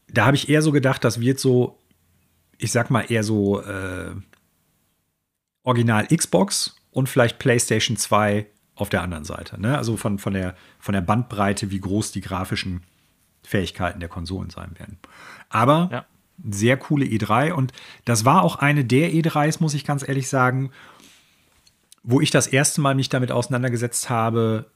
[0.09, 1.79] da habe ich eher so gedacht, das wird so,
[2.59, 4.13] ich sag mal eher so äh,
[5.63, 9.61] Original Xbox und vielleicht PlayStation 2 auf der anderen Seite.
[9.61, 9.77] Ne?
[9.77, 12.83] Also von, von, der, von der Bandbreite, wie groß die grafischen
[13.51, 14.99] Fähigkeiten der Konsolen sein werden.
[15.49, 16.07] Aber ja.
[16.51, 17.73] sehr coole E3 und
[18.05, 20.71] das war auch eine der E3s, muss ich ganz ehrlich sagen,
[22.03, 24.71] wo ich das erste Mal mich damit auseinandergesetzt habe,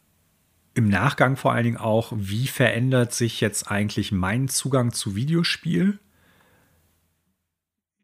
[0.74, 6.00] im Nachgang vor allen Dingen auch, wie verändert sich jetzt eigentlich mein Zugang zu Videospiel?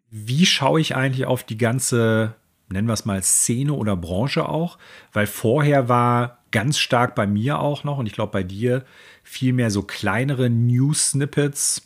[0.09, 2.37] Wie schaue ich eigentlich auf die ganze,
[2.71, 4.79] nennen wir es mal, Szene oder Branche auch?
[5.13, 8.85] Weil vorher war ganz stark bei mir auch noch und ich glaube bei dir
[9.23, 11.83] vielmehr so kleinere News-Snippets.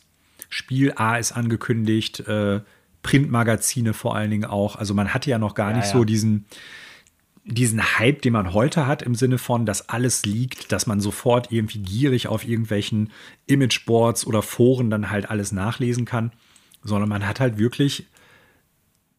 [0.48, 2.60] Spiel A ist angekündigt, äh,
[3.02, 4.76] Printmagazine vor allen Dingen auch.
[4.76, 5.92] Also man hatte ja noch gar Ja, nicht ja.
[5.92, 6.46] so diesen,
[7.44, 11.52] diesen Hype, den man heute hat, im Sinne von, dass alles liegt, dass man sofort
[11.52, 13.12] irgendwie gierig auf irgendwelchen
[13.46, 16.32] Imageboards oder Foren dann halt alles nachlesen kann,
[16.82, 18.06] sondern man hat halt wirklich,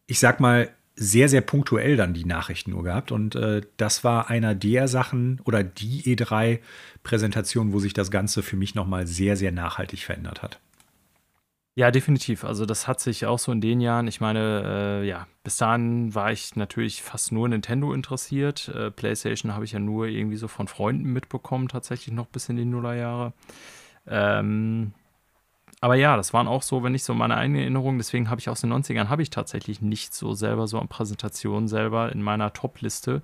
[0.06, 3.12] ich sag mal, sehr, sehr punktuell dann die Nachrichten nur gehabt.
[3.12, 8.56] Und äh, das war einer der Sachen oder die E3-Präsentation, wo sich das Ganze für
[8.56, 10.58] mich nochmal sehr, sehr nachhaltig verändert hat.
[11.78, 12.44] Ja, definitiv.
[12.44, 16.14] Also das hat sich auch so in den Jahren, ich meine, äh, ja, bis dahin
[16.14, 18.68] war ich natürlich fast nur Nintendo interessiert.
[18.68, 22.56] Äh, PlayStation habe ich ja nur irgendwie so von Freunden mitbekommen, tatsächlich noch bis in
[22.56, 23.34] die Nullerjahre.
[24.06, 24.94] Ähm,
[25.86, 28.48] aber ja, das waren auch so, wenn ich so meine eigene Erinnerung, deswegen habe ich
[28.48, 32.52] aus den 90ern, habe ich tatsächlich nicht so selber so an Präsentationen selber in meiner
[32.52, 33.22] Top-Liste,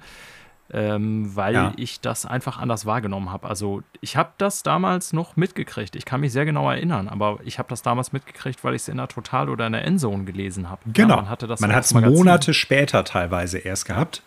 [0.73, 1.73] ähm, weil Ja.
[1.77, 3.49] ich das einfach anders wahrgenommen habe.
[3.49, 5.97] Also ich habe das damals noch mitgekriegt.
[5.97, 8.89] Ich kann mich sehr genau erinnern, aber ich habe das damals mitgekriegt, weil ich es
[8.89, 10.83] in der Total oder in der Endzone gelesen habe.
[10.87, 11.11] Genau.
[11.11, 11.93] Ja, man hatte das man hat es.
[11.93, 14.23] Monate später teilweise erst gehabt.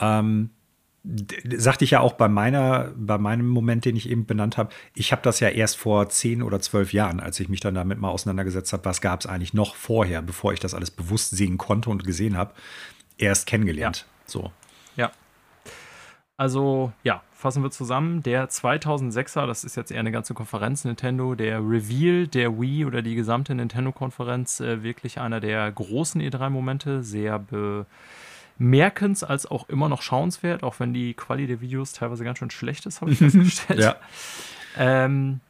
[0.00, 0.50] Ähm,
[1.02, 5.12] sagte ich ja auch bei meiner, bei meinem Moment, den ich eben benannt habe, ich
[5.12, 8.10] habe das ja erst vor zehn oder zwölf Jahren, als ich mich dann damit mal
[8.10, 11.88] auseinandergesetzt habe, was gab es eigentlich noch vorher, bevor ich das alles bewusst sehen konnte
[11.88, 12.52] und gesehen habe,
[13.16, 14.06] erst kennengelernt.
[14.26, 14.52] So.
[14.96, 15.10] Ja.
[16.36, 18.22] Also, ja, fassen wir zusammen.
[18.22, 23.00] Der 2006er, das ist jetzt eher eine ganze Konferenz Nintendo, der Reveal der Wii oder
[23.00, 27.38] die gesamte Nintendo-Konferenz, äh, wirklich einer der großen E3-Momente, sehr
[28.60, 32.50] bemerkens als auch immer noch schauenswert, auch wenn die Quali der Videos teilweise ganz schön
[32.50, 33.80] schlecht ist, habe ich festgestellt.
[33.80, 33.96] Ja.
[34.76, 35.40] Ähm,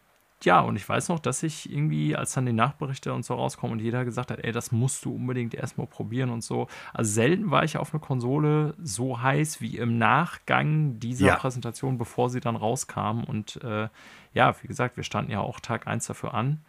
[0.45, 3.73] ja, und ich weiß noch, dass ich irgendwie, als dann die Nachberichte und so rauskommen
[3.77, 6.69] und jeder gesagt hat, ey, das musst du unbedingt erstmal probieren und so.
[6.95, 11.35] Also selten war ich auf eine Konsole so heiß wie im Nachgang dieser Ja.
[11.35, 13.25] Präsentation, bevor sie dann rauskam.
[13.27, 13.89] Und äh,
[14.33, 16.63] ja, wie gesagt, wir standen ja auch Tag 1 dafür an.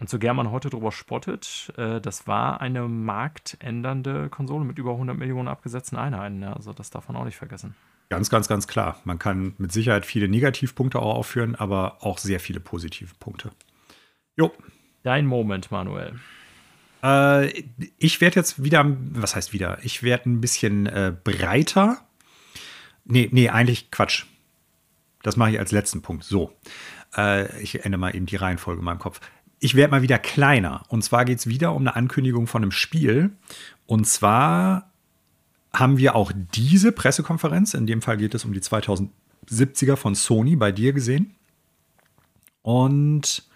[0.00, 4.92] Und so gern man heute drüber spottet, äh, das war eine marktändernde Konsole mit über
[4.92, 6.40] 100 Millionen abgesetzten Einheiten.
[6.42, 7.74] Ja, also das darf man auch nicht vergessen.
[8.08, 9.00] Ganz, ganz, ganz klar.
[9.04, 13.50] Man kann mit Sicherheit viele Negativpunkte auch aufführen, aber auch sehr viele positive Punkte.
[14.36, 14.52] Jo.
[15.02, 16.14] Dein Moment, Manuel.
[17.02, 17.64] Äh,
[17.98, 19.78] ich werde jetzt wieder, was heißt wieder?
[19.82, 21.98] Ich werde ein bisschen äh, breiter.
[23.04, 24.24] Nee, nee, eigentlich Quatsch.
[25.22, 26.24] Das mache ich als letzten Punkt.
[26.24, 26.52] So.
[27.16, 29.20] Äh, ich ändere mal eben die Reihenfolge in meinem Kopf.
[29.60, 30.82] Ich werde mal wieder kleiner.
[30.88, 33.30] Und zwar geht es wieder um eine Ankündigung von einem Spiel.
[33.86, 34.90] Und zwar
[35.72, 40.56] haben wir auch diese Pressekonferenz, in dem Fall geht es um die 2070er von Sony,
[40.56, 41.34] bei dir gesehen.
[42.62, 43.47] Und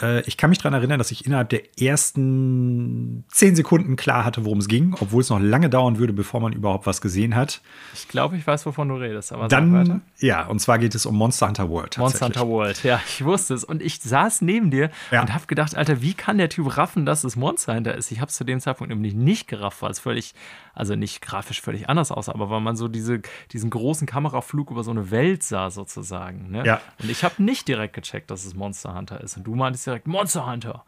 [0.00, 4.44] äh, ich kann mich daran erinnern, dass ich innerhalb der ersten zehn Sekunden klar hatte,
[4.44, 7.60] worum es ging, obwohl es noch lange dauern würde, bevor man überhaupt was gesehen hat.
[7.94, 9.48] Ich glaube, ich weiß, wovon du redest, aber.
[9.48, 11.98] Dann, ja, und zwar geht es um Monster Hunter World.
[11.98, 12.26] Monster.
[12.26, 13.64] Hunter World, ja, ich wusste es.
[13.64, 15.22] Und ich saß neben dir Ja.
[15.22, 18.10] und habe gedacht, Alter, wie kann der Typ raffen, dass es Monster Hunter ist?
[18.10, 20.34] Ich habe es zu dem Zeitpunkt nämlich nicht gerafft, weil es völlig,
[20.74, 23.20] also nicht grafisch völlig anders aussah, aber weil man so diese,
[23.52, 26.50] diesen großen Kameraflug über so eine Welt sah, sozusagen.
[26.50, 26.64] Ne?
[26.64, 26.80] Ja.
[27.02, 29.36] Und ich habe nicht direkt gecheckt, dass es Monster Hunter ist.
[29.36, 30.84] Und du meintest direkt Monster Hunter.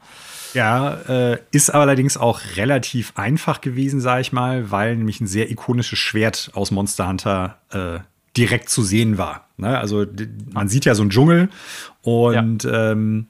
[0.54, 5.50] Ja, äh, ist allerdings auch relativ einfach gewesen, sage ich mal, weil nämlich ein sehr
[5.50, 8.00] ikonisches Schwert aus Monster Hunter äh,
[8.36, 9.46] direkt zu sehen war.
[9.56, 9.78] Ne?
[9.78, 10.06] Also
[10.52, 11.48] man sieht ja so einen Dschungel
[12.02, 13.26] und ja, ähm,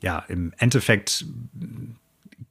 [0.00, 1.24] ja im Endeffekt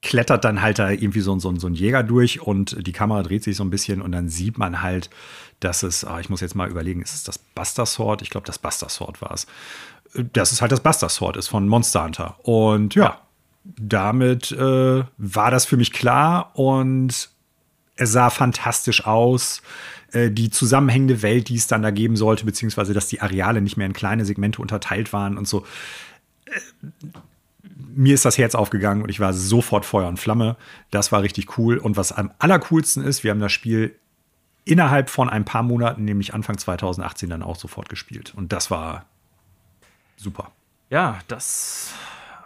[0.02, 3.22] klettert dann halt da irgendwie so, ein- so, so ein Jäger durch und die Kamera
[3.24, 5.10] dreht sich so ein bisschen und dann sieht man halt,
[5.60, 8.24] dass es, ah, ich muss jetzt mal überlegen, ist es das Buster Sword?
[8.24, 9.46] Ich glaube, das Buster Sword war es.
[10.14, 12.36] Dass es halt das Buster Sword ist von Monster Hunter.
[12.44, 13.22] Und ja,
[13.64, 17.30] damit äh, war das für mich klar und
[17.96, 19.62] es sah fantastisch aus.
[20.12, 23.78] Äh, Die zusammenhängende Welt, die es dann da geben sollte, beziehungsweise dass die Areale nicht
[23.78, 25.66] mehr in kleine Segmente unterteilt waren und so.
[26.46, 26.60] Äh,
[27.94, 30.58] Mir ist das Herz aufgegangen und ich war sofort Feuer und Flamme.
[30.90, 31.78] Das war richtig cool.
[31.78, 33.96] Und was am allercoolsten ist, wir haben das Spiel
[34.66, 38.34] innerhalb von ein paar Monaten, nämlich Anfang 2018, dann auch sofort gespielt.
[38.36, 39.06] Und das war
[40.22, 40.52] super.
[40.90, 41.94] Ja, das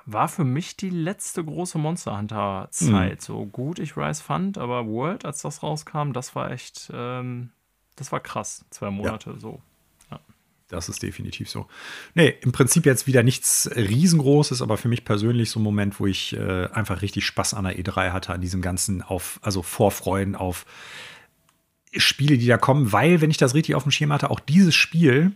[0.06, 3.22] war für mich die letzte große Monster Hunter-Zeit.
[3.22, 7.50] So gut ich Rise fand, aber World, als das rauskam, das war echt, ähm,
[7.96, 8.66] das war krass.
[8.70, 9.62] Zwei Monate so.
[10.68, 11.68] Das ist definitiv so.
[12.16, 16.08] Nee, im Prinzip jetzt wieder nichts riesengroßes, aber für mich persönlich so ein Moment, wo
[16.08, 20.36] ich äh, einfach richtig Spaß an der E3 hatte, an diesem ganzen auf, also Vorfreuen
[20.36, 20.66] auf
[21.96, 24.74] Spiele, die da kommen, weil, wenn ich das richtig auf dem Schirm hatte, auch dieses
[24.74, 25.34] Spiel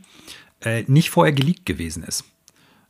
[0.64, 2.26] äh, nicht vorher geleakt gewesen ist.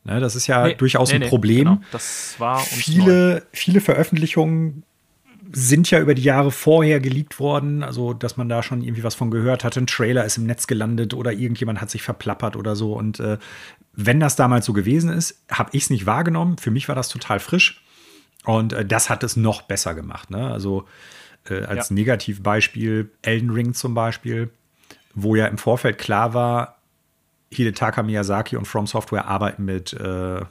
[0.04, 1.66] Ne, das ist ja Nee, durchaus nee, ein nee, Problem.
[1.66, 1.82] genau.
[1.92, 2.64] Das war neu.
[2.64, 4.84] viele, viele Veröffentlichungen
[5.52, 9.16] sind ja über die Jahre vorher geleakt worden, also dass man da schon irgendwie was
[9.16, 9.80] von gehört hatte.
[9.80, 12.94] Ein Trailer ist im Netz gelandet oder irgendjemand hat sich verplappert oder so.
[12.94, 13.38] Und äh,
[13.94, 16.58] wenn das damals so gewesen ist, habe ich es nicht wahrgenommen.
[16.60, 17.84] Für mich war das total frisch.
[18.46, 20.30] Und äh, das hat es noch besser gemacht.
[20.30, 20.52] Ne?
[20.52, 20.86] Also
[21.50, 21.96] äh, als ja.
[21.96, 24.52] Negativbeispiel Elden Ring zum Beispiel,
[25.16, 26.79] wo ja im Vorfeld klar war,
[27.52, 30.42] Hidetaka Miyazaki und From Software arbeiten mit, äh,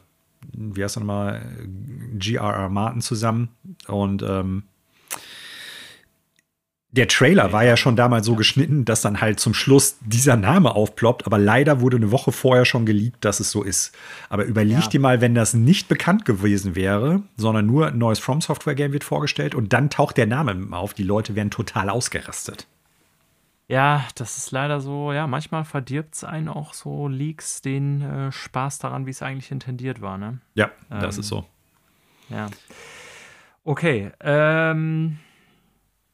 [0.53, 1.43] wie heißt er nochmal,
[2.15, 2.69] G.R.R.
[2.69, 3.51] Martin zusammen.
[3.87, 4.65] Und ähm,
[6.91, 10.75] der Trailer war ja schon damals so geschnitten, dass dann halt zum Schluss dieser Name
[10.75, 13.93] aufploppt, aber leider wurde eine Woche vorher schon geleakt, dass es so ist.
[14.31, 14.89] Aber überleg ja.
[14.89, 18.93] dir mal, wenn das nicht bekannt gewesen wäre, sondern nur ein neues From Software Game
[18.93, 22.67] wird vorgestellt und dann taucht der Name auf, die Leute werden total ausgerastet.
[23.69, 28.33] Ja, das ist leider so, ja, manchmal verdirbt es einen auch so Leaks den äh,
[28.33, 30.41] Spaß daran, wie es eigentlich intendiert war, ne?
[30.55, 31.45] Ja, ähm, das ist so.
[32.31, 32.49] Ja.
[33.65, 35.19] Okay, ähm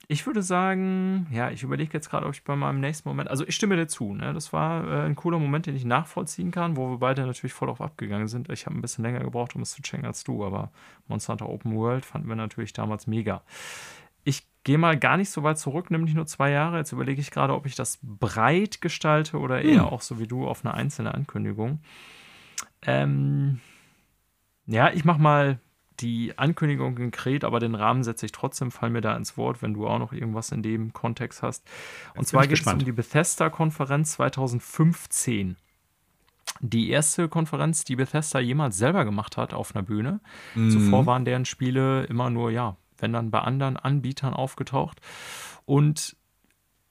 [0.07, 3.47] ich würde sagen, ja, ich überlege jetzt gerade, ob ich bei meinem nächsten Moment, also
[3.47, 4.35] ich stimme dir zu, ne?
[4.35, 7.71] das war äh, ein cooler Moment, den ich nachvollziehen kann, wo wir beide natürlich voll
[7.71, 8.51] auf abgegangen sind.
[8.51, 10.71] Ich habe ein bisschen länger gebraucht, um es zu checken als du, aber
[11.09, 13.43] Monster Hunter Open World fanden wir natürlich damals mega.
[14.65, 16.79] Gehe mal gar nicht so weit zurück, nämlich nur zwei Jahre.
[16.79, 19.89] Jetzt überlege ich gerade, ob ich das breit gestalte oder eher hm.
[19.89, 21.81] auch so wie du auf eine einzelne Ankündigung.
[22.83, 23.61] Ähm,
[24.67, 25.61] ja, ich mache mal
[26.01, 29.75] die Ankündigung konkret, aber den Rahmen setze ich trotzdem, fall mir da ins Wort, wenn
[29.75, 31.69] du auch noch irgendwas in dem Kontext hast.
[32.15, 35.57] Und zwar geht es um die Bethesda-Konferenz 2015.
[36.61, 40.21] Die erste Konferenz, die Bethesda jemals selber gemacht hat auf einer Bühne.
[40.55, 40.71] Mhm.
[40.71, 45.01] Zuvor waren deren Spiele immer nur, ja, wenn dann bei anderen Anbietern aufgetaucht.
[45.67, 46.17] Und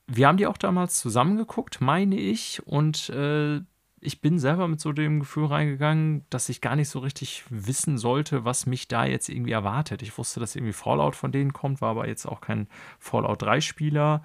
[0.06, 3.62] wir haben die auch damals zusammengeguckt, meine ich, und äh,
[4.00, 7.98] ich bin selber mit so dem Gefühl reingegangen, dass ich gar nicht so richtig wissen
[7.98, 10.02] sollte, was mich da jetzt irgendwie erwartet.
[10.02, 12.68] Ich wusste, dass irgendwie Fallout von denen kommt, war aber jetzt auch kein
[13.00, 14.22] Fallout 3-Spieler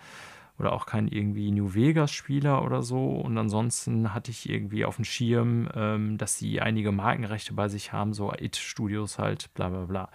[0.59, 3.13] oder auch kein irgendwie New Vegas-Spieler oder so.
[3.13, 7.93] Und ansonsten hatte ich irgendwie auf dem Schirm, ähm, dass sie einige Markenrechte bei sich
[7.93, 10.11] haben, so IT-Studios halt, bla bla bla.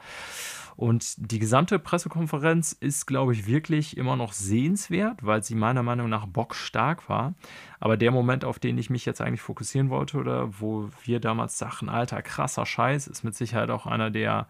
[0.76, 6.10] Und die gesamte Pressekonferenz ist, glaube ich, wirklich immer noch sehenswert, weil sie meiner Meinung
[6.10, 7.36] nach bockstark war.
[7.80, 11.58] Aber der Moment, auf den ich mich jetzt eigentlich fokussieren wollte oder wo wir damals
[11.58, 14.48] sagten, alter, krasser Scheiß, ist mit Sicherheit auch einer der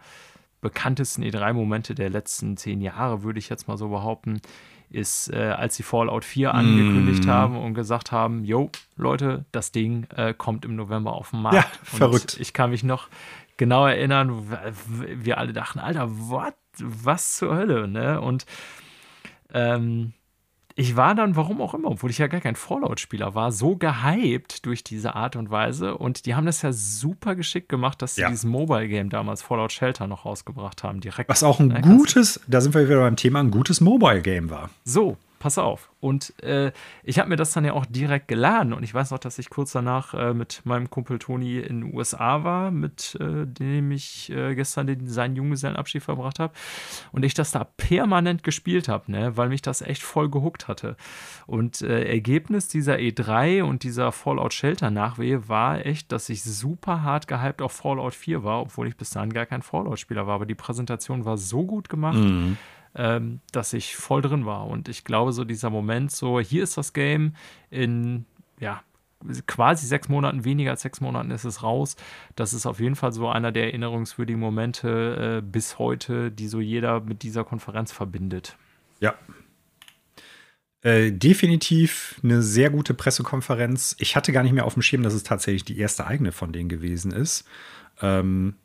[0.60, 4.40] bekanntesten E3-Momente der letzten zehn Jahre, würde ich jetzt mal so behaupten,
[4.88, 7.30] ist, äh, als sie Fallout 4 angekündigt mm.
[7.30, 11.56] haben und gesagt haben, yo, Leute, das Ding äh, kommt im November auf den Markt.
[11.56, 12.36] Ja, verrückt.
[12.40, 13.08] ich kann mich noch
[13.56, 14.56] genau erinnern,
[14.86, 16.54] wir alle dachten, Alter, what?
[16.78, 18.20] was zur Hölle, ne?
[18.20, 18.46] Und
[19.52, 20.12] ähm,
[20.76, 24.66] ich war dann, warum auch immer, obwohl ich ja gar kein Fallout-Spieler war, so gehypt
[24.66, 25.96] durch diese Art und Weise.
[25.96, 28.28] Und die haben das ja super geschickt gemacht, dass sie ja.
[28.28, 31.00] dieses Mobile-Game damals, Fallout Shelter, noch rausgebracht haben.
[31.00, 31.30] Direkt.
[31.30, 31.80] Was auch ein ne?
[31.80, 34.70] gutes, da sind wir wieder beim Thema, ein gutes Mobile-Game war.
[34.82, 35.90] So, pass auf.
[36.00, 36.72] Und äh,
[37.02, 38.72] ich habe mir das dann ja auch direkt geladen.
[38.72, 41.94] Und ich weiß noch, dass ich kurz danach äh, mit meinem Kumpel Toni in den
[41.94, 46.54] USA war, mit äh, dem ich äh, gestern den, seinen Junggesellenabschied verbracht habe.
[47.12, 49.36] Und ich das da permanent gespielt habe, ne?
[49.36, 50.96] weil mich das echt voll gehuckt hatte.
[51.46, 57.02] Und äh, Ergebnis dieser E3 und dieser Fallout Shelter Nachwehe war echt, dass ich super
[57.02, 60.36] hart gehypt auf Fallout 4 war, obwohl ich bis dahin gar kein Fallout-Spieler war.
[60.36, 62.16] Aber die Präsentation war so gut gemacht.
[62.16, 62.56] Mhm
[62.94, 64.66] ähm, dass ich voll drin war.
[64.66, 67.34] Und ich glaube, so dieser Moment, so hier ist das Game,
[67.70, 68.24] in
[68.60, 68.82] ja,
[69.46, 71.96] quasi sechs Monaten, weniger als sechs Monaten ist es raus.
[72.36, 76.60] Das ist auf jeden Fall so einer der erinnerungswürdigen Momente äh, bis heute, die so
[76.60, 78.56] jeder mit dieser Konferenz verbindet.
[79.00, 79.14] Ja.
[80.82, 83.96] Äh, definitiv eine sehr gute Pressekonferenz.
[83.98, 86.52] Ich hatte gar nicht mehr auf dem Schirm, dass es tatsächlich die erste eigene von
[86.52, 87.48] denen gewesen ist.
[88.02, 88.56] Ähm,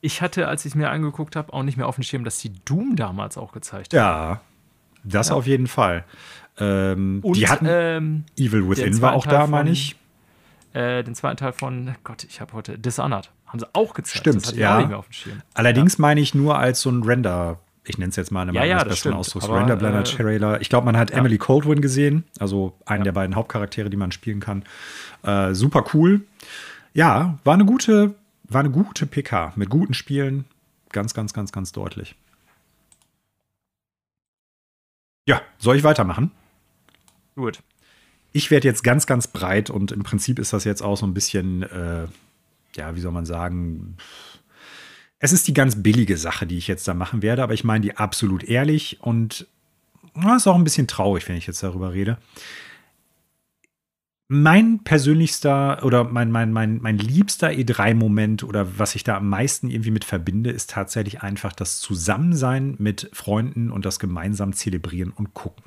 [0.00, 2.40] ich hatte, als ich es mir angeguckt habe, auch nicht mehr auf dem Schirm, dass
[2.40, 3.98] sie Doom damals auch gezeigt haben.
[3.98, 4.40] Ja,
[5.04, 5.34] das ja.
[5.34, 6.04] auf jeden Fall.
[6.58, 9.96] Ähm, Und, die hatten ähm, Evil Within war auch Teil da, meine ich.
[10.72, 13.30] Äh, den zweiten Teil von, Gott, ich habe heute Dishonored.
[13.46, 14.18] Haben sie auch gezeigt.
[14.18, 15.02] Stimmt, ja.
[15.54, 16.02] Allerdings ja.
[16.02, 18.82] meine ich nur als so ein Render, ich nenne es jetzt mal einen ja, ja,
[18.84, 20.60] besseren Ausdruck, Render Blender äh, Trailer.
[20.60, 21.18] Ich glaube, man hat ja.
[21.18, 24.64] Emily Coldwin gesehen, also einen der beiden Hauptcharaktere, die man spielen kann.
[25.22, 26.22] Äh, super cool.
[26.92, 28.14] Ja, war eine gute
[28.48, 30.44] war eine gute PK mit guten Spielen.
[30.90, 32.14] Ganz, ganz, ganz, ganz deutlich.
[35.26, 36.30] Ja, soll ich weitermachen?
[37.34, 37.62] Gut.
[38.32, 41.14] Ich werde jetzt ganz, ganz breit und im Prinzip ist das jetzt auch so ein
[41.14, 42.06] bisschen, äh,
[42.76, 43.96] ja, wie soll man sagen,
[45.18, 47.80] es ist die ganz billige Sache, die ich jetzt da machen werde, aber ich meine
[47.80, 49.46] die absolut ehrlich und
[50.14, 52.18] na, ist auch ein bisschen traurig, wenn ich jetzt darüber rede.
[54.28, 59.70] Mein persönlichster oder mein, mein, mein, mein liebster E3-Moment oder was ich da am meisten
[59.70, 65.32] irgendwie mit verbinde, ist tatsächlich einfach das Zusammensein mit Freunden und das gemeinsam zelebrieren und
[65.32, 65.62] gucken.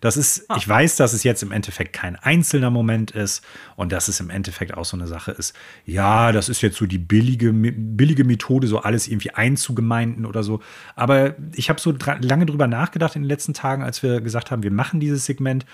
[0.00, 0.56] Das ist, ah.
[0.56, 3.44] ich weiß, dass es jetzt im Endeffekt kein einzelner Moment ist
[3.76, 5.54] und dass es im Endeffekt auch so eine Sache ist.
[5.84, 10.60] Ja, das ist jetzt so die billige, billige Methode, so alles irgendwie einzugemeinden oder so.
[10.94, 14.62] Aber ich habe so lange drüber nachgedacht in den letzten Tagen, als wir gesagt haben,
[14.62, 15.66] wir machen dieses Segment.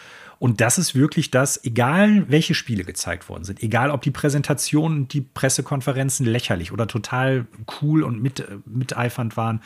[0.42, 5.06] Und das ist wirklich das, egal welche Spiele gezeigt worden sind, egal ob die Präsentationen,
[5.06, 7.46] die Pressekonferenzen lächerlich oder total
[7.80, 9.62] cool und mit, miteifernd waren,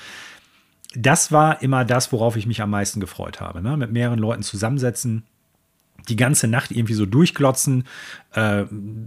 [0.95, 3.63] das war immer das, worauf ich mich am meisten gefreut habe.
[3.63, 3.79] Ne?
[3.79, 5.23] Mit mehreren Leuten zusammensetzen,
[6.11, 7.85] die ganze Nacht irgendwie so durchglotzen,
[8.35, 8.65] äh,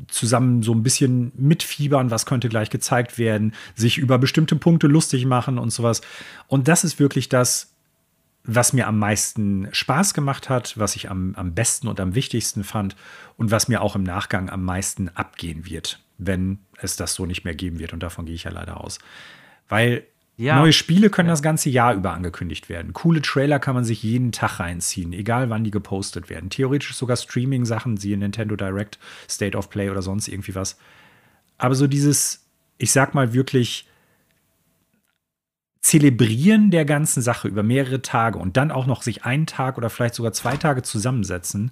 [0.08, 5.28] zusammen so ein bisschen mitfiebern, was könnte gleich gezeigt werden, sich über bestimmte Punkte lustig
[5.28, 6.02] machen und sowas.
[6.48, 7.76] Und das ist wirklich das,
[8.44, 12.64] was mir am meisten Spaß gemacht hat, was ich am, am besten und am wichtigsten
[12.64, 12.96] fand
[13.38, 17.44] und was mir auch im Nachgang am meisten abgehen wird, wenn es das so nicht
[17.44, 17.94] mehr geben wird.
[17.94, 19.00] Und davon gehe ich ja leider aus.
[19.68, 20.06] Weil
[20.40, 20.58] ja.
[20.58, 21.34] Neue Spiele können ja.
[21.34, 22.94] das ganze Jahr über angekündigt werden.
[22.94, 26.50] Coole Trailer kann man sich jeden Tag reinziehen, egal wann die gepostet werden.
[26.50, 29.00] Theoretisch sogar Streaming-Sachen, siehe Nintendo Direct,
[29.30, 30.78] State of Play oder sonst irgendwie was.
[31.58, 32.46] Aber so dieses,
[32.78, 33.86] ich sag mal wirklich,
[35.82, 39.90] Zelebrieren der ganzen Sache über mehrere Tage und dann auch noch sich einen Tag oder
[39.90, 41.72] vielleicht sogar zwei Tage zusammensetzen,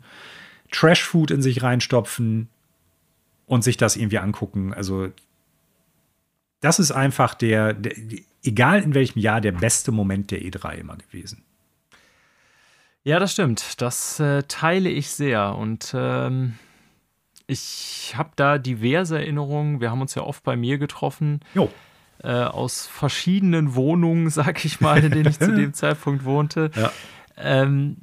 [0.72, 2.50] Trash-Food in sich reinstopfen
[3.46, 4.74] und sich das irgendwie angucken.
[4.74, 5.10] Also,
[6.62, 7.94] das ist einfach der, der
[8.44, 11.44] egal in welchem Jahr, der beste Moment der E3 immer gewesen.
[13.04, 13.82] Ja, das stimmt.
[13.82, 15.56] Das äh, teile ich sehr.
[15.56, 16.56] Und ähm,
[17.46, 19.80] ich habe da diverse Erinnerungen.
[19.80, 21.40] Wir haben uns ja oft bei mir getroffen.
[21.54, 21.72] Jo.
[22.24, 26.72] Äh, aus verschiedenen Wohnungen, sag ich mal, in denen ich zu dem Zeitpunkt wohnte.
[26.76, 26.92] Ja.
[27.38, 27.98] Ähm,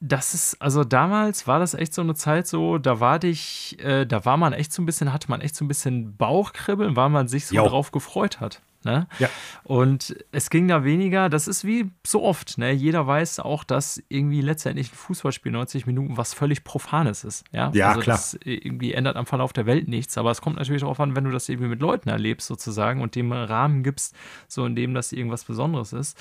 [0.00, 4.04] das ist, also damals war das echt so eine Zeit so, da war dich, äh,
[4.04, 7.08] da war man echt so ein bisschen, hatte man echt so ein bisschen Bauchkribbeln, weil
[7.08, 7.66] man sich so jo.
[7.66, 8.60] drauf gefreut hat.
[8.84, 9.06] Ne?
[9.18, 9.28] Ja.
[9.62, 12.72] Und es ging da weniger, das ist wie so oft, ne?
[12.72, 17.44] Jeder weiß auch, dass irgendwie letztendlich ein Fußballspiel 90 Minuten was völlig Profanes ist.
[17.52, 18.16] Ja, ja also klar.
[18.16, 21.24] Das irgendwie ändert am Verlauf der Welt nichts, aber es kommt natürlich darauf an, wenn
[21.24, 24.14] du das irgendwie mit Leuten erlebst, sozusagen, und dem Rahmen gibst,
[24.48, 26.18] so in dem das irgendwas Besonderes ist.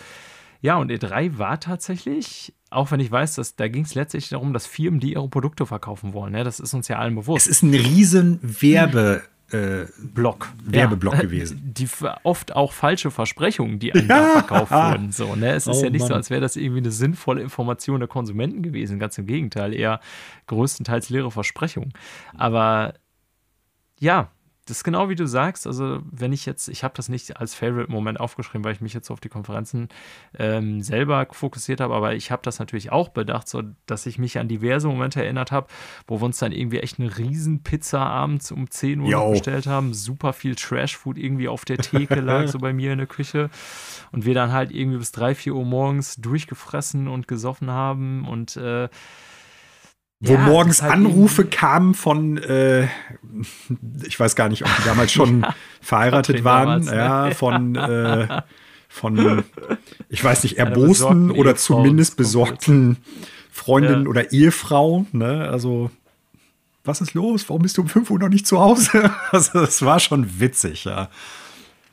[0.63, 4.53] Ja, und E3 war tatsächlich, auch wenn ich weiß, dass da ging es letztlich darum,
[4.53, 6.45] dass Firmen, die ihre Produkte verkaufen wollen, ne?
[6.45, 7.47] das ist uns ja allen bewusst.
[7.47, 9.23] Es ist ein riesen Werbe-
[9.53, 10.49] äh, Block.
[10.63, 11.61] Werbeblock ja, gewesen.
[11.77, 11.87] Die
[12.23, 14.41] oft auch falsche Versprechungen, die einem ja.
[14.41, 15.11] verkauft wurden.
[15.11, 15.53] So, ne?
[15.53, 16.09] Es ist oh, ja nicht Mann.
[16.09, 18.99] so, als wäre das irgendwie eine sinnvolle Information der Konsumenten gewesen.
[18.99, 19.99] Ganz im Gegenteil, eher
[20.47, 21.93] größtenteils leere Versprechungen.
[22.35, 22.95] Aber
[23.99, 24.32] ja,
[24.65, 25.67] das ist genau wie du sagst.
[25.67, 29.11] Also, wenn ich jetzt, ich habe das nicht als Favorite-Moment aufgeschrieben, weil ich mich jetzt
[29.11, 29.89] auf die Konferenzen
[30.37, 34.39] ähm, selber fokussiert habe, aber ich habe das natürlich auch bedacht, so dass ich mich
[34.39, 35.67] an diverse Momente erinnert habe,
[36.07, 40.31] wo wir uns dann irgendwie echt eine Riesenpizza abends um 10 Uhr bestellt haben, super
[40.31, 43.49] viel Trash-Food irgendwie auf der Theke lag, so bei mir in der Küche.
[44.11, 48.55] Und wir dann halt irgendwie bis 3, 4 Uhr morgens durchgefressen und gesoffen haben und
[48.55, 48.87] äh,
[50.25, 52.87] wo ja, morgens halt Anrufe kamen von, äh,
[54.05, 56.95] ich weiß gar nicht, ob die damals schon ja, verheiratet waren, damals, ne?
[56.95, 58.41] ja, von, äh,
[58.87, 59.43] von,
[60.07, 62.97] ich weiß nicht, erbosten oder zumindest besorgten
[63.51, 64.09] Freundinnen ja.
[64.09, 65.91] oder Ehefrau, ne, also
[66.85, 67.47] was ist los?
[67.47, 69.11] Warum bist du um 5 Uhr noch nicht zu Hause?
[69.31, 71.09] Also, das war schon witzig, ja.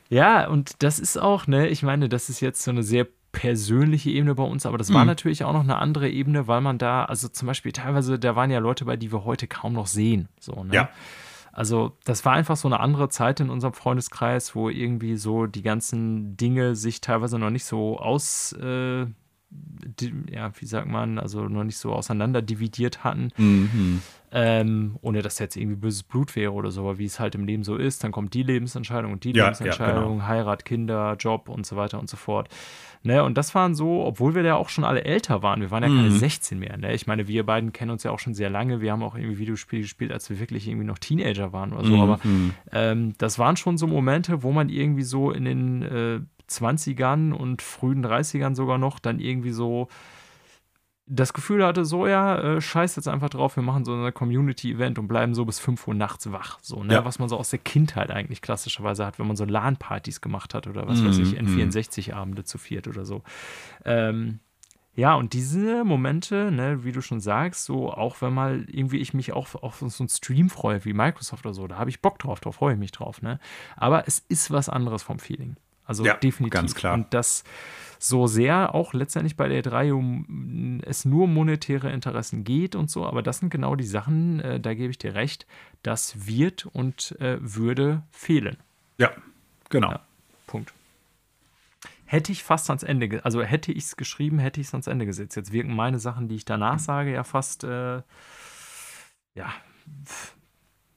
[0.09, 4.09] Ja, und das ist auch, ne, ich meine, das ist jetzt so eine sehr persönliche
[4.09, 5.07] Ebene bei uns, aber das war mhm.
[5.07, 8.51] natürlich auch noch eine andere Ebene, weil man da, also zum Beispiel teilweise, da waren
[8.51, 10.27] ja Leute bei, die wir heute kaum noch sehen.
[10.39, 10.73] So, ne?
[10.75, 10.89] Ja.
[11.53, 15.61] Also, das war einfach so eine andere Zeit in unserem Freundeskreis, wo irgendwie so die
[15.61, 19.05] ganzen Dinge sich teilweise noch nicht so aus, äh,
[20.31, 23.29] ja, wie sagt man, also noch nicht so auseinander dividiert hatten.
[23.35, 24.01] Mhm.
[24.33, 27.43] Ähm, ohne dass jetzt irgendwie böses Blut wäre oder so, aber wie es halt im
[27.43, 30.25] Leben so ist, dann kommt die Lebensentscheidung und die ja, Lebensentscheidung, ja, genau.
[30.25, 32.47] Heirat, Kinder, Job und so weiter und so fort.
[33.03, 35.81] Ne, und das waren so, obwohl wir ja auch schon alle älter waren, wir waren
[35.81, 35.97] ja mhm.
[35.97, 36.77] keine 16 mehr.
[36.77, 36.93] Ne?
[36.93, 38.79] Ich meine, wir beiden kennen uns ja auch schon sehr lange.
[38.79, 41.95] Wir haben auch irgendwie Videospiele gespielt, als wir wirklich irgendwie noch Teenager waren oder so.
[41.95, 42.01] Mhm.
[42.01, 42.19] Aber
[42.71, 47.63] ähm, das waren schon so Momente, wo man irgendwie so in den äh, 20ern und
[47.63, 49.87] frühen 30ern sogar noch dann irgendwie so
[51.13, 54.97] das Gefühl hatte, so, ja, äh, scheiß jetzt einfach drauf, wir machen so ein Community-Event
[54.97, 56.59] und bleiben so bis 5 Uhr nachts wach.
[56.61, 56.93] So, ne?
[56.93, 57.05] Ja.
[57.05, 60.67] Was man so aus der Kindheit eigentlich klassischerweise hat, wenn man so LAN-Partys gemacht hat
[60.67, 61.09] oder was mhm.
[61.09, 63.23] weiß ich, N64-Abende zu viert oder so.
[63.83, 64.39] Ähm,
[64.95, 69.13] ja, und diese Momente, ne, wie du schon sagst, so auch wenn mal irgendwie ich
[69.13, 72.19] mich auch auf so einen Stream freue, wie Microsoft oder so, da habe ich Bock
[72.19, 73.39] drauf, da freue ich mich drauf, ne?
[73.75, 75.55] Aber es ist was anderes vom Feeling.
[75.85, 76.53] Also ja, definitiv.
[76.53, 76.93] Ganz klar.
[76.93, 77.43] Und das
[78.03, 83.05] so sehr auch letztendlich bei der 3 um es nur monetäre Interessen geht und so,
[83.05, 85.45] aber das sind genau die Sachen, äh, da gebe ich dir recht,
[85.83, 88.57] das wird und äh, würde fehlen.
[88.97, 89.11] Ja,
[89.69, 89.91] genau.
[89.91, 89.99] Ja,
[90.47, 90.73] Punkt.
[92.05, 95.05] hätte ich fast ans Ende, also hätte ich es geschrieben, hätte ich es ans Ende
[95.05, 95.35] gesetzt.
[95.35, 98.01] Jetzt wirken meine Sachen, die ich danach sage, ja fast, äh,
[99.35, 99.53] ja,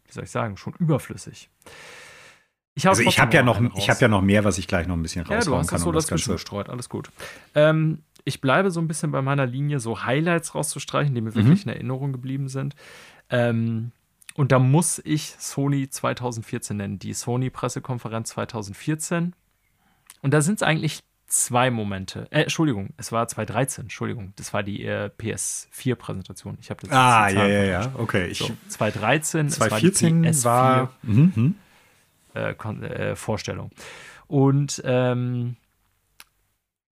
[0.07, 1.51] wie soll ich sagen, schon überflüssig.
[2.75, 4.97] Ich also ich habe ja noch, ich habe ja noch mehr, was ich gleich noch
[4.97, 5.77] ein bisschen raushauen ja, du hast kann.
[5.77, 7.11] Das so um das Ganze gestreut, alles gut.
[7.55, 11.35] Ähm, ich bleibe so ein bisschen bei meiner Linie, so Highlights rauszustreichen, die mir mhm.
[11.37, 12.75] wirklich in Erinnerung geblieben sind.
[13.31, 13.93] Ähm,
[14.35, 19.35] und da muss ich Sony 2014 nennen, die Sony-Pressekonferenz 2014.
[20.23, 22.27] Und da sind es eigentlich zwei Momente.
[22.31, 26.59] Äh, Entschuldigung, es war 2013, Entschuldigung, das war die äh, PS4-Präsentation.
[26.61, 28.33] Ich habe das Ah, ja, ja, ja, okay.
[28.35, 31.51] So, 2013, 2014 es war, die PS4 war, äh,
[32.35, 33.71] äh, Vorstellung.
[34.27, 35.57] Und ähm,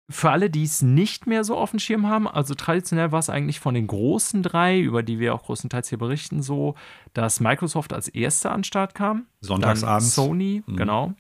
[0.07, 3.29] für alle, die es nicht mehr so auf dem Schirm haben, also traditionell war es
[3.29, 6.75] eigentlich von den großen drei, über die wir auch größtenteils hier berichten, so,
[7.13, 9.25] dass Microsoft als erster an den Start kam.
[9.41, 10.13] Sonntagsabends.
[10.13, 10.75] Sony, mhm.
[10.75, 11.13] genau.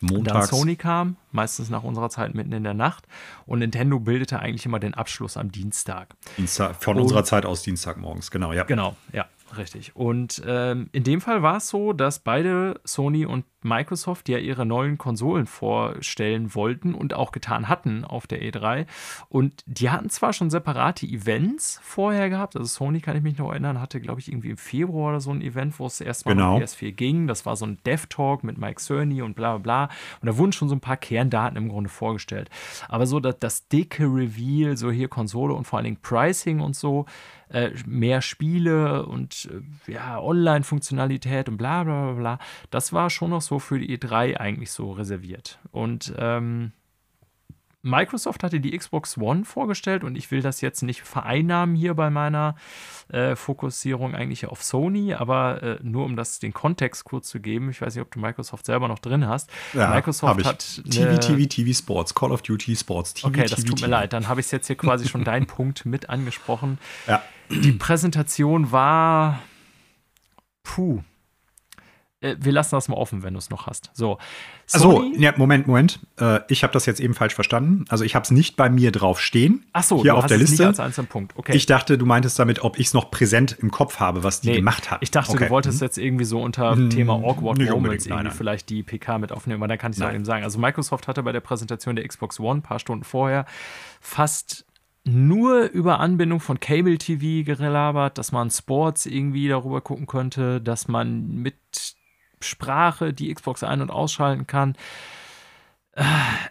[0.00, 0.50] Montags.
[0.50, 3.06] Dann Sony kam, meistens nach unserer Zeit mitten in der Nacht.
[3.46, 6.14] Und Nintendo bildete eigentlich immer den Abschluss am Dienstag.
[6.38, 8.64] Dienstag von und, unserer Zeit aus Dienstagmorgens, genau, ja.
[8.64, 9.26] Genau, ja.
[9.56, 9.96] Richtig.
[9.96, 14.64] Und ähm, in dem Fall war es so, dass beide Sony und Microsoft ja ihre
[14.64, 18.86] neuen Konsolen vorstellen wollten und auch getan hatten auf der E3.
[19.28, 22.56] Und die hatten zwar schon separate Events vorher gehabt.
[22.56, 25.30] Also Sony, kann ich mich noch erinnern, hatte, glaube ich, irgendwie im Februar oder so
[25.30, 26.56] ein Event, wo es erstmal genau.
[26.56, 27.26] um PS4 ging.
[27.26, 29.94] Das war so ein Dev-Talk mit Mike Cerny und bla bla bla.
[30.20, 32.48] Und da wurden schon so ein paar Kerndaten im Grunde vorgestellt.
[32.88, 36.76] Aber so das, das dicke Reveal, so hier Konsole und vor allen Dingen Pricing und
[36.76, 37.04] so,
[37.50, 39.48] äh, mehr Spiele und
[39.86, 42.38] äh, ja, Online-Funktionalität und bla bla bla bla.
[42.70, 45.58] Das war schon noch so für die E3 eigentlich so reserviert.
[45.70, 46.72] Und ähm,
[47.82, 52.10] Microsoft hatte die Xbox One vorgestellt und ich will das jetzt nicht vereinnahmen hier bei
[52.10, 52.54] meiner
[53.08, 57.70] äh, Fokussierung eigentlich auf Sony, aber äh, nur um das den Kontext kurz zu geben,
[57.70, 59.50] ich weiß nicht, ob du Microsoft selber noch drin hast.
[59.72, 63.68] Ja, Microsoft hat TV, TV, TV Sports, Call of Duty Sports, TV, Okay, das TV,
[63.68, 66.78] tut mir leid, dann habe ich es jetzt hier quasi schon deinen Punkt mit angesprochen.
[67.06, 67.22] Ja.
[67.50, 69.40] Die Präsentation war
[70.62, 71.02] puh,
[72.20, 73.90] äh, wir lassen das mal offen, wenn du es noch hast.
[73.94, 74.18] So.
[74.72, 76.00] Also, ja, Moment, Moment.
[76.18, 77.86] Äh, ich habe das jetzt eben falsch verstanden.
[77.88, 79.64] Also, ich habe es nicht bei mir drauf stehen.
[79.72, 80.66] Ach so, hier auf der Liste.
[80.66, 81.32] als einzelnen Punkt.
[81.36, 81.56] Okay.
[81.56, 84.50] Ich dachte, du meintest damit, ob ich es noch präsent im Kopf habe, was die
[84.50, 85.02] nee, gemacht hat.
[85.02, 85.46] Ich dachte, okay.
[85.46, 85.86] du wolltest mhm.
[85.86, 86.90] jetzt irgendwie so unter mhm.
[86.90, 88.36] Thema Awkward nee, Moments nein, irgendwie nein.
[88.36, 90.44] vielleicht die PK mit aufnehmen, weil dann kann ich es auch eben sagen.
[90.44, 93.46] Also, Microsoft hatte bei der Präsentation der Xbox One ein paar Stunden vorher
[94.00, 94.66] fast
[95.04, 100.88] nur über Anbindung von Cable TV gelabert, dass man Sports irgendwie darüber gucken könnte, dass
[100.88, 101.56] man mit
[102.42, 104.74] Sprache die Xbox ein- und ausschalten kann.
[105.92, 106.04] Äh,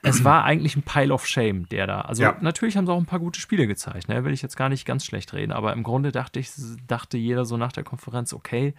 [0.04, 2.02] es war eigentlich ein Pile of Shame, der da.
[2.02, 2.38] Also Ja.
[2.42, 4.24] natürlich haben sie auch ein paar gute Spiele gezeigt, ne?
[4.26, 6.52] will ich jetzt gar nicht ganz schlecht reden, aber im Grunde dachte ich,
[6.88, 8.74] dachte jeder so nach der Konferenz, okay,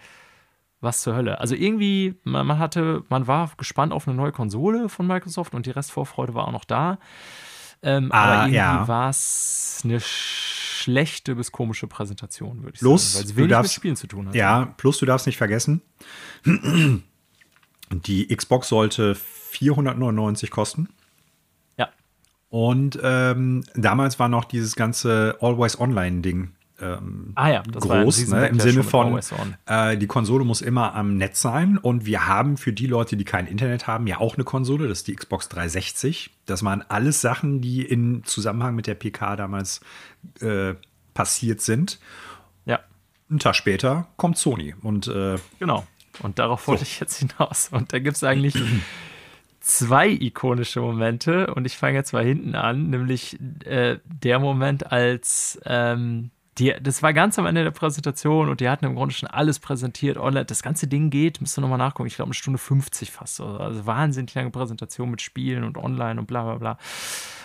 [0.79, 1.39] was zur Hölle.
[1.39, 5.65] Also irgendwie, man, man hatte, man war gespannt auf eine neue Konsole von Microsoft und
[5.65, 6.97] die Restvorfreude war auch noch da.
[7.83, 8.87] Ähm, Ah, aber irgendwie ja.
[8.87, 13.23] war es eine schlechte bis komische Präsentation, würde ich Bloß, sagen.
[13.25, 14.35] Weil es wenig darfst- mit Spielen zu tun hat.
[14.35, 15.81] Ja, plus du darfst nicht vergessen,
[17.91, 20.89] die Xbox sollte 499 kosten.
[21.77, 21.89] Ja.
[22.49, 26.51] Und ähm, damals war noch dieses ganze Always Online-Ding
[26.81, 28.47] ähm, Ah ja, ein groß, ne?
[28.47, 29.19] im Sinne von,
[29.65, 31.77] äh, die Konsole muss immer am Netz sein.
[31.77, 34.99] Und wir haben für die Leute, die kein Internet haben, ja auch eine Konsole, das
[34.99, 36.31] ist die Xbox 360.
[36.45, 39.81] Das waren alles Sachen, die in Zusammenhang mit der PK damals
[40.39, 40.73] äh,
[41.13, 41.99] passiert sind.
[42.65, 42.79] Ja,
[43.29, 45.85] Einen Tag später kommt Sony und äh, genau.
[46.21, 47.69] Und darauf wollte ich jetzt hinaus.
[47.71, 48.55] Und da gibt es eigentlich
[49.61, 51.53] zwei ikonische Momente.
[51.53, 57.01] Und ich fange jetzt mal hinten an, nämlich äh, der Moment, als ähm, die, das
[57.01, 60.17] war ganz am Ende der Präsentation und die hatten im Grunde schon alles präsentiert.
[60.17, 60.45] Online.
[60.45, 63.39] Das ganze Ding geht, müsst ihr nochmal nachgucken, ich glaube eine Stunde 50 fast.
[63.39, 66.77] Also wahnsinnig lange Präsentation mit Spielen und online und bla bla bla.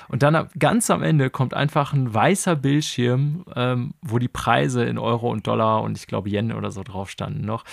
[0.09, 4.99] Und dann ganz am Ende kommt einfach ein weißer Bildschirm, ähm, wo die Preise in
[4.99, 7.65] Euro und Dollar und ich glaube Yen oder so drauf standen noch.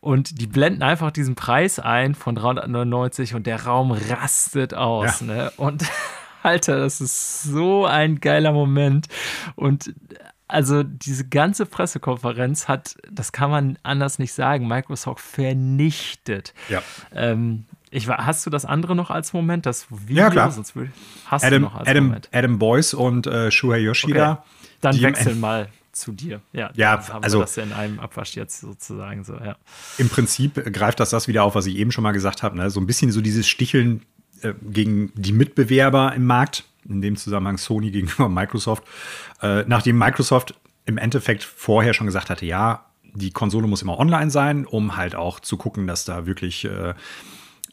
[0.00, 5.20] Und die blenden einfach diesen Preis ein von 399 und der Raum rastet aus.
[5.20, 5.26] Ja.
[5.26, 5.52] Ne?
[5.56, 5.84] Und
[6.42, 9.08] Alter, das ist so ein geiler Moment.
[9.56, 9.92] Und
[10.48, 16.54] also diese ganze Pressekonferenz hat, das kann man anders nicht sagen, Microsoft vernichtet.
[16.68, 16.82] ja.
[17.14, 19.64] Ähm, ich, war- hast du das andere noch als Moment?
[19.64, 20.24] Das Video?
[20.24, 20.50] Ja, klar.
[20.50, 20.90] Sonst will,
[21.26, 22.28] hast du Adam, noch als Adam, Moment.
[22.32, 24.32] Adam Boyce und äh, Shuhei Yoshida.
[24.32, 24.42] Okay.
[24.80, 26.40] Dann wechseln mal zu dir.
[26.52, 29.56] Ja, Ja, also- wir das ja in einem Abwasch jetzt sozusagen so, ja.
[29.98, 32.56] Im Prinzip greift das das wieder auf, was ich eben schon mal gesagt habe.
[32.56, 32.68] Ne?
[32.70, 34.02] So ein bisschen so dieses Sticheln
[34.42, 38.84] äh, gegen die Mitbewerber im Markt, in dem Zusammenhang Sony gegenüber Microsoft.
[39.42, 44.30] Äh, nachdem Microsoft im Endeffekt vorher schon gesagt hatte, ja, die Konsole muss immer online
[44.30, 46.94] sein, um halt auch zu gucken, dass da wirklich äh,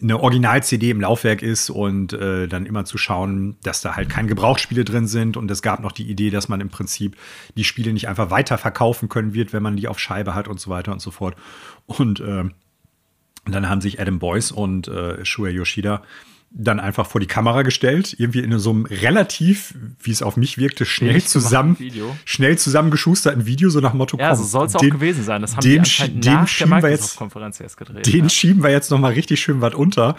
[0.02, 4.28] eine Original-CD im Laufwerk ist und äh, dann immer zu schauen, dass da halt keine
[4.28, 5.38] Gebrauchsspiele drin sind.
[5.38, 7.16] Und es gab noch die Idee, dass man im Prinzip
[7.56, 10.60] die Spiele nicht einfach weiter verkaufen können wird, wenn man die auf Scheibe hat und
[10.60, 11.36] so weiter und so fort.
[11.86, 12.46] Und äh,
[13.46, 16.02] dann haben sich Adam Boyce und äh, Shuei Yoshida
[16.56, 20.60] dann einfach vor die Kamera gestellt, irgendwie in so einem relativ, wie es auf mich
[20.60, 21.76] wirkte, schnell zusammen,
[22.26, 24.18] schnell zusammengeschusterten Video, so nach Motto.
[24.18, 25.42] Ja, komm, so soll es auch gewesen sein.
[25.42, 28.06] Das haben den, die den der Microsoft-Konferenz erst gedreht.
[28.06, 28.30] Den ja.
[28.30, 30.16] schieben wir jetzt noch mal richtig schön was unter.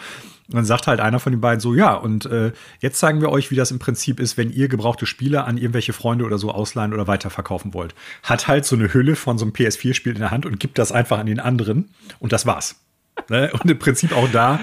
[0.48, 3.30] Und dann sagt halt einer von den beiden so, ja, und äh, jetzt zeigen wir
[3.30, 6.50] euch, wie das im Prinzip ist, wenn ihr gebrauchte Spiele an irgendwelche Freunde oder so
[6.50, 7.94] ausleihen oder weiterverkaufen wollt.
[8.22, 10.92] Hat halt so eine Hülle von so einem PS4-Spiel in der Hand und gibt das
[10.92, 11.90] einfach an den anderen.
[12.18, 12.76] Und das war's.
[13.30, 13.50] ne?
[13.52, 14.60] Und im Prinzip auch da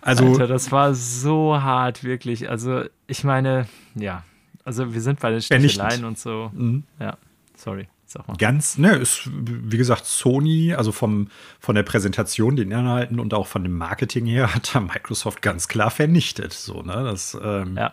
[0.00, 2.48] also, Alter, das war so hart, wirklich.
[2.48, 4.24] Also, ich meine, ja.
[4.64, 6.50] Also, wir sind bei den Sticheleien und so.
[6.54, 6.84] Mhm.
[6.98, 7.16] Ja,
[7.56, 7.88] sorry.
[8.38, 11.28] Ganz, ne, ist, wie gesagt, Sony, also vom,
[11.60, 15.68] von der Präsentation, den Inhalten und auch von dem Marketing her, hat da Microsoft ganz
[15.68, 16.52] klar vernichtet.
[16.52, 17.04] So, ne?
[17.04, 17.92] Das, ähm, ja.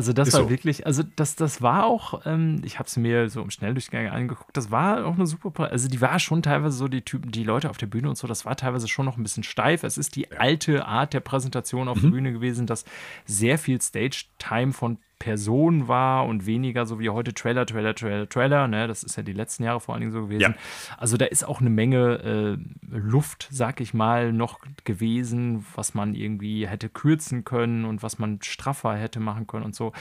[0.00, 0.48] Also das ist war so.
[0.48, 4.56] wirklich, also das, das war auch, ähm, ich habe es mir so im Schnelldurchgang angeguckt,
[4.56, 7.68] das war auch eine super, also die war schon teilweise so, die Typen, die Leute
[7.68, 9.84] auf der Bühne und so, das war teilweise schon noch ein bisschen steif.
[9.84, 12.00] Es ist die alte Art der Präsentation auf mhm.
[12.00, 12.86] der Bühne gewesen, dass
[13.26, 18.66] sehr viel Stage-Time von Person war und weniger so wie heute Trailer, Trailer, Trailer, Trailer.
[18.66, 18.88] Ne?
[18.88, 20.40] Das ist ja die letzten Jahre vor allen Dingen so gewesen.
[20.40, 20.54] Ja.
[20.96, 22.58] Also da ist auch eine Menge
[22.90, 28.18] äh, Luft, sag ich mal, noch gewesen, was man irgendwie hätte kürzen können und was
[28.18, 29.92] man straffer hätte machen können und so.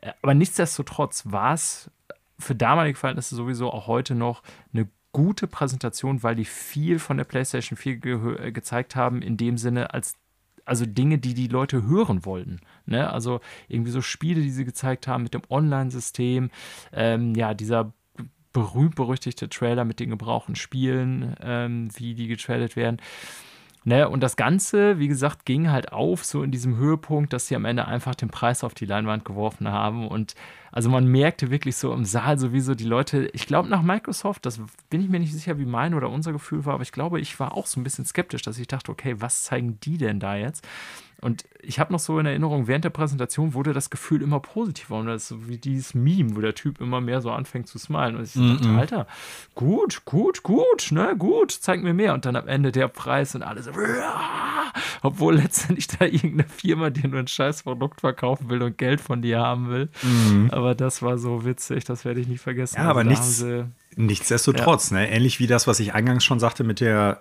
[0.00, 1.88] Äh, aber nichtsdestotrotz war es
[2.38, 7.24] für damalige Verhältnisse sowieso auch heute noch eine gute Präsentation, weil die viel von der
[7.24, 10.16] PlayStation 4 ge äh, gezeigt haben, in dem Sinne, als
[10.64, 12.60] also Dinge, die die Leute hören wollten.
[12.86, 13.10] Ne?
[13.10, 16.50] Also irgendwie so Spiele, die sie gezeigt haben mit dem Online-System,
[16.92, 17.92] ähm, ja, dieser
[18.52, 22.98] berühmt-berüchtigte Trailer mit den gebrauchten Spielen, ähm, wie die getradet werden.
[23.86, 27.54] Ne, und das Ganze, wie gesagt, ging halt auf, so in diesem Höhepunkt, dass sie
[27.54, 30.08] am Ende einfach den Preis auf die Leinwand geworfen haben.
[30.08, 30.34] Und
[30.72, 34.58] also man merkte wirklich so im Saal sowieso die Leute, ich glaube nach Microsoft, das
[34.88, 37.38] bin ich mir nicht sicher, wie mein oder unser Gefühl war, aber ich glaube, ich
[37.38, 40.34] war auch so ein bisschen skeptisch, dass ich dachte, okay, was zeigen die denn da
[40.34, 40.66] jetzt?
[41.24, 44.96] Und ich habe noch so in Erinnerung, während der Präsentation wurde das Gefühl immer positiver.
[44.96, 47.78] Und das ist so wie dieses Meme, wo der Typ immer mehr so anfängt zu
[47.78, 48.16] smilen.
[48.16, 48.56] Und ich mm -mm.
[48.58, 49.06] dachte, Alter,
[49.54, 52.12] gut, gut, gut, ne, gut, zeig mir mehr.
[52.12, 53.72] Und dann am Ende der Preis und alles so,
[55.00, 59.22] obwohl letztendlich da irgendeine Firma dir nur ein scheiß Produkt verkaufen will und Geld von
[59.22, 59.88] dir haben will.
[60.02, 60.48] Mm.
[60.50, 62.76] Aber das war so witzig, das werde ich nie vergessen.
[62.76, 63.42] Ja, also aber nichts,
[63.96, 64.98] nichtsdestotrotz, ja.
[64.98, 67.20] ne, ähnlich wie das, was ich eingangs schon sagte mit der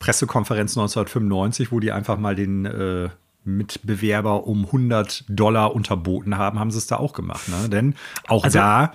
[0.00, 3.10] Pressekonferenz 1995, wo die einfach mal den äh,
[3.56, 7.48] Mitbewerber um 100 Dollar unterboten haben, haben sie es da auch gemacht.
[7.48, 7.68] Ne?
[7.68, 7.94] Denn
[8.28, 8.92] auch also, da,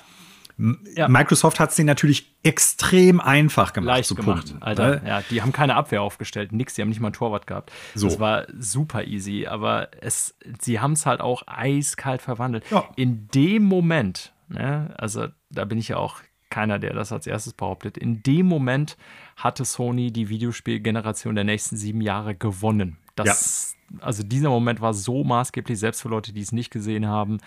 [0.96, 1.08] ja.
[1.08, 4.64] Microsoft hat es denen natürlich extrem einfach gemacht Leicht zu gemacht, punkten.
[4.64, 5.02] Alter.
[5.02, 5.02] Ne?
[5.08, 7.72] Ja, die haben keine Abwehr aufgestellt, nix, die haben nicht mal ein Torwart gehabt.
[7.96, 8.08] So.
[8.08, 12.66] Das war super easy, aber es, sie haben es halt auch eiskalt verwandelt.
[12.70, 12.86] Ja.
[12.96, 16.18] In dem Moment, ne, also da bin ich ja auch
[16.50, 17.98] keiner, der das als erstes behauptet.
[17.98, 18.96] In dem Moment
[19.36, 22.98] hatte Sony die Videospielgeneration der nächsten sieben Jahre gewonnen.
[23.16, 23.83] Das, ja.
[24.00, 27.40] Also dieser Moment war so maßgeblich, selbst für Leute, die es nicht gesehen haben,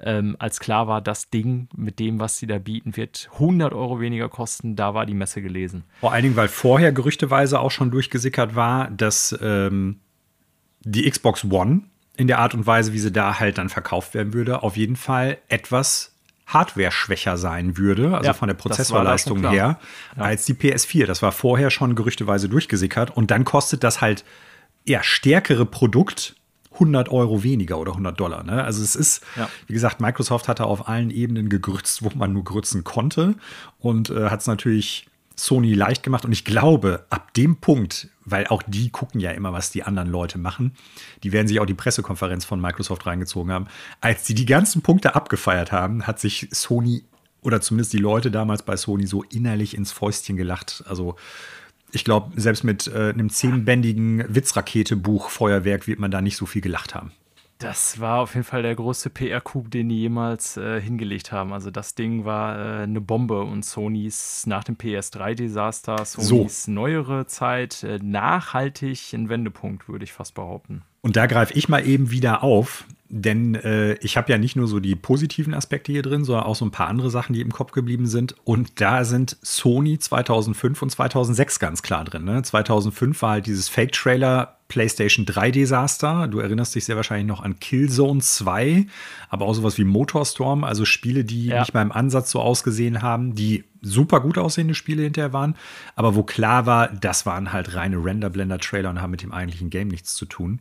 [0.00, 4.00] ähm, als klar war, das Ding mit dem, was sie da bieten, wird 100 Euro
[4.00, 4.76] weniger kosten.
[4.76, 5.84] Da war die Messe gelesen.
[6.00, 10.00] Vor allen Dingen, weil vorher gerüchteweise auch schon durchgesickert war, dass ähm,
[10.82, 11.82] die Xbox One
[12.16, 14.96] in der Art und Weise, wie sie da halt dann verkauft werden würde, auf jeden
[14.96, 16.14] Fall etwas
[16.48, 19.78] Hardware-schwächer sein würde, also ja, von der Prozessorleistung her,
[20.16, 20.22] ja.
[20.22, 21.04] als die PS4.
[21.06, 24.24] Das war vorher schon gerüchteweise durchgesickert und dann kostet das halt
[24.88, 26.34] eher stärkere Produkt
[26.74, 28.44] 100 Euro weniger oder 100 Dollar.
[28.44, 28.62] Ne?
[28.62, 29.48] Also es ist, ja.
[29.66, 33.34] wie gesagt, Microsoft hatte auf allen Ebenen gegrützt, wo man nur grützen konnte
[33.78, 36.24] und äh, hat es natürlich Sony leicht gemacht.
[36.24, 40.08] Und ich glaube, ab dem Punkt, weil auch die gucken ja immer, was die anderen
[40.08, 40.74] Leute machen,
[41.22, 43.66] die werden sich auch die Pressekonferenz von Microsoft reingezogen haben.
[44.00, 47.04] Als die die ganzen Punkte abgefeiert haben, hat sich Sony
[47.40, 50.82] oder zumindest die Leute damals bei Sony so innerlich ins Fäustchen gelacht.
[50.86, 51.16] Also
[51.92, 56.62] ich glaube, selbst mit äh, einem zehnbändigen Witzrakete-Buch Feuerwerk wird man da nicht so viel
[56.62, 57.12] gelacht haben.
[57.58, 61.52] Das war auf jeden Fall der größte PR-Coup, den die jemals äh, hingelegt haben.
[61.52, 66.70] Also das Ding war äh, eine Bombe und Sonys nach dem PS3-Desaster, Sonys so.
[66.70, 70.82] neuere Zeit, äh, nachhaltig ein Wendepunkt, würde ich fast behaupten.
[71.00, 74.68] Und da greife ich mal eben wieder auf, denn äh, ich habe ja nicht nur
[74.68, 77.52] so die positiven Aspekte hier drin, sondern auch so ein paar andere Sachen, die im
[77.52, 78.34] Kopf geblieben sind.
[78.44, 82.24] Und da sind Sony 2005 und 2006 ganz klar drin.
[82.24, 82.42] Ne?
[82.42, 86.28] 2005 war halt dieses Fake-Trailer PlayStation 3 Desaster.
[86.28, 88.86] Du erinnerst dich sehr wahrscheinlich noch an Killzone 2,
[89.30, 91.60] aber auch sowas wie Motorstorm, also Spiele, die ja.
[91.60, 95.54] nicht mal im Ansatz so ausgesehen haben, die super gut aussehende Spiele hinterher waren,
[95.96, 99.88] aber wo klar war, das waren halt reine Render-Blender-Trailer und haben mit dem eigentlichen Game
[99.88, 100.60] nichts zu tun.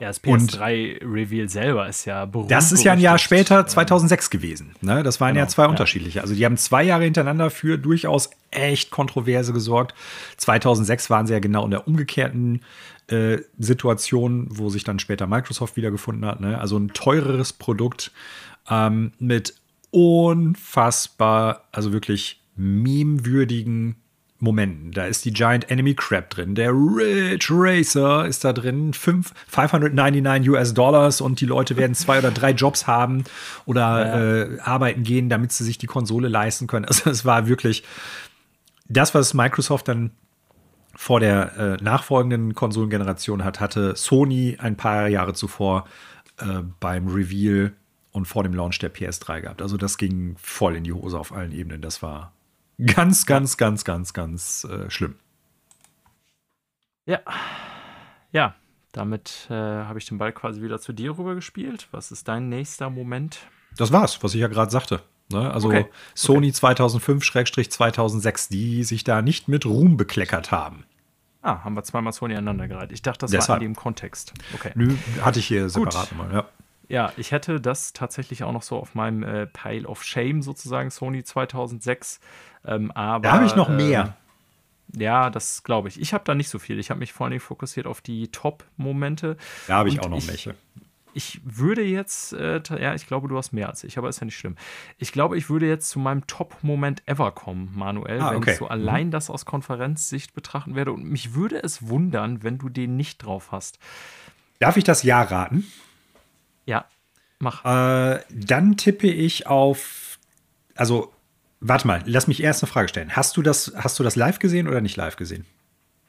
[0.00, 2.50] Ja, das PS3-Reveal selber ist ja berühmt.
[2.50, 4.74] Das ist ja ein Jahr später, 2006 gewesen.
[4.80, 5.02] Ne?
[5.02, 6.20] Das waren genau, ja zwei unterschiedliche.
[6.20, 9.94] Also die haben zwei Jahre hintereinander für durchaus echt Kontroverse gesorgt.
[10.36, 12.62] 2006 waren sie ja genau in der umgekehrten
[13.08, 16.40] äh, Situation, wo sich dann später Microsoft wiedergefunden hat.
[16.40, 16.58] Ne?
[16.58, 18.12] Also ein teureres Produkt
[18.68, 19.54] ähm, mit
[19.90, 23.96] unfassbar, also wirklich memewürdigen
[24.44, 24.92] Momenten.
[24.92, 26.54] Da ist die Giant Enemy Crab drin.
[26.54, 28.92] Der Rich Racer ist da drin.
[28.92, 33.24] 5, 599 US Dollars und die Leute werden zwei oder drei Jobs haben
[33.66, 34.42] oder ja.
[34.42, 36.84] äh, arbeiten gehen, damit sie sich die Konsole leisten können.
[36.94, 37.82] Also es war wirklich
[38.88, 40.12] das, was Microsoft dann
[40.94, 45.86] vor der äh, nachfolgenden Konsolengeneration hat, hatte Sony ein paar Jahre zuvor
[46.38, 47.72] äh, beim Reveal
[48.12, 49.62] und vor dem Launch der PS3 gehabt.
[49.62, 51.80] Also das ging voll in die Hose auf allen Ebenen.
[51.80, 52.33] Das war
[52.78, 55.16] Ganz, ganz, ganz, ganz, ganz äh, schlimm.
[57.06, 57.20] Ja.
[58.32, 58.54] Ja,
[58.92, 61.88] damit äh, habe ich den Ball quasi wieder zu dir rüber gespielt.
[61.92, 63.38] Was ist dein nächster Moment?
[63.76, 65.02] Das war's, was ich ja gerade sagte.
[65.30, 65.50] Ne?
[65.52, 65.86] Also okay.
[66.14, 66.74] Sony okay.
[66.82, 70.84] 2005-2006, die sich da nicht mit Ruhm bekleckert haben.
[71.42, 72.92] Ah, haben wir zweimal Sony aneinander gereiht.
[72.92, 73.48] Ich dachte, das Deshalb.
[73.48, 74.32] war in dem Kontext.
[74.54, 74.72] Okay.
[74.74, 76.18] Nö, hatte ich hier separat Gut.
[76.18, 76.48] mal, ja.
[76.88, 80.90] Ja, ich hätte das tatsächlich auch noch so auf meinem äh, Pile of Shame sozusagen,
[80.90, 82.20] Sony 2006.
[82.66, 84.16] Ähm, aber, da habe ich noch mehr.
[84.94, 86.00] Ähm, ja, das glaube ich.
[86.00, 86.78] Ich habe da nicht so viel.
[86.78, 89.36] Ich habe mich vor allem fokussiert auf die Top-Momente.
[89.66, 90.54] Da habe ich auch noch ich, welche.
[91.14, 94.24] Ich würde jetzt, äh, ja, ich glaube, du hast mehr als ich, aber ist ja
[94.24, 94.56] nicht schlimm.
[94.98, 98.52] Ich glaube, ich würde jetzt zu meinem Top-Moment ever kommen, Manuel, ah, wenn okay.
[98.52, 100.92] ich so allein das aus Konferenzsicht betrachten werde.
[100.92, 103.78] Und mich würde es wundern, wenn du den nicht drauf hast.
[104.58, 105.64] Darf ich das Ja raten?
[106.66, 106.84] Ja,
[107.38, 107.64] mach.
[107.64, 110.18] Äh, dann tippe ich auf,
[110.74, 111.12] also
[111.68, 113.16] warte mal, lass mich erst eine Frage stellen.
[113.16, 115.46] Hast du das, hast du das live gesehen oder nicht live gesehen?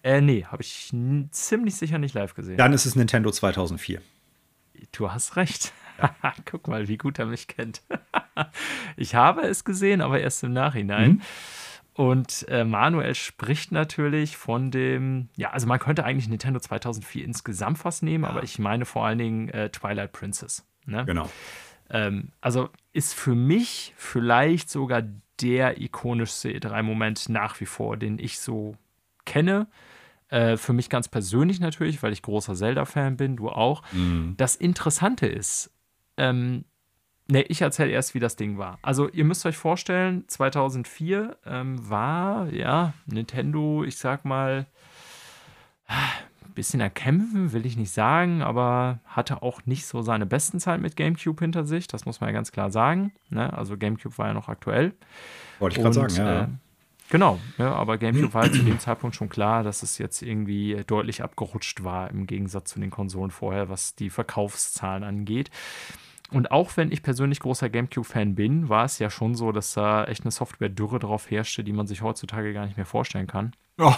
[0.04, 0.94] Äh, nee, habe ich
[1.32, 2.58] ziemlich sicher nicht live gesehen.
[2.58, 4.02] Dann ist es Nintendo 2004.
[4.92, 5.74] Du hast recht.
[6.00, 6.14] Ja.
[6.46, 7.82] Guck mal, wie gut er mich kennt.
[8.98, 11.12] ich habe es gesehen, aber erst im Nachhinein.
[11.12, 11.22] Mhm.
[11.94, 17.78] Und äh, Manuel spricht natürlich von dem, ja, also man könnte eigentlich Nintendo 2004 insgesamt
[17.78, 18.30] fast nehmen, ja.
[18.30, 20.68] aber ich meine vor allen Dingen äh, Twilight Princess.
[20.86, 21.06] Ne?
[21.06, 21.30] Genau.
[21.90, 25.04] Ähm, also ist für mich vielleicht sogar
[25.42, 28.76] der ikonischste E3-Moment nach wie vor, den ich so
[29.26, 29.68] kenne.
[30.30, 33.84] Äh, für mich ganz persönlich natürlich, weil ich großer Zelda-Fan bin, du auch.
[33.92, 34.36] Mhm.
[34.38, 35.72] Das Interessante ist,
[36.18, 36.66] ähm,
[37.28, 38.78] Ne, ich erzähle erst, wie das Ding war.
[38.84, 44.68] Also, ihr müsst euch vorstellen, 2004 ähm, war, ja, Nintendo, ich sag mal,
[46.56, 50.96] bisschen erkämpfen, will ich nicht sagen, aber hatte auch nicht so seine besten Zeit mit
[50.96, 51.88] GameCube hinter sich.
[51.88, 53.14] Das muss man ja ganz klar sagen.
[53.30, 53.52] Ne?
[53.54, 54.94] Also, GameCube war ja noch aktuell.
[55.60, 56.42] Wollte ich gerade sagen, ja.
[56.44, 56.48] Äh,
[57.10, 61.22] Genau, ja, aber GameCube war zu dem Zeitpunkt schon klar, dass es jetzt irgendwie deutlich
[61.22, 65.52] abgerutscht war im Gegensatz zu den Konsolen vorher, was die Verkaufszahlen angeht.
[66.32, 70.06] Und auch wenn ich persönlich großer GameCube-Fan bin, war es ja schon so, dass da
[70.06, 73.54] echt eine Software-Dürre drauf herrschte, die man sich heutzutage gar nicht mehr vorstellen kann.
[73.78, 73.94] Oh.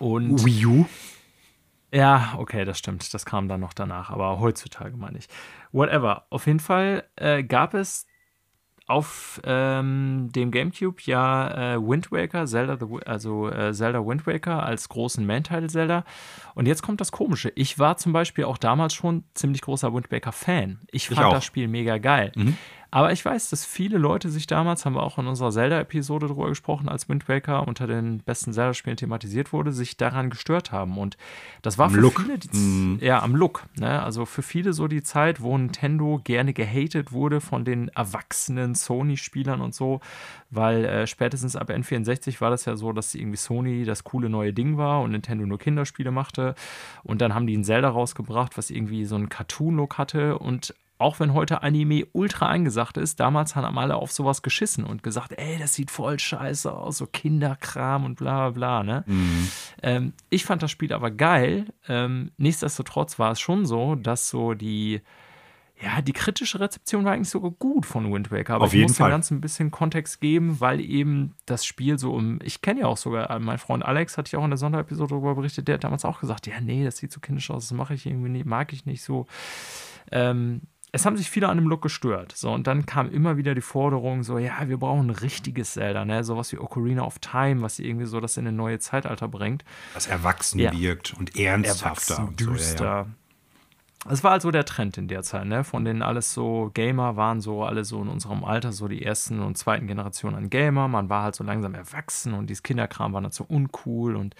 [0.00, 0.86] Und Wii U?
[1.96, 3.14] Ja, okay, das stimmt.
[3.14, 5.28] Das kam dann noch danach, aber heutzutage meine ich.
[5.72, 6.26] Whatever.
[6.28, 8.06] Auf jeden Fall äh, gab es
[8.86, 14.62] auf ähm, dem GameCube ja äh, Wind Waker, Zelda, the, also äh, Zelda Wind Waker
[14.62, 16.04] als großen Main-Title Zelda.
[16.54, 17.50] Und jetzt kommt das Komische.
[17.54, 20.80] Ich war zum Beispiel auch damals schon ziemlich großer Wind Waker Fan.
[20.92, 22.30] Ich fand ich das Spiel mega geil.
[22.36, 22.58] Mhm.
[22.90, 26.48] Aber ich weiß, dass viele Leute sich damals, haben wir auch in unserer Zelda-Episode drüber
[26.48, 30.98] gesprochen, als Wind Waker unter den besten Zelda-Spielen thematisiert wurde, sich daran gestört haben.
[30.98, 31.16] Und
[31.62, 32.20] das war am für Look.
[32.20, 32.98] viele, die, mm.
[33.00, 33.64] ja, am Look.
[33.76, 34.02] Ne?
[34.02, 39.60] Also für viele so die Zeit, wo Nintendo gerne gehatet wurde von den erwachsenen Sony-Spielern
[39.60, 40.00] und so,
[40.50, 44.52] weil äh, spätestens ab N64 war das ja so, dass irgendwie Sony das coole neue
[44.52, 46.54] Ding war und Nintendo nur Kinderspiele machte.
[47.02, 51.20] Und dann haben die ein Zelda rausgebracht, was irgendwie so einen Cartoon-Look hatte und auch
[51.20, 55.58] wenn heute Anime ultra eingesagt ist, damals haben alle auf sowas geschissen und gesagt, ey,
[55.58, 59.04] das sieht voll scheiße aus, so Kinderkram und bla bla, ne?
[59.06, 59.48] Mhm.
[59.82, 61.66] Ähm, ich fand das Spiel aber geil.
[61.88, 65.02] Ähm, nichtsdestotrotz war es schon so, dass so die,
[65.82, 68.54] ja, die kritische Rezeption war eigentlich sogar gut von Wind Waker.
[68.54, 72.14] Aber Auf ich muss dem Ganzen ein bisschen Kontext geben, weil eben das Spiel so
[72.14, 72.38] um.
[72.42, 75.10] Ich kenne ja auch sogar, äh, mein Freund Alex hatte ich auch in der Sonderepisode
[75.10, 77.76] darüber berichtet, der hat damals auch gesagt, ja, nee, das sieht so kindisch aus, das
[77.76, 79.26] mache ich irgendwie nicht, mag ich nicht so.
[80.10, 80.62] Ähm,
[80.96, 82.32] es haben sich viele an dem Look gestört.
[82.34, 86.06] So, und dann kam immer wieder die Forderung, so, ja, wir brauchen ein richtiges Zelda,
[86.06, 86.24] ne?
[86.24, 89.62] Sowas wie Ocarina of Time, was irgendwie so das in ein neue Zeitalter bringt.
[89.92, 90.72] Was erwachsen ja.
[90.72, 92.14] wirkt und ernsthafter.
[92.14, 92.76] Erwachsen, und düster.
[92.78, 93.06] So, ja,
[94.06, 94.10] ja.
[94.10, 95.64] es war also der Trend in der Zeit, ne?
[95.64, 99.40] Von denen alles so Gamer waren so alle so in unserem Alter, so die ersten
[99.40, 100.88] und zweiten Generationen an Gamer.
[100.88, 104.16] Man war halt so langsam erwachsen und dieses Kinderkram war dann so uncool.
[104.16, 104.34] Und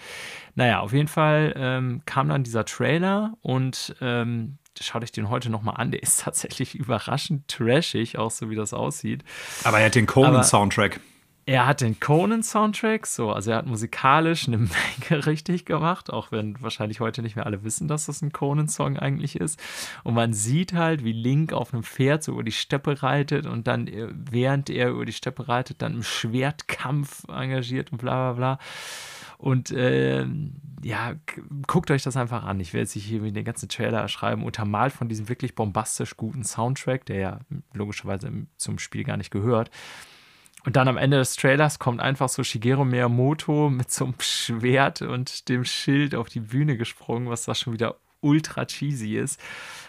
[0.55, 5.49] naja, auf jeden Fall ähm, kam dann dieser Trailer und ähm, schaut euch den heute
[5.49, 5.91] nochmal an.
[5.91, 9.23] Der ist tatsächlich überraschend trashig, auch so wie das aussieht.
[9.63, 10.99] Aber er hat den Conan-Soundtrack.
[11.49, 14.57] Er hat den Conan-Soundtrack, so, also er hat musikalisch eine
[15.09, 18.97] Menge richtig gemacht, auch wenn wahrscheinlich heute nicht mehr alle wissen, dass das ein Conan-Song
[18.97, 19.57] eigentlich ist.
[20.03, 23.65] Und man sieht halt, wie Link auf einem Pferd so über die Steppe reitet und
[23.65, 28.57] dann, äh, während er über die Steppe reitet, dann im Schwertkampf engagiert und bla bla
[28.57, 28.59] bla.
[29.37, 30.25] Und äh,
[30.81, 31.15] ja,
[31.67, 32.59] guckt euch das einfach an.
[32.59, 37.05] Ich werde jetzt hier den ganzen Trailer schreiben, untermalt von diesem wirklich bombastisch guten Soundtrack,
[37.05, 37.39] der ja
[37.73, 39.69] logischerweise zum Spiel gar nicht gehört.
[40.65, 45.01] Und dann am Ende des Trailers kommt einfach so Shigeru Miyamoto mit so einem Schwert
[45.01, 49.39] und dem Schild auf die Bühne gesprungen, was da schon wieder ultra cheesy ist.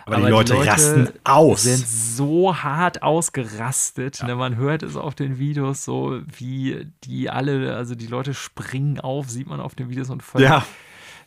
[0.05, 1.63] Aber, Aber die, Leute die, Leute rasten aus.
[1.65, 4.21] sind so hart ausgerastet.
[4.21, 4.27] Ja.
[4.27, 4.37] Ne?
[4.37, 9.29] Man hört es auf den Videos so, wie die alle, also die Leute springen auf,
[9.29, 10.43] sieht man auf den Videos und voll.
[10.43, 10.65] Ja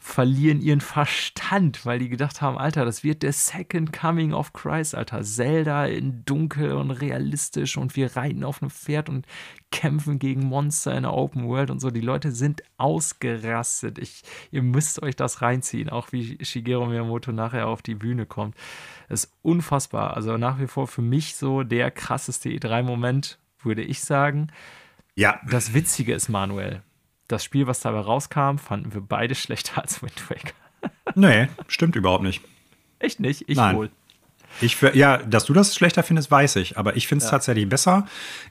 [0.03, 4.95] verlieren ihren Verstand, weil die gedacht haben, Alter, das wird der Second Coming of Christ,
[4.95, 5.21] Alter.
[5.21, 9.27] Zelda in dunkel und realistisch und wir reiten auf einem Pferd und
[9.69, 11.91] kämpfen gegen Monster in der Open World und so.
[11.91, 13.99] Die Leute sind ausgerastet.
[13.99, 18.55] Ich, ihr müsst euch das reinziehen, auch wie Shigeru Miyamoto nachher auf die Bühne kommt.
[19.07, 20.15] Das ist unfassbar.
[20.15, 24.47] Also nach wie vor für mich so der krasseste E3-Moment, würde ich sagen.
[25.13, 25.39] Ja.
[25.47, 26.81] Das Witzige ist, Manuel,
[27.31, 30.53] das Spiel, was dabei rauskam, fanden wir beide schlechter als Wind Waker.
[31.15, 32.41] nee, stimmt überhaupt nicht.
[32.99, 33.45] Echt nicht?
[33.47, 33.75] Ich Nein.
[33.75, 33.89] wohl.
[34.59, 36.77] Ich, ja, dass du das schlechter findest, weiß ich.
[36.77, 37.37] Aber ich finde es ja.
[37.37, 38.05] tatsächlich besser.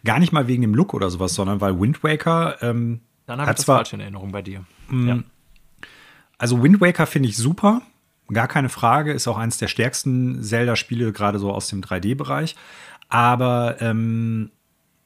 [0.05, 2.57] Gar nicht mal wegen dem Look oder sowas, sondern weil Wind Waker.
[2.63, 4.65] Ähm, Dann habe ich das zwar, falsch in Erinnerung bei dir.
[4.89, 5.23] Mh, ja.
[6.39, 7.83] Also Wind Waker finde ich super.
[8.33, 9.13] Gar keine Frage.
[9.13, 12.57] Ist auch eines der stärksten Zelda-Spiele, gerade so aus dem 3D-Bereich.
[13.09, 14.51] Aber ähm,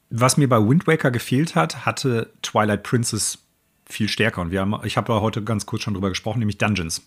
[0.09, 3.44] was mir bei Wind Waker gefehlt hat, hatte Twilight Princess
[3.87, 4.41] viel stärker.
[4.41, 7.05] Und wir haben, ich habe da heute ganz kurz schon drüber gesprochen, nämlich Dungeons.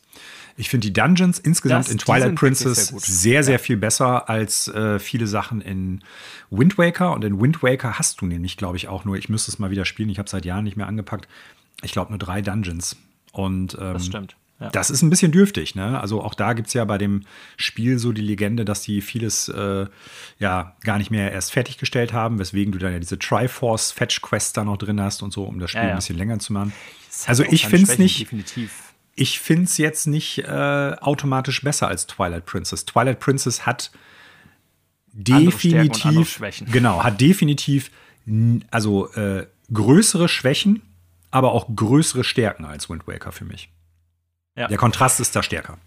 [0.57, 4.69] Ich finde die Dungeons insgesamt das, in Twilight Princess sehr, sehr, sehr, viel besser als
[4.69, 6.03] äh, viele Sachen in
[6.51, 7.13] Wind Waker.
[7.13, 9.71] Und in Wind Waker hast du nämlich, glaube ich, auch nur, ich müsste es mal
[9.71, 11.29] wieder spielen, ich habe seit Jahren nicht mehr angepackt,
[11.83, 12.97] ich glaube nur drei Dungeons.
[13.33, 14.37] Und ähm, das stimmt.
[14.61, 14.71] Ja.
[14.71, 16.01] Das ist ein bisschen dürftig, ne?
[16.01, 17.23] Also auch da gibt es ja bei dem
[17.57, 19.87] Spiel so die Legende, dass die vieles äh,
[20.39, 24.57] ja gar nicht mehr erst fertiggestellt haben, weswegen du dann ja diese Triforce Fetch Quest
[24.57, 25.95] da noch drin hast und so, um das Spiel ja, ja.
[25.95, 26.73] ein bisschen länger zu machen.
[27.27, 28.21] Also ich finde es nicht.
[28.21, 28.73] Definitiv.
[29.15, 32.85] Ich finde es jetzt nicht äh, automatisch besser als Twilight Princess.
[32.85, 33.91] Twilight Princess hat
[35.13, 36.41] definitiv,
[36.73, 37.91] genau, hat definitiv
[38.71, 40.83] also äh, größere Schwächen,
[41.31, 43.71] aber auch größere Stärken als Wind Waker für mich.
[44.59, 44.67] Ja.
[44.69, 45.79] Der Kontrast ist da stärker.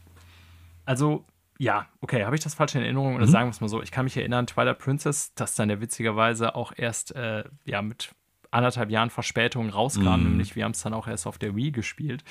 [0.86, 1.26] Also,
[1.58, 3.16] ja, okay, habe ich das falsch in Erinnerung?
[3.16, 3.32] Oder mhm.
[3.32, 6.56] sagen wir es mal so, ich kann mich erinnern, Twilight Princess, das dann ja witzigerweise
[6.56, 8.12] auch erst äh, ja, mit
[8.52, 10.24] anderthalb Jahren Verspätung rauskam, mm.
[10.24, 12.24] nämlich wir haben es dann auch erst auf der Wii gespielt.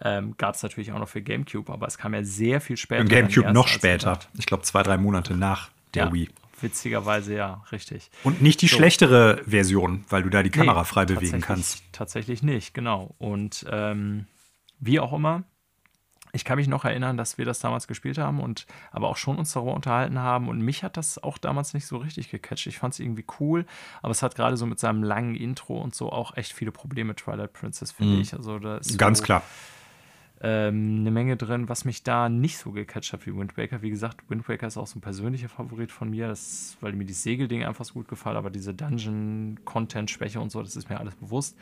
[0.00, 3.02] Ähm, Gab es natürlich auch noch für GameCube, aber es kam ja sehr viel später.
[3.02, 4.18] Im GameCube noch später.
[4.36, 6.30] Ich glaube, zwei, drei Monate nach der ja, Wii.
[6.60, 8.10] Witzigerweise ja, richtig.
[8.24, 8.76] Und nicht die so.
[8.76, 11.84] schlechtere Version, weil du da die Kamera nee, frei bewegen kannst.
[11.92, 13.14] Tatsächlich nicht, genau.
[13.18, 14.26] Und ähm,
[14.80, 15.44] wie auch immer,
[16.32, 19.36] ich kann mich noch erinnern, dass wir das damals gespielt haben und aber auch schon
[19.36, 20.48] uns darüber unterhalten haben.
[20.48, 22.66] Und mich hat das auch damals nicht so richtig gecatcht.
[22.66, 23.66] Ich fand es irgendwie cool,
[24.00, 27.14] aber es hat gerade so mit seinem langen Intro und so auch echt viele Probleme,
[27.14, 28.20] Twilight Princess, finde mhm.
[28.22, 28.32] ich.
[28.32, 29.42] Also da ist Ganz so, klar.
[30.40, 33.82] Ähm, eine Menge drin, was mich da nicht so gecatcht hat wie Wind Waker.
[33.82, 37.04] Wie gesagt, Wind Waker ist auch so ein persönlicher Favorit von mir, das, weil mir
[37.04, 41.14] die Segeldinge einfach so gut gefallen, aber diese Dungeon-Content-Schwäche und so, das ist mir alles
[41.14, 41.58] bewusst.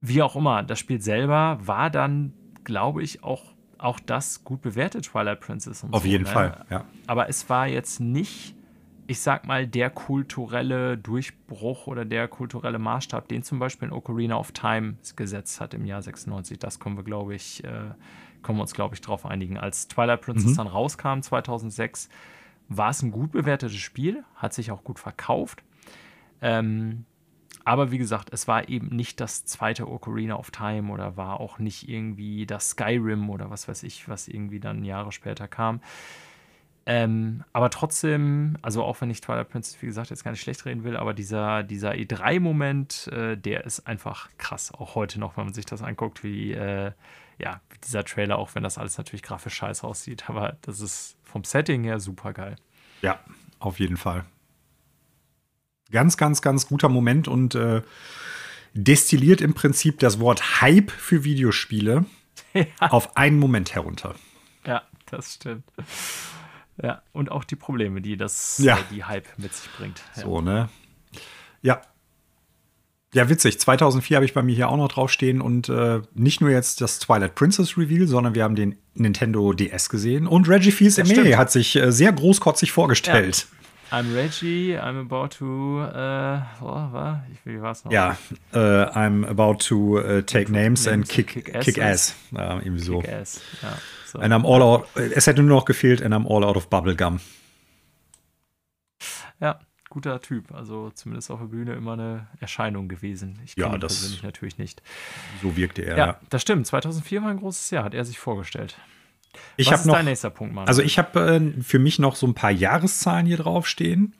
[0.00, 2.34] Wie auch immer, das Spiel selber war dann
[2.64, 3.42] glaube ich, auch,
[3.78, 5.84] auch das gut bewertet, Twilight Princess.
[5.90, 6.30] Auf so, jeden ne?
[6.30, 6.84] Fall, ja.
[7.06, 8.54] Aber es war jetzt nicht,
[9.06, 14.36] ich sag mal, der kulturelle Durchbruch oder der kulturelle Maßstab, den zum Beispiel in Ocarina
[14.36, 16.58] of Time gesetzt hat im Jahr 96.
[16.58, 17.68] Das können wir, glaube ich, äh,
[18.42, 19.58] können wir uns, glaube ich, darauf einigen.
[19.58, 20.56] Als Twilight Princess mhm.
[20.56, 22.08] dann rauskam, 2006,
[22.68, 25.62] war es ein gut bewertetes Spiel, hat sich auch gut verkauft.
[26.40, 27.04] Ähm,
[27.64, 31.58] aber wie gesagt, es war eben nicht das zweite Ocarina of Time oder war auch
[31.58, 35.80] nicht irgendwie das Skyrim oder was weiß ich, was irgendwie dann Jahre später kam.
[36.86, 40.66] Ähm, aber trotzdem, also auch wenn ich Twilight Princess, wie gesagt, jetzt gar nicht schlecht
[40.66, 44.72] reden will, aber dieser, dieser E3-Moment, äh, der ist einfach krass.
[44.72, 46.92] Auch heute noch, wenn man sich das anguckt, wie, äh,
[47.38, 50.28] ja, dieser Trailer, auch wenn das alles natürlich grafisch scheiße aussieht.
[50.28, 52.56] Aber das ist vom Setting her super geil.
[53.00, 53.18] Ja,
[53.58, 54.26] auf jeden Fall.
[55.94, 57.82] Ganz, ganz, ganz guter Moment und äh,
[58.74, 62.04] destilliert im Prinzip das Wort Hype für Videospiele
[62.52, 62.64] ja.
[62.80, 64.16] auf einen Moment herunter.
[64.66, 65.62] Ja, das stimmt.
[66.82, 68.76] Ja, und auch die Probleme, die das, Ja.
[68.76, 70.02] äh, die Hype mit sich bringt.
[70.16, 70.22] Ja.
[70.22, 70.68] So, ne?
[71.62, 71.80] Ja.
[73.14, 73.60] Ja, witzig.
[73.60, 76.98] 2004 habe ich bei mir hier auch noch draufstehen und äh, nicht nur jetzt das
[76.98, 81.76] Twilight Princess Reveal, sondern wir haben den Nintendo DS gesehen und Reggie Fils-Aimé hat sich
[81.76, 83.46] äh, sehr großkotzig vorgestellt.
[83.96, 87.18] I'm Reggie, I'm about to, äh, oh, was?
[87.32, 87.92] Ich, wie war's noch?
[87.92, 88.16] Ja,
[88.52, 92.10] äh, I'm about to äh, take names and Names kick, and kick, kick ass.
[92.10, 92.14] ass.
[92.32, 92.98] Ja, irgendwie so.
[93.00, 93.40] Kick-Ass.
[93.62, 94.18] Ja, so.
[94.18, 97.20] And I'm all out, es hätte nur noch gefehlt, and I'm all out of bubblegum.
[99.40, 100.52] ja, guter Typ.
[100.52, 103.38] Also zumindest auf der Bühne immer eine Erscheinung gewesen.
[103.44, 104.82] Ich Ja, kenne ihn das- persönlich natürlich nicht.
[105.42, 105.96] So wirkte er.
[105.96, 106.20] Ja, Ja.
[106.30, 106.66] das stimmt.
[106.66, 108.76] 2004 war ein großes Jahr, hat er sich vorgestellt.
[109.56, 110.66] Ich Was ist noch dein nächster Punkt, Mann?
[110.66, 114.14] Also ich habe äh, für mich noch so ein paar Jahreszahlen hier draufstehen.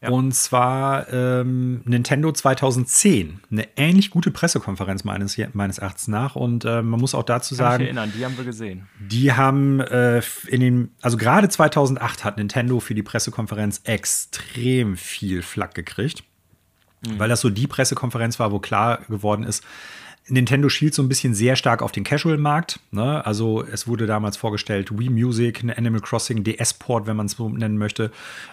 [0.00, 0.10] Ja.
[0.10, 3.40] Und zwar ähm, Nintendo 2010.
[3.50, 6.36] Eine ähnlich gute Pressekonferenz meines, meines Erachtens nach.
[6.36, 8.88] Und äh, man muss auch dazu Kann ich sagen, erinnern, die haben wir gesehen.
[9.00, 15.42] die haben äh, in den, also gerade 2008 hat Nintendo für die Pressekonferenz extrem viel
[15.42, 16.22] Flack gekriegt.
[17.18, 19.62] Weil das so die Pressekonferenz war, wo klar geworden ist,
[20.28, 22.80] Nintendo schielt so ein bisschen sehr stark auf den Casual-Markt.
[22.90, 23.24] Ne?
[23.24, 27.48] Also es wurde damals vorgestellt, Wii Music, ein Animal Crossing DS-Port, wenn man es so
[27.48, 28.10] nennen möchte.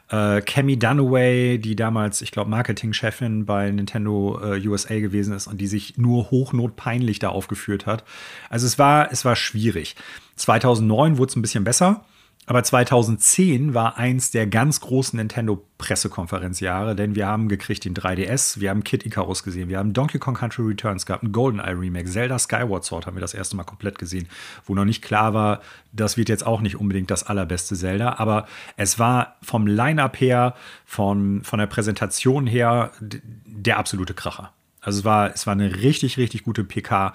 [0.10, 5.60] Äh, Cammy Dunaway, die damals, ich glaube, Marketingchefin bei Nintendo äh, USA gewesen ist und
[5.60, 8.04] die sich nur hochnotpeinlich da aufgeführt hat.
[8.50, 9.96] Also es war, es war schwierig.
[10.36, 12.06] 2009 wurde es ein bisschen besser.
[12.46, 18.70] Aber 2010 war eins der ganz großen Nintendo-Pressekonferenzjahre, denn wir haben gekriegt den 3DS, wir
[18.70, 22.38] haben Kid Icarus gesehen, wir haben Donkey Kong Country Returns gehabt, ein GoldenEye Remake, Zelda
[22.38, 24.28] Skyward Sword haben wir das erste Mal komplett gesehen,
[24.66, 25.62] wo noch nicht klar war,
[25.94, 30.56] das wird jetzt auch nicht unbedingt das allerbeste Zelda, aber es war vom Line-Up her,
[30.86, 34.52] von, von der Präsentation her der absolute Kracher.
[34.84, 37.14] Also es war, es war eine richtig, richtig gute PK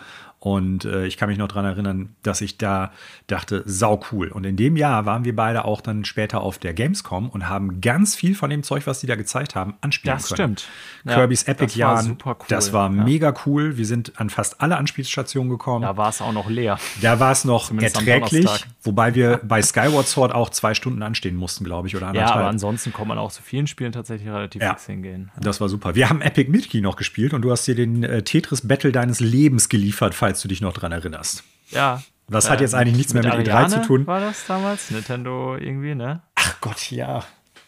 [0.54, 2.92] und äh, ich kann mich noch daran erinnern, dass ich da
[3.26, 4.28] dachte, sau cool.
[4.28, 7.80] Und in dem Jahr waren wir beide auch dann später auf der Gamescom und haben
[7.80, 10.56] ganz viel von dem Zeug, was die da gezeigt haben, anspielen Das können.
[10.56, 10.68] stimmt.
[11.04, 12.46] Ja, Kirby's das Epic war Jahren, super cool.
[12.48, 13.02] das war Ja.
[13.04, 13.76] mega cool.
[13.76, 15.82] Wir sind an fast alle Anspielstationen gekommen.
[15.82, 16.78] Da war es auch noch leer.
[17.02, 21.36] Da war es noch Zumindest erträglich, wobei wir bei Skyward Sword auch zwei Stunden anstehen
[21.36, 22.36] mussten, glaube ich, oder Ja, anderthalb.
[22.36, 24.70] aber ansonsten kann man auch zu vielen Spielen tatsächlich relativ Ja.
[24.70, 25.30] fix hingehen.
[25.40, 25.94] Das war super.
[25.94, 29.20] Wir haben Epic Mickey noch gespielt und du hast dir den äh, Tetris Battle deines
[29.20, 31.44] Lebens geliefert, falls du dich noch dran erinnerst.
[31.70, 32.02] Ja.
[32.28, 34.06] Das hat jetzt eigentlich nichts mehr mit E3 Ariane zu tun.
[34.06, 34.90] War das damals?
[34.90, 36.20] Nintendo irgendwie, ne?
[36.34, 37.24] Ach Gott, ja.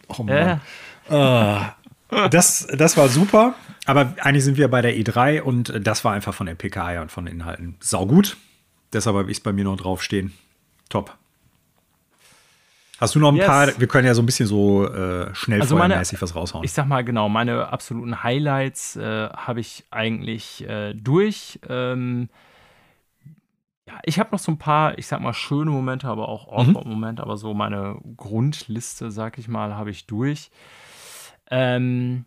[0.08, 0.57] Oh Äh,
[1.10, 1.73] Mann.
[2.31, 3.55] Das, das war super,
[3.86, 7.02] aber eigentlich sind wir bei der E3 und das war einfach von der PK her
[7.02, 8.36] und von den Inhalten saugut.
[8.92, 10.32] Deshalb habe ich es bei mir noch draufstehen.
[10.89, 11.16] Top.
[12.99, 13.47] Hast du noch ein Yes.
[13.47, 13.78] paar?
[13.81, 16.65] Wir können ja so ein bisschen so äh, schnell Also meine- was raushauen.
[16.65, 21.60] Ich sag mal genau, meine absoluten Highlights äh, habe ich eigentlich äh, durch.
[21.68, 22.28] Ähm,
[23.91, 26.70] ja, ich habe noch so ein paar, ich sag mal, schöne Momente, aber auch Mhm.
[26.70, 30.51] awkward Momente, aber so meine Grundliste, sag ich mal, habe ich durch.
[31.51, 32.25] Ähm,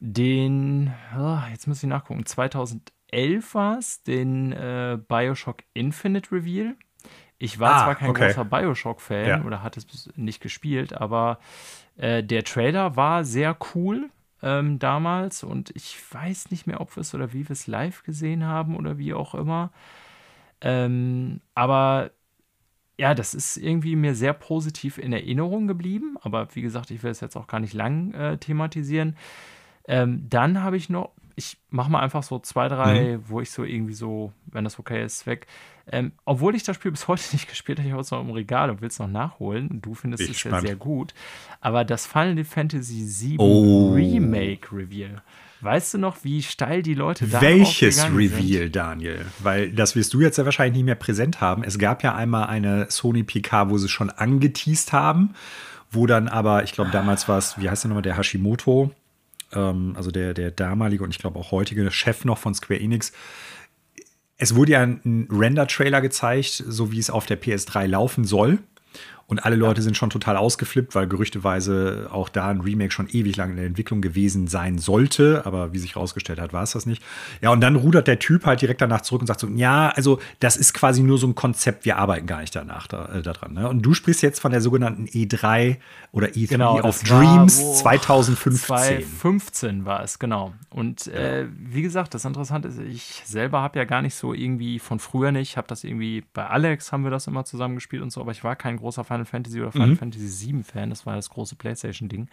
[0.00, 6.74] den, ah, jetzt muss ich nachgucken, 2011 war es, den äh, Bioshock Infinite Reveal.
[7.38, 8.28] Ich war Ah, zwar kein okay.
[8.28, 9.44] großer Bioshock-Fan Ja.
[9.46, 11.38] oder hatte es nicht gespielt, aber
[11.96, 14.10] äh, der Trailer war sehr cool
[14.42, 18.02] ähm, damals und ich weiß nicht mehr, ob wir es oder wie wir es live
[18.04, 19.70] gesehen haben oder wie auch immer.
[20.64, 22.10] Ähm, aber
[22.96, 26.16] ja, das ist irgendwie mir sehr positiv in Erinnerung geblieben.
[26.22, 29.16] Aber wie gesagt, ich will es jetzt auch gar nicht lang äh, thematisieren.
[29.86, 33.64] Ähm, dann habe ich noch, ich mache mal einfach so zwei, drei, wo ich so
[33.64, 35.46] irgendwie so, wenn das okay ist, weg.
[35.90, 38.30] Ähm, obwohl ich das Spiel bis heute nicht gespielt habe, ich habe es noch im
[38.30, 39.82] Regal und will es noch nachholen.
[39.82, 41.12] Du findest Bin es ja sehr gut.
[41.60, 43.92] Aber das Final Fantasy VII Oh.
[43.92, 45.22] Remake Reveal.
[45.64, 48.38] Weißt du noch, wie steil die Leute da Welches aufgegangen sind?
[48.38, 49.24] Reveal, Daniel?
[49.38, 51.64] Weil das wirst du jetzt ja wahrscheinlich nicht mehr präsent haben.
[51.64, 55.34] Es gab ja einmal eine Sony PK, wo sie schon angeteased haben,
[55.90, 58.90] wo dann aber, ich glaube, damals war es, wie heißt der nochmal, der Hashimoto,
[59.54, 63.12] ähm, also der, der damalige und ich glaube auch heutige Chef noch von Square Enix.
[64.36, 68.58] Es wurde ja ein Render-Trailer gezeigt, so wie es auf der PS3 laufen soll.
[69.26, 73.36] Und alle Leute sind schon total ausgeflippt, weil gerüchteweise auch da ein Remake schon ewig
[73.36, 75.42] lang in der Entwicklung gewesen sein sollte.
[75.46, 77.02] Aber wie sich herausgestellt hat, war es das nicht.
[77.40, 80.18] Ja, und dann rudert der Typ halt direkt danach zurück und sagt so: Ja, also
[80.40, 83.54] das ist quasi nur so ein Konzept, wir arbeiten gar nicht danach da, äh, daran.
[83.54, 83.68] Ne?
[83.68, 85.76] Und du sprichst jetzt von der sogenannten E3
[86.12, 88.66] oder E3 Genau, of das war, Dreams wo- 2015.
[88.66, 90.52] 2015 war es, genau.
[90.70, 94.78] Und äh, wie gesagt, das Interessante ist, ich selber habe ja gar nicht so irgendwie
[94.78, 98.10] von früher nicht, habe das irgendwie, bei Alex haben wir das immer zusammen gespielt und
[98.12, 101.14] so, aber ich war kein großer Final Fantasy oder Final Fantasy VII Fan, das war
[101.16, 102.28] das große Playstation-Ding.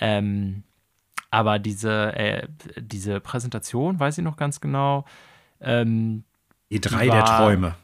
[0.00, 0.62] Ähm,
[1.30, 5.04] aber diese, äh, diese Präsentation, weiß ich noch ganz genau,
[5.60, 6.24] ähm,
[6.70, 7.74] E3 Die der war- Träume.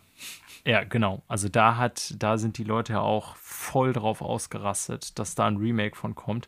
[0.65, 1.23] Ja, genau.
[1.26, 5.57] Also da hat, da sind die Leute ja auch voll drauf ausgerastet, dass da ein
[5.57, 6.47] Remake von kommt.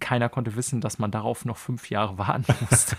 [0.00, 2.96] Keiner konnte wissen, dass man darauf noch fünf Jahre warten musste.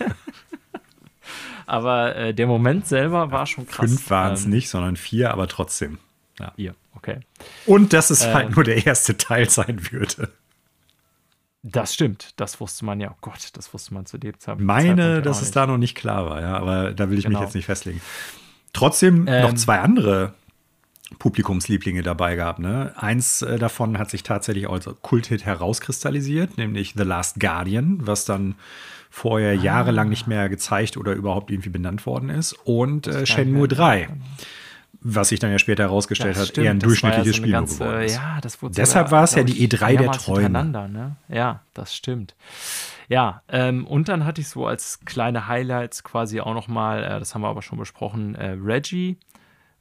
[1.65, 3.89] aber äh, der Moment selber war schon krass.
[3.91, 5.99] Fünf waren es ähm, nicht, sondern vier, aber trotzdem.
[6.39, 6.51] Ja.
[6.55, 7.19] Vier, okay.
[7.65, 10.29] Und dass es halt ähm, halt nur der erste Teil sein würde.
[11.65, 13.11] Das stimmt, das wusste man ja.
[13.11, 14.65] Oh Gott, das wusste man zu dem Zeitpunkt.
[14.65, 17.39] Meine, dass es da noch nicht klar war, ja, aber da will ich genau.
[17.39, 18.01] mich jetzt nicht festlegen.
[18.73, 20.33] Trotzdem ähm, noch zwei andere
[21.19, 22.59] Publikumslieblinge dabei gehabt.
[22.59, 22.93] Ne?
[22.97, 28.55] Eins äh, davon hat sich tatsächlich als Kulthit herauskristallisiert, nämlich The Last Guardian, was dann
[29.09, 29.63] vorher ah.
[29.63, 32.53] jahrelang nicht mehr gezeigt oder überhaupt irgendwie benannt worden ist.
[32.65, 34.09] Und äh, Shenmue 3
[35.03, 38.03] was sich dann ja später herausgestellt hat, eher ein durchschnittliches ja so Spiel ganze, geworden
[38.03, 38.15] ist.
[38.15, 40.63] Ja, das wurde Deshalb war es ja die E3 der Träume.
[40.63, 41.15] Ne?
[41.27, 42.35] Ja, das stimmt.
[43.09, 47.19] Ja, ähm, und dann hatte ich so als kleine Highlights quasi auch noch mal, äh,
[47.19, 49.17] das haben wir aber schon besprochen, äh, Reggie.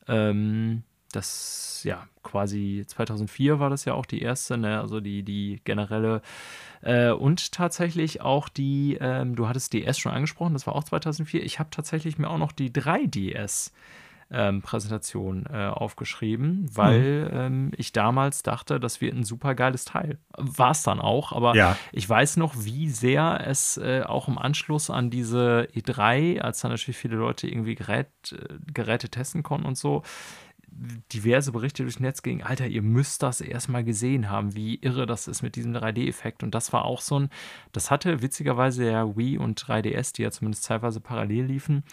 [0.09, 4.81] Ähm, das, ja, quasi 2004 war das ja auch die erste, ne?
[4.81, 6.23] also die, die generelle.
[6.81, 11.45] Äh, und tatsächlich auch die, ähm, du hattest DS schon angesprochen, das war auch 2004.
[11.45, 13.71] Ich habe tatsächlich mir auch noch die 3DS
[14.33, 17.31] ähm, Präsentation äh, aufgeschrieben, weil mhm.
[17.33, 20.19] ähm, ich damals dachte, das wird ein super geiles Teil.
[20.37, 21.77] War es dann auch, aber ja.
[21.93, 26.71] ich weiß noch, wie sehr es äh, auch im Anschluss an diese E3, als dann
[26.71, 30.03] natürlich viele Leute irgendwie Gerät, äh, Geräte testen konnten und so,
[31.13, 35.29] diverse Berichte durchs Netz gingen, Alter, ihr müsst das erstmal gesehen haben, wie irre das
[35.29, 36.43] ist mit diesem 3D-Effekt.
[36.43, 37.31] Und das war auch so ein,
[37.73, 41.85] das hatte witzigerweise ja Wii und 3DS, die ja zumindest teilweise parallel liefen,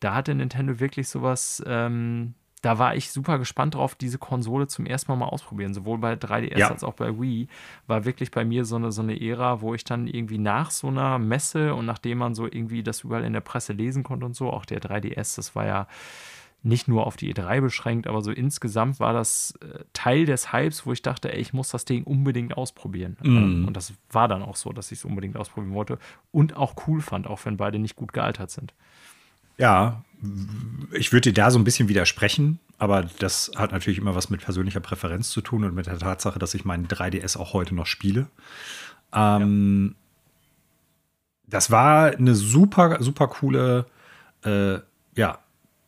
[0.00, 4.86] da hatte Nintendo wirklich sowas, ähm, da war ich super gespannt drauf, diese Konsole zum
[4.86, 5.74] ersten Mal mal ausprobieren.
[5.74, 6.68] Sowohl bei 3DS ja.
[6.68, 7.48] als auch bei Wii
[7.86, 10.88] war wirklich bei mir so eine, so eine Ära, wo ich dann irgendwie nach so
[10.88, 14.34] einer Messe und nachdem man so irgendwie das überall in der Presse lesen konnte und
[14.34, 15.86] so, auch der 3DS, das war ja
[16.62, 20.84] nicht nur auf die E3 beschränkt, aber so insgesamt war das äh, Teil des Hypes,
[20.84, 23.16] wo ich dachte, ey, ich muss das Ding unbedingt ausprobieren.
[23.22, 23.66] Mm.
[23.66, 25.98] und das war dann auch so, dass ich es unbedingt ausprobieren wollte
[26.32, 28.74] und auch cool fand, auch wenn beide nicht gut gealtert sind.
[29.58, 30.04] Ja,
[30.92, 34.42] ich würde dir da so ein bisschen widersprechen, aber das hat natürlich immer was mit
[34.42, 37.86] persönlicher Präferenz zu tun und mit der Tatsache, dass ich meinen 3DS auch heute noch
[37.86, 38.28] spiele.
[39.12, 40.02] Ähm, ja.
[41.48, 43.86] Das war eine super, super coole
[44.44, 44.78] äh,
[45.14, 45.38] ja,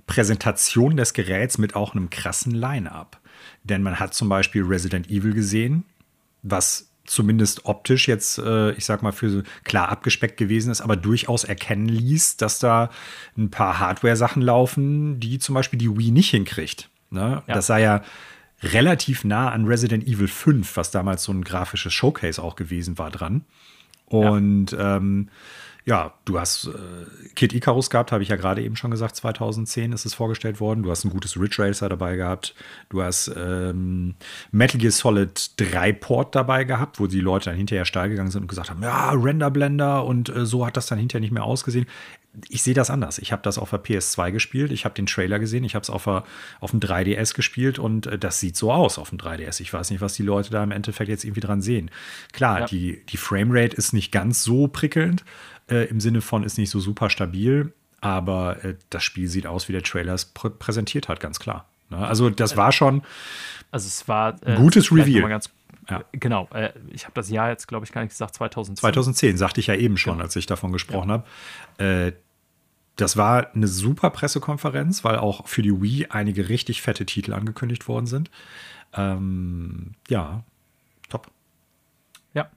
[0.06, 3.20] Präsentation des Geräts mit auch einem krassen Line-up.
[3.64, 5.84] Denn man hat zum Beispiel Resident Evil gesehen,
[6.42, 11.44] was zumindest optisch jetzt, äh, ich sag mal, für klar abgespeckt gewesen ist, aber durchaus
[11.44, 12.90] erkennen ließ, dass da
[13.36, 16.88] ein paar Hardware-Sachen laufen, die zum Beispiel die Wii nicht hinkriegt.
[17.10, 17.42] Ne?
[17.46, 17.54] Ja.
[17.54, 18.02] Das sei ja
[18.62, 23.10] relativ nah an Resident Evil 5, was damals so ein grafisches Showcase auch gewesen war,
[23.10, 23.44] dran.
[24.06, 24.96] Und ja.
[24.96, 25.28] ähm,
[25.84, 29.92] ja, du hast äh, Kid Icarus gehabt, habe ich ja gerade eben schon gesagt, 2010
[29.92, 30.82] ist es vorgestellt worden.
[30.82, 32.54] Du hast ein gutes Ridge Racer dabei gehabt.
[32.90, 34.14] Du hast ähm,
[34.50, 38.42] Metal Gear Solid 3 Port dabei gehabt, wo die Leute dann hinterher steil gegangen sind
[38.42, 41.44] und gesagt haben, ja, Render Blender und äh, so hat das dann hinterher nicht mehr
[41.44, 41.86] ausgesehen.
[42.50, 43.18] Ich sehe das anders.
[43.18, 45.90] Ich habe das auf der PS2 gespielt, ich habe den Trailer gesehen, ich habe es
[45.90, 49.60] auf, auf dem 3DS gespielt und äh, das sieht so aus auf dem 3DS.
[49.60, 51.90] Ich weiß nicht, was die Leute da im Endeffekt jetzt irgendwie dran sehen.
[52.32, 52.66] Klar, ja.
[52.66, 55.24] die, die Framerate ist nicht ganz so prickelnd,
[55.68, 59.68] äh, im Sinne von ist nicht so super stabil, aber äh, das Spiel sieht aus,
[59.68, 61.68] wie der Trailer es prä präsentiert hat, ganz klar.
[61.90, 61.98] Ne?
[61.98, 63.02] Also das war schon
[63.70, 65.28] also es war äh, gutes Reveal.
[65.28, 65.50] Ganz,
[65.88, 66.04] ja.
[66.12, 68.80] Genau, äh, ich habe das Jahr jetzt, glaube ich, gar nicht gesagt, 2010.
[68.80, 70.24] 2010, sagte ich ja eben schon, genau.
[70.24, 71.24] als ich davon gesprochen ja.
[71.78, 72.06] habe.
[72.06, 72.12] Äh,
[72.96, 77.86] das war eine super Pressekonferenz, weil auch für die Wii einige richtig fette Titel angekündigt
[77.86, 78.30] worden sind.
[78.92, 80.42] Ähm, ja,
[81.08, 81.30] top.
[82.34, 82.50] Ja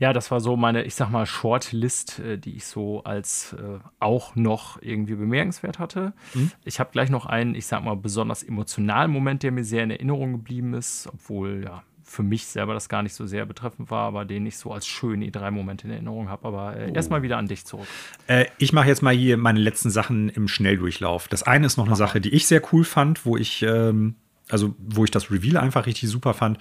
[0.00, 3.78] ja, das war so meine, ich sag mal, Shortlist, äh, die ich so als äh,
[4.00, 6.14] auch noch irgendwie bemerkenswert hatte.
[6.32, 6.50] Mhm.
[6.64, 9.90] Ich habe gleich noch einen, ich sag mal, besonders emotionalen Moment, der mir sehr in
[9.90, 14.08] Erinnerung geblieben ist, obwohl ja für mich selber das gar nicht so sehr betreffend war,
[14.08, 16.48] aber den ich so als schöne E3-Momente in Erinnerung habe.
[16.48, 16.94] Aber äh, oh.
[16.94, 17.86] erstmal wieder an dich zurück.
[18.26, 21.28] Äh, ich mache jetzt mal hier meine letzten Sachen im Schnelldurchlauf.
[21.28, 21.98] Das eine ist noch eine Aha.
[21.98, 24.16] Sache, die ich sehr cool fand, wo ich, ähm,
[24.50, 26.58] also wo ich das Reveal einfach richtig super fand.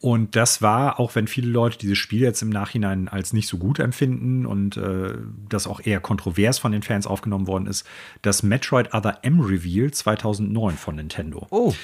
[0.00, 3.56] Und das war, auch wenn viele Leute dieses Spiel jetzt im Nachhinein als nicht so
[3.56, 5.14] gut empfinden und äh,
[5.48, 7.86] das auch eher kontrovers von den Fans aufgenommen worden ist,
[8.22, 11.46] das Metroid Other M Reveal 2009 von Nintendo.
[11.50, 11.74] Oh.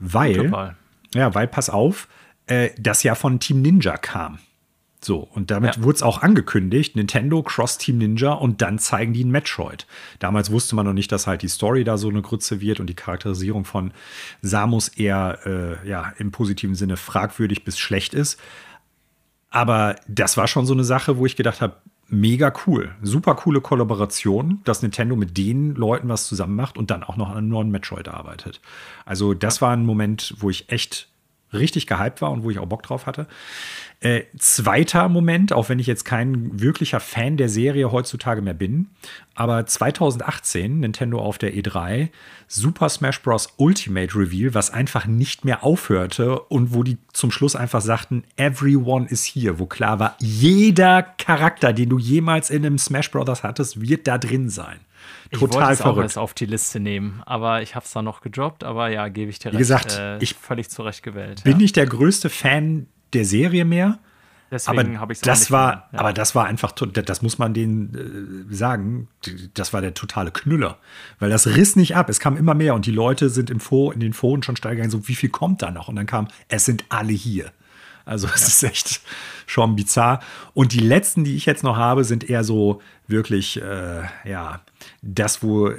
[0.00, 0.74] Weil,
[1.14, 2.08] ja, weil, pass auf,
[2.46, 4.38] äh, das ja von Team Ninja kam.
[5.00, 5.82] So, und damit ja.
[5.82, 9.86] wurde es auch angekündigt, Nintendo Cross Team Ninja und dann zeigen die ein Metroid.
[10.18, 12.88] Damals wusste man noch nicht, dass halt die Story da so eine Grütze wird und
[12.88, 13.92] die Charakterisierung von
[14.42, 18.40] Samus eher äh, ja, im positiven Sinne fragwürdig bis schlecht ist.
[19.50, 21.76] Aber das war schon so eine Sache, wo ich gedacht habe,
[22.08, 22.90] mega cool.
[23.02, 27.30] Super coole Kollaboration, dass Nintendo mit den Leuten was zusammen macht und dann auch noch
[27.30, 28.60] an einem neuen Metroid arbeitet.
[29.04, 31.08] Also, das war ein Moment, wo ich echt
[31.52, 33.26] richtig gehypt war und wo ich auch Bock drauf hatte.
[34.00, 38.90] Äh, zweiter Moment, auch wenn ich jetzt kein wirklicher Fan der Serie heutzutage mehr bin,
[39.34, 42.10] aber 2018 Nintendo auf der E3
[42.46, 43.48] Super Smash Bros.
[43.56, 49.06] Ultimate Reveal, was einfach nicht mehr aufhörte und wo die zum Schluss einfach sagten, everyone
[49.08, 53.42] is here, wo klar war, jeder Charakter, den du jemals in einem Smash Bros.
[53.42, 54.78] hattest, wird da drin sein.
[55.30, 58.20] Total ich wollte es auch auf die Liste nehmen, aber ich habe es dann noch
[58.20, 59.58] gedroppt, aber ja, gebe ich dir Wie recht.
[59.58, 61.44] gesagt, äh, ich völlig zurecht gewählt.
[61.44, 61.58] Bin ja.
[61.58, 63.98] nicht der größte Fan der Serie mehr.
[64.50, 65.98] Deswegen habe ich das war, ja.
[65.98, 69.08] aber das war einfach, das muss man denen äh, sagen,
[69.52, 70.78] das war der totale Knüller,
[71.18, 72.08] weil das riss nicht ab.
[72.08, 74.88] Es kam immer mehr und die Leute sind im Vor, in den Foren schon steigern
[74.88, 75.88] so, wie viel kommt da noch?
[75.88, 77.52] Und dann kam, es sind alle hier.
[78.08, 78.46] Also es ja.
[78.46, 79.00] ist echt
[79.46, 80.20] schon bizarr.
[80.54, 84.60] Und die letzten, die ich jetzt noch habe, sind eher so wirklich, äh, ja,
[85.02, 85.70] das, wo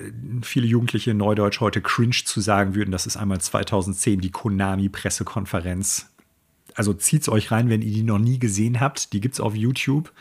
[0.42, 2.92] viele Jugendliche in Neudeutsch heute cringe zu sagen würden.
[2.92, 6.10] Das ist einmal 2010 die Konami-Pressekonferenz
[6.80, 9.12] also zieht es euch rein, wenn ihr die noch nie gesehen habt.
[9.12, 10.14] Die gibt es auf YouTube.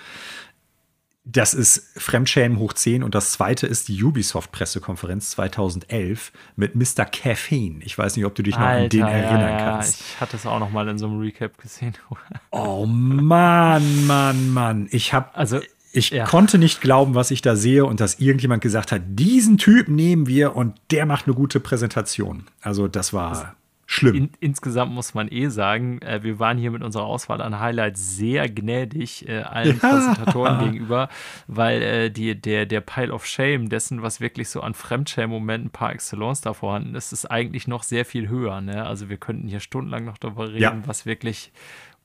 [1.31, 7.05] Das ist Fremdschämen hoch 10 und das zweite ist die Ubisoft-Pressekonferenz 2011 mit Mr.
[7.05, 7.81] Caffeine.
[7.83, 10.01] Ich weiß nicht, ob du dich noch Alter, an den ja, erinnern ja, kannst.
[10.01, 11.93] Ich hatte es auch noch mal in so einem Recap gesehen.
[12.51, 14.89] oh Mann, Mann, Mann.
[14.91, 15.61] Ich habe also
[15.93, 16.25] ich ja.
[16.25, 20.27] konnte nicht glauben, was ich da sehe und dass irgendjemand gesagt hat, diesen Typ nehmen
[20.27, 22.47] wir und der macht eine gute Präsentation.
[22.63, 23.55] Also das war
[23.89, 24.15] schlimm.
[24.15, 28.17] In, insgesamt muss man eh sagen, äh, wir waren hier mit unserer Auswahl an Highlights
[28.17, 29.89] sehr gnädig äh, allen ja.
[29.89, 31.09] Präsentatoren gegenüber,
[31.47, 35.93] weil äh, die, der, der Pile of Shame dessen, was wirklich so an Fremdschämen-Momenten par
[35.93, 38.61] excellence da vorhanden ist, ist eigentlich noch sehr viel höher.
[38.61, 38.85] Ne?
[38.85, 40.83] Also wir könnten hier stundenlang noch darüber reden, ja.
[40.85, 41.51] was wirklich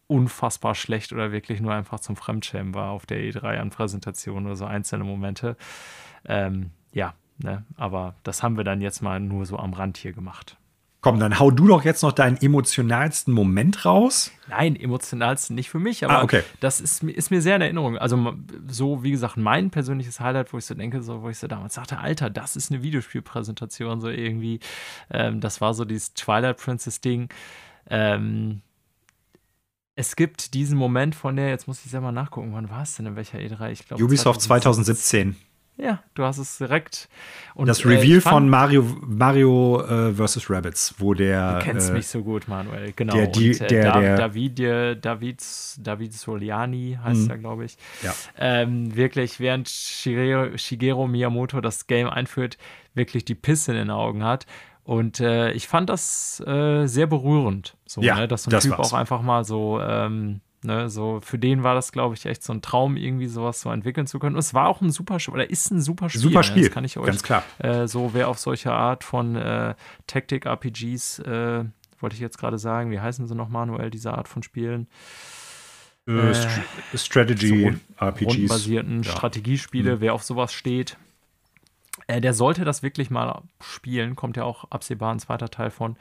[0.08, 4.56] unfassbar schlecht oder wirklich nur einfach zum Fremdschämen war auf der E3 an Präsentationen oder
[4.56, 5.58] so einzelne Momente.
[6.26, 7.66] Ähm, ja, ne?
[7.76, 10.58] aber das haben wir dann jetzt mal nur so am Rand hier gemacht.
[11.04, 14.32] Komm, dann hau du doch jetzt noch deinen emotionalsten Moment raus.
[14.48, 16.44] Nein, emotionalsten nicht für mich, aber ah, okay.
[16.62, 17.98] das ist, ist, mir sehr in Erinnerung.
[17.98, 18.34] Also,
[18.70, 21.74] so wie gesagt, mein persönliches Highlight, wo ich so denke, so, wo ich so damals
[21.74, 24.62] sagte, Alter, das ist eine Videospielpräsentation, so irgendwie.
[25.12, 27.28] Ähm, das war so dieses Twilight Princess-Ding.
[27.90, 28.62] Ähm,
[29.96, 33.08] es gibt diesen Moment von der, jetzt muss ich selber nachgucken, wann war es denn,
[33.08, 33.72] in welcher E3?
[33.72, 34.02] Ich glaube.
[34.02, 35.34] Ubisoft 2017.
[35.34, 35.53] 2017.
[35.78, 37.10] Ja, du hast es direkt.
[37.56, 40.50] Und, das Reveal äh, von Mario, Mario äh, vs.
[40.50, 41.60] Rabbits, wo der.
[41.60, 43.16] Du kennst äh, mich so gut, Manuel, genau.
[43.16, 44.60] Der, die, und, äh, der, der, David,
[45.04, 45.44] David,
[45.80, 47.30] David Soliani heißt mhm.
[47.30, 47.78] er, glaube ich.
[48.04, 48.14] Ja.
[48.38, 52.58] Ähm, wirklich, während Shigeru, Shigeru Miyamoto das Game einführt,
[52.94, 54.46] wirklich die Pisse in den Augen hat.
[54.84, 58.28] Und äh, ich fand das äh, sehr berührend, so, ja, ne?
[58.28, 58.94] dass so ein Typ war's.
[58.94, 59.80] auch einfach mal so.
[59.82, 63.60] Ähm, Ne, so für den war das, glaube ich, echt so ein Traum, irgendwie sowas
[63.60, 64.36] so entwickeln zu können.
[64.36, 66.22] Und es war auch ein super Spiel, oder ist ein super Spiel.
[66.22, 66.68] Super Spiel, ne?
[66.70, 67.44] das kann ich euch, ganz klar.
[67.60, 69.76] Äh, so, wer auf solche Art von äh,
[70.08, 71.66] Tactic-RPGs, äh,
[72.00, 74.88] wollte ich jetzt gerade sagen, wie heißen sie noch, Manuel, diese Art von Spielen?
[76.08, 76.36] Äh, äh
[76.96, 78.34] Strategy-RPGs.
[78.34, 79.12] So basierten ja.
[79.12, 80.02] Strategiespiele, mhm.
[80.02, 80.98] wer auf sowas steht,
[82.08, 85.98] äh, der sollte das wirklich mal spielen, kommt ja auch absehbar ein zweiter Teil von.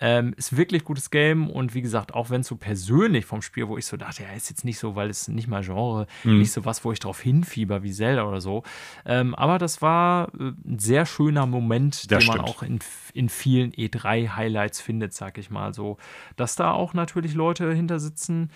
[0.00, 3.76] Ähm, ist wirklich gutes Game und wie gesagt, auch wenn so persönlich vom Spiel, wo
[3.76, 6.38] ich so dachte, ja, ist jetzt nicht so, weil es nicht mal Genre, mhm.
[6.38, 8.62] nicht so was, wo ich drauf hinfieber wie Zelda oder so.
[9.04, 12.78] Ähm, aber das war äh, ein sehr schöner Moment, das den man auch in,
[13.12, 15.98] in vielen E3-Highlights findet, sag ich mal so.
[16.36, 18.50] Dass da auch natürlich Leute hinter sitzen,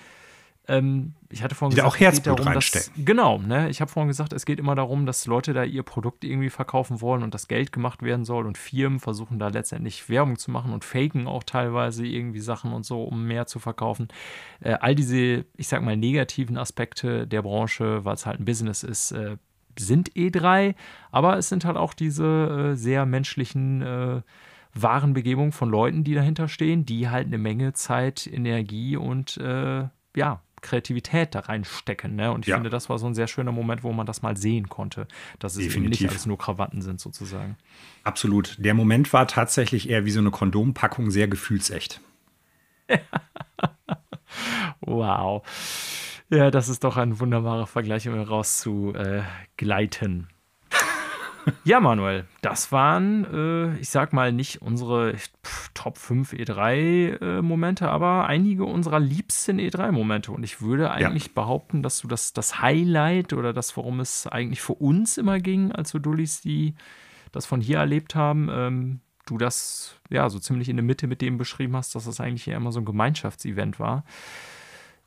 [0.66, 3.68] ähm, ich hatte vorhin die gesagt, auch Herzblut darum, dass, genau, ne?
[3.68, 7.00] Ich habe vorhin gesagt, es geht immer darum, dass Leute da ihr Produkt irgendwie verkaufen
[7.00, 10.72] wollen und das Geld gemacht werden soll und Firmen versuchen da letztendlich Werbung zu machen
[10.72, 14.08] und faken auch teilweise irgendwie Sachen und so, um mehr zu verkaufen.
[14.60, 18.82] Äh, all diese, ich sag mal, negativen Aspekte der Branche, weil es halt ein Business
[18.84, 19.36] ist, äh,
[19.78, 20.74] sind E3,
[21.10, 24.22] aber es sind halt auch diese äh, sehr menschlichen äh,
[24.72, 29.88] wahren Begebungen von Leuten, die dahinter stehen, die halt eine Menge Zeit, Energie und äh,
[30.16, 32.16] ja, Kreativität da reinstecken.
[32.16, 32.32] Ne?
[32.32, 32.56] Und ich ja.
[32.56, 35.06] finde, das war so ein sehr schöner Moment, wo man das mal sehen konnte,
[35.38, 37.56] dass es eben nicht alles nur Krawatten sind, sozusagen.
[38.02, 38.56] Absolut.
[38.58, 42.00] Der Moment war tatsächlich eher wie so eine Kondompackung, sehr gefühlsecht.
[44.80, 45.42] wow.
[46.30, 50.28] Ja, das ist doch ein wunderbarer Vergleich, um rauszugleiten.
[51.64, 57.88] Ja, Manuel, das waren, äh, ich sag mal, nicht unsere pff, Top 5 E3-Momente, äh,
[57.88, 60.32] aber einige unserer liebsten E3-Momente.
[60.32, 61.32] Und ich würde eigentlich ja.
[61.34, 65.72] behaupten, dass du das, das Highlight oder das, worum es eigentlich für uns immer ging,
[65.72, 66.74] als wir Dullis, die
[67.32, 71.20] das von hier erlebt haben, ähm, du das ja so ziemlich in der Mitte mit
[71.20, 74.04] dem beschrieben hast, dass das eigentlich eher immer so ein Gemeinschaftsevent war.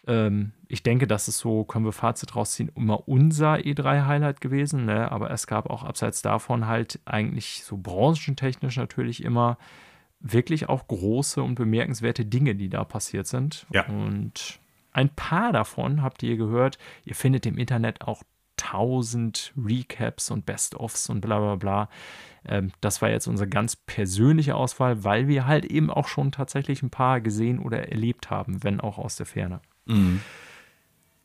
[0.08, 4.86] Ähm, ich denke, das ist so, können wir Fazit rausziehen, immer unser E3-Highlight gewesen.
[4.86, 5.12] Ne?
[5.12, 9.58] Aber es gab auch abseits davon halt eigentlich so branchentechnisch natürlich immer
[10.20, 13.68] wirklich auch große und bemerkenswerte Dinge, die da passiert sind.
[13.72, 13.86] Ja.
[13.86, 14.60] Und
[14.92, 16.78] ein paar davon habt ihr gehört.
[17.06, 18.24] Ihr findet im Internet auch
[18.56, 21.90] tausend Recaps und Best-ofs und bla bla bla.
[22.46, 26.82] Ähm, das war jetzt unsere ganz persönliche Auswahl, weil wir halt eben auch schon tatsächlich
[26.82, 29.62] ein paar gesehen oder erlebt haben, wenn auch aus der Ferne.
[29.88, 30.22] Mhm.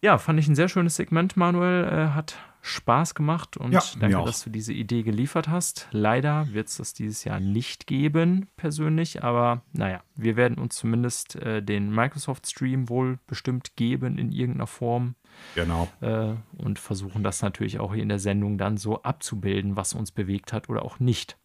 [0.01, 1.85] Ja, fand ich ein sehr schönes Segment, Manuel.
[1.85, 5.89] Äh, hat Spaß gemacht und Ja, danke, dass du diese Idee geliefert hast.
[5.91, 11.35] Leider wird es das dieses Jahr nicht geben, persönlich, aber naja, wir werden uns zumindest
[11.37, 15.17] äh, den Microsoft-Stream wohl bestimmt geben in irgendeiner Form
[15.57, 15.89] Genau.
[16.03, 20.13] äh, und versuchen das natürlich auch hier in der Sendung dann so abzubilden, was uns
[20.13, 21.37] bewegt hat oder auch nicht.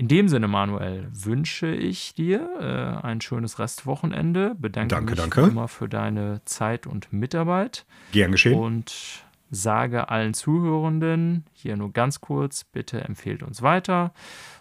[0.00, 4.54] In dem Sinne, Manuel, wünsche ich dir äh, ein schönes Restwochenende.
[4.58, 5.42] Bedanke Danke, mich danke.
[5.42, 8.58] immer für deine Zeit und Mitarbeit Gern geschehen.
[8.58, 14.14] und sage allen Zuhörenden hier nur ganz kurz, bitte empfehlt uns weiter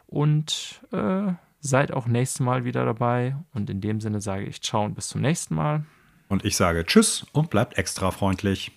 [0.08, 3.38] und äh, seid auch nächstes Mal wieder dabei.
[3.54, 5.86] Und in dem Sinne sage ich ciao und bis zum nächsten Mal.
[6.28, 8.74] Und ich sage Tschüss und bleibt extra freundlich.